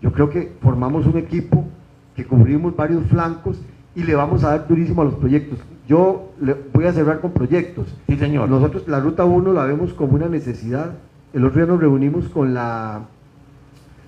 yo 0.00 0.12
creo 0.12 0.30
que 0.30 0.52
formamos 0.62 1.06
un 1.06 1.18
equipo 1.18 1.66
que 2.14 2.24
cubrimos 2.24 2.74
varios 2.74 3.04
flancos 3.06 3.60
y 3.94 4.02
le 4.02 4.14
vamos 4.14 4.44
a 4.44 4.50
dar 4.50 4.68
durísimo 4.68 5.02
a 5.02 5.04
los 5.04 5.14
proyectos. 5.14 5.58
Yo 5.88 6.32
le 6.40 6.56
voy 6.72 6.86
a 6.86 6.92
cerrar 6.92 7.20
con 7.20 7.32
proyectos. 7.32 7.94
Sí, 8.06 8.16
señor. 8.16 8.48
Nosotros 8.48 8.86
la 8.88 9.00
ruta 9.00 9.24
1 9.24 9.52
la 9.52 9.64
vemos 9.64 9.92
como 9.92 10.14
una 10.14 10.28
necesidad. 10.28 10.92
El 11.32 11.44
otro 11.44 11.60
día 11.60 11.66
nos 11.66 11.80
reunimos 11.80 12.28
con 12.28 12.54
la, 12.54 13.02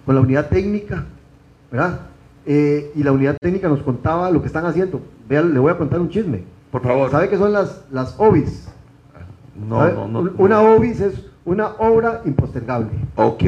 con 0.06 0.14
la 0.14 0.20
unidad 0.20 0.48
técnica, 0.48 1.04
¿verdad? 1.70 2.00
Eh, 2.46 2.92
y 2.94 3.02
la 3.02 3.12
unidad 3.12 3.36
técnica 3.40 3.68
nos 3.68 3.82
contaba 3.82 4.30
lo 4.30 4.40
que 4.40 4.46
están 4.46 4.64
haciendo. 4.66 5.00
Vean, 5.28 5.52
le 5.52 5.58
voy 5.58 5.72
a 5.72 5.78
contar 5.78 6.00
un 6.00 6.08
chisme. 6.08 6.44
Por 6.72 6.82
favor. 6.82 7.10
¿Sabe 7.10 7.28
qué 7.28 7.36
son 7.36 7.52
las, 7.52 7.84
las 7.92 8.18
OBIs? 8.18 8.68
No, 9.68 10.08
no, 10.08 10.08
no, 10.08 10.30
Una 10.38 10.62
OBIS 10.62 11.00
es 11.00 11.26
una 11.44 11.68
obra 11.78 12.22
impostergable. 12.24 12.88
Ok. 13.14 13.44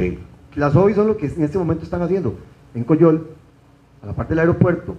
Las 0.54 0.76
OBI 0.76 0.94
son 0.94 1.08
lo 1.08 1.16
que 1.16 1.26
en 1.26 1.42
este 1.42 1.58
momento 1.58 1.84
están 1.84 2.02
haciendo 2.02 2.36
en 2.74 2.84
Coyol, 2.84 3.28
a 4.02 4.06
la 4.06 4.12
parte 4.12 4.32
del 4.32 4.40
aeropuerto, 4.40 4.96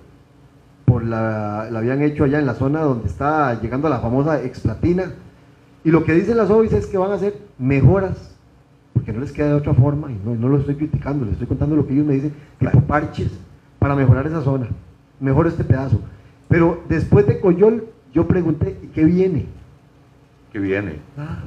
por 0.86 1.04
la, 1.04 1.64
habían 1.64 2.02
hecho 2.02 2.24
allá 2.24 2.40
en 2.40 2.48
la 2.48 2.56
zona 2.56 2.82
donde 2.82 3.08
está 3.08 3.62
llegando 3.62 3.88
la 3.90 4.00
famosa 4.00 4.42
explatina. 4.42 5.14
Y 5.84 5.92
lo 5.92 6.04
que 6.04 6.14
dicen 6.14 6.36
las 6.36 6.50
OBI 6.50 6.70
es 6.74 6.88
que 6.88 6.98
van 6.98 7.12
a 7.12 7.16
hacer 7.16 7.38
mejoras, 7.60 8.36
porque 8.94 9.14
no 9.14 9.20
les 9.20 9.32
queda 9.32 9.50
de 9.50 9.54
otra 9.54 9.76
forma, 9.76 10.12
y 10.12 10.20
no, 10.26 10.34
no 10.34 10.50
lo 10.50 10.58
estoy 10.58 10.76
criticando, 10.76 11.26
les 11.26 11.34
estoy 11.34 11.48
contando 11.48 11.76
lo 11.76 11.86
que 11.86 11.94
ellos 11.94 12.08
me 12.08 12.16
dicen, 12.16 12.34
tipo 12.58 12.82
parches, 12.82 13.32
para 13.78 13.94
mejorar 13.94 14.26
esa 14.26 14.42
zona, 14.42 14.68
mejor 15.20 15.46
este 15.46 15.64
pedazo. 15.64 16.00
Pero 16.48 16.82
después 16.90 17.28
de 17.28 17.40
Coyol, 17.40 17.84
yo 18.16 18.26
pregunté, 18.26 18.78
¿y 18.82 18.88
qué 18.88 19.04
viene? 19.04 19.46
¿Qué 20.54 20.60
viene? 20.60 21.00
Ah. 21.18 21.40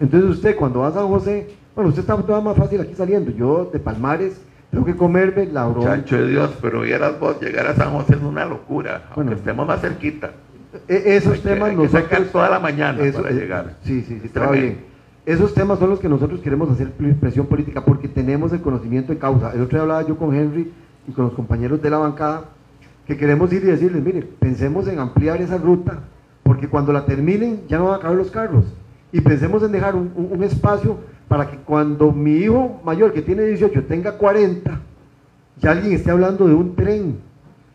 Entonces 0.00 0.28
usted 0.28 0.56
cuando 0.56 0.80
va 0.80 0.88
a 0.88 0.92
San 0.92 1.06
José, 1.06 1.54
bueno, 1.76 1.90
usted 1.90 2.02
está 2.02 2.16
todo 2.16 2.42
más 2.42 2.56
fácil 2.56 2.80
aquí 2.80 2.94
saliendo. 2.96 3.30
Yo 3.30 3.70
de 3.72 3.78
Palmares 3.78 4.42
tengo 4.72 4.84
que 4.84 4.96
comerme 4.96 5.46
la 5.46 5.66
broma. 5.66 5.86
Chancho 5.86 6.16
de 6.16 6.30
Dios, 6.30 6.58
pero 6.60 6.80
vieras 6.80 7.18
vos, 7.20 7.40
llegar 7.40 7.68
a 7.68 7.76
San 7.76 7.92
José 7.92 8.16
es 8.16 8.22
una 8.22 8.44
locura, 8.44 9.04
aunque 9.14 9.34
estemos 9.34 9.64
más 9.64 9.80
cerquita. 9.80 10.32
E, 10.88 11.16
esos 11.16 11.40
temas 11.42 11.72
nos 11.74 11.92
sacan 11.92 12.24
toda 12.24 12.50
la 12.50 12.58
mañana 12.58 12.98
para 13.12 13.30
eh, 13.30 13.34
llegar. 13.34 13.76
Sí, 13.84 14.02
sí, 14.02 14.18
sí, 14.20 14.26
está 14.26 14.50
bien. 14.50 14.78
Esos 15.24 15.54
temas 15.54 15.78
son 15.78 15.90
los 15.90 16.00
que 16.00 16.08
nosotros 16.08 16.40
queremos 16.40 16.72
hacer 16.72 16.90
presión 16.90 17.46
política 17.46 17.84
porque 17.84 18.08
tenemos 18.08 18.52
el 18.52 18.60
conocimiento 18.62 19.12
de 19.12 19.20
causa. 19.20 19.52
El 19.52 19.60
otro 19.60 19.76
día 19.76 19.82
hablaba 19.82 20.02
yo 20.02 20.16
con 20.16 20.34
Henry 20.34 20.72
y 21.06 21.12
con 21.12 21.26
los 21.26 21.34
compañeros 21.34 21.80
de 21.80 21.88
la 21.88 21.98
bancada 21.98 22.46
que 23.06 23.16
queremos 23.16 23.52
ir 23.52 23.62
y 23.64 23.66
decirles, 23.66 24.02
mire, 24.02 24.22
pensemos 24.38 24.86
en 24.88 24.98
ampliar 24.98 25.40
esa 25.40 25.58
ruta 25.58 26.00
porque 26.42 26.68
cuando 26.68 26.92
la 26.92 27.04
terminen 27.04 27.62
ya 27.68 27.78
no 27.78 27.86
van 27.86 27.98
a 27.98 28.02
caber 28.02 28.18
los 28.18 28.30
carros 28.30 28.64
y 29.12 29.20
pensemos 29.20 29.62
en 29.62 29.72
dejar 29.72 29.94
un 29.94 30.42
espacio 30.42 30.96
para 31.32 31.50
que 31.50 31.56
cuando 31.56 32.12
mi 32.12 32.32
hijo 32.32 32.82
mayor 32.84 33.14
que 33.14 33.22
tiene 33.22 33.44
18 33.44 33.84
tenga 33.84 34.18
40, 34.18 34.80
ya 35.58 35.70
alguien 35.70 35.94
esté 35.94 36.10
hablando 36.10 36.46
de 36.46 36.52
un 36.52 36.76
tren. 36.76 37.16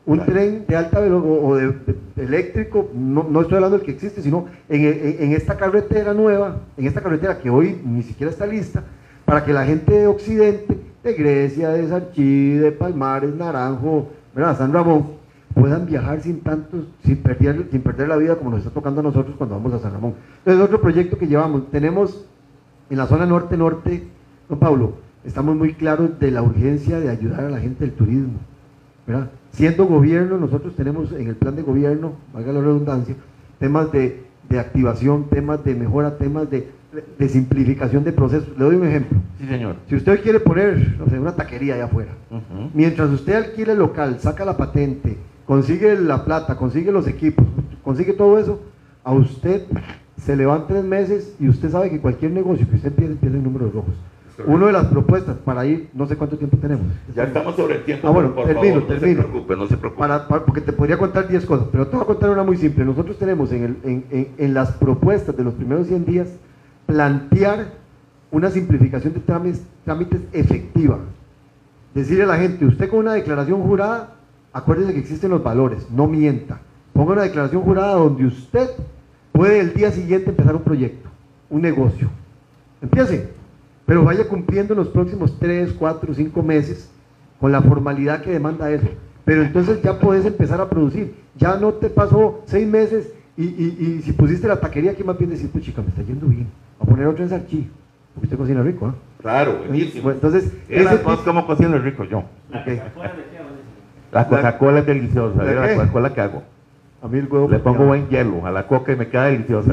un 0.05 0.23
tren 0.25 0.63
de 0.67 0.75
alta 0.75 0.99
velocidad 0.99 1.39
o 1.43 1.55
de, 1.55 1.73
eléctrico, 2.17 2.89
no, 2.93 3.25
no, 3.27 3.41
estoy 3.41 3.55
hablando 3.55 3.77
del 3.77 3.85
que 3.85 3.93
existe, 3.93 4.21
sino 4.21 4.45
en, 4.69 4.85
en, 5.19 5.31
esta 5.31 5.57
carretera 5.57 6.13
nueva, 6.13 6.61
en 6.77 6.85
esta 6.85 7.01
carretera 7.01 7.39
que 7.39 7.49
hoy 7.49 7.81
ni 7.83 8.03
siquiera 8.03 8.31
está 8.31 8.45
lista, 8.45 8.83
para 9.25 9.43
que 9.43 9.51
la 9.51 9.65
gente 9.65 9.91
de 9.91 10.05
Occidente, 10.05 10.77
de 11.03 11.13
Grecia, 11.13 11.69
de 11.69 11.87
Sarchí, 11.87 12.51
de 12.53 12.71
Palmares, 12.71 13.33
Naranjo, 13.33 14.09
¿verdad? 14.37 14.55
San 14.55 14.71
Ramón, 14.71 15.07
puedan 15.55 15.87
viajar 15.87 16.21
sin 16.21 16.41
tanto, 16.41 16.85
sin 17.03 17.17
perder, 17.17 17.67
sin 17.71 17.81
perder 17.81 18.07
la 18.07 18.17
vida 18.17 18.35
como 18.35 18.51
nos 18.51 18.59
está 18.59 18.69
tocando 18.69 18.99
a 19.01 19.03
nosotros 19.03 19.35
cuando 19.35 19.55
vamos 19.55 19.73
a 19.73 19.79
San 19.79 19.91
Ramón. 19.91 20.13
Entonces, 20.37 20.63
otro 20.63 20.79
proyecto 20.79 21.17
que 21.17 21.25
llevamos, 21.25 21.71
tenemos 21.71 22.23
en 22.91 22.97
la 22.97 23.07
zona 23.07 23.25
norte-norte, 23.25 24.07
don 24.47 24.59
Pablo, 24.59 24.93
estamos 25.25 25.55
muy 25.55 25.73
claros 25.73 26.19
de 26.19 26.29
la 26.29 26.43
urgencia 26.43 26.99
de 26.99 27.09
ayudar 27.09 27.45
a 27.45 27.49
la 27.49 27.59
gente 27.59 27.83
del 27.83 27.95
turismo. 27.95 28.39
¿verdad? 29.07 29.31
Siendo 29.53 29.87
gobierno, 29.87 30.37
nosotros 30.37 30.75
tenemos 30.75 31.11
en 31.13 31.29
el 31.29 31.35
plan 31.35 31.55
de 31.55 31.63
gobierno, 31.63 32.13
valga 32.31 32.53
la 32.53 32.61
redundancia, 32.61 33.15
temas 33.59 33.91
de, 33.91 34.23
activación, 34.51 35.29
temas 35.29 35.63
de 35.63 35.73
mejora, 35.73 36.17
temas 36.19 36.47
de, 36.51 36.69
simplificación 37.27 38.03
de 38.03 38.13
procesos. 38.13 38.49
Le 38.57 38.65
doy 38.65 38.75
un 38.75 38.87
ejemplo. 38.87 39.19
Sí, 39.39 39.47
señor. 39.47 39.75
Si 39.87 39.95
usted 39.95 40.21
quiere 40.21 40.39
poner 40.39 40.97
una 41.19 41.35
taquería 41.35 41.75
allá 41.75 41.85
afuera, 41.85 42.11
mientras 42.73 43.09
usted 43.09 43.33
alquile 43.33 43.73
el 43.73 43.79
local, 43.79 44.19
saca 44.19 44.45
la 44.45 44.57
patente, 44.57 45.17
consigue 45.45 45.99
la 45.99 46.23
plata, 46.25 46.55
consigue 46.55 46.91
los 46.91 47.07
equipos, 47.07 47.45
consigue 47.83 48.13
todo 48.13 48.39
eso, 48.39 48.61
a 49.03 49.13
usted 49.13 49.63
se 50.17 50.35
le 50.35 50.45
van 50.45 50.67
tres 50.67 50.83
meses 50.83 51.35
y 51.39 51.47
usted 51.47 51.69
sabe 51.69 51.89
que 51.89 51.99
cualquier 51.99 52.31
negocio 52.31 52.67
que 52.67 52.75
usted 52.75 52.89
empiece, 52.89 53.13
empieza 53.13 53.37
en 53.37 53.43
números 53.43 53.73
rojos. 53.73 53.93
Una 54.45 54.67
de 54.67 54.73
las 54.73 54.85
propuestas 54.85 55.35
para 55.37 55.65
ir, 55.65 55.89
no 55.93 56.05
sé 56.05 56.15
cuánto 56.15 56.37
tiempo 56.37 56.57
tenemos. 56.57 56.85
Ya 57.15 57.23
estamos 57.23 57.55
sobre 57.55 57.77
el 57.77 57.85
tiempo. 57.85 58.07
Ah, 58.07 58.11
bueno, 58.11 58.29
termino, 58.33 58.83
termino. 58.83 59.21
No 59.21 59.23
se 59.23 59.29
preocupe, 59.29 59.55
no 59.55 59.67
se 59.67 59.77
preocupe. 59.77 59.99
Para, 59.99 60.27
porque 60.27 60.61
te 60.61 60.73
podría 60.73 60.97
contar 60.97 61.27
10 61.27 61.45
cosas, 61.45 61.67
pero 61.71 61.87
te 61.87 61.95
voy 61.95 62.03
a 62.03 62.05
contar 62.05 62.29
una 62.29 62.43
muy 62.43 62.57
simple. 62.57 62.85
Nosotros 62.85 63.17
tenemos 63.17 63.51
en, 63.51 63.63
el, 63.63 63.77
en, 63.83 64.05
en, 64.11 64.27
en, 64.37 64.53
las 64.53 64.73
propuestas 64.73 65.35
de 65.35 65.43
los 65.43 65.55
primeros 65.55 65.87
100 65.87 66.05
días 66.05 66.27
plantear 66.87 67.73
una 68.31 68.49
simplificación 68.49 69.13
de 69.13 69.19
trámites, 69.19 70.21
efectiva. 70.33 70.97
Decirle 71.93 72.23
a 72.23 72.27
la 72.27 72.37
gente, 72.37 72.65
usted 72.65 72.89
con 72.89 72.99
una 72.99 73.13
declaración 73.13 73.61
jurada, 73.61 74.15
acuérdese 74.51 74.93
que 74.93 74.99
existen 74.99 75.29
los 75.29 75.43
valores, 75.43 75.87
no 75.91 76.07
mienta. 76.07 76.59
Ponga 76.93 77.13
una 77.13 77.23
declaración 77.23 77.61
jurada 77.61 77.93
donde 77.93 78.25
usted 78.25 78.69
puede 79.31 79.59
el 79.59 79.73
día 79.73 79.91
siguiente 79.91 80.31
empezar 80.31 80.55
un 80.55 80.63
proyecto, 80.63 81.09
un 81.51 81.61
negocio. 81.61 82.09
Empiece 82.81 83.37
pero 83.87 84.03
vaya 84.03 84.27
cumpliendo 84.27 84.73
en 84.73 84.79
los 84.79 84.89
próximos 84.89 85.39
3, 85.39 85.73
4, 85.79 86.13
5 86.13 86.43
meses 86.43 86.89
con 87.39 87.53
la 87.53 87.61
formalidad 87.61 88.21
que 88.21 88.31
demanda 88.31 88.69
eso. 88.69 88.87
Pero 89.23 89.43
entonces 89.43 89.81
ya 89.81 89.97
puedes 89.97 90.25
empezar 90.25 90.59
a 90.59 90.69
producir. 90.69 91.15
Ya 91.37 91.55
no 91.55 91.73
te 91.73 91.89
pasó 91.89 92.43
6 92.47 92.67
meses 92.67 93.13
y, 93.37 94.01
si 94.03 94.11
pusiste 94.11 94.45
la 94.45 94.59
taquería, 94.59 94.93
¿qué 94.93 95.05
más 95.05 95.17
bien 95.17 95.29
decir, 95.29 95.49
pues 95.49 95.63
chica, 95.63 95.81
me 95.81 95.87
está 95.87 96.01
yendo 96.01 96.27
bien? 96.27 96.47
A 96.79 96.85
poner 96.85 97.07
otro 97.07 97.23
en 97.23 97.29
Sarchí, 97.29 97.69
porque 98.13 98.27
usted 98.27 98.37
cocina 98.37 98.61
rico, 98.61 98.87
¿ah? 98.87 98.95
Claro, 99.21 99.57
buenísimo. 99.57 100.11
entonces, 100.11 100.51
ese 100.69 101.01
¿cómo 101.01 101.47
cocino 101.47 101.77
rico 101.79 102.03
yo? 102.03 102.23
La 104.11 104.27
Coca-Cola 104.27 104.79
es 104.79 104.85
deliciosa, 104.85 105.43
la 105.43 105.75
Coca-Cola 105.75 106.13
que 106.13 106.21
hago. 106.21 106.43
A 107.01 107.07
mí 107.07 107.19
el 107.19 107.27
huevo 107.27 107.47
Le 107.49 107.59
pongo 107.59 107.85
buen 107.85 108.07
hielo 108.09 108.45
a 108.45 108.51
la 108.51 108.65
coca 108.65 108.91
y 108.91 108.95
me 108.95 109.07
queda 109.07 109.25
deliciosa. 109.25 109.71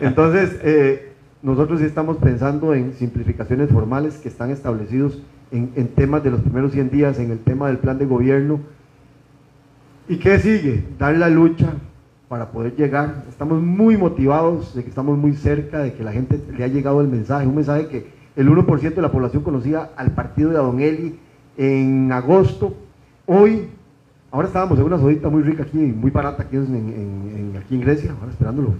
Entonces, 0.00 0.60
eh, 0.62 1.12
nosotros 1.42 1.80
sí 1.80 1.86
estamos 1.86 2.18
pensando 2.18 2.74
en 2.74 2.92
simplificaciones 2.92 3.70
formales 3.70 4.18
que 4.18 4.28
están 4.28 4.50
establecidos 4.50 5.22
en, 5.52 5.88
temas 5.88 6.22
de 6.22 6.30
los 6.30 6.40
primeros 6.40 6.72
100 6.72 6.90
días, 6.90 7.18
en 7.18 7.30
el 7.30 7.38
tema 7.38 7.68
del 7.68 7.78
plan 7.78 7.98
de 7.98 8.06
gobierno. 8.06 8.60
¿Y 10.08 10.16
qué 10.16 10.38
sigue? 10.38 10.84
Dar 10.98 11.16
la 11.16 11.28
lucha 11.28 11.74
para 12.28 12.50
poder 12.50 12.76
llegar. 12.76 13.24
Estamos 13.28 13.62
muy 13.62 13.96
motivados 13.96 14.74
de 14.74 14.82
que 14.82 14.88
estamos 14.88 15.18
muy 15.18 15.34
cerca, 15.34 15.78
de 15.78 15.92
que 15.94 16.02
la 16.02 16.12
gente 16.12 16.40
le 16.56 16.64
ha 16.64 16.68
llegado 16.68 17.00
el 17.00 17.08
mensaje, 17.08 17.46
un 17.46 17.56
mensaje 17.56 17.88
que 17.88 18.06
el 18.36 18.48
1% 18.48 18.94
de 18.94 19.02
la 19.02 19.12
población 19.12 19.42
conocía 19.42 19.90
al 19.96 20.12
partido 20.12 20.50
de 20.50 20.56
Adon 20.56 20.80
Eli 20.80 21.18
en 21.56 22.10
agosto. 22.12 22.74
Hoy 23.26 23.68
Ahora 24.34 24.48
estábamos 24.48 24.76
en 24.80 24.86
una 24.86 24.98
sodita 24.98 25.28
muy 25.28 25.44
rica 25.44 25.62
aquí, 25.62 25.78
muy 25.78 26.10
barata 26.10 26.42
aquí 26.42 26.56
en, 26.56 27.54
aquí 27.56 27.76
en 27.76 27.80
Grecia, 27.82 28.10
ahora 28.18 28.32
esperándolo. 28.32 28.74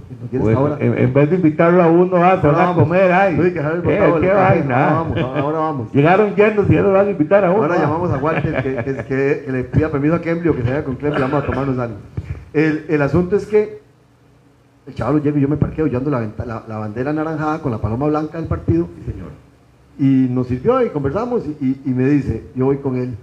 En, 0.80 1.14
vez 1.14 1.30
de 1.30 1.36
invitarlo 1.36 1.80
a 1.80 1.86
uno, 1.86 2.16
a, 2.16 2.32
a 2.32 2.74
comer, 2.74 3.12
ay. 3.12 3.36
que 3.36 3.60
eh, 3.60 4.14
qué 4.20 4.32
vaina. 4.32 4.88
Ahora 4.88 5.14
vamos, 5.14 5.18
ahora 5.18 5.58
vamos. 5.60 5.92
Llegaron 5.94 6.34
llenos 6.34 6.68
y 6.68 6.74
ya 6.74 6.82
nos 6.82 6.92
van 6.92 7.06
a 7.06 7.10
invitar 7.12 7.44
a 7.44 7.52
uno. 7.52 7.62
Ahora 7.62 7.76
llamamos 7.78 8.10
a 8.10 8.16
Walter 8.16 8.62
que, 8.64 9.04
que, 9.04 9.52
le 9.52 9.62
pida 9.62 9.90
permiso 9.90 10.16
a 10.16 10.20
Kemblio 10.20 10.56
que 10.56 10.62
se 10.62 10.70
vaya 10.70 10.82
con 10.82 10.96
Kemblio, 10.96 11.20
vamos 11.20 11.44
a 11.44 11.46
tomarnos 11.46 11.78
algo. 11.78 11.96
El, 12.54 12.86
el 12.88 13.02
asunto 13.02 13.36
es 13.36 13.44
que 13.46 13.82
el 14.86 14.94
chaval 14.94 15.22
llega 15.22 15.36
y 15.36 15.42
yo 15.42 15.48
me 15.48 15.56
parqueo, 15.56 15.86
yo 15.86 15.98
ando 15.98 16.10
la, 16.10 16.20
la, 16.66 16.78
bandera 16.78 17.10
anaranjada 17.10 17.60
con 17.60 17.70
la 17.70 17.78
paloma 17.78 18.06
blanca 18.06 18.38
del 18.38 18.48
partido. 18.48 18.88
Sí, 18.96 19.12
señor. 19.12 19.30
Y 19.98 20.32
nos 20.32 20.46
sirvió 20.46 20.82
y 20.82 20.88
conversamos 20.88 21.44
y, 21.60 21.80
y 21.84 21.90
me 21.90 22.08
dice, 22.08 22.44
yo 22.54 22.64
voy 22.64 22.78
con 22.78 22.96
él 22.96 23.14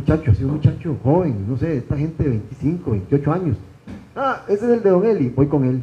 muchacho, 0.00 0.30
así 0.30 0.44
un 0.44 0.52
muchacho 0.52 0.96
joven, 1.02 1.44
no 1.48 1.56
sé, 1.56 1.76
esta 1.76 1.96
gente 1.96 2.22
de 2.22 2.30
25, 2.30 2.90
28 2.90 3.32
años. 3.32 3.56
Ah, 4.16 4.42
ese 4.48 4.66
es 4.66 4.72
el 4.72 4.82
de 4.82 4.90
Don 4.90 5.04
Eli, 5.04 5.28
voy 5.30 5.46
con 5.46 5.64
él. 5.64 5.82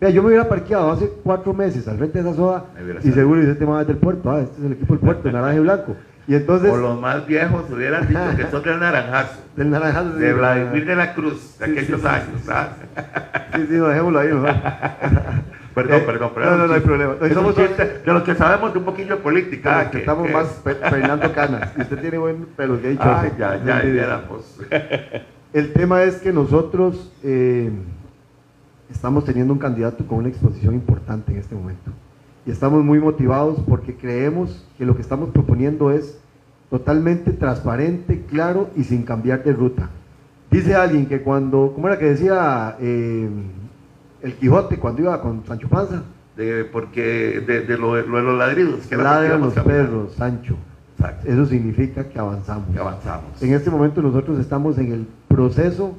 Vea, 0.00 0.10
yo 0.10 0.22
me 0.22 0.28
hubiera 0.28 0.48
parqueado 0.48 0.90
hace 0.90 1.08
cuatro 1.22 1.54
meses 1.54 1.86
al 1.86 1.96
frente 1.96 2.20
de 2.20 2.28
esa 2.28 2.36
soda 2.36 2.64
y 3.04 3.12
seguro 3.12 3.40
dice 3.40 3.52
este 3.52 3.66
más 3.66 3.86
del 3.86 3.98
puerto, 3.98 4.30
ah, 4.30 4.40
este 4.40 4.58
es 4.58 4.66
el 4.66 4.72
equipo 4.72 4.94
del 4.94 5.00
puerto, 5.00 5.30
naranja 5.32 5.56
y 5.56 5.60
blanco. 5.60 5.96
Y 6.26 6.34
entonces, 6.36 6.70
o 6.70 6.76
los 6.76 7.00
más 7.00 7.26
viejos 7.26 7.64
hubieran 7.70 8.06
dicho 8.06 8.36
que 8.36 8.46
son 8.46 8.62
del 8.62 8.78
naranjazo. 8.78 9.40
Del 9.56 9.70
naranjazo. 9.70 10.10
De 10.14 10.32
Vladimir 10.32 10.86
de 10.86 10.96
la 10.96 11.14
Cruz, 11.14 11.58
de 11.58 11.64
aquellos 11.64 12.04
años, 12.04 12.42
¿sabes? 12.44 12.70
Sí, 13.54 13.66
sí, 13.68 13.74
dejémoslo 13.74 14.18
ahí, 14.18 14.28
¿no? 14.28 14.44
Perdón, 15.74 16.00
eh, 16.00 16.04
perdón, 16.04 16.30
perdón. 16.34 16.50
No, 16.50 16.58
no, 16.58 16.66
no 16.66 16.74
hay 16.74 16.80
problema. 16.80 17.14
somos 17.32 17.56
de 17.56 18.02
los 18.04 18.22
que 18.24 18.34
sabemos 18.34 18.74
de 18.74 18.78
un 18.78 18.84
poquillo 18.84 19.16
de 19.16 19.22
política. 19.22 19.90
que, 19.90 20.00
estamos 20.00 20.30
más 20.30 20.60
peinando 20.90 21.32
canas. 21.32 21.72
Y 21.78 21.80
usted 21.80 21.98
tiene 21.98 22.18
buen 22.18 22.44
pelo, 22.56 22.80
que 22.80 22.90
dicho. 22.90 23.02
Ah, 23.04 23.26
ya, 23.38 23.56
ya, 23.64 23.82
ya 23.82 24.22
El 25.52 25.72
tema 25.72 26.02
es 26.02 26.16
que 26.16 26.32
nosotros 26.32 27.10
eh, 27.22 27.70
estamos 28.90 29.24
teniendo 29.24 29.52
un 29.52 29.58
candidato 29.58 30.06
con 30.06 30.18
una 30.18 30.28
exposición 30.28 30.74
importante 30.74 31.32
en 31.32 31.38
este 31.38 31.54
momento. 31.54 31.90
Y 32.44 32.50
estamos 32.50 32.82
muy 32.84 32.98
motivados 32.98 33.60
porque 33.68 33.94
creemos 33.94 34.66
que 34.76 34.84
lo 34.84 34.96
que 34.96 35.02
estamos 35.02 35.30
proponiendo 35.30 35.90
es 35.90 36.18
totalmente 36.70 37.32
transparente, 37.32 38.24
claro 38.28 38.70
y 38.76 38.84
sin 38.84 39.02
cambiar 39.02 39.44
de 39.44 39.52
ruta. 39.52 39.90
Dice 40.50 40.74
alguien 40.74 41.06
que 41.06 41.22
cuando, 41.22 41.72
¿cómo 41.74 41.88
era 41.88 41.98
que 41.98 42.06
decía? 42.06 42.76
Eh, 42.80 43.28
el 44.22 44.34
Quijote 44.34 44.78
cuando 44.78 45.02
iba 45.02 45.20
con 45.20 45.44
Sancho 45.46 45.68
Panza. 45.68 46.02
De, 46.36 46.64
porque 46.64 47.42
de, 47.46 47.76
lo, 47.76 47.94
de 47.94 48.04
los 48.06 48.38
ladridos 48.38 48.86
que 48.86 48.96
ladran 48.96 49.40
los 49.40 49.54
perros, 49.54 50.14
Sancho. 50.14 50.56
Eso 51.24 51.46
significa 51.46 52.08
que 52.08 52.18
avanzamos. 52.18 52.68
Que 52.72 52.78
avanzamos. 52.78 53.42
En 53.42 53.52
este 53.52 53.70
momento 53.70 54.00
nosotros 54.02 54.38
estamos 54.38 54.78
en 54.78 54.92
el 54.92 55.06
proceso 55.28 55.94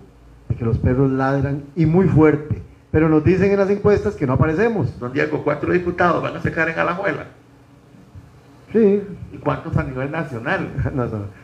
de 0.49 0.55
que 0.55 0.65
los 0.65 0.77
perros 0.77 1.11
ladran 1.11 1.63
y 1.75 1.85
muy 1.85 2.07
fuerte. 2.07 2.61
Pero 2.93 3.09
nos 3.09 3.23
dicen 3.23 3.51
en 3.51 3.57
las 3.57 3.71
encuestas 3.71 4.13
que 4.13 4.27
no 4.27 4.33
aparecemos. 4.33 4.99
Don 4.99 5.11
Diego, 5.11 5.41
cuatro 5.43 5.73
diputados 5.73 6.21
van 6.21 6.37
a 6.37 6.41
secar 6.41 6.69
en 6.69 6.77
Alajuela. 6.77 7.25
Sí. 8.71 9.01
¿Y 9.31 9.37
cuántos 9.37 9.75
a 9.77 9.83
nivel 9.83 10.11
nacional? 10.11 10.69
no, 10.93 11.05
no. 11.07 11.43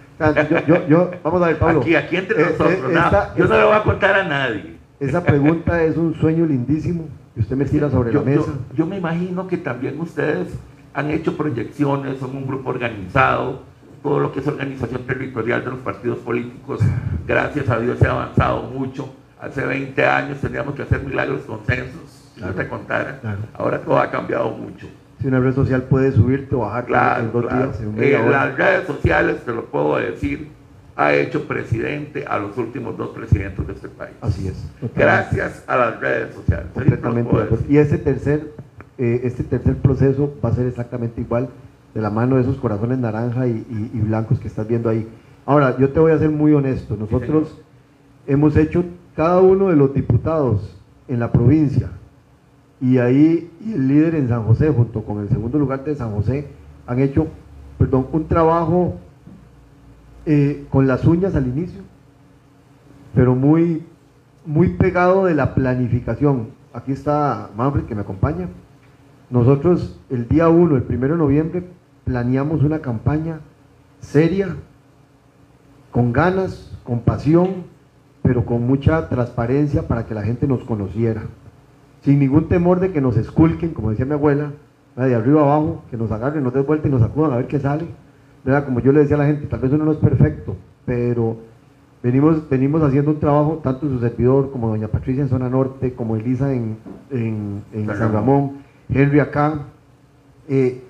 Yo, 0.67 0.87
yo, 0.87 1.11
vamos 1.23 1.41
a 1.41 1.47
ver, 1.47 1.57
Pablo. 1.57 1.81
Aquí, 1.81 1.95
aquí 1.95 2.17
entre 2.17 2.39
eh, 2.39 2.45
nosotros. 2.51 2.91
Eh, 2.91 3.17
yo 3.35 3.45
no 3.47 3.57
le 3.57 3.63
voy 3.63 3.73
a 3.73 3.81
contar 3.81 4.15
a 4.19 4.23
nadie. 4.25 4.77
Esa 4.99 5.23
pregunta 5.23 5.83
es 5.83 5.97
un 5.97 6.13
sueño 6.13 6.45
lindísimo 6.45 7.07
que 7.33 7.41
usted 7.41 7.55
me 7.55 7.65
tira 7.65 7.89
sobre 7.89 8.13
la 8.13 8.21
mesa. 8.21 8.51
Yo, 8.75 8.85
me 8.85 8.97
imagino 8.97 9.47
que 9.47 9.57
también 9.57 9.99
ustedes 9.99 10.49
han 10.93 11.09
hecho 11.09 11.35
proyecciones, 11.35 12.19
son 12.19 12.37
un 12.37 12.45
grupo 12.45 12.69
organizado, 12.69 13.63
todo 14.03 14.19
lo 14.19 14.31
que 14.31 14.41
es 14.41 14.47
organización 14.47 15.01
territorial 15.07 15.63
de 15.63 15.71
los 15.71 15.79
partidos 15.79 16.19
políticos, 16.19 16.81
gracias 17.27 17.69
a 17.69 17.79
Dios 17.79 17.97
se 17.97 18.05
ha 18.05 18.11
avanzado 18.11 18.69
mucho. 18.69 19.15
Hace 19.39 19.65
20 19.65 20.05
años 20.05 20.39
teníamos 20.41 20.75
que 20.75 20.81
hacer 20.81 21.01
milagros 21.01 21.43
consensos, 21.43 22.31
si 22.35 22.41
no 22.41 22.51
te 22.51 22.67
contara. 22.67 23.21
Ahora 23.53 23.79
todo 23.79 23.97
ha 23.97 24.11
cambiado 24.11 24.51
mucho. 24.51 24.87
Si 25.21 25.27
una 25.27 25.39
red 25.39 25.53
social 25.53 25.83
puede 25.83 26.11
subirte 26.11 26.55
o 26.55 26.59
bajar 26.59 26.87
en 27.19 27.31
dos 27.31 27.43
días. 27.43 27.79
En, 27.81 28.31
las 28.31 28.55
redes 28.57 28.85
sociales, 28.85 29.37
te 29.45 29.53
lo 29.53 29.65
puedo 29.65 29.97
decir, 29.97 30.49
ha 30.97 31.13
hecho 31.13 31.47
presidente 31.47 32.25
a 32.25 32.37
los 32.37 32.57
últimos 32.57 32.97
dos 32.97 33.09
presidentes 33.09 33.65
de 33.65 33.73
este 33.73 33.87
país. 33.87 34.15
Así 34.19 34.49
es. 34.49 34.65
Gracias 34.93 35.63
a 35.67 35.77
las 35.77 35.99
redes 36.01 36.35
sociales. 36.35 36.67
Y 37.69 37.77
este 37.77 37.97
tercer, 37.97 38.53
eh, 38.97 39.21
este 39.23 39.43
tercer 39.43 39.77
proceso 39.77 40.33
va 40.43 40.49
a 40.49 40.53
ser 40.53 40.67
exactamente 40.67 41.21
igual 41.21 41.47
de 41.93 42.01
la 42.01 42.09
mano 42.09 42.35
de 42.35 42.41
esos 42.41 42.57
corazones 42.57 42.97
naranja 42.97 43.47
y, 43.47 43.65
blancos 43.93 44.37
que 44.39 44.49
estás 44.49 44.67
viendo 44.67 44.89
ahí. 44.89 45.07
Ahora, 45.45 45.77
yo 45.77 45.89
te 45.89 45.99
voy 46.01 46.11
a 46.11 46.17
ser 46.17 46.29
muy 46.29 46.53
honesto. 46.53 46.97
Nosotros 46.97 47.57
hemos 48.27 48.55
hecho 48.57 48.83
cada 49.19 49.41
uno 49.41 49.67
de 49.67 49.75
los 49.75 49.93
diputados 49.93 50.79
en 51.09 51.19
la 51.19 51.29
provincia 51.29 51.89
y 52.79 52.99
ahí 52.99 53.51
el 53.65 53.89
líder 53.89 54.15
en 54.15 54.29
San 54.29 54.45
José 54.45 54.69
junto 54.69 55.03
con 55.03 55.19
el 55.19 55.27
segundo 55.27 55.59
lugar 55.59 55.83
de 55.83 55.93
San 55.93 56.15
José 56.15 56.47
han 56.87 57.01
hecho, 57.01 57.27
perdón, 57.77 58.07
un 58.13 58.29
trabajo 58.29 58.95
eh, 60.25 60.65
con 60.69 60.87
las 60.87 61.03
uñas 61.03 61.35
al 61.35 61.47
inicio, 61.47 61.81
pero 63.13 63.35
muy, 63.35 63.83
muy 64.45 64.69
pegado 64.77 65.25
de 65.25 65.35
la 65.35 65.53
planificación. 65.53 66.51
Aquí 66.71 66.93
está 66.93 67.49
Manfred 67.57 67.87
que 67.87 67.95
me 67.95 68.03
acompaña. 68.03 68.47
Nosotros 69.29 69.99
el 70.09 70.29
día 70.29 70.47
1, 70.47 70.77
el 70.77 70.85
1 70.87 71.07
de 71.09 71.17
noviembre, 71.17 71.63
planeamos 72.05 72.63
una 72.63 72.79
campaña 72.79 73.41
seria, 73.99 74.55
con 75.91 76.13
ganas, 76.13 76.71
con 76.85 77.01
pasión, 77.01 77.68
pero 78.29 78.45
con 78.45 78.67
mucha 78.67 79.09
transparencia 79.09 79.87
para 79.87 80.05
que 80.05 80.13
la 80.13 80.21
gente 80.21 80.45
nos 80.45 80.63
conociera. 80.63 81.23
Sin 82.03 82.19
ningún 82.19 82.47
temor 82.47 82.79
de 82.79 82.91
que 82.91 83.01
nos 83.01 83.17
esculquen, 83.17 83.73
como 83.73 83.89
decía 83.89 84.05
mi 84.05 84.13
abuela, 84.13 84.51
de 84.95 85.15
arriba 85.15 85.41
abajo, 85.41 85.81
que 85.89 85.97
nos 85.97 86.11
agarren, 86.11 86.43
nos 86.43 86.53
den 86.53 86.63
vuelta 86.63 86.87
y 86.87 86.91
nos 86.91 87.01
acudan 87.01 87.33
a 87.33 87.37
ver 87.37 87.47
qué 87.47 87.57
sale. 87.57 87.87
Como 88.67 88.81
yo 88.81 88.91
le 88.91 88.99
decía 88.99 89.15
a 89.15 89.19
la 89.21 89.25
gente, 89.25 89.47
tal 89.47 89.61
vez 89.61 89.71
uno 89.71 89.83
no 89.83 89.93
es 89.93 89.97
perfecto, 89.97 90.55
pero 90.85 91.37
venimos, 92.03 92.47
venimos 92.47 92.83
haciendo 92.83 93.09
un 93.09 93.19
trabajo, 93.19 93.61
tanto 93.63 93.89
su 93.89 93.99
servidor 93.99 94.51
como 94.51 94.67
doña 94.67 94.89
Patricia 94.89 95.23
en 95.23 95.29
Zona 95.29 95.49
Norte, 95.49 95.95
como 95.95 96.15
Elisa 96.15 96.53
en, 96.53 96.77
en, 97.09 97.63
San 97.87 98.13
Ramón, 98.13 98.57
Henry 98.93 99.21
acá, 99.21 99.61
eh, 100.47 100.83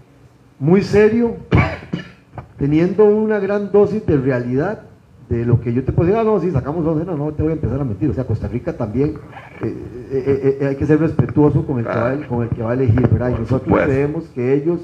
muy 0.60 0.82
serio, 0.82 1.38
teniendo 2.58 3.06
una 3.06 3.40
gran 3.40 3.72
dosis 3.72 4.06
de 4.06 4.18
realidad 4.18 4.89
de 5.30 5.46
lo 5.46 5.62
que 5.62 5.72
yo 5.72 5.84
te 5.84 5.92
puedo 5.92 6.08
decir, 6.08 6.20
ah, 6.20 6.24
no, 6.24 6.40
si 6.40 6.50
sacamos 6.50 6.84
dos, 6.84 7.06
no, 7.06 7.16
no 7.16 7.32
te 7.32 7.44
voy 7.44 7.52
a 7.52 7.56
empezar 7.56 7.80
a 7.80 7.84
mentir. 7.84 8.10
O 8.10 8.14
sea, 8.14 8.26
Costa 8.26 8.48
Rica 8.48 8.74
también 8.74 9.14
eh, 9.62 9.76
eh, 10.12 10.58
eh, 10.62 10.68
hay 10.68 10.76
que 10.76 10.88
ser 10.88 11.00
respetuoso 11.00 11.66
con 11.66 11.78
el, 11.78 11.86
que 11.86 11.96
va, 11.96 12.28
con 12.28 12.44
el 12.44 12.50
que 12.50 12.64
va 12.64 12.72
a 12.72 12.74
elegir, 12.74 13.08
¿verdad? 13.08 13.30
Y 13.30 13.40
nosotros 13.40 13.80
creemos 13.84 14.26
que 14.30 14.56
ellos 14.56 14.80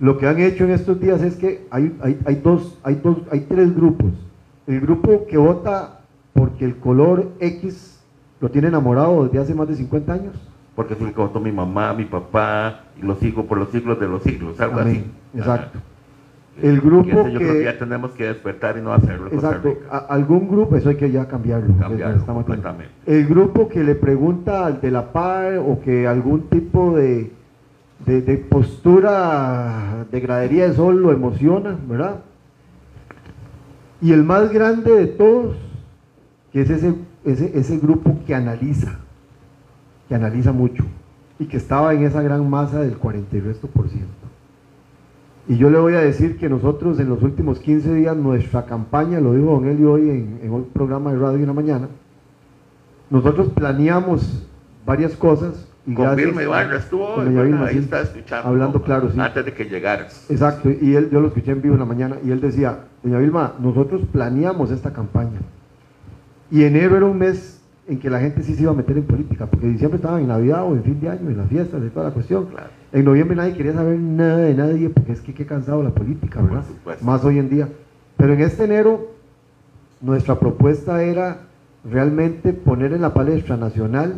lo 0.00 0.18
que 0.18 0.28
han 0.28 0.38
hecho 0.38 0.64
en 0.64 0.70
estos 0.70 1.00
días 1.00 1.22
es 1.22 1.34
que 1.36 1.66
hay, 1.70 1.96
hay, 2.02 2.18
hay, 2.24 2.36
dos, 2.36 2.78
hay, 2.84 3.00
dos, 3.02 3.18
hay 3.32 3.40
tres 3.40 3.74
grupos. 3.74 4.12
El 4.66 4.80
grupo 4.80 5.26
que 5.26 5.38
vota 5.38 6.00
porque 6.34 6.64
el 6.64 6.76
color 6.76 7.28
X 7.40 8.00
lo 8.40 8.50
tiene 8.50 8.68
enamorado 8.68 9.24
desde 9.24 9.38
hace 9.38 9.54
más 9.54 9.66
de 9.66 9.74
50 9.74 10.12
años. 10.12 10.34
Porque 10.76 10.94
es 10.94 11.00
el 11.00 11.12
que 11.12 11.20
votó 11.20 11.40
mi 11.40 11.50
mamá, 11.50 11.92
mi 11.94 12.04
papá, 12.04 12.84
y 12.96 13.04
los 13.04 13.20
hijos 13.22 13.46
por 13.46 13.58
los 13.58 13.70
siglos 13.70 13.98
de 13.98 14.06
los 14.06 14.22
siglos, 14.22 14.60
algo 14.60 14.78
así. 14.78 15.04
Exacto. 15.34 15.80
El 16.62 16.80
grupo 16.80 17.24
que, 17.24 17.32
yo 17.32 17.38
creo 17.38 17.52
que 17.54 17.64
ya 17.64 17.78
tenemos 17.78 18.10
que 18.12 18.24
despertar 18.24 18.76
y 18.78 18.80
no 18.80 18.92
hacerlo. 18.92 19.28
Exacto. 19.32 19.76
algún 20.08 20.48
grupo, 20.48 20.76
eso 20.76 20.88
hay 20.88 20.96
que 20.96 21.10
ya 21.10 21.26
cambiarlo. 21.26 21.74
El 23.06 23.26
grupo 23.26 23.68
que 23.68 23.84
le 23.84 23.94
pregunta 23.94 24.66
al 24.66 24.80
de 24.80 24.90
la 24.90 25.12
par 25.12 25.58
o 25.58 25.80
que 25.80 26.06
algún 26.06 26.48
tipo 26.48 26.96
de, 26.96 27.30
de, 28.04 28.36
postura 28.38 30.06
de 30.10 30.20
gradería 30.20 30.68
de 30.68 30.74
sol 30.74 31.00
lo 31.00 31.12
emociona, 31.12 31.76
¿verdad? 31.88 32.22
Y 34.00 34.12
el 34.12 34.24
más 34.24 34.50
grande 34.52 34.92
de 34.92 35.06
todos, 35.06 35.56
que 36.52 36.62
es 36.62 36.70
ese, 36.70 36.94
ese, 37.24 37.56
ese 37.56 37.78
grupo 37.78 38.18
que 38.26 38.34
analiza, 38.34 38.98
que 40.08 40.14
analiza 40.14 40.52
mucho 40.52 40.84
y 41.38 41.46
que 41.46 41.56
estaba 41.56 41.94
en 41.94 42.02
esa 42.02 42.20
gran 42.22 42.48
masa 42.50 42.80
del 42.80 42.96
40 42.96 43.36
y 43.36 43.40
resto 43.40 43.68
por 43.68 43.88
ciento. 43.88 44.17
Y 45.48 45.56
yo 45.56 45.70
le 45.70 45.78
voy 45.78 45.94
a 45.94 46.00
decir 46.00 46.36
que 46.36 46.46
nosotros 46.50 47.00
en 47.00 47.08
los 47.08 47.22
últimos 47.22 47.58
15 47.58 47.94
días, 47.94 48.14
nuestra 48.14 48.66
campaña, 48.66 49.18
lo 49.18 49.32
dijo 49.32 49.46
Don 49.46 49.66
Elio 49.66 49.92
hoy 49.92 50.10
en, 50.10 50.52
un 50.52 50.64
programa 50.64 51.10
de 51.10 51.18
radio 51.18 51.38
en 51.38 51.46
la 51.46 51.54
mañana, 51.54 51.88
nosotros 53.08 53.48
planeamos 53.54 54.46
varias 54.84 55.16
cosas. 55.16 55.66
Y 55.86 55.94
Con 55.94 56.14
Vilma 56.16 56.42
Ibarra 56.42 56.76
estuvo 56.76 57.18
ahí 57.18 57.78
está 57.78 58.02
escuchando. 58.02 58.46
Hablando 58.46 58.82
claro, 58.82 59.10
sí. 59.10 59.18
Antes 59.18 59.46
de 59.46 59.54
que 59.54 59.64
llegaras. 59.64 60.30
Exacto, 60.30 60.68
y 60.68 60.94
él, 60.94 61.08
yo 61.10 61.18
lo 61.22 61.28
escuché 61.28 61.52
en 61.52 61.62
vivo 61.62 61.74
en 61.74 61.80
la 61.80 61.86
mañana, 61.86 62.16
y 62.22 62.30
él 62.30 62.42
decía, 62.42 62.80
doña 63.02 63.18
Vilma, 63.18 63.54
nosotros 63.58 64.02
planeamos 64.12 64.70
esta 64.70 64.92
campaña. 64.92 65.40
Y 66.50 66.64
enero 66.64 66.94
era 66.94 67.06
un 67.06 67.16
mes 67.16 67.57
en 67.88 67.98
que 67.98 68.10
la 68.10 68.20
gente 68.20 68.42
sí 68.42 68.54
se 68.54 68.62
iba 68.62 68.70
a 68.70 68.74
meter 68.74 68.98
en 68.98 69.04
política, 69.04 69.46
porque 69.46 69.66
diciembre 69.66 69.96
estaban 69.96 70.20
en 70.20 70.28
Navidad 70.28 70.62
o 70.64 70.74
en 70.74 70.84
fin 70.84 71.00
de 71.00 71.08
año, 71.08 71.30
en 71.30 71.38
las 71.38 71.48
fiestas, 71.48 71.80
de 71.80 71.88
toda 71.88 72.08
la 72.08 72.12
cuestión. 72.12 72.48
En 72.92 73.04
noviembre 73.04 73.34
nadie 73.34 73.54
quería 73.54 73.72
saber 73.72 73.98
nada 73.98 74.36
de 74.38 74.54
nadie, 74.54 74.90
porque 74.90 75.12
es 75.12 75.22
que 75.22 75.32
qué 75.32 75.46
cansado 75.46 75.82
la 75.82 75.90
política, 75.90 76.42
¿verdad? 76.42 76.64
Más 77.00 77.24
hoy 77.24 77.38
en 77.38 77.48
día. 77.48 77.68
Pero 78.18 78.34
en 78.34 78.42
este 78.42 78.64
enero, 78.64 79.08
nuestra 80.02 80.38
propuesta 80.38 81.02
era 81.02 81.40
realmente 81.82 82.52
poner 82.52 82.92
en 82.92 83.00
la 83.00 83.14
palestra 83.14 83.56
nacional 83.56 84.16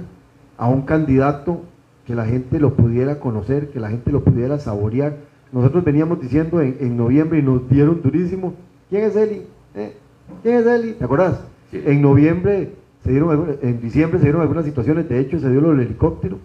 a 0.59 0.69
un 0.69 0.83
candidato 0.83 1.63
que 2.07 2.17
la 2.17 2.27
gente 2.27 2.59
lo 2.59 2.75
pudiera 2.75 3.21
conocer, 3.21 3.69
que 3.71 3.79
la 3.79 3.89
gente 3.89 4.11
lo 4.11 4.25
pudiera 4.25 4.59
saborear. 4.59 5.17
Nosotros 5.53 5.85
veníamos 5.85 6.21
diciendo 6.21 6.61
en, 6.61 6.97
noviembre 6.97 7.39
y 7.39 7.43
nos 7.43 7.69
dieron 7.69 8.03
durísimo, 8.03 8.55
¿quién 8.89 9.05
es 9.05 9.15
Eli? 9.15 9.43
¿Eh? 9.77 9.95
¿Quién 10.43 10.57
es 10.57 10.67
Eli? 10.67 10.93
¿Te 10.95 11.05
acordás? 11.05 11.41
En 11.73 12.03
noviembre 12.03 12.80
se 13.05 13.11
dieron 13.11 13.59
en 13.63 13.81
diciembre 13.81 14.19
se 14.19 14.25
dieron 14.25 14.43
algunas 14.43 14.65
situaciones, 14.65 15.09
de 15.09 15.21
hecho 15.21 15.39
se 15.39 15.51
dio 15.51 15.61
lo 15.61 15.71
del 15.71 15.81
helicóptero, 15.81 16.39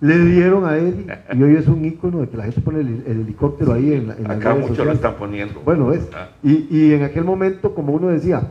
le 0.00 0.18
dieron 0.18 0.64
a 0.64 0.76
él 0.76 1.06
y 1.34 1.42
hoy 1.42 1.56
es 1.56 1.68
un 1.68 1.84
ícono 1.84 2.20
de 2.20 2.28
que 2.28 2.36
la 2.36 2.44
gente 2.44 2.60
pone 2.60 2.80
el, 2.80 3.02
helicóptero 3.06 3.74
ahí 3.74 3.92
en, 3.92 4.10
en 4.10 4.30
Acá 4.30 4.54
muchos 4.54 4.78
lo 4.78 4.92
están 4.92 5.14
poniendo. 5.14 5.60
Bueno, 5.60 5.92
es. 5.92 6.08
Ah. 6.14 6.28
Y, 6.42 6.66
y, 6.70 6.94
en 6.94 7.02
aquel 7.02 7.24
momento, 7.24 7.74
como 7.74 7.92
uno 7.92 8.08
decía, 8.08 8.50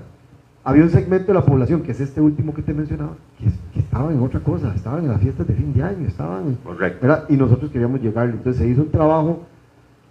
había 0.64 0.84
un 0.84 0.92
segmento 0.92 1.28
de 1.28 1.34
la 1.34 1.46
población, 1.46 1.82
que 1.82 1.92
es 1.92 2.00
este 2.00 2.22
último 2.22 2.54
que 2.54 2.62
te 2.62 2.74
mencionaba, 2.74 3.14
que, 3.40 3.46
que 3.74 3.80
estaban 3.80 4.14
en 4.14 4.22
otra 4.22 4.42
cosa, 4.42 4.74
estaban 4.76 5.06
en 5.06 5.10
las 5.10 5.22
fiestas 5.22 5.48
de 5.48 5.56
fin 5.56 5.74
de 5.74 5.82
año, 5.82 6.08
estaban. 6.08 6.56
Correcto. 6.64 7.26
Y 7.30 7.38
nosotros 7.38 7.72
queríamos 7.72 8.02
llegarle. 8.02 8.34
Entonces 8.34 8.62
se 8.62 8.70
hizo 8.70 8.84
un 8.84 8.92
trabajo, 8.92 9.42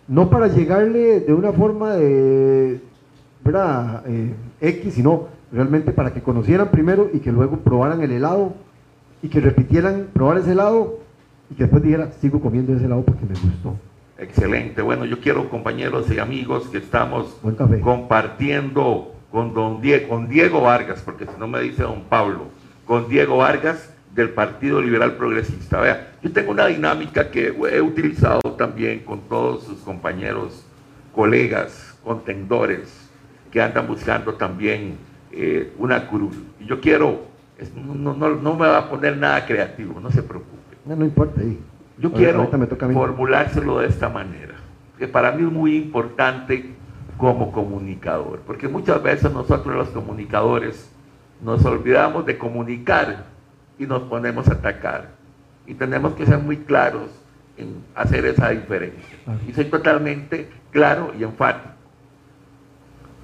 no 0.09 0.31
para 0.31 0.49
llegarle 0.49 1.21
de 1.21 1.35
una 1.35 1.53
forma 1.53 1.95
de, 1.95 2.81
¿verdad? 3.45 4.03
Eh, 4.09 4.35
X, 4.61 4.95
sino 4.95 5.38
realmente 5.53 5.93
para 5.93 6.13
que 6.13 6.23
conocieran 6.23 6.71
primero 6.71 7.11
y 7.13 7.21
que 7.21 7.33
luego 7.33 7.59
probaran 7.59 8.03
el 8.03 8.13
helado 8.13 8.55
y 9.23 9.29
que 9.29 9.41
repitieran 9.41 10.09
probar 10.13 10.39
ese 10.39 10.53
helado 10.53 11.01
y 11.51 11.55
que 11.55 11.65
después 11.65 11.83
dijera, 11.83 12.13
sigo 12.21 12.41
comiendo 12.41 12.75
ese 12.75 12.85
helado 12.85 13.03
porque 13.03 13.25
me 13.25 13.35
gustó. 13.35 13.77
Excelente. 14.19 14.83
Bueno, 14.83 15.05
yo 15.05 15.21
quiero 15.21 15.49
compañeros 15.49 16.11
y 16.11 16.19
amigos 16.19 16.69
que 16.69 16.79
estamos 16.79 17.37
compartiendo 17.83 19.15
con 19.31 19.55
don 19.55 19.81
Diego, 19.81 20.09
con 20.09 20.29
Diego 20.29 20.63
Vargas, 20.63 21.03
porque 21.05 21.25
si 21.25 21.39
no 21.39 21.47
me 21.47 21.61
dice 21.61 21.83
don 21.83 22.03
Pablo, 22.09 22.47
con 22.85 23.09
Diego 23.09 23.39
Vargas 23.39 23.93
del 24.15 24.31
Partido 24.31 24.83
Liberal 24.83 25.17
Progresista. 25.17 25.81
Vea, 25.81 26.15
yo 26.23 26.33
tengo 26.33 26.51
una 26.51 26.67
dinámica 26.67 27.31
que 27.31 27.55
he 27.71 27.81
utilizado 27.81 28.41
también 28.57 29.01
con 29.01 29.21
todos 29.29 29.65
sus 29.65 29.79
compañeros, 29.81 30.65
colegas, 31.15 31.97
contendores, 32.03 33.09
que 33.53 33.63
andan 33.63 33.87
buscando 33.87 34.35
también 34.35 34.97
eh, 35.33 35.73
una 35.79 36.09
cruz. 36.09 36.37
Y 36.61 36.67
yo 36.67 36.81
quiero, 36.81 37.27
no, 37.75 38.15
no, 38.15 38.29
no, 38.31 38.55
me 38.55 38.67
va 38.67 38.79
a 38.79 38.91
poner 38.91 39.17
nada 39.17 39.45
creativo, 39.47 40.01
no 40.01 40.11
se 40.11 40.23
preocupe. 40.23 40.77
No, 40.85 40.97
no 40.97 41.05
importa. 41.05 41.41
Yo 41.99 42.13
quiero 42.13 42.49
formulárselo 42.93 43.81
de 43.81 43.89
esta 43.89 44.09
manera, 44.09 44.55
que 44.99 45.09
para 45.09 45.33
mí 45.33 45.45
es 45.45 45.53
muy 45.53 45.77
importante 45.77 46.75
como 47.17 47.51
comunicador, 47.51 48.41
porque 48.47 48.69
muchas 48.69 49.03
veces 49.03 49.33
nosotros 49.33 49.75
los 49.75 49.89
comunicadores 49.89 50.91
nos 51.43 51.65
olvidamos 51.65 52.25
de 52.25 52.39
comunicar 52.39 53.25
y 53.79 53.87
nos 53.87 54.03
ponemos 54.03 54.49
a 54.49 54.55
atacar. 54.55 55.11
Y 55.67 55.75
tenemos 55.75 56.15
que 56.15 56.25
ser 56.25 56.39
muy 56.39 56.59
claros 56.59 57.11
en 57.57 57.83
hacer 57.95 58.25
esa 58.25 58.51
diferencia. 58.51 59.19
Y 59.47 59.53
soy 59.53 59.67
totalmente 59.67 60.49
claro 60.71 61.13
y 61.19 61.25
enfático. 61.25 61.75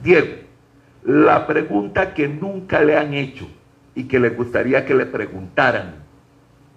Diego, 0.03 0.44
la 1.05 1.47
pregunta 1.47 2.15
que 2.15 2.29
nunca 2.29 2.81
le 2.81 2.97
han 2.97 3.13
hecho 3.15 3.47
y 3.95 4.05
que 4.05 4.19
le 4.19 4.31
gustaría 4.31 4.85
que 4.85 4.95
le 4.95 5.07
preguntaran 5.07 5.97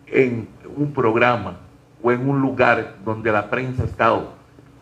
en 0.08 0.48
un 0.76 0.92
programa 0.94 1.58
o 2.02 2.12
en 2.12 2.30
un 2.30 2.42
lugar 2.42 2.96
donde 3.04 3.32
la 3.32 3.50
prensa 3.50 3.84
ha 3.84 3.86
estado 3.86 4.34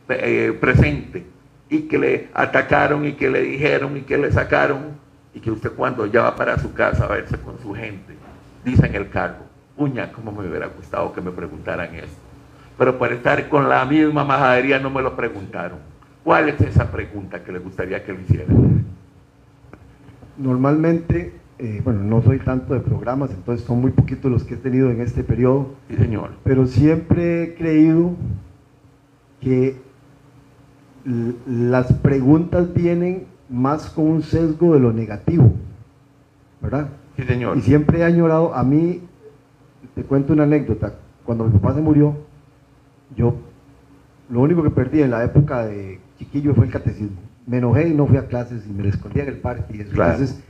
eh, 0.09 0.57
presente 0.59 1.25
y 1.69 1.81
que 1.83 1.97
le 1.97 2.27
atacaron 2.33 3.05
y 3.05 3.13
que 3.13 3.29
le 3.29 3.41
dijeron 3.41 3.97
y 3.97 4.01
que 4.01 4.17
le 4.17 4.31
sacaron 4.31 4.97
y 5.33 5.39
que 5.39 5.51
usted 5.51 5.71
cuando 5.71 6.05
ya 6.05 6.23
va 6.23 6.35
para 6.35 6.57
su 6.59 6.73
casa 6.73 7.05
a 7.05 7.07
verse 7.07 7.37
con 7.37 7.59
su 7.59 7.73
gente, 7.73 8.15
dice 8.63 8.87
en 8.87 8.95
el 8.95 9.09
cargo, 9.09 9.45
uña, 9.77 10.11
cómo 10.11 10.31
me 10.31 10.47
hubiera 10.47 10.67
gustado 10.67 11.13
que 11.13 11.21
me 11.21 11.31
preguntaran 11.31 11.93
esto. 11.95 12.21
Pero 12.77 12.97
por 12.97 13.11
estar 13.11 13.47
con 13.49 13.69
la 13.69 13.85
misma 13.85 14.23
majadería 14.23 14.79
no 14.79 14.89
me 14.89 15.01
lo 15.01 15.15
preguntaron. 15.15 15.79
¿Cuál 16.23 16.49
es 16.49 16.59
esa 16.61 16.91
pregunta 16.91 17.43
que 17.43 17.51
le 17.51 17.59
gustaría 17.59 18.03
que 18.03 18.13
le 18.13 18.21
hicieran? 18.21 18.84
Normalmente, 20.37 21.33
eh, 21.59 21.81
bueno, 21.83 22.01
no 22.03 22.21
soy 22.21 22.39
tanto 22.39 22.73
de 22.73 22.79
programas, 22.79 23.31
entonces 23.31 23.65
son 23.65 23.81
muy 23.81 23.91
poquitos 23.91 24.31
los 24.31 24.43
que 24.43 24.55
he 24.55 24.57
tenido 24.57 24.89
en 24.91 25.01
este 25.01 25.23
periodo. 25.23 25.75
Sí, 25.89 25.95
señor. 25.95 26.31
Pero 26.43 26.65
siempre 26.65 27.43
he 27.43 27.55
creído 27.55 28.11
que 29.39 29.77
las 31.47 31.93
preguntas 31.93 32.73
vienen 32.73 33.27
más 33.49 33.89
con 33.89 34.07
un 34.07 34.23
sesgo 34.23 34.73
de 34.73 34.79
lo 34.79 34.91
negativo, 34.91 35.53
¿verdad? 36.61 36.89
Sí, 37.15 37.23
señor. 37.23 37.57
Y 37.57 37.61
siempre 37.61 37.99
he 37.99 38.03
añorado, 38.03 38.55
a 38.55 38.63
mí, 38.63 39.01
te 39.93 40.03
cuento 40.03 40.33
una 40.33 40.43
anécdota, 40.43 40.95
cuando 41.23 41.45
mi 41.45 41.51
papá 41.59 41.75
se 41.75 41.81
murió, 41.81 42.15
yo 43.15 43.35
lo 44.29 44.41
único 44.41 44.63
que 44.63 44.71
perdí 44.71 45.01
en 45.01 45.11
la 45.11 45.23
época 45.23 45.65
de 45.65 45.99
chiquillo 46.17 46.55
fue 46.55 46.65
el 46.65 46.71
catecismo 46.71 47.24
me 47.45 47.57
enojé 47.57 47.89
y 47.89 47.93
no 47.93 48.07
fui 48.07 48.17
a 48.17 48.27
clases 48.27 48.65
y 48.67 48.73
me 48.73 48.87
escondí 48.87 49.19
en 49.19 49.27
el 49.27 49.37
parque. 49.37 49.77
Y 49.77 49.81
eso. 49.81 49.91
Claro. 49.91 50.13
Entonces, 50.13 50.43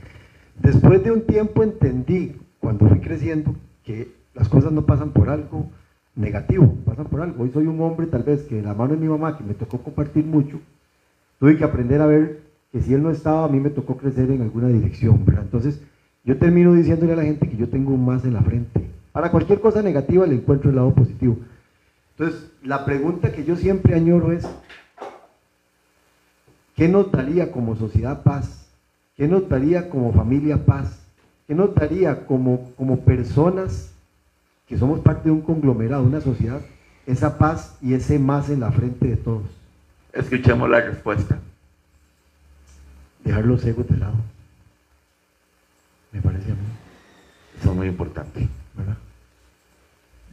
después 0.60 1.02
de 1.02 1.12
un 1.12 1.22
tiempo 1.22 1.62
entendí, 1.62 2.36
cuando 2.60 2.88
fui 2.88 3.00
creciendo, 3.00 3.54
que 3.84 4.12
las 4.34 4.48
cosas 4.48 4.72
no 4.72 4.84
pasan 4.84 5.10
por 5.10 5.28
algo 5.28 5.70
negativo, 6.14 6.74
pasan 6.84 7.06
por 7.06 7.20
algo. 7.20 7.42
Hoy 7.42 7.50
soy 7.52 7.66
un 7.66 7.80
hombre 7.80 8.06
tal 8.06 8.22
vez 8.22 8.42
que 8.42 8.56
de 8.56 8.62
la 8.62 8.74
mano 8.74 8.94
de 8.94 9.00
mi 9.00 9.08
mamá, 9.08 9.36
que 9.36 9.44
me 9.44 9.54
tocó 9.54 9.78
compartir 9.78 10.24
mucho, 10.24 10.58
tuve 11.38 11.56
que 11.56 11.64
aprender 11.64 12.00
a 12.00 12.06
ver 12.06 12.40
que 12.72 12.80
si 12.80 12.94
él 12.94 13.02
no 13.02 13.10
estaba, 13.10 13.44
a 13.44 13.48
mí 13.48 13.60
me 13.60 13.70
tocó 13.70 13.96
crecer 13.96 14.30
en 14.30 14.42
alguna 14.42 14.68
dirección, 14.68 15.24
¿verdad? 15.24 15.44
Entonces, 15.44 15.80
yo 16.24 16.36
termino 16.38 16.74
diciéndole 16.74 17.12
a 17.12 17.16
la 17.16 17.22
gente 17.22 17.48
que 17.48 17.56
yo 17.56 17.68
tengo 17.68 17.92
un 17.92 18.04
más 18.04 18.24
en 18.24 18.34
la 18.34 18.42
frente. 18.42 18.90
Para 19.12 19.30
cualquier 19.30 19.60
cosa 19.60 19.82
negativa 19.82 20.26
le 20.26 20.34
encuentro 20.34 20.70
el 20.70 20.76
lado 20.76 20.94
positivo. 20.94 21.38
Entonces, 22.18 22.50
la 22.62 22.84
pregunta 22.84 23.32
que 23.32 23.44
yo 23.44 23.56
siempre 23.56 23.94
añoro 23.94 24.32
es, 24.32 24.48
¿qué 26.76 26.88
nos 26.88 27.10
daría 27.10 27.50
como 27.50 27.74
sociedad 27.74 28.22
paz? 28.22 28.66
¿Qué 29.16 29.26
nos 29.26 29.48
daría 29.48 29.88
como 29.88 30.12
familia 30.12 30.64
paz? 30.64 31.00
¿Qué 31.46 31.54
nos 31.54 31.74
daría 31.74 32.26
como, 32.26 32.70
como 32.76 33.00
personas 33.00 33.92
que 34.68 34.76
somos 34.76 35.00
parte 35.00 35.24
de 35.24 35.30
un 35.30 35.40
conglomerado, 35.40 36.02
una 36.02 36.20
sociedad, 36.20 36.60
esa 37.06 37.38
paz 37.38 37.76
y 37.80 37.94
ese 37.94 38.18
más 38.18 38.50
en 38.50 38.60
la 38.60 38.70
frente 38.70 39.08
de 39.08 39.16
todos? 39.16 39.44
Escuchemos 40.12 40.68
la 40.68 40.80
respuesta. 40.80 41.38
Dejar 43.24 43.44
los 43.44 43.64
egos 43.64 43.88
de 43.88 43.96
lado. 43.96 44.16
Me 46.12 46.20
parece 46.20 46.50
a 46.50 46.54
mí, 46.54 46.60
Eso 47.58 47.70
es 47.70 47.76
muy 47.76 47.88
importante. 47.88 48.48
¿verdad? 48.74 48.96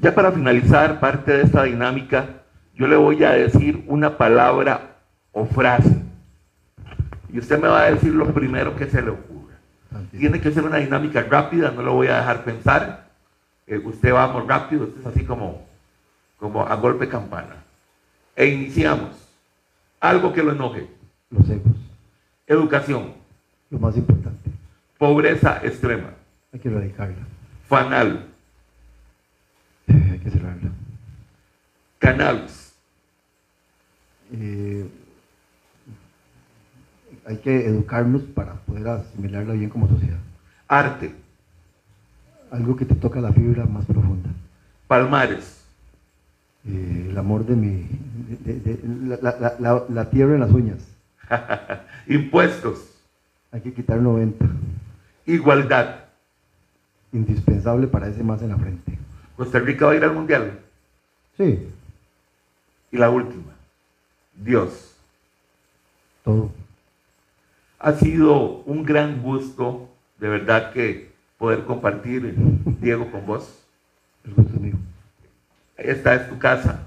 Ya 0.02 0.14
para 0.14 0.32
finalizar 0.32 1.00
parte 1.00 1.32
de 1.32 1.44
esta 1.44 1.64
dinámica, 1.64 2.44
yo 2.76 2.88
le 2.88 2.96
voy 2.96 3.24
a 3.24 3.32
decir 3.32 3.84
una 3.88 4.18
palabra 4.18 4.98
o 5.32 5.46
frase. 5.46 6.03
Y 7.34 7.40
usted 7.40 7.60
me 7.60 7.68
va 7.68 7.82
a 7.82 7.92
decir 7.92 8.14
lo 8.14 8.32
primero 8.34 8.76
que 8.76 8.86
se 8.86 9.02
le 9.02 9.10
ocurra. 9.10 9.56
Tiene 10.12 10.40
que 10.40 10.52
ser 10.52 10.64
una 10.64 10.78
dinámica 10.78 11.22
rápida, 11.24 11.72
no 11.72 11.82
lo 11.82 11.94
voy 11.94 12.08
a 12.08 12.18
dejar 12.18 12.44
pensar. 12.44 13.10
Eh, 13.68 13.78
usted 13.78 14.14
vamos 14.14 14.48
rápido, 14.48 14.84
usted 14.86 15.02
es 15.02 15.08
así 15.08 15.26
como, 15.26 15.66
como 16.38 16.62
a 16.66 16.76
golpe 16.76 17.10
campana. 17.10 17.56
E 18.36 18.46
iniciamos. 18.48 19.10
Algo 20.00 20.32
que 20.34 20.44
lo 20.44 20.52
enoje. 20.52 20.88
Los 21.32 21.50
egos, 21.50 21.74
Educación. 22.46 23.14
lo 23.72 23.80
más 23.80 23.98
importante. 23.98 24.52
Pobreza 25.00 25.60
extrema. 25.64 26.12
Hay 26.54 26.60
que 26.60 26.70
erradicarla, 26.70 27.16
Fanal. 27.68 28.28
eh, 29.88 30.10
hay 30.12 30.20
que 30.20 30.30
cerrarla. 30.30 30.70
Cannabis. 31.98 32.74
Eh, 34.34 34.88
hay 37.26 37.38
que 37.38 37.66
educarnos 37.68 38.22
para 38.24 38.54
poder 38.54 38.88
asimilarla 38.88 39.54
bien 39.54 39.70
como 39.70 39.88
sociedad. 39.88 40.18
Arte. 40.68 41.14
Algo 42.52 42.76
que 42.76 42.86
te 42.86 42.96
toca 42.96 43.20
la 43.22 43.32
fibra 43.34 43.66
más 43.66 43.86
profunda. 43.86 44.30
Palmares. 44.88 45.62
Eh, 46.68 47.08
el 47.10 47.18
amor 47.18 47.46
de 47.46 47.56
mi. 47.56 47.88
de- 48.46 48.60
de- 48.60 48.76
de- 48.78 49.18
la, 49.22 49.32
la- 49.40 49.56
la- 49.60 49.84
la 49.90 50.10
tierra 50.10 50.34
en 50.36 50.40
las 50.42 50.52
uñas. 50.52 50.80
Impuestos. 52.08 52.90
Hay 53.52 53.62
que 53.62 53.74
quitar 53.74 54.00
90. 54.00 54.46
Igualdad. 55.26 56.00
Indispensable 57.12 57.88
para 57.88 58.08
ese 58.08 58.24
más 58.24 58.42
en 58.42 58.50
la 58.50 58.58
frente. 58.58 58.98
Costa 59.36 59.60
Rica 59.60 59.86
va 59.86 59.92
a 59.92 59.96
ir 59.96 60.04
al 60.04 60.14
mundial. 60.14 60.60
Sí, 61.38 61.68
Y 62.92 62.98
la 62.98 63.10
última. 63.10 63.54
Dios. 64.36 64.92
todo. 66.24 66.52
Ha 67.84 67.92
sido 67.96 68.64
un 68.66 68.86
gran 68.86 69.22
gusto, 69.22 69.90
de 70.18 70.30
verdad, 70.30 70.72
que 70.72 71.12
poder 71.38 71.66
compartir, 71.66 72.34
Diego, 72.80 73.12
con 73.12 73.26
vos. 73.26 73.66
El 74.24 74.36
gusto 74.36 74.54
es 74.56 74.62
mío. 74.62 74.76
Esta 75.76 76.16
es 76.16 76.30
tu 76.30 76.40
casa. 76.40 76.80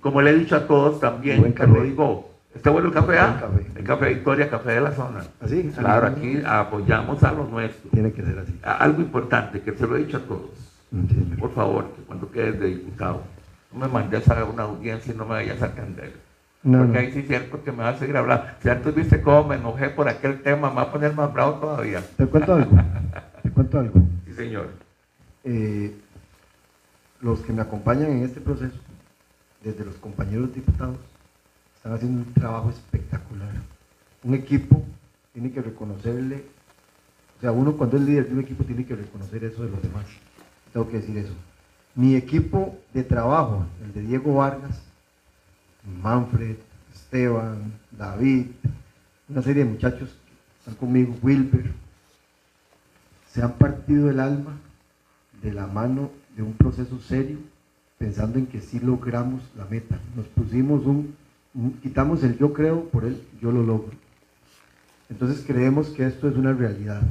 Como 0.00 0.22
le 0.22 0.30
he 0.30 0.34
dicho 0.34 0.54
a 0.54 0.68
todos 0.68 1.00
también, 1.00 1.40
Buen 1.40 1.54
te 1.54 1.66
lo 1.66 1.82
digo, 1.82 2.30
¿está 2.54 2.70
bueno 2.70 2.86
el 2.86 2.94
café? 2.94 3.18
ah? 3.18 3.36
Café. 3.40 3.66
El 3.74 3.84
café 3.84 4.08
Victoria, 4.10 4.48
café 4.48 4.70
de 4.70 4.80
la 4.80 4.92
zona. 4.92 5.24
¿Así? 5.40 5.72
Claro, 5.76 6.06
aquí 6.06 6.40
apoyamos 6.46 7.20
a 7.24 7.32
los 7.32 7.50
nuestros. 7.50 7.90
Tiene 7.90 8.12
que 8.12 8.22
ser 8.22 8.38
así. 8.38 8.56
Algo 8.62 9.00
importante, 9.00 9.60
que 9.60 9.72
se 9.72 9.84
lo 9.84 9.96
he 9.96 10.04
dicho 10.04 10.18
a 10.18 10.20
todos. 10.20 10.50
Por 11.40 11.52
favor, 11.52 11.86
que 11.96 12.02
cuando 12.02 12.30
quedes 12.30 12.60
de 12.60 12.68
diputado, 12.68 13.22
no 13.72 13.80
me 13.80 13.88
mandes 13.88 14.28
a 14.28 14.44
una 14.44 14.62
audiencia 14.62 15.12
y 15.12 15.16
no 15.16 15.24
me 15.24 15.30
vayas 15.30 15.60
a 15.62 15.66
atender. 15.66 16.12
No, 16.64 16.78
Porque 16.78 16.92
no. 16.92 16.98
ahí 17.00 17.12
sí 17.12 17.18
es 17.20 17.26
cierto 17.26 17.62
que 17.64 17.72
me 17.72 17.78
vas 17.82 17.96
a 17.96 17.98
seguir 17.98 18.16
hablando. 18.16 18.44
Si 18.62 18.68
antes 18.68 18.94
viste 18.94 19.20
cómo 19.20 19.48
me 19.48 19.56
enojé 19.56 19.90
por 19.90 20.08
aquel 20.08 20.42
tema, 20.42 20.70
me 20.70 20.76
va 20.76 20.82
a 20.82 20.92
poner 20.92 21.12
más 21.14 21.32
bravo 21.32 21.54
todavía. 21.54 22.00
Te 22.16 22.26
cuento 22.26 22.54
algo. 22.54 22.76
Te 23.42 23.50
cuento 23.50 23.78
algo. 23.80 24.00
Sí, 24.26 24.34
señor. 24.34 24.68
Eh, 25.44 25.94
los 27.20 27.40
que 27.40 27.52
me 27.52 27.60
acompañan 27.60 28.10
en 28.12 28.22
este 28.24 28.40
proceso, 28.40 28.76
desde 29.62 29.84
los 29.84 29.96
compañeros 29.96 30.54
diputados, 30.54 30.96
están 31.76 31.92
haciendo 31.92 32.22
un 32.26 32.32
trabajo 32.32 32.70
espectacular. 32.70 33.50
Un 34.24 34.34
equipo 34.34 34.82
tiene 35.34 35.50
que 35.52 35.60
reconocerle, 35.60 36.44
o 37.36 37.40
sea, 37.42 37.52
uno 37.52 37.76
cuando 37.76 37.96
es 37.98 38.04
líder 38.04 38.28
de 38.28 38.34
un 38.34 38.40
equipo 38.40 38.64
tiene 38.64 38.86
que 38.86 38.94
reconocer 38.96 39.44
eso 39.44 39.64
de 39.64 39.70
los 39.70 39.82
demás. 39.82 40.06
Tengo 40.72 40.88
que 40.88 40.96
decir 40.98 41.18
eso. 41.18 41.34
Mi 41.94 42.14
equipo 42.16 42.78
de 42.94 43.02
trabajo, 43.04 43.66
el 43.84 43.92
de 43.92 44.00
Diego 44.02 44.36
Vargas, 44.36 44.80
Manfred, 45.84 46.56
Esteban, 46.94 47.72
David, 47.90 48.46
una 49.28 49.42
serie 49.42 49.64
de 49.64 49.70
muchachos 49.70 50.10
que 50.10 50.58
están 50.58 50.74
conmigo, 50.74 51.16
Wilber, 51.22 51.72
se 53.30 53.42
han 53.42 53.52
partido 53.52 54.10
el 54.10 54.20
alma 54.20 54.56
de 55.42 55.52
la 55.52 55.66
mano 55.66 56.10
de 56.36 56.42
un 56.42 56.52
proceso 56.52 57.00
serio, 57.00 57.38
pensando 57.98 58.38
en 58.38 58.46
que 58.46 58.60
sí 58.60 58.78
logramos 58.80 59.42
la 59.56 59.64
meta. 59.64 59.98
Nos 60.14 60.26
pusimos 60.26 60.84
un, 60.86 61.14
un- 61.54 61.72
quitamos 61.82 62.22
el 62.22 62.38
yo 62.38 62.52
creo 62.52 62.84
por 62.90 63.04
el 63.04 63.20
yo 63.40 63.50
lo 63.50 63.62
logro. 63.62 63.92
Entonces 65.10 65.44
creemos 65.46 65.88
que 65.90 66.06
esto 66.06 66.28
es 66.28 66.36
una 66.36 66.52
realidad, 66.52 67.02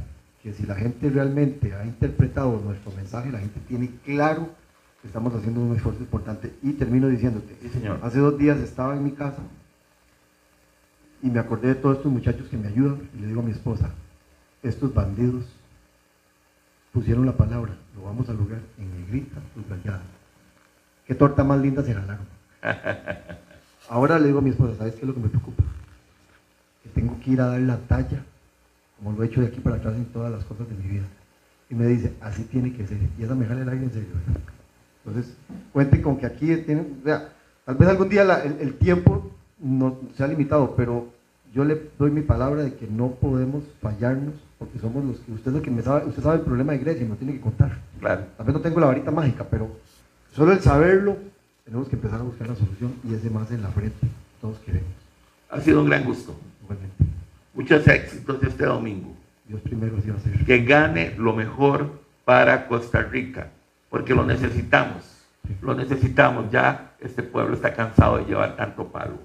que 0.42 0.54
si 0.54 0.66
la 0.66 0.76
gente 0.76 1.10
realmente 1.10 1.74
ha 1.76 1.86
interpretado 1.86 2.60
nuestro 2.64 2.92
mensaje, 2.94 3.32
la 3.32 3.40
gente 3.40 3.60
tiene 3.68 3.90
claro 4.06 4.50
estamos 5.04 5.34
haciendo 5.36 5.62
un 5.62 5.76
esfuerzo 5.76 6.02
importante. 6.02 6.54
Y 6.62 6.74
termino 6.74 7.08
diciéndote, 7.08 7.56
Sí, 7.62 7.70
señor. 7.70 8.00
hace 8.04 8.20
dos 8.20 8.38
días 8.38 8.60
estaba 8.60 8.96
en 8.96 9.04
mi 9.04 9.12
casa 9.12 9.42
y 11.24 11.30
me 11.30 11.40
acordé 11.40 11.70
de 11.70 11.76
todos 11.76 11.98
estos 11.98 12.12
muchachos 12.12 12.48
que 12.50 12.58
me 12.58 12.68
ayudan 12.68 13.10
y 13.16 13.22
le 13.22 13.28
digo 13.28 13.42
a 13.42 13.44
mi 13.44 13.52
esposa, 13.52 13.92
estos 14.64 14.94
bandidos 14.94 15.46
pusieron 16.92 17.26
la 17.26 17.34
palabra, 17.34 17.74
lo 17.96 18.04
vamos 18.04 18.28
a 18.30 18.34
lograr 18.34 18.60
en 18.78 19.00
negrita, 19.02 19.38
subrayada. 19.56 20.02
Qué 21.06 21.16
torta 21.16 21.44
más 21.44 21.60
linda 21.60 21.84
se 21.84 21.94
ganaron. 21.94 22.26
Ahora 23.90 24.20
le 24.20 24.28
digo 24.28 24.40
a 24.40 24.42
mi 24.42 24.50
esposa, 24.52 24.78
¿sabes 24.78 24.94
qué 24.96 25.02
es 25.02 25.08
lo 25.08 25.14
que 25.14 25.20
me 25.20 25.30
preocupa? 25.30 25.64
Que 26.84 26.90
tengo 26.90 27.20
que 27.20 27.32
ir 27.32 27.42
a 27.42 27.48
dar 27.48 27.60
la 27.62 27.78
talla, 27.78 28.24
como 28.98 29.12
lo 29.14 29.24
he 29.24 29.28
hecho 29.28 29.42
de 29.42 29.48
aquí 29.48 29.60
para 29.60 29.78
atrás 29.78 29.96
en 29.96 30.06
todas 30.06 30.32
las 30.32 30.44
cosas 30.46 30.68
de 30.70 30.76
mi 30.76 30.88
vida. 30.88 31.06
Y 31.70 31.76
me 31.76 31.86
dice, 31.88 32.14
así 32.22 32.44
tiene 32.44 32.74
que 32.74 32.86
ser. 32.86 32.98
Y 33.18 33.24
esa 33.24 33.36
me 33.36 33.46
jala 33.46 33.62
el 33.62 33.70
aire 33.70 33.84
en 33.86 33.92
serio. 33.92 34.10
¿verdad? 34.28 34.42
Entonces, 35.06 35.34
cuente 35.74 36.02
con 36.02 36.18
que 36.18 36.26
aquí 36.26 36.56
tienen, 36.58 36.98
o 37.02 37.04
sea, 37.06 37.30
tal 37.66 37.76
vez 37.76 37.90
algún 37.90 38.10
día 38.10 38.24
la- 38.24 38.44
el, 38.44 38.58
el 38.60 38.74
tiempo 38.76 39.32
no 39.60 39.98
sea 40.16 40.28
limitado, 40.28 40.76
pero 40.76 41.08
yo 41.54 41.64
le 41.66 41.90
doy 41.98 42.12
mi 42.12 42.22
palabra 42.22 42.64
de 42.64 42.74
que 42.76 42.88
no 42.88 43.10
podemos 43.12 43.64
fallarnos, 43.82 44.34
porque 44.60 44.80
somos 44.80 45.04
los 45.04 45.18
que, 45.20 45.32
usted 45.32 45.52
es 45.52 45.58
el 45.58 45.64
que 45.64 45.72
me 45.72 45.82
sabe, 45.82 46.06
usted 46.06 46.22
sabe 46.24 46.36
el 46.36 46.42
problema 46.42 46.74
de 46.74 46.80
Grecia 46.80 47.02
y 47.02 47.06
me 47.06 47.12
lo 47.12 47.16
tiene 47.18 47.34
que 47.34 47.42
contar. 47.42 47.78
Claro. 48.00 48.26
Tal 48.38 48.46
vez 48.46 48.54
no 48.56 48.62
tengo 48.62 48.80
la 48.80 48.86
varita 48.88 49.12
mágica, 49.12 49.44
pero 49.50 49.70
solo 50.34 50.52
el 50.54 50.60
saberlo, 50.62 51.18
tenemos 51.66 51.88
que 51.90 51.96
empezar 51.96 52.20
a 52.20 52.24
buscar 52.24 52.48
la 52.48 52.56
solución 52.56 52.94
y 53.10 53.14
ese 53.16 53.30
más 53.30 53.50
en 53.52 53.62
la 53.64 53.70
frente, 53.70 54.08
todos 54.40 54.58
queremos, 54.60 54.90
Ha 55.50 55.60
sido 55.62 55.82
un 55.82 55.88
gran 55.90 56.04
gusto. 56.06 56.36
igualmente. 56.64 56.96
Muchos 57.54 57.88
éxitos 57.88 58.42
este 58.44 58.66
domingo. 58.66 59.14
Dios 59.48 59.60
primero 59.62 59.98
así 59.98 60.10
va 60.10 60.18
a 60.18 60.22
ser. 60.22 60.46
Que 60.46 60.64
gane 60.64 61.16
lo 61.18 61.34
mejor 61.36 62.00
para 62.24 62.68
Costa 62.68 63.02
Rica, 63.02 63.50
porque 63.92 64.16
lo 64.16 64.26
necesitamos. 64.26 65.04
Lo 65.62 65.76
necesitamos. 65.76 66.50
Ya 66.50 66.94
este 67.00 67.22
pueblo 67.22 67.54
está 67.54 67.76
cansado 67.76 68.18
de 68.18 68.26
llevar 68.26 68.56
tanto 68.56 68.88
palo. 68.88 69.20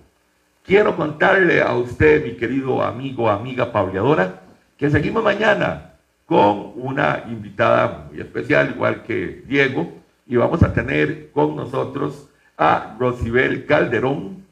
Quiero 0.63 0.97
contarle 0.97 1.63
a 1.63 1.73
usted, 1.75 2.23
mi 2.25 2.33
querido 2.33 2.83
amigo, 2.83 3.31
amiga 3.31 3.73
pauleadora, 3.73 4.43
que 4.77 4.91
seguimos 4.91 5.23
mañana 5.23 5.93
con 6.27 6.73
una 6.75 7.23
invitada 7.29 8.09
muy 8.11 8.21
especial, 8.21 8.73
igual 8.75 9.05
que 9.05 9.45
Diego, 9.47 9.93
y 10.27 10.35
vamos 10.35 10.65
a 10.65 10.75
tener 10.75 11.31
con 11.31 11.55
nosotros 11.55 12.29
a 12.59 12.97
Rosibel 12.99 13.65
Calderón, 13.65 14.45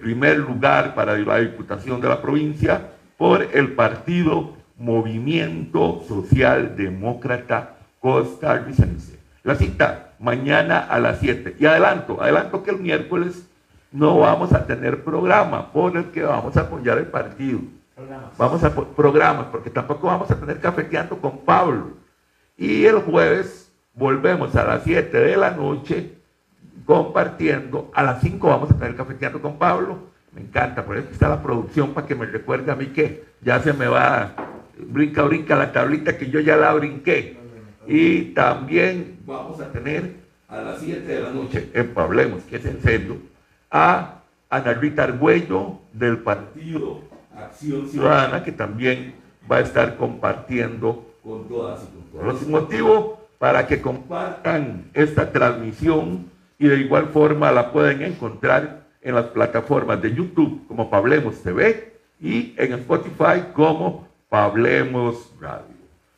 primer 0.00 0.38
lugar 0.38 0.94
para 0.94 1.18
la 1.18 1.38
Diputación 1.40 2.00
de 2.00 2.08
la 2.08 2.22
provincia 2.22 2.90
por 3.18 3.46
el 3.52 3.72
partido 3.72 4.54
Movimiento 4.78 6.02
Social 6.08 6.74
Demócrata 6.76 7.76
Costarricense. 8.00 9.13
La 9.44 9.54
cita 9.56 10.14
mañana 10.18 10.78
a 10.78 10.98
las 10.98 11.18
7. 11.20 11.56
Y 11.58 11.66
adelanto, 11.66 12.20
adelanto 12.20 12.62
que 12.62 12.70
el 12.70 12.78
miércoles 12.78 13.46
no 13.92 14.18
vamos 14.18 14.54
a 14.54 14.66
tener 14.66 15.04
programa 15.04 15.70
por 15.70 15.96
el 15.98 16.06
que 16.06 16.22
vamos 16.22 16.56
a 16.56 16.62
apoyar 16.62 16.96
el 16.96 17.06
partido. 17.06 17.60
Vamos 18.38 18.64
a 18.64 18.74
programas, 18.74 19.46
porque 19.52 19.68
tampoco 19.68 20.06
vamos 20.06 20.30
a 20.30 20.34
tener 20.34 20.60
cafeteando 20.60 21.18
con 21.18 21.38
Pablo. 21.40 21.92
Y 22.56 22.86
el 22.86 22.96
jueves 23.02 23.70
volvemos 23.92 24.56
a 24.56 24.64
las 24.64 24.82
7 24.82 25.16
de 25.16 25.36
la 25.36 25.50
noche 25.50 26.14
compartiendo. 26.86 27.90
A 27.94 28.02
las 28.02 28.22
5 28.22 28.48
vamos 28.48 28.70
a 28.70 28.78
tener 28.78 28.96
cafeteando 28.96 29.42
con 29.42 29.58
Pablo. 29.58 29.98
Me 30.32 30.40
encanta, 30.40 30.86
por 30.86 30.96
eso 30.96 31.08
está 31.12 31.28
la 31.28 31.42
producción 31.42 31.92
para 31.92 32.06
que 32.06 32.14
me 32.14 32.24
recuerde 32.24 32.72
a 32.72 32.76
mí 32.76 32.86
que 32.86 33.24
ya 33.42 33.60
se 33.60 33.74
me 33.74 33.88
va, 33.88 34.34
brinca, 34.78 35.22
brinca 35.22 35.54
la 35.54 35.70
tablita 35.70 36.16
que 36.16 36.30
yo 36.30 36.40
ya 36.40 36.56
la 36.56 36.72
brinqué. 36.72 37.43
Y 37.86 38.32
también 38.34 39.18
vamos 39.26 39.60
a 39.60 39.70
tener 39.70 40.14
a 40.48 40.60
las 40.60 40.80
7 40.80 41.00
de 41.00 41.20
la 41.20 41.30
noche, 41.30 41.70
en 41.74 41.94
Pablemos, 41.94 42.42
que 42.44 42.56
es 42.56 42.64
en 42.64 42.80
serio, 42.80 43.16
a 43.70 44.20
Ana 44.50 44.74
Rita 44.74 45.04
Argüello 45.04 45.80
del 45.92 46.18
partido 46.18 47.00
Acción 47.36 47.88
Ciudadana, 47.88 48.44
que 48.44 48.52
también 48.52 49.14
va 49.50 49.56
a 49.56 49.60
estar 49.60 49.96
compartiendo 49.96 51.14
con 51.22 51.48
todas 51.48 51.82
y 51.82 51.86
con 51.86 52.02
todos. 52.10 52.24
Los 52.24 52.48
motivo 52.48 53.20
para 53.38 53.66
que 53.66 53.80
compartan 53.80 54.90
esta 54.94 55.32
transmisión 55.32 56.30
y 56.58 56.68
de 56.68 56.76
igual 56.76 57.08
forma 57.08 57.50
la 57.50 57.72
pueden 57.72 58.02
encontrar 58.02 58.84
en 59.02 59.14
las 59.14 59.26
plataformas 59.26 60.00
de 60.00 60.14
YouTube 60.14 60.66
como 60.66 60.88
Pablemos 60.88 61.42
TV 61.42 61.92
y 62.20 62.54
en 62.56 62.72
Spotify 62.74 63.52
como 63.52 64.08
Pablemos 64.28 65.32
Radio. 65.40 65.73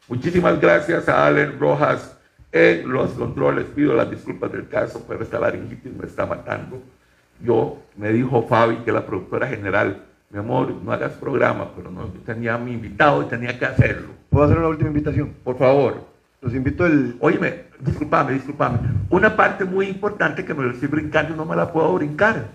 Muchísimas 0.09 0.61
gracias 0.61 1.09
a 1.09 1.27
Allen 1.27 1.59
Rojas 1.59 2.17
en 2.53 2.89
los 2.89 3.11
controles. 3.11 3.67
Pido 3.75 3.93
las 3.93 4.09
disculpas 4.09 4.53
del 4.53 4.69
caso, 4.69 5.05
pero 5.09 5.25
esta 5.25 5.41
laringitis 5.41 5.93
me 5.93 6.07
está 6.07 6.25
matando. 6.25 6.81
Yo, 7.43 7.83
me 7.97 8.13
dijo 8.13 8.47
Fabi, 8.47 8.77
que 8.85 8.93
la 8.93 9.05
productora 9.05 9.49
general, 9.49 10.05
mi 10.31 10.39
amor, 10.39 10.73
no 10.73 10.93
hagas 10.93 11.13
programa, 11.15 11.73
pero 11.75 11.91
no, 11.91 12.05
yo 12.15 12.21
tenía 12.25 12.57
mi 12.57 12.73
invitado 12.73 13.23
y 13.23 13.27
tenía 13.27 13.59
que 13.59 13.67
hacerlo. 13.67 14.11
¿Puedo 14.31 14.45
hacer 14.45 14.59
una 14.59 14.69
última 14.69 14.91
invitación? 14.91 15.35
Por 15.43 15.59
favor. 15.59 16.07
Los 16.41 16.55
invito 16.55 16.87
el... 16.87 17.17
Óyeme, 17.19 17.65
discúlpame, 17.81 18.35
discúlpame. 18.35 18.79
Una 19.11 19.35
parte 19.35 19.65
muy 19.65 19.89
importante 19.89 20.45
que 20.45 20.55
me 20.55 20.63
lo 20.63 20.71
estoy 20.71 20.87
brincando 20.87 21.35
y 21.35 21.37
no 21.37 21.45
me 21.45 21.57
la 21.57 21.73
puedo 21.73 21.93
brincar. 21.95 22.47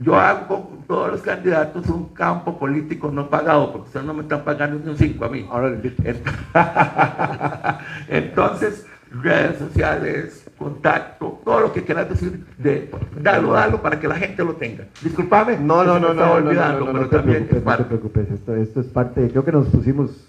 Yo 0.00 0.16
hago 0.16 0.68
con 0.68 0.82
todos 0.86 1.10
los 1.10 1.22
candidatos 1.22 1.88
un 1.88 2.10
campo 2.10 2.56
político 2.56 3.10
no 3.10 3.28
pagado, 3.28 3.72
porque 3.72 3.88
ustedes 3.88 4.06
no 4.06 4.14
me 4.14 4.22
están 4.22 4.44
pagando 4.44 4.78
ni 4.78 4.90
un 4.90 4.96
5 4.96 5.24
a 5.24 5.28
mí. 5.28 5.48
Entonces, 8.08 8.86
redes 9.10 9.58
sociales, 9.58 10.48
contacto, 10.56 11.40
todo 11.44 11.60
lo 11.60 11.72
que 11.72 11.82
quieras 11.82 12.08
decir, 12.08 12.46
de, 12.58 12.90
dalo, 13.20 13.52
dalo 13.52 13.82
para 13.82 13.98
que 13.98 14.06
la 14.06 14.14
gente 14.14 14.44
lo 14.44 14.54
tenga. 14.54 14.84
Disculpame. 15.02 15.58
No, 15.58 15.82
no, 15.82 15.98
no, 15.98 16.14
no, 16.14 16.32
olvidando, 16.34 16.86
no, 16.86 16.92
pero 16.92 17.08
te 17.08 17.16
también 17.16 17.48
preocupes, 17.48 17.64
no 17.64 17.76
te 17.76 17.84
preocupes. 17.84 18.30
Esto, 18.30 18.54
esto 18.54 18.80
es 18.80 18.86
parte, 18.86 19.28
creo 19.30 19.44
que 19.44 19.52
nos 19.52 19.66
pusimos, 19.66 20.28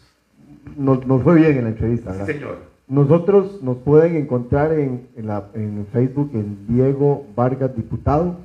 nos, 0.76 1.06
nos 1.06 1.22
fue 1.22 1.36
bien 1.36 1.58
en 1.58 1.64
la 1.66 1.70
entrevista, 1.70 2.12
¿verdad? 2.12 2.26
Sí, 2.26 2.34
señor. 2.34 2.58
Nosotros 2.88 3.62
nos 3.62 3.78
pueden 3.78 4.16
encontrar 4.16 4.74
en, 4.74 5.10
en, 5.16 5.28
la, 5.28 5.44
en 5.54 5.86
Facebook 5.94 6.32
en 6.34 6.66
Diego 6.68 7.28
Vargas 7.36 7.76
Diputado, 7.76 8.38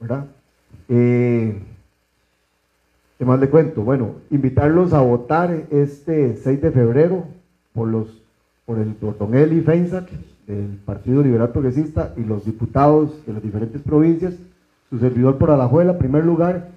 ¿verdad? 0.00 0.26
Eh, 0.88 1.58
¿Qué 3.18 3.24
más 3.24 3.40
le 3.40 3.48
cuento? 3.48 3.82
Bueno, 3.82 4.16
invitarlos 4.30 4.92
a 4.92 5.00
votar 5.00 5.64
este 5.70 6.36
6 6.36 6.60
de 6.60 6.70
febrero 6.70 7.24
por 7.72 7.88
los 7.88 8.24
por 8.66 8.78
el 8.78 8.94
Tortonel 8.96 9.52
y 9.52 9.60
Feinsack 9.60 10.10
del 10.46 10.78
Partido 10.84 11.22
Liberal 11.22 11.50
Progresista 11.50 12.14
y 12.16 12.24
los 12.24 12.44
diputados 12.44 13.24
de 13.26 13.32
las 13.34 13.42
diferentes 13.42 13.82
provincias, 13.82 14.34
su 14.90 14.98
servidor 14.98 15.38
por 15.38 15.50
Alajuela, 15.50 15.98
primer 15.98 16.24
lugar, 16.24 16.68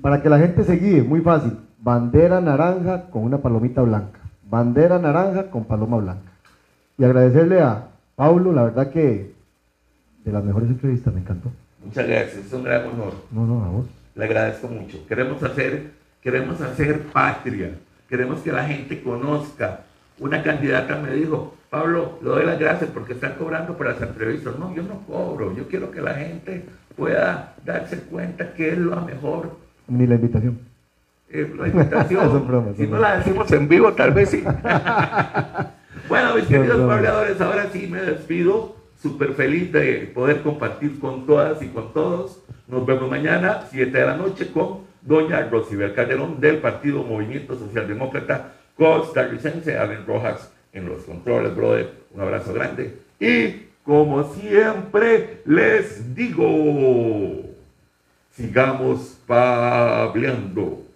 para 0.00 0.22
que 0.22 0.28
la 0.28 0.38
gente 0.38 0.64
se 0.64 0.76
guíe, 0.76 1.02
muy 1.02 1.20
fácil, 1.20 1.58
bandera 1.80 2.40
naranja 2.40 3.10
con 3.10 3.24
una 3.24 3.38
palomita 3.38 3.82
blanca, 3.82 4.20
bandera 4.48 4.98
naranja 4.98 5.50
con 5.50 5.64
paloma 5.64 5.98
blanca. 5.98 6.30
Y 6.98 7.04
agradecerle 7.04 7.60
a 7.62 7.88
Pablo, 8.16 8.52
la 8.52 8.64
verdad 8.64 8.90
que 8.90 9.32
de 10.24 10.32
las 10.32 10.44
mejores 10.44 10.68
entrevistas, 10.68 11.14
me 11.14 11.20
encantó. 11.20 11.50
Muchas 11.84 12.06
gracias, 12.06 12.46
es 12.46 12.52
un 12.52 12.64
gran 12.64 12.86
honor. 12.86 13.14
No, 13.30 13.46
no, 13.46 13.64
a 13.64 13.68
vos. 13.68 13.86
Le 14.14 14.24
agradezco 14.24 14.68
mucho. 14.68 15.06
Queremos 15.06 15.42
hacer, 15.42 15.90
queremos 16.22 16.60
hacer 16.60 17.00
patria, 17.04 17.70
queremos 18.08 18.40
que 18.40 18.52
la 18.52 18.64
gente 18.64 19.02
conozca. 19.02 19.80
Una 20.18 20.42
candidata 20.42 20.96
me 20.96 21.12
dijo, 21.14 21.54
Pablo, 21.70 22.18
le 22.22 22.28
doy 22.28 22.44
las 22.44 22.58
gracias 22.58 22.90
porque 22.92 23.14
están 23.14 23.34
cobrando 23.34 23.76
por 23.76 23.86
las 23.86 24.02
entrevistas. 24.02 24.58
No, 24.58 24.74
yo 24.74 24.82
no 24.82 25.00
cobro, 25.06 25.56
yo 25.56 25.68
quiero 25.68 25.90
que 25.90 26.02
la 26.02 26.14
gente 26.14 26.64
pueda 26.96 27.54
darse 27.64 28.00
cuenta 28.00 28.52
que 28.52 28.72
es 28.72 28.78
lo 28.78 29.00
mejor. 29.00 29.56
Ni 29.88 30.06
la 30.06 30.16
invitación. 30.16 30.58
Eh, 31.30 31.54
la 31.56 31.68
invitación, 31.68 32.46
bromas, 32.48 32.76
si 32.76 32.86
no 32.86 32.98
la 32.98 33.18
decimos 33.18 33.50
en 33.52 33.68
vivo, 33.68 33.92
tal 33.92 34.10
vez 34.10 34.30
sí. 34.30 34.42
bueno, 36.08 36.34
mis 36.34 36.44
queridos 36.46 36.76
bromas. 36.76 36.96
pobladores, 36.98 37.40
ahora 37.40 37.68
sí 37.72 37.86
me 37.86 38.02
despido. 38.02 38.79
Súper 39.00 39.32
feliz 39.32 39.72
de 39.72 40.10
poder 40.14 40.42
compartir 40.42 40.98
con 41.00 41.26
todas 41.26 41.62
y 41.62 41.68
con 41.68 41.92
todos. 41.92 42.42
Nos 42.68 42.84
vemos 42.84 43.10
mañana, 43.10 43.66
7 43.70 43.96
de 43.96 44.06
la 44.06 44.16
noche, 44.16 44.50
con 44.52 44.80
doña 45.00 45.48
Rosibel 45.48 45.94
Calderón 45.94 46.40
del 46.40 46.58
Partido 46.58 47.02
Movimiento 47.02 47.58
Socialdemócrata 47.58 48.52
Costarricense, 48.76 49.78
Allen 49.78 50.06
Rojas 50.06 50.52
en 50.72 50.86
los 50.88 51.02
controles, 51.04 51.54
brother. 51.56 51.92
Un 52.14 52.20
abrazo 52.20 52.52
grande. 52.52 52.98
Y 53.18 53.68
como 53.84 54.24
siempre 54.34 55.40
les 55.46 56.14
digo, 56.14 57.42
sigamos 58.32 59.18
pableando. 59.26 60.89